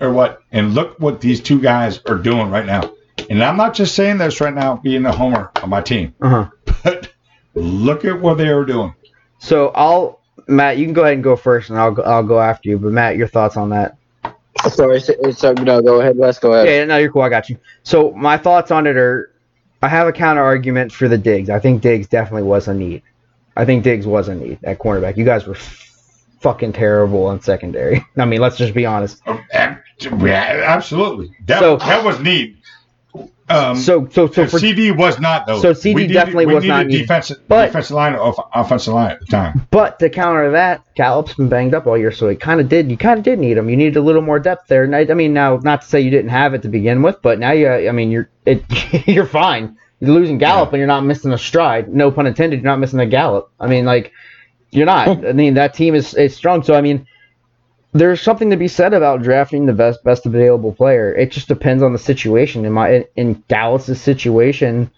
or 0.00 0.12
what? 0.12 0.42
And 0.52 0.74
look 0.74 1.00
what 1.00 1.20
these 1.22 1.40
two 1.40 1.60
guys 1.60 2.00
are 2.06 2.18
doing 2.18 2.50
right 2.50 2.66
now. 2.66 2.92
And 3.30 3.42
I'm 3.42 3.56
not 3.56 3.74
just 3.74 3.94
saying 3.94 4.18
this 4.18 4.40
right 4.40 4.52
now, 4.52 4.76
being 4.76 5.06
a 5.06 5.12
homer 5.12 5.50
on 5.62 5.70
my 5.70 5.80
team, 5.80 6.14
Uh 6.20 6.28
huh. 6.28 6.50
but 6.84 7.11
look 7.54 8.04
at 8.04 8.20
what 8.20 8.38
they 8.38 8.48
are 8.48 8.64
doing. 8.64 8.94
So 9.38 9.68
I'll 9.74 10.20
Matt, 10.48 10.78
you 10.78 10.84
can 10.86 10.94
go 10.94 11.02
ahead 11.02 11.14
and 11.14 11.22
go 11.22 11.36
first, 11.36 11.70
and 11.70 11.78
I'll 11.78 11.92
go, 11.92 12.02
I'll 12.02 12.22
go 12.22 12.40
after 12.40 12.68
you. 12.68 12.78
But 12.78 12.92
Matt, 12.92 13.16
your 13.16 13.28
thoughts 13.28 13.56
on 13.56 13.70
that? 13.70 13.96
Sorry, 14.70 15.00
so, 15.00 15.14
so 15.32 15.52
no, 15.52 15.80
go 15.82 16.00
ahead, 16.00 16.16
Wes. 16.16 16.38
Go 16.38 16.52
ahead. 16.52 16.68
Yeah, 16.68 16.84
no, 16.84 16.96
you're 16.98 17.10
cool. 17.12 17.22
I 17.22 17.28
got 17.28 17.48
you. 17.48 17.58
So 17.82 18.12
my 18.12 18.36
thoughts 18.38 18.70
on 18.70 18.86
it 18.86 18.96
are, 18.96 19.32
I 19.82 19.88
have 19.88 20.06
a 20.06 20.12
counter 20.12 20.42
argument 20.42 20.92
for 20.92 21.08
the 21.08 21.18
Diggs. 21.18 21.50
I 21.50 21.58
think 21.58 21.82
Diggs 21.82 22.06
definitely 22.06 22.44
was 22.44 22.68
a 22.68 22.74
need. 22.74 23.02
I 23.56 23.64
think 23.64 23.82
Diggs 23.84 24.06
was 24.06 24.28
a 24.28 24.34
need 24.34 24.58
at 24.64 24.78
cornerback. 24.78 25.16
You 25.16 25.24
guys 25.24 25.46
were 25.46 25.54
f- 25.56 25.88
fucking 26.40 26.72
terrible 26.72 27.26
on 27.26 27.40
secondary. 27.40 28.04
I 28.16 28.24
mean, 28.24 28.40
let's 28.40 28.56
just 28.56 28.74
be 28.74 28.86
honest. 28.86 29.20
Oh, 29.26 29.40
yeah, 29.52 30.62
absolutely. 30.64 31.34
That, 31.46 31.60
So- 31.60 31.76
that 31.78 32.04
was 32.04 32.20
neat. 32.20 32.56
Um, 33.48 33.76
So 33.76 34.08
so 34.10 34.26
so 34.30 34.46
for 34.46 34.58
CeeDee 34.58 34.96
was 34.96 35.20
not 35.20 35.46
though. 35.46 35.60
So 35.60 35.72
CeeDee 35.72 35.94
We 35.94 36.00
needed- 36.02 36.14
definitely 36.14 36.46
was 36.46 36.64
not 36.64 36.88
defensive 36.88 37.38
But- 37.48 37.66
defensive 37.66 37.94
line 37.96 38.14
or 38.14 38.34
offensive 38.54 38.94
line 38.94 39.10
at 39.10 39.20
the 39.20 39.26
time. 39.26 39.66
But 39.70 39.98
to 39.98 40.08
counter 40.08 40.50
that, 40.52 40.80
Gallup's 40.94 41.34
been 41.34 41.48
banged 41.48 41.74
up 41.74 41.86
all 41.86 41.98
year, 41.98 42.12
so 42.12 42.28
it 42.28 42.40
kind 42.40 42.60
of 42.60 42.68
did. 42.70 42.90
You 42.90 42.96
kind 42.96 43.18
of 43.18 43.24
did 43.24 43.38
need 43.38 43.58
him. 43.58 43.68
You 43.68 43.76
needed 43.76 43.96
a 43.96 44.00
little 44.00 44.22
more 44.22 44.38
depth 44.38 44.68
there. 44.68 44.84
And 44.84 44.96
I, 44.96 45.00
I 45.00 45.14
mean, 45.14 45.34
now 45.34 45.58
not 45.62 45.82
to 45.82 45.88
say 45.88 46.00
you 46.00 46.10
didn't 46.10 46.30
have 46.30 46.54
it 46.54 46.62
to 46.62 46.68
begin 46.68 47.02
with, 47.02 47.20
but 47.20 47.38
now 47.38 47.52
you, 47.52 47.68
I 47.68 47.92
mean, 47.92 48.10
you're 48.10 48.30
it, 48.46 48.64
you're 49.06 49.26
fine. 49.26 49.76
You're 50.00 50.10
losing 50.14 50.38
Gallup, 50.38 50.72
and 50.72 50.78
you're 50.78 50.86
not 50.88 51.04
missing 51.04 51.32
a 51.32 51.38
stride. 51.38 51.92
No 51.94 52.10
pun 52.10 52.26
intended. 52.26 52.60
You're 52.62 52.70
not 52.70 52.80
missing 52.80 53.00
a 53.00 53.06
Gallup. 53.06 53.50
I 53.60 53.66
mean, 53.66 53.84
like 53.84 54.12
you're 54.70 54.86
not. 54.86 55.08
I 55.26 55.32
mean, 55.32 55.54
that 55.54 55.74
team 55.74 55.94
is 55.94 56.14
is 56.14 56.34
strong. 56.34 56.62
So 56.62 56.74
I 56.74 56.80
mean, 56.80 57.06
there's 57.92 58.20
something 58.22 58.50
to 58.50 58.56
be 58.56 58.68
said 58.68 58.94
about 58.94 59.22
drafting 59.22 59.66
the 59.66 59.72
best 59.72 60.02
best 60.04 60.26
available 60.26 60.72
player. 60.72 61.14
It 61.14 61.30
just 61.30 61.48
depends 61.48 61.82
on 61.82 61.92
the 61.92 61.98
situation. 61.98 62.64
In 62.64 62.72
my 62.72 62.90
in, 62.90 63.04
in 63.16 63.44
Dallas's 63.48 64.00
situation, 64.00 64.90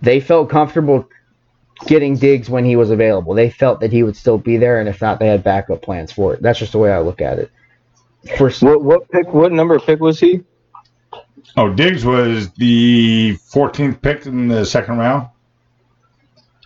they 0.00 0.20
felt 0.20 0.50
comfortable 0.50 1.08
getting 1.86 2.16
Diggs 2.16 2.48
when 2.48 2.64
he 2.64 2.76
was 2.76 2.90
available. 2.90 3.34
They 3.34 3.50
felt 3.50 3.80
that 3.80 3.92
he 3.92 4.02
would 4.02 4.16
still 4.16 4.38
be 4.38 4.56
there, 4.56 4.80
and 4.80 4.88
if 4.88 5.00
not, 5.00 5.18
they 5.18 5.28
had 5.28 5.42
backup 5.44 5.82
plans 5.82 6.12
for 6.12 6.34
it. 6.34 6.42
That's 6.42 6.58
just 6.58 6.72
the 6.72 6.78
way 6.78 6.92
I 6.92 7.00
look 7.00 7.20
at 7.20 7.38
it. 7.38 7.50
For 8.36 8.48
s- 8.48 8.62
What 8.62 8.82
what 8.82 9.10
pick? 9.10 9.32
What 9.32 9.52
number 9.52 9.78
pick 9.78 10.00
was 10.00 10.20
he? 10.20 10.42
Oh, 11.56 11.72
Diggs 11.72 12.04
was 12.04 12.50
the 12.54 13.38
14th 13.50 14.02
pick 14.02 14.26
in 14.26 14.48
the 14.48 14.64
second 14.66 14.98
round. 14.98 15.28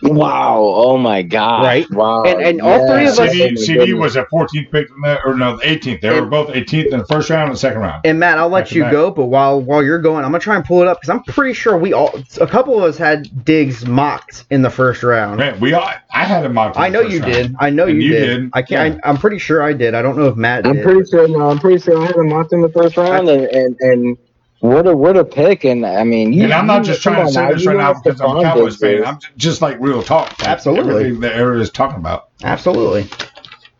Wow! 0.03 0.57
Oh 0.75 0.97
my 0.97 1.21
God! 1.21 1.63
Right. 1.63 1.89
Wow! 1.91 2.23
And- 2.23 2.41
and 2.41 2.61
all 2.61 2.87
three 2.87 3.05
of 3.07 3.19
us- 3.19 3.19
CeeDee, 3.19 3.51
CeeDee 3.53 3.93
was 3.99 4.15
a 4.15 4.25
14th 4.25 4.71
pick 4.71 4.87
in 4.89 5.01
the, 5.01 5.19
or 5.25 5.35
no, 5.35 5.57
18th. 5.63 6.01
They 6.01 6.09
were 6.19 6.25
both 6.25 6.49
18th 6.49 6.91
in 6.91 6.99
the 6.99 7.05
first 7.05 7.29
round 7.29 7.43
and 7.49 7.53
the 7.53 7.59
second 7.59 7.81
round. 7.81 8.01
and 8.05 8.19
Matt, 8.19 8.37
I'll 8.37 8.49
let 8.49 8.65
Back 8.65 8.71
you 8.75 8.81
back. 8.83 8.91
go, 8.91 9.11
but 9.11 9.25
while 9.25 9.61
while 9.61 9.83
you're 9.83 9.99
going, 9.99 10.25
I'm 10.25 10.31
gonna 10.31 10.39
try 10.39 10.55
and 10.55 10.65
pull 10.65 10.81
it 10.81 10.87
up 10.87 10.99
because 11.01 11.09
I'm 11.09 11.23
pretty 11.23 11.53
sure 11.53 11.77
we 11.77 11.93
all 11.93 12.13
a 12.39 12.47
couple 12.47 12.77
of 12.77 12.83
us 12.83 12.97
had 12.97 13.45
Diggs 13.45 13.85
mocked 13.85 14.45
in 14.49 14.61
the 14.61 14.69
first 14.69 15.03
round. 15.03 15.37
Man, 15.37 15.59
we 15.59 15.73
all, 15.73 15.87
I 16.13 16.23
had 16.25 16.45
him 16.45 16.53
mocked. 16.53 16.75
in 16.77 16.81
I 16.81 16.89
the 16.89 16.93
know 16.93 17.01
first 17.03 17.13
you 17.13 17.19
round. 17.21 17.33
did. 17.33 17.55
I 17.59 17.69
know 17.69 17.85
And 17.87 18.01
you, 18.01 18.09
you 18.09 18.13
did. 18.13 18.25
did. 18.41 18.49
I 18.53 18.61
can't. 18.63 18.99
I, 19.03 19.09
I'm 19.09 19.17
pretty 19.17 19.37
sure 19.37 19.61
I 19.61 19.73
did. 19.73 19.93
I 19.93 20.01
don't 20.01 20.17
know 20.17 20.25
if 20.25 20.35
Matt 20.35 20.65
I'm 20.65 20.73
did. 20.77 20.83
pretty 20.83 21.09
sure. 21.09 21.27
No, 21.27 21.49
I'm 21.49 21.59
pretty 21.59 21.79
sure 21.79 22.01
I 22.01 22.05
had 22.05 22.15
him 22.15 22.29
mocked 22.29 22.53
in 22.53 22.61
the 22.61 22.69
first 22.69 22.97
round, 22.97 23.29
and 23.29 23.43
and, 23.45 23.75
and 23.81 24.17
what 24.61 24.87
a 24.87 24.95
what 24.95 25.17
a 25.17 25.25
pick! 25.25 25.65
And 25.65 25.85
I 25.85 26.03
mean, 26.03 26.33
you, 26.33 26.43
And 26.43 26.53
I'm 26.53 26.67
not 26.67 26.79
you- 26.79 26.93
just 26.93 27.01
trying 27.03 27.25
to 27.25 27.31
say 27.31 27.41
now, 27.41 27.53
this 27.53 27.65
right 27.65 27.77
now 27.77 27.93
because 27.93 28.21
I'm 28.21 28.37
a 28.37 28.43
Cowboys 28.43 28.77
fan. 28.77 29.03
I'm 29.03 29.19
just 29.35 29.61
like 29.61 29.77
real 29.79 30.01
talk. 30.01 30.33
Absolutely. 30.43 30.93
Everything 30.93 31.19
that 31.21 31.35
Eric 31.35 31.61
is 31.61 31.69
talking 31.69 31.97
about. 31.97 32.29
Absolutely. 32.43 33.09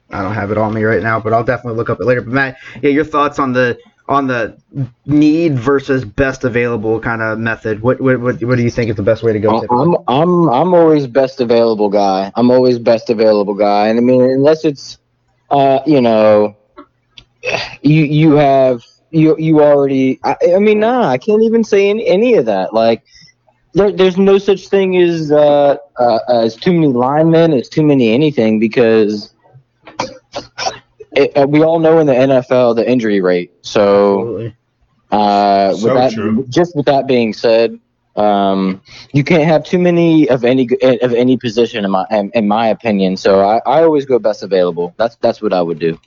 I 0.10 0.22
don't 0.22 0.34
have 0.34 0.52
it 0.52 0.58
on 0.58 0.74
me 0.74 0.84
right 0.84 1.02
now, 1.02 1.20
but 1.20 1.34
I'll 1.34 1.44
definitely 1.44 1.78
look 1.78 1.90
up 1.90 2.02
it 2.02 2.06
later. 2.06 2.22
But 2.22 2.34
Matt, 2.34 2.58
yeah, 2.82 2.90
your 2.90 3.06
thoughts 3.06 3.40
on 3.40 3.54
the 3.54 3.78
on 4.10 4.28
the 4.28 4.58
need 5.06 5.58
versus 5.58 6.04
best 6.04 6.44
available 6.44 7.00
kind 7.00 7.22
of 7.22 7.40
method. 7.40 7.82
What 7.82 8.02
what 8.02 8.20
what, 8.20 8.44
what 8.44 8.58
do 8.58 8.64
you 8.64 8.72
think 8.72 8.90
is 8.90 8.96
the 8.98 9.04
best 9.04 9.24
way 9.24 9.34
to 9.34 9.40
go? 9.40 9.62
typically? 9.62 9.78
I'm 9.78 9.96
I'm 10.08 10.50
I'm 10.50 10.74
always 10.74 11.08
best 11.08 11.40
available 11.40 11.90
guy. 11.90 12.32
I'm 12.36 12.52
always 12.52 12.78
best 12.80 13.10
available 13.10 13.54
guy, 13.54 13.88
and 13.88 13.98
I 13.98 14.02
mean 14.02 14.22
unless 14.22 14.66
it's, 14.66 14.98
uh, 15.50 15.80
you 15.86 16.02
know, 16.02 16.58
you 17.82 18.04
you 18.04 18.32
have 18.34 18.84
you 19.12 19.36
you 19.38 19.62
already. 19.62 20.20
I, 20.24 20.36
I 20.56 20.60
mean, 20.60 20.80
nah, 20.80 21.08
I 21.08 21.18
can't 21.18 21.44
even 21.44 21.64
say 21.64 21.90
any, 21.90 22.08
any 22.08 22.36
of 22.36 22.46
that. 22.46 22.74
Like, 22.74 23.04
there, 23.74 23.92
there's 23.92 24.18
no 24.18 24.38
such 24.38 24.68
thing 24.70 24.98
as 24.98 25.32
uh, 25.32 25.78
uh 25.98 26.20
as 26.30 26.56
too 26.56 26.74
many 26.74 26.88
linemen, 26.88 27.54
as 27.54 27.70
too 27.70 27.84
many 27.84 28.12
anything 28.14 28.60
because. 28.60 29.34
It, 31.14 31.36
uh, 31.36 31.46
we 31.46 31.62
all 31.62 31.80
know 31.80 32.00
in 32.00 32.08
the 32.08 32.14
NFL 32.14 32.78
the 32.78 32.90
injury 32.90 33.20
rate. 33.20 33.52
So 33.64 34.22
Absolutely. 34.22 34.56
uh, 35.12 35.70
with 35.72 35.82
So 35.82 35.94
that, 35.94 36.14
true. 36.14 36.46
just 36.48 36.74
with 36.74 36.86
that 36.86 37.06
being 37.06 37.34
said, 37.34 37.78
um, 38.16 38.82
you 39.14 39.24
can't 39.24 39.44
have 39.44 39.66
too 39.66 39.80
many 39.80 40.30
of 40.30 40.44
any 40.44 40.70
of 41.02 41.14
any 41.14 41.38
position 41.38 41.86
in 41.86 41.92
my 41.92 42.06
in, 42.12 42.32
in 42.34 42.48
my 42.48 42.68
opinion. 42.68 43.18
So 43.18 43.42
I, 43.42 43.58
I 43.66 43.84
always 43.84 44.06
go 44.06 44.20
best 44.20 44.44
available. 44.44 44.94
That's 44.98 45.16
that's 45.18 45.42
what 45.42 45.54
I 45.54 45.62
would 45.62 45.80
do. 45.80 46.00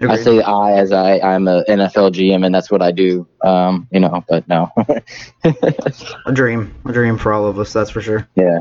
I 0.00 0.16
say 0.16 0.40
I 0.40 0.72
as 0.74 0.92
I 0.92 1.18
I'm 1.18 1.48
a 1.48 1.64
NFL 1.68 2.12
GM 2.12 2.46
and 2.46 2.54
that's 2.54 2.70
what 2.70 2.82
I 2.82 2.92
do. 2.92 3.26
Um, 3.44 3.88
you 3.90 4.00
know, 4.00 4.24
but 4.28 4.46
no, 4.48 4.70
a 5.44 6.32
dream, 6.32 6.74
a 6.86 6.92
dream 6.92 7.18
for 7.18 7.32
all 7.32 7.46
of 7.46 7.58
us. 7.58 7.72
That's 7.72 7.90
for 7.90 8.00
sure. 8.00 8.28
yeah. 8.36 8.60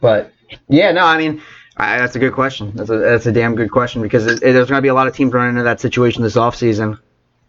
But 0.00 0.32
yeah, 0.68 0.92
no, 0.92 1.04
I 1.04 1.16
mean, 1.16 1.40
I, 1.78 1.98
that's 1.98 2.16
a 2.16 2.18
good 2.18 2.32
question. 2.34 2.72
That's 2.74 2.90
a 2.90 2.98
that's 2.98 3.26
a 3.26 3.32
damn 3.32 3.54
good 3.54 3.70
question 3.70 4.02
because 4.02 4.26
it, 4.26 4.42
it- 4.42 4.52
there's 4.52 4.68
going 4.68 4.78
to 4.78 4.82
be 4.82 4.88
a 4.88 4.94
lot 4.94 5.08
of 5.08 5.14
teams 5.16 5.32
running 5.32 5.50
into 5.50 5.62
that 5.64 5.80
situation 5.80 6.22
this 6.22 6.36
offseason. 6.36 6.98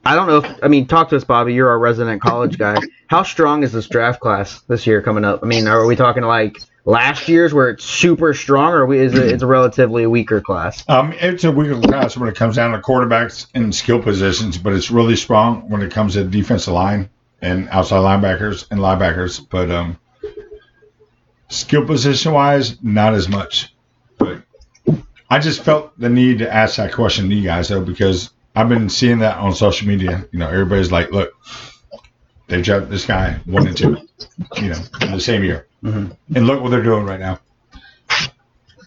I 0.06 0.16
don't 0.16 0.28
know 0.28 0.38
if 0.38 0.64
I 0.64 0.68
mean 0.68 0.88
talk 0.88 1.10
to 1.10 1.18
us, 1.18 1.24
Bobby. 1.24 1.54
You're 1.54 1.70
our 1.70 1.80
resident 1.80 2.22
college 2.22 2.58
guy. 2.58 2.78
How 3.08 3.24
strong 3.24 3.64
is 3.64 3.72
this 3.72 3.88
draft 3.88 4.20
class 4.20 4.62
this 4.62 4.88
year 4.88 5.02
coming 5.02 5.26
up? 5.26 5.42
I 5.44 5.48
mean, 5.48 5.68
are 5.68 5.86
we 5.86 5.96
talking 5.96 6.24
like 6.24 6.58
last 6.86 7.28
year's 7.28 7.54
where 7.54 7.70
it's 7.70 7.84
super 7.84 8.34
strong, 8.34 8.72
or 8.72 8.94
is 8.94 9.14
it 9.14 9.34
it's 9.34 9.44
a 9.44 9.48
relatively 9.48 10.08
weaker 10.08 10.40
class? 10.42 10.84
Um, 10.88 11.14
it's 11.14 11.44
a 11.44 11.52
weaker 11.52 11.80
class 11.82 12.18
when 12.18 12.30
it 12.30 12.36
comes 12.36 12.56
down 12.56 12.72
to 12.72 12.80
quarterbacks 12.80 13.48
and 13.54 13.76
skill 13.76 14.02
positions, 14.02 14.58
but 14.58 14.74
it's 14.74 14.90
really 14.90 15.16
strong 15.16 15.70
when 15.70 15.82
it 15.82 15.92
comes 15.92 16.14
to 16.14 16.24
defensive 16.24 16.74
line 16.74 17.10
and 17.42 17.68
outside 17.70 17.98
linebackers 17.98 18.66
and 18.72 18.80
linebackers. 18.80 19.46
But 19.48 19.70
um, 19.70 19.98
skill 21.50 21.86
position 21.86 22.32
wise, 22.32 22.82
not 22.82 23.14
as 23.14 23.28
much. 23.28 23.76
But 24.18 24.44
I 25.30 25.40
just 25.40 25.64
felt 25.64 26.00
the 26.00 26.10
need 26.10 26.40
to 26.40 26.52
ask 26.52 26.78
that 26.78 26.94
question 26.94 27.30
to 27.30 27.36
you 27.36 27.44
guys 27.44 27.68
though, 27.68 27.84
because 27.84 28.32
I've 28.58 28.70
been 28.70 28.90
seeing 28.90 29.20
that 29.20 29.38
on 29.38 29.54
social 29.54 29.88
media. 29.88 30.26
You 30.32 30.40
know, 30.40 30.50
everybody's 30.50 30.92
like, 30.92 31.12
"Look, 31.12 31.32
they 32.48 32.64
drafted 32.64 32.90
this 32.90 33.06
guy 33.06 33.40
one 33.46 33.68
and 33.68 33.78
two, 33.78 33.98
you 34.56 34.70
know, 34.70 34.80
in 35.02 35.12
the 35.12 35.20
same 35.20 35.44
year, 35.44 35.68
Mhm. 35.84 36.16
and 36.36 36.48
look 36.48 36.62
what 36.64 36.72
they're 36.72 36.82
doing 36.82 37.06
right 37.06 37.20
now." 37.20 37.40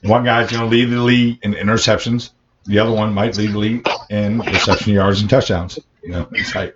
One 0.02 0.24
guy's 0.24 0.50
going 0.50 0.62
to 0.62 0.66
lead 0.68 0.86
the 0.86 1.00
league 1.00 1.38
in 1.42 1.54
interceptions. 1.54 2.30
The 2.64 2.80
other 2.80 2.90
one 2.90 3.14
might 3.14 3.36
lead 3.36 3.52
the 3.52 3.58
league 3.58 3.88
in 4.08 4.40
reception 4.40 4.92
yards 4.94 5.20
and 5.20 5.30
touchdowns. 5.30 5.78
You 6.02 6.10
know, 6.10 6.28
it's 6.32 6.52
like 6.56 6.74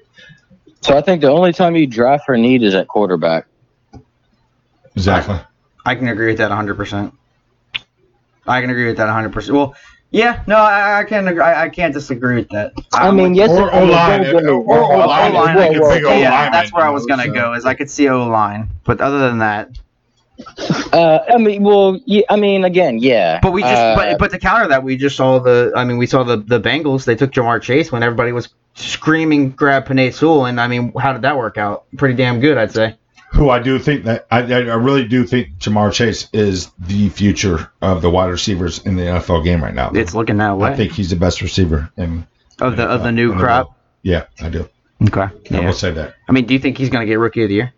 So 0.83 0.97
I 0.97 1.01
think 1.01 1.21
the 1.23 1.31
only 1.31 1.53
time 1.53 1.75
you 1.75 1.89
draft 1.89 2.27
for 2.27 2.37
need 2.37 2.63
is 2.63 2.75
at 2.75 2.87
quarterback. 2.87 3.47
exactly. 4.95 5.41
I 5.85 5.97
can 5.97 6.07
agree 6.09 6.29
with 6.29 6.39
that 6.39 6.51
100. 6.51 6.77
percent 6.77 7.13
I 8.47 8.61
can 8.61 8.71
agree 8.71 8.87
with 8.87 8.99
that 8.99 9.07
100. 9.07 9.33
percent 9.33 9.57
Well, 9.57 9.75
yeah, 10.15 10.43
no, 10.47 10.57
I, 10.57 11.01
I 11.01 11.05
can 11.05 11.27
agree. 11.29 11.43
I, 11.43 11.65
I 11.65 11.69
can't 11.69 11.93
disagree 11.93 12.37
with 12.37 12.49
that. 12.51 12.73
I 12.95 13.09
I'm 13.09 13.17
mean, 13.17 13.31
with- 13.31 13.37
yes, 13.39 13.51
Or 13.51 13.73
I 13.75 13.81
O-line, 13.81 14.23
don't 14.23 14.33
get 14.33 14.45
me 14.45 14.51
or. 14.51 14.79
O-line, 14.95 15.33
Whoa, 15.35 15.41
O-line, 15.41 15.57
whoa, 15.57 15.62
I 15.62 15.69
could 15.73 15.81
whoa, 15.83 15.91
figure 15.91 16.07
whoa. 16.09 16.12
O-line. 16.15 16.21
yeah, 16.23 16.51
that's 16.51 16.73
where 16.73 16.85
I 16.87 16.91
was 16.91 17.05
gonna 17.07 17.27
know, 17.27 17.33
go. 17.35 17.53
Is 17.55 17.65
I 17.67 17.75
could 17.75 17.91
see 17.91 18.09
O 18.09 18.27
line, 18.29 18.69
but 18.85 19.01
other 19.01 19.19
than 19.19 19.39
that, 19.39 19.71
Uh, 20.93 21.21
I 21.33 21.37
mean, 21.39 21.62
well, 21.62 22.01
yeah, 22.07 22.23
I 22.29 22.37
mean, 22.37 22.65
again, 22.65 22.99
yeah. 22.99 23.39
but 23.41 23.53
we 23.53 23.62
just 23.62 23.75
Uh, 23.75 23.95
but 23.97 24.19
but 24.19 24.31
to 24.33 24.39
counter 24.39 24.67
that, 24.69 24.83
we 24.83 24.97
just 24.97 25.17
saw 25.17 25.39
the. 25.39 25.73
I 25.77 25.85
mean, 25.85 25.97
we 25.99 26.07
saw 26.07 26.23
the 26.25 26.37
the 26.39 26.61
Bengals. 26.61 27.05
They 27.05 27.15
took 27.17 27.31
Ja'Marr 27.33 27.61
Chase 27.62 27.93
when 27.93 28.03
everybody 28.03 28.33
was 28.33 28.49
screaming 28.75 29.51
grab 29.51 29.87
Penei 29.87 30.12
Sewell, 30.12 30.47
and 30.47 30.61
I 30.61 30.67
mean, 30.69 30.93
how 30.99 31.12
did 31.12 31.23
that 31.23 31.37
work 31.37 31.57
out? 31.59 31.85
Pretty 31.97 32.15
damn 32.17 32.41
good, 32.41 32.59
I'd 32.59 32.73
say. 32.73 32.97
Who 33.35 33.51
I 33.51 33.59
do 33.59 33.78
think 33.78 34.05
that 34.05 34.26
I, 34.30 34.43
I 34.43 34.59
I 34.59 34.74
really 34.76 35.07
do 35.09 35.24
think 35.24 35.59
Ja'Marr 35.59 35.93
Chase 35.93 36.28
is 36.32 36.70
the 36.78 37.09
future 37.09 37.70
of 37.82 38.01
the 38.01 38.09
wide 38.11 38.30
receivers 38.30 38.78
in 38.87 38.95
the 38.97 39.03
NFL 39.03 39.43
game 39.45 39.62
right 39.62 39.74
now. 39.74 39.91
It's 39.93 40.14
looking 40.14 40.37
that 40.39 40.57
way. 40.57 40.70
I 40.70 40.76
think 40.76 40.93
he's 40.93 41.11
the 41.11 41.16
best 41.16 41.43
receiver, 41.43 41.91
and 41.97 42.26
of 42.61 42.76
the 42.76 42.85
of 42.85 43.03
the 43.03 43.09
in 43.09 43.14
new 43.16 43.35
crop. 43.37 43.66
world. 43.66 43.74
yeah, 44.03 44.24
I 44.41 44.49
do. 44.51 44.68
Okay. 45.03 45.22
I 45.22 45.30
Yeah. 45.51 45.66
will 45.66 45.72
say 45.72 45.91
that. 45.91 46.14
I 46.28 46.32
mean, 46.32 46.47
do 46.47 46.55
you 46.55 46.61
think 46.61 46.78
he's 46.78 46.91
gonna 46.91 47.07
get 47.07 47.18
Rookie 47.18 47.43
of 47.43 47.49
the 47.49 47.57
Year? 47.57 47.72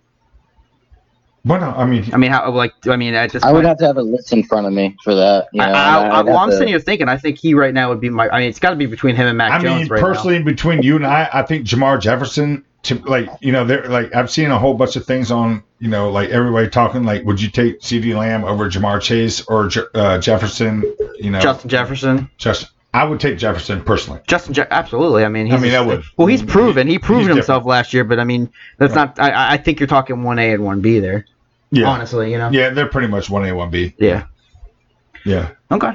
But 1.44 1.61
no, 1.61 1.70
I 1.70 1.86
mean, 1.86 2.04
I 2.12 2.16
mean, 2.16 2.32
how 2.32 2.50
like 2.50 2.72
I 2.88 2.96
mean 2.96 3.14
at 3.14 3.30
this 3.32 3.42
I 3.42 3.46
point. 3.46 3.57
would 3.57 3.64
have 3.66 3.78
to 3.78 3.86
have 3.86 3.96
a 3.96 4.02
list 4.02 4.32
in 4.32 4.42
front 4.42 4.66
of 4.66 4.72
me 4.72 4.96
for 5.04 5.14
that. 5.14 5.46
You 5.52 5.61
know, 5.61 5.66
I, 5.66 5.70
I, 5.70 5.72
I, 5.72 6.18
I'd 6.18 6.26
well, 6.26 6.34
have 6.38 6.42
I'm 6.42 6.50
to- 6.50 6.57
sitting 6.57 6.68
here 6.68 6.80
thinking. 6.80 7.09
I 7.09 7.16
think 7.16 7.38
he 7.38 7.54
right 7.54 7.72
now 7.72 7.88
would 7.90 8.00
be 8.00 8.11
my. 8.11 8.28
I 8.28 8.40
mean, 8.40 8.48
it's 8.48 8.59
got 8.59 8.70
to 8.70 8.76
be 8.76 8.86
between 8.86 9.14
him 9.14 9.28
and 9.28 9.38
Mac 9.38 9.52
I 9.52 9.62
Jones 9.62 9.82
mean, 9.82 9.88
right 9.92 10.00
personally, 10.02 10.42
between 10.42 10.82
you 10.82 10.96
and 10.96 11.07
I, 11.07 11.28
I 11.32 11.42
think 11.44 11.64
Jamar 11.64 12.00
Jefferson. 12.00 12.64
To 12.87 12.95
like, 13.07 13.28
you 13.41 13.53
know, 13.53 13.64
they're 13.64 13.89
like 13.89 14.14
I've 14.14 14.30
seen 14.30 14.51
a 14.51 14.59
whole 14.59 14.74
bunch 14.74 14.97
of 14.97 15.05
things 15.05 15.30
on, 15.30 15.62
you 15.78 15.89
know, 15.89 16.11
like 16.11 16.30
everybody 16.30 16.68
talking 16.68 17.05
like, 17.05 17.24
would 17.24 17.41
you 17.41 17.49
take 17.51 17.80
CeeDee 17.80 18.14
Lamb 18.16 18.45
over 18.45 18.68
Ja'Marr 18.70 19.01
Chase 19.01 19.43
or 19.47 19.70
uh, 19.95 20.18
Jefferson? 20.18 20.82
You 21.18 21.30
know. 21.30 21.41
Justin 21.41 21.68
Jefferson. 21.70 22.30
just 22.39 22.70
I 22.95 23.05
would 23.05 23.20
take 23.20 23.37
Jefferson 23.39 23.82
personally. 23.82 24.20
Justin, 24.26 24.55
Je- 24.55 24.64
absolutely. 24.70 25.24
I 25.24 25.28
mean, 25.28 25.47
he's, 25.47 25.55
I 25.55 25.59
mean, 25.59 25.74
I 25.74 25.80
would. 25.82 26.03
Well, 26.16 26.28
he's 26.28 26.43
proven. 26.43 26.87
He 26.87 26.99
proved 26.99 27.26
He's 27.26 27.34
himself 27.37 27.66
last 27.66 27.93
year, 27.93 28.05
but 28.05 28.18
I 28.18 28.24
mean, 28.24 28.51
that's 28.78 28.95
not. 28.95 29.18
I- 29.20 29.30
I, 29.30 29.53
I 29.53 29.57
think 29.59 29.80
you're 29.80 29.87
talking 29.87 30.22
one 30.22 30.39
A 30.39 30.53
and 30.53 30.64
one 30.64 30.80
B 30.80 30.99
there. 31.01 31.26
Yeah, 31.70 31.89
Honestly, 31.89 32.30
you 32.30 32.39
know. 32.39 32.51
yeah, 32.51 32.70
they're 32.70 32.89
pretty 32.89 33.09
much 33.09 33.28
one 33.28 33.45
A, 33.45 33.53
one 33.53 33.70
B. 33.70 33.93
Yeah. 33.99 34.26
Yeah. 35.24 35.51
Okay. 35.70 35.91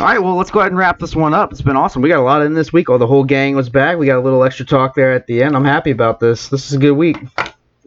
All 0.00 0.06
right, 0.06 0.18
well, 0.18 0.36
let's 0.36 0.50
go 0.50 0.60
ahead 0.60 0.72
and 0.72 0.78
wrap 0.78 0.98
this 0.98 1.14
one 1.14 1.34
up. 1.34 1.52
It's 1.52 1.60
been 1.60 1.76
awesome. 1.76 2.00
We 2.00 2.08
got 2.08 2.18
a 2.18 2.22
lot 2.22 2.42
in 2.42 2.54
this 2.54 2.72
week. 2.72 2.88
Oh, 2.88 2.96
the 2.96 3.06
whole 3.06 3.24
gang 3.24 3.54
was 3.54 3.68
back. 3.68 3.98
We 3.98 4.06
got 4.06 4.18
a 4.18 4.22
little 4.22 4.42
extra 4.42 4.64
talk 4.64 4.94
there 4.94 5.12
at 5.12 5.26
the 5.26 5.42
end. 5.42 5.54
I'm 5.54 5.64
happy 5.66 5.90
about 5.90 6.18
this. 6.18 6.48
This 6.48 6.66
is 6.66 6.72
a 6.72 6.78
good 6.78 6.92
week. 6.92 7.18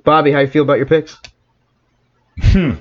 Bobby, 0.03 0.31
how 0.31 0.39
you 0.39 0.47
feel 0.47 0.61
about 0.63 0.77
your 0.77 0.85
picks? 0.85 1.17
Hmm. 2.39 2.73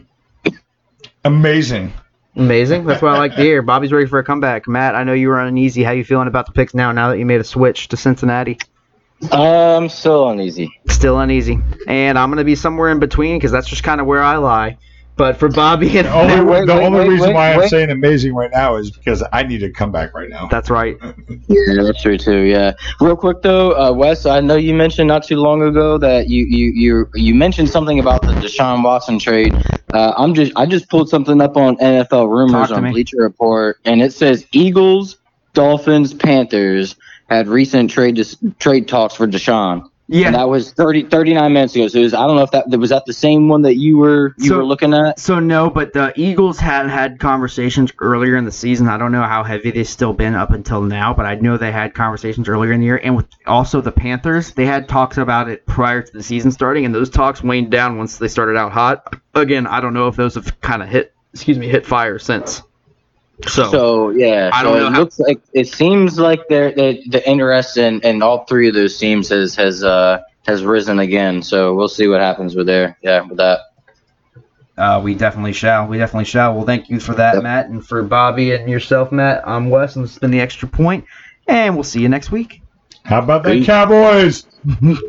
Amazing. 1.24 1.92
Amazing. 2.36 2.84
That's 2.84 3.00
what 3.00 3.14
I 3.14 3.18
like 3.18 3.34
to 3.36 3.40
hear. 3.40 3.62
Bobby's 3.62 3.92
ready 3.92 4.06
for 4.06 4.18
a 4.18 4.24
comeback. 4.24 4.68
Matt, 4.68 4.94
I 4.94 5.04
know 5.04 5.14
you 5.14 5.28
were 5.28 5.40
uneasy. 5.40 5.82
How 5.82 5.92
you 5.92 6.04
feeling 6.04 6.28
about 6.28 6.44
the 6.46 6.52
picks 6.52 6.74
now? 6.74 6.92
Now 6.92 7.08
that 7.10 7.18
you 7.18 7.24
made 7.24 7.40
a 7.40 7.44
switch 7.44 7.88
to 7.88 7.96
Cincinnati, 7.96 8.58
I'm 9.32 9.88
still 9.88 10.28
uneasy. 10.28 10.70
still 10.90 11.18
uneasy. 11.18 11.58
And 11.86 12.18
I'm 12.18 12.30
gonna 12.30 12.44
be 12.44 12.56
somewhere 12.56 12.90
in 12.90 12.98
between 12.98 13.38
because 13.38 13.52
that's 13.52 13.68
just 13.68 13.84
kind 13.84 14.00
of 14.00 14.06
where 14.06 14.22
I 14.22 14.36
lie. 14.36 14.76
But 15.16 15.38
for 15.38 15.48
Bobby 15.48 15.96
and 15.98 16.06
The 16.08 16.12
only, 16.12 16.40
wait, 16.40 16.66
the 16.66 16.74
wait, 16.74 16.84
only 16.84 17.00
wait, 17.00 17.08
reason 17.08 17.28
wait, 17.28 17.34
why 17.34 17.52
I'm 17.54 17.68
saying 17.68 17.90
amazing 17.90 18.34
right 18.34 18.50
now 18.50 18.76
is 18.76 18.90
because 18.90 19.22
I 19.32 19.44
need 19.44 19.58
to 19.58 19.70
come 19.70 19.92
back 19.92 20.12
right 20.12 20.28
now. 20.28 20.48
that's 20.48 20.70
right. 20.70 20.96
Yeah, 21.46 21.82
that's 21.82 22.02
true 22.02 22.16
too. 22.18 22.40
Yeah. 22.42 22.72
Real 23.00 23.16
quick 23.16 23.42
though, 23.42 23.72
uh, 23.72 23.92
Wes, 23.92 24.26
I 24.26 24.40
know 24.40 24.56
you 24.56 24.74
mentioned 24.74 25.08
not 25.08 25.24
too 25.24 25.36
long 25.36 25.62
ago 25.62 25.98
that 25.98 26.28
you 26.28 26.44
you 26.46 26.72
you 26.74 27.10
you 27.14 27.34
mentioned 27.34 27.68
something 27.68 27.98
about 27.98 28.24
the 28.26 28.32
Deshaun 28.32 28.82
Watson 28.82 29.18
trade. 29.18 29.54
Uh, 29.92 30.12
I'm 30.16 30.34
just 30.34 30.52
I 30.56 30.66
just 30.66 30.88
pulled 30.88 31.08
something 31.08 31.40
up 31.40 31.56
on 31.56 31.76
NFL 31.76 32.28
rumors 32.28 32.70
on 32.70 32.82
me. 32.84 32.90
Bleacher 32.90 33.18
Report, 33.18 33.76
and 33.84 34.02
it 34.02 34.12
says 34.12 34.46
Eagles, 34.52 35.18
Dolphins, 35.52 36.14
Panthers 36.14 36.96
had 37.28 37.46
recent 37.48 37.90
trade 37.90 38.16
dis- 38.16 38.36
trade 38.58 38.88
talks 38.88 39.14
for 39.14 39.26
Deshaun. 39.26 39.88
Yeah. 40.07 40.26
And 40.26 40.36
that 40.36 40.48
was 40.48 40.72
30, 40.72 41.05
39 41.05 41.52
minutes 41.52 41.74
ago. 41.74 41.88
So 41.88 42.00
was, 42.00 42.12
I 42.12 42.26
don't 42.26 42.36
know 42.36 42.42
if 42.42 42.50
that 42.50 42.68
was 42.78 42.90
that 42.90 43.07
the 43.07 43.12
same 43.14 43.48
one 43.48 43.62
that 43.62 43.76
you 43.76 43.96
were 43.96 44.34
you 44.38 44.48
So- 44.50 44.57
were 44.59 44.64
looking 44.64 44.92
at. 44.92 45.18
So 45.18 45.40
no, 45.40 45.70
but 45.70 45.94
the 45.94 46.12
Eagles 46.16 46.59
had 46.59 46.88
had 46.90 47.18
conversations 47.18 47.90
earlier 48.00 48.36
in 48.36 48.44
the 48.44 48.52
season. 48.52 48.86
I 48.88 48.98
don't 48.98 49.12
know 49.12 49.22
how 49.22 49.42
heavy 49.44 49.70
they've 49.70 49.88
still 49.88 50.12
been 50.12 50.34
up 50.34 50.52
until 50.52 50.82
now, 50.82 51.14
but 51.14 51.24
I 51.24 51.36
know 51.36 51.57
they 51.57 51.72
had 51.72 51.94
conversations 51.94 52.48
earlier 52.48 52.72
in 52.72 52.80
the 52.80 52.86
year. 52.86 53.00
And 53.02 53.16
with 53.16 53.26
also 53.46 53.80
the 53.80 53.92
Panthers, 53.92 54.52
they 54.52 54.66
had 54.66 54.88
talks 54.88 55.16
about 55.16 55.48
it 55.48 55.64
prior 55.64 56.02
to 56.02 56.12
the 56.12 56.22
season 56.22 56.50
starting, 56.50 56.84
and 56.84 56.94
those 56.94 57.09
talks 57.09 57.42
waned 57.42 57.70
down 57.70 57.96
once 57.96 58.18
they 58.18 58.28
started 58.28 58.57
out 58.57 58.72
hot. 58.72 59.16
Again, 59.34 59.66
I 59.66 59.80
don't 59.80 59.94
know 59.94 60.09
if 60.09 60.16
those 60.16 60.34
have 60.34 60.61
kind 60.61 60.82
of 60.82 60.88
hit, 60.88 61.14
excuse 61.32 61.59
me, 61.59 61.66
hit 61.68 61.86
fire 61.86 62.18
since. 62.18 62.62
So, 63.49 63.70
So 63.70 64.11
yeah, 64.11 64.51
I 64.53 64.62
so 64.62 64.68
don't 64.70 64.78
know 64.80 64.87
it 64.87 64.93
how- 64.93 65.01
looks 65.01 65.18
like 65.18 65.41
it 65.53 65.68
seems 65.68 66.18
like 66.18 66.41
they're, 66.49 66.72
they 66.72 67.03
the 67.09 67.28
interest 67.28 67.76
in, 67.76 68.01
in 68.03 68.22
all 68.22 68.45
three 68.45 68.68
of 68.68 68.74
those 68.74 68.97
teams 68.97 69.28
has 69.30 69.55
has 69.57 69.82
uh 69.82 70.20
has 70.47 70.62
risen 70.64 70.99
again. 71.01 71.43
So 71.43 71.74
we'll 71.74 71.89
see 71.89 72.07
what 72.07 72.20
happens 72.20 72.55
with 72.55 72.66
there. 72.66 72.97
Yeah, 73.03 73.22
with 73.22 73.39
that. 73.39 73.61
uh, 74.78 75.01
we 75.03 75.14
definitely 75.14 75.53
shall. 75.53 75.87
We 75.89 75.99
definitely 75.99 76.26
shall. 76.26 76.55
Well, 76.55 76.64
thank 76.66 76.89
you 76.91 77.01
for 77.01 77.14
that, 77.14 77.35
Yep. 77.35 77.43
Matt, 77.43 77.66
and 77.70 77.85
for 77.85 78.03
Bobby 78.03 78.53
and 78.53 78.68
yourself, 78.70 79.11
Matt. 79.11 79.47
I'm 79.47 79.68
Wes, 79.70 79.97
and 79.97 80.05
this 80.05 80.12
has 80.12 80.18
been 80.20 80.30
the 80.30 80.41
extra 80.41 80.68
point, 80.68 81.05
and 81.49 81.74
we'll 81.74 81.82
see 81.85 82.01
you 82.01 82.09
next 82.09 82.30
week. 82.30 82.61
How 83.05 83.18
about 83.18 83.43
the 83.45 83.64
Cowboys? 83.64 84.47